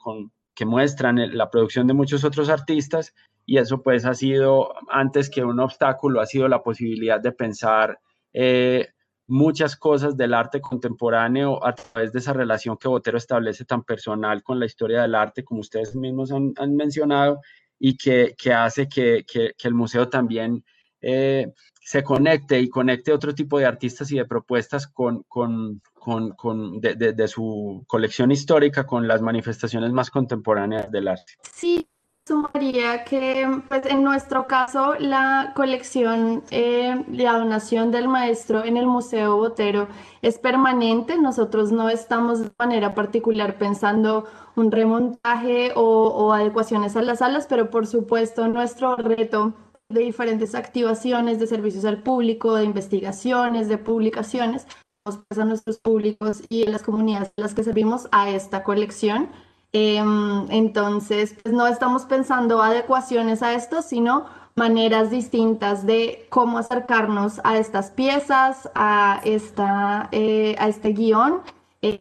que 0.53 0.65
muestran 0.65 1.37
la 1.37 1.49
producción 1.49 1.87
de 1.87 1.93
muchos 1.93 2.23
otros 2.23 2.49
artistas 2.49 3.13
y 3.45 3.57
eso 3.57 3.81
pues 3.81 4.05
ha 4.05 4.13
sido, 4.13 4.73
antes 4.89 5.29
que 5.29 5.43
un 5.43 5.59
obstáculo, 5.59 6.21
ha 6.21 6.25
sido 6.25 6.47
la 6.47 6.63
posibilidad 6.63 7.19
de 7.19 7.31
pensar 7.31 7.99
eh, 8.33 8.89
muchas 9.27 9.75
cosas 9.75 10.15
del 10.15 10.33
arte 10.33 10.61
contemporáneo 10.61 11.65
a 11.65 11.73
través 11.73 12.11
de 12.11 12.19
esa 12.19 12.33
relación 12.33 12.77
que 12.77 12.87
Botero 12.87 13.17
establece 13.17 13.65
tan 13.65 13.83
personal 13.83 14.43
con 14.43 14.59
la 14.59 14.65
historia 14.65 15.01
del 15.01 15.15
arte, 15.15 15.43
como 15.43 15.61
ustedes 15.61 15.95
mismos 15.95 16.31
han, 16.31 16.75
mencionado, 16.75 17.39
y 17.79 17.97
que, 17.97 18.35
hace 18.53 18.87
que, 18.87 19.25
el 19.63 19.73
museo 19.73 20.09
también 20.09 20.63
eh, 21.01 21.47
se 21.81 22.03
conecte 22.03 22.59
y 22.59 22.69
conecte 22.69 23.11
otro 23.11 23.33
tipo 23.33 23.59
de 23.59 23.65
artistas 23.65 24.11
y 24.11 24.17
de 24.17 24.25
propuestas 24.25 24.87
con, 24.87 25.23
con, 25.27 25.81
con, 25.93 26.79
de, 26.79 27.27
su 27.27 27.83
colección 27.87 28.31
histórica 28.31 28.85
con 28.85 29.07
las 29.07 29.21
manifestaciones 29.21 29.91
más 29.91 30.09
contemporáneas 30.09 30.91
del 30.91 31.07
arte. 31.07 31.33
Sí, 31.41 31.87
sumaría 32.27 33.03
que 33.03 33.47
pues, 33.67 33.85
en 33.85 34.03
nuestro 34.03 34.47
caso 34.47 34.95
la 34.97 35.53
colección, 35.55 36.43
eh, 36.49 37.03
la 37.11 37.37
donación 37.37 37.91
del 37.91 38.07
maestro 38.07 38.63
en 38.63 38.77
el 38.77 38.87
Museo 38.87 39.37
Botero 39.37 39.87
es 40.23 40.39
permanente. 40.39 41.17
Nosotros 41.17 41.71
no 41.71 41.89
estamos 41.89 42.39
de 42.41 42.51
manera 42.57 42.95
particular 42.95 43.59
pensando 43.59 44.25
un 44.55 44.71
remontaje 44.71 45.71
o, 45.75 46.33
adecuaciones 46.33 46.95
a 46.95 47.03
las 47.03 47.19
salas, 47.19 47.45
pero 47.47 47.69
por 47.69 47.85
supuesto 47.85 48.47
nuestro 48.47 48.95
reto 48.95 49.53
de 49.89 50.01
diferentes 50.01 50.55
activaciones 50.55 51.39
de 51.39 51.45
servicios 51.45 51.85
al 51.85 52.01
público, 52.01 52.55
de 52.55 52.63
investigaciones, 52.63 53.67
de 53.69 53.77
publicaciones, 53.77 54.65
a 55.05 55.45
nuestros 55.45 55.77
públicos 55.77 56.41
y 56.49 56.65
a 56.65 56.71
las 56.71 56.81
comunidades 56.81 57.31
a 57.37 57.41
las 57.41 57.53
que 57.53 57.63
servimos 57.63 58.07
a 58.11 58.31
esta 58.31 58.63
colección 58.63 59.29
Em, 59.77 60.49
entonces, 60.51 61.35
pues 61.43 61.53
no 61.53 61.67
estamos 61.67 62.05
pensando 62.05 62.61
adecuaciones 62.61 63.43
a 63.43 63.55
esto, 63.55 63.81
sino 63.81 64.25
maneras 64.55 65.09
distintas 65.11 65.85
de 65.85 66.27
cómo 66.29 66.59
acercarnos 66.59 67.41
a 67.43 67.57
estas 67.57 67.91
piezas, 67.91 68.69
a, 68.73 69.19
esta, 69.25 70.07
eh, 70.13 70.55
a 70.59 70.69
este 70.69 70.93
guion, 70.93 71.41
eh, 71.81 71.99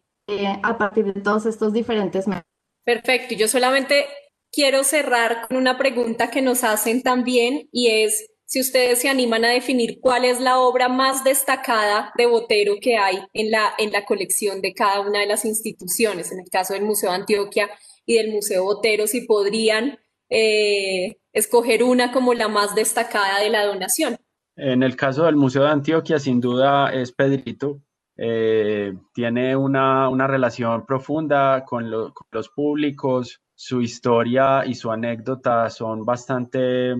a 0.62 0.78
partir 0.78 1.12
de 1.12 1.20
todos 1.20 1.46
estos 1.46 1.72
diferentes 1.72 2.28
métodos. 2.28 2.46
Perfecto, 2.84 3.34
yo 3.34 3.48
solamente 3.48 4.06
quiero 4.52 4.84
cerrar 4.84 5.48
con 5.48 5.56
una 5.56 5.76
pregunta 5.76 6.30
que 6.30 6.42
nos 6.42 6.62
hacen 6.62 7.02
también 7.02 7.68
y 7.72 7.88
es 7.88 8.30
si 8.54 8.60
ustedes 8.60 9.00
se 9.00 9.08
animan 9.08 9.44
a 9.44 9.48
definir 9.48 9.98
cuál 10.00 10.24
es 10.24 10.40
la 10.40 10.60
obra 10.60 10.88
más 10.88 11.24
destacada 11.24 12.12
de 12.16 12.26
Botero 12.26 12.74
que 12.80 12.96
hay 12.96 13.18
en 13.32 13.50
la, 13.50 13.74
en 13.78 13.90
la 13.90 14.04
colección 14.04 14.60
de 14.60 14.72
cada 14.72 15.00
una 15.00 15.18
de 15.18 15.26
las 15.26 15.44
instituciones, 15.44 16.30
en 16.30 16.38
el 16.38 16.48
caso 16.50 16.74
del 16.74 16.84
Museo 16.84 17.10
de 17.10 17.16
Antioquia 17.16 17.68
y 18.06 18.14
del 18.14 18.30
Museo 18.30 18.62
Botero, 18.62 19.08
si 19.08 19.22
podrían 19.22 19.98
eh, 20.28 21.16
escoger 21.32 21.82
una 21.82 22.12
como 22.12 22.32
la 22.32 22.46
más 22.46 22.76
destacada 22.76 23.40
de 23.40 23.50
la 23.50 23.66
donación. 23.66 24.18
En 24.54 24.84
el 24.84 24.94
caso 24.94 25.24
del 25.24 25.34
Museo 25.34 25.64
de 25.64 25.70
Antioquia, 25.70 26.20
sin 26.20 26.40
duda 26.40 26.92
es 26.92 27.10
Pedrito. 27.10 27.80
Eh, 28.16 28.92
tiene 29.12 29.56
una, 29.56 30.08
una, 30.08 30.28
relación 30.28 30.86
profunda 30.86 31.64
con, 31.64 31.90
con, 31.90 32.26
los 32.30 32.48
públicos, 32.50 33.40
su 33.56 33.82
historia 33.82 34.64
y 34.64 34.76
su 34.76 34.92
anécdota 34.92 35.68
son 35.70 36.04
bastante 36.04 36.94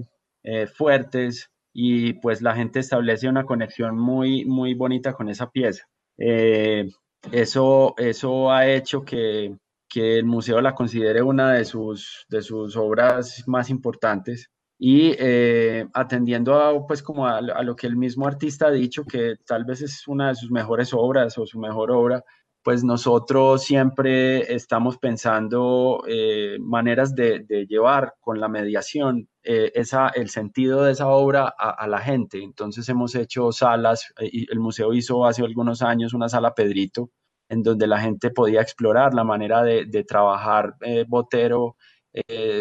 eh, 0.45 0.67
fuertes 0.67 1.51
y 1.73 2.15
pues 2.15 2.41
la 2.43 2.55
gente 2.55 2.79
establece 2.81 3.29
una 3.29 3.45
conexión 3.45 3.99
muy, 3.99 4.45
muy 4.45 4.75
bonita 4.75 5.13
con 5.13 5.29
esa 5.29 5.51
pieza. 5.51 5.85
Eh, 6.19 6.89
eso, 7.33 7.95
eso 7.97 8.53
ha 8.53 8.69
hecho 8.69 9.05
que, 9.05 9.57
que, 9.89 10.19
el 10.19 10.27
museo 10.27 10.61
la 10.61 10.75
considere 10.75 11.23
una 11.23 11.53
de 11.55 11.65
sus, 11.65 12.27
de 12.29 12.43
sus 12.43 12.77
obras 12.77 13.43
más 13.47 13.71
importantes 13.71 14.51
y 14.79 15.15
eh, 15.19 15.87
atendiendo 15.95 16.55
a, 16.55 16.87
pues 16.87 17.03
como 17.03 17.27
a, 17.27 17.41
lo 17.41 17.75
que 17.75 17.87
el 17.87 17.97
mismo 17.97 18.27
artista 18.27 18.67
ha 18.67 18.71
dicho, 18.71 19.05
que 19.05 19.37
tal 19.47 19.65
vez 19.65 19.83
es 19.83 20.07
una 20.07 20.29
de 20.29 20.35
sus 20.35 20.51
mejores 20.51 20.93
obras 20.93 21.39
o 21.39 21.47
su 21.47 21.59
mejor 21.59 21.91
obra, 21.91 22.23
pues 22.65 22.83
nosotros 22.83 23.63
siempre 23.63 24.55
estamos 24.55 24.97
pensando 24.97 26.03
eh, 26.09 26.57
maneras 26.61 27.15
de, 27.15 27.45
llevar 27.69 28.15
con 28.21 28.41
la 28.41 28.49
mediación 28.49 29.29
eh, 29.43 29.71
esa, 29.75 30.09
el 30.09 30.31
sentido 30.31 30.83
de 30.83 30.93
esa 30.93 31.09
obra 31.09 31.47
a, 31.47 31.87
la 31.87 31.99
gente. 31.99 32.43
Entonces 32.43 32.89
hemos 32.89 33.15
hecho 33.17 33.53
salas, 33.53 34.15
eh, 34.19 34.47
el 34.51 34.61
museo 34.61 34.95
hizo 34.95 35.27
hace 35.27 35.43
algunos 35.43 35.83
años 35.83 36.15
una 36.15 36.31
sala 36.31 36.55
Pedrito, 36.55 37.11
en 37.51 37.63
donde 37.63 37.87
la 37.87 38.01
gente 38.01 38.31
podía 38.31 38.63
explorar 38.63 39.13
la 39.13 39.25
manera 39.25 39.63
de, 39.63 40.05
trabajar 40.05 40.75
Botero, 41.07 41.77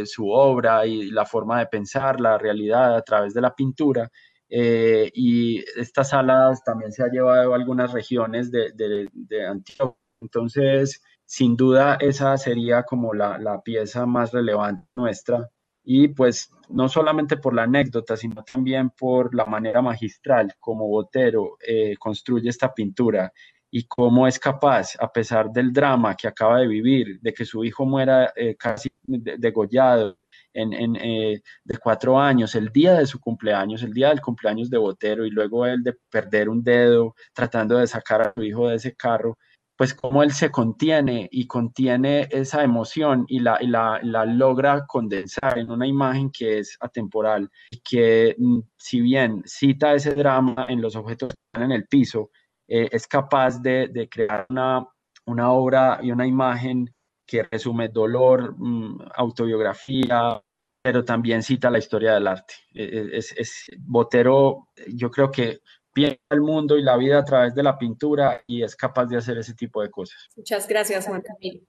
su 0.03 0.29
obra 0.29 0.85
y 0.85 1.11
la 1.11 1.25
forma 1.25 1.59
de 1.59 1.67
pensar 1.67 2.19
la 2.19 2.37
realidad 2.37 2.93
a 2.97 3.01
través 3.03 3.33
de 3.33 3.41
la 3.41 3.55
pintura. 3.55 4.11
Eh, 4.55 5.09
y 5.15 5.63
estas 5.79 6.09
salas 6.09 6.63
también 6.63 6.91
se 6.91 7.01
ha 7.01 7.07
llevado 7.07 7.53
a 7.53 7.55
algunas 7.55 7.91
regiones 7.91 8.51
de, 8.51 8.71
de, 8.75 9.47
Antioquia. 9.47 9.97
Entonces, 10.21 11.01
sin 11.25 11.55
duda, 11.57 11.97
esa 11.99 12.37
sería 12.37 12.83
como 12.83 13.15
la, 13.15 13.39
la, 13.39 13.63
pieza 13.63 14.05
más 14.05 14.31
relevante 14.31 14.85
nuestra. 14.95 15.49
Y 15.83 16.09
pues 16.09 16.51
no 16.69 16.87
solamente 16.87 17.37
por 17.37 17.55
la 17.55 17.63
anécdota, 17.63 18.15
sino 18.15 18.43
también 18.43 18.91
por 18.91 19.33
la 19.33 19.45
manera 19.45 19.81
magistral 19.81 20.53
como 20.59 20.87
Botero 20.87 21.57
eh, 21.67 21.95
construye 21.97 22.49
esta 22.49 22.71
pintura 22.75 23.33
y 23.71 23.85
cómo 23.87 24.27
es 24.27 24.37
capaz, 24.37 24.95
a 24.99 25.11
pesar 25.11 25.49
del 25.49 25.73
drama 25.73 26.15
que 26.15 26.27
acaba 26.27 26.59
de 26.59 26.67
vivir, 26.67 27.19
de 27.21 27.33
que 27.33 27.43
su 27.43 27.63
hijo 27.65 27.87
muera 27.87 28.31
eh, 28.35 28.55
casi 28.55 28.91
degollado, 29.07 30.15
en, 30.53 30.95
eh, 30.95 31.41
de 31.63 31.77
cuatro 31.77 32.19
años, 32.19 32.55
el 32.55 32.69
día 32.69 32.93
de 32.93 33.05
su 33.05 33.19
cumpleaños, 33.19 33.83
el 33.83 33.93
día 33.93 34.09
del 34.09 34.21
cumpleaños 34.21 34.69
de 34.69 34.77
Botero 34.77 35.25
y 35.25 35.31
luego 35.31 35.65
él 35.65 35.83
de 35.83 35.95
perder 36.09 36.49
un 36.49 36.63
dedo 36.63 37.15
tratando 37.33 37.77
de 37.77 37.87
sacar 37.87 38.21
a 38.21 38.33
su 38.33 38.43
hijo 38.43 38.69
de 38.69 38.75
ese 38.75 38.95
carro, 38.95 39.37
pues 39.75 39.93
cómo 39.93 40.23
él 40.23 40.31
se 40.31 40.51
contiene 40.51 41.27
y 41.31 41.47
contiene 41.47 42.27
esa 42.31 42.63
emoción 42.63 43.25
y 43.27 43.39
la, 43.39 43.59
la, 43.63 44.25
logra 44.25 44.85
condensar 44.85 45.57
en 45.57 45.71
una 45.71 45.87
imagen 45.87 46.29
que 46.31 46.59
es 46.59 46.77
atemporal 46.79 47.49
y 47.71 47.79
que 47.79 48.35
mm, 48.37 48.59
si 48.77 49.01
bien 49.01 49.41
cita 49.45 49.93
ese 49.93 50.13
drama 50.13 50.67
en 50.69 50.81
los 50.81 50.95
objetos 50.95 51.29
que 51.29 51.41
están 51.47 51.71
en 51.71 51.71
el 51.71 51.87
piso, 51.87 52.29
eh, 52.67 52.87
es 52.91 53.07
capaz 53.07 53.61
de, 53.61 53.87
de 53.87 54.07
crear 54.07 54.45
una, 54.49 54.87
una 55.25 55.51
obra 55.51 55.99
y 56.01 56.11
una 56.11 56.27
imagen 56.27 56.93
que 57.25 57.43
resume 57.43 57.89
dolor, 57.89 58.55
mm, 58.57 58.99
autobiografía, 59.15 60.41
pero 60.81 61.05
también 61.05 61.43
cita 61.43 61.69
la 61.69 61.79
historia 61.79 62.13
del 62.13 62.27
arte. 62.27 62.53
E, 62.73 62.83
e, 62.83 63.17
es, 63.17 63.33
es, 63.37 63.71
Botero, 63.79 64.67
yo 64.87 65.09
creo 65.09 65.31
que 65.31 65.61
piensa 65.93 66.19
el 66.29 66.41
mundo 66.41 66.77
y 66.77 66.83
la 66.83 66.97
vida 66.97 67.19
a 67.19 67.23
través 67.23 67.55
de 67.55 67.63
la 67.63 67.77
pintura 67.77 68.41
y 68.47 68.63
es 68.63 68.75
capaz 68.75 69.05
de 69.05 69.17
hacer 69.17 69.37
ese 69.37 69.53
tipo 69.53 69.81
de 69.81 69.89
cosas. 69.89 70.29
Muchas 70.35 70.67
gracias, 70.67 71.07
Juan 71.07 71.21
Camilo. 71.21 71.61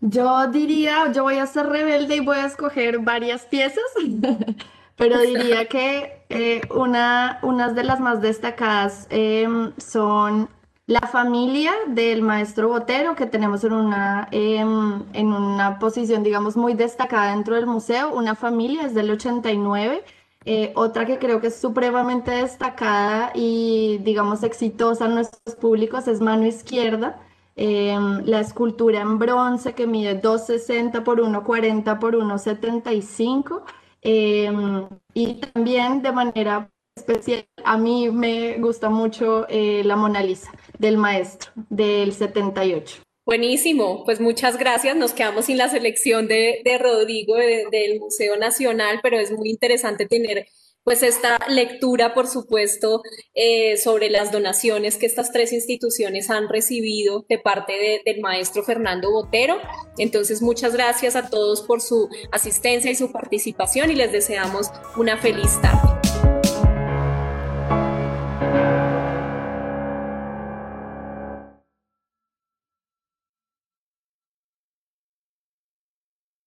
Yo 0.00 0.46
diría, 0.48 1.10
yo 1.12 1.24
voy 1.24 1.38
a 1.38 1.46
ser 1.46 1.66
rebelde 1.66 2.16
y 2.16 2.20
voy 2.20 2.36
a 2.36 2.46
escoger 2.46 3.00
varias 3.00 3.46
piezas, 3.46 3.84
pero 4.96 5.20
diría 5.20 5.66
que 5.66 6.24
eh, 6.28 6.60
una, 6.70 7.40
unas 7.42 7.74
de 7.74 7.84
las 7.84 8.00
más 8.00 8.22
destacadas 8.22 9.06
em, 9.10 9.72
son 9.76 10.48
la 10.86 11.00
familia 11.00 11.72
del 11.88 12.22
maestro 12.22 12.68
Botero, 12.68 13.14
que 13.16 13.26
tenemos 13.26 13.64
en 13.64 13.72
una, 13.72 14.28
em, 14.30 15.02
en 15.14 15.32
una 15.32 15.78
posición, 15.78 16.22
digamos, 16.22 16.56
muy 16.56 16.74
destacada 16.74 17.30
dentro 17.30 17.54
del 17.54 17.66
museo, 17.66 18.14
una 18.14 18.34
familia 18.34 18.82
es 18.82 18.94
del 18.94 19.10
89. 19.10 20.04
Eh, 20.44 20.72
otra 20.76 21.06
que 21.06 21.18
creo 21.18 21.40
que 21.40 21.46
es 21.46 21.56
supremamente 21.58 22.30
destacada 22.32 23.32
y, 23.34 23.98
digamos, 24.02 24.42
exitosa 24.42 25.06
en 25.06 25.14
nuestros 25.14 25.56
públicos 25.56 26.06
es 26.06 26.20
Mano 26.20 26.46
Izquierda, 26.46 27.18
em, 27.56 28.22
la 28.26 28.40
escultura 28.40 29.00
en 29.00 29.18
bronce 29.18 29.74
que 29.74 29.86
mide 29.86 30.14
2,60 30.20 31.02
por 31.02 31.20
1,40 31.20 31.98
por 31.98 32.14
1,75. 32.14 33.64
Em, 34.02 34.86
y 35.14 35.34
también 35.40 36.02
de 36.02 36.12
manera 36.12 36.70
especial, 36.96 37.46
a 37.64 37.76
mí 37.76 38.10
me 38.10 38.58
gusta 38.58 38.88
mucho 38.88 39.46
eh, 39.48 39.82
la 39.84 39.96
Mona 39.96 40.22
Lisa 40.22 40.52
del 40.78 40.96
maestro 40.96 41.50
del 41.68 42.12
78. 42.12 43.02
Buenísimo, 43.26 44.04
pues 44.04 44.20
muchas 44.20 44.58
gracias. 44.58 44.96
Nos 44.96 45.12
quedamos 45.12 45.46
sin 45.46 45.56
la 45.56 45.68
selección 45.68 46.28
de, 46.28 46.62
Rodrigo 46.78 47.36
del 47.36 47.98
Museo 47.98 48.36
Nacional, 48.36 49.00
pero 49.02 49.18
es 49.18 49.32
muy 49.32 49.50
interesante 49.50 50.06
tener 50.06 50.46
pues 50.82 51.02
esta 51.02 51.38
lectura, 51.48 52.12
por 52.12 52.26
supuesto, 52.26 53.00
eh, 53.32 53.78
sobre 53.78 54.10
las 54.10 54.30
donaciones 54.30 54.96
que 54.98 55.06
estas 55.06 55.32
tres 55.32 55.54
instituciones 55.54 56.28
han 56.28 56.50
recibido 56.50 57.24
de 57.26 57.38
parte 57.38 58.02
del 58.04 58.20
maestro 58.20 58.62
Fernando 58.62 59.10
Botero. 59.10 59.58
Entonces, 59.96 60.42
muchas 60.42 60.74
gracias 60.74 61.16
a 61.16 61.30
todos 61.30 61.62
por 61.62 61.80
su 61.80 62.10
asistencia 62.30 62.90
y 62.90 62.94
su 62.94 63.10
participación 63.10 63.90
y 63.90 63.94
les 63.94 64.12
deseamos 64.12 64.70
una 64.98 65.16
feliz 65.16 65.58
tarde. 65.62 66.03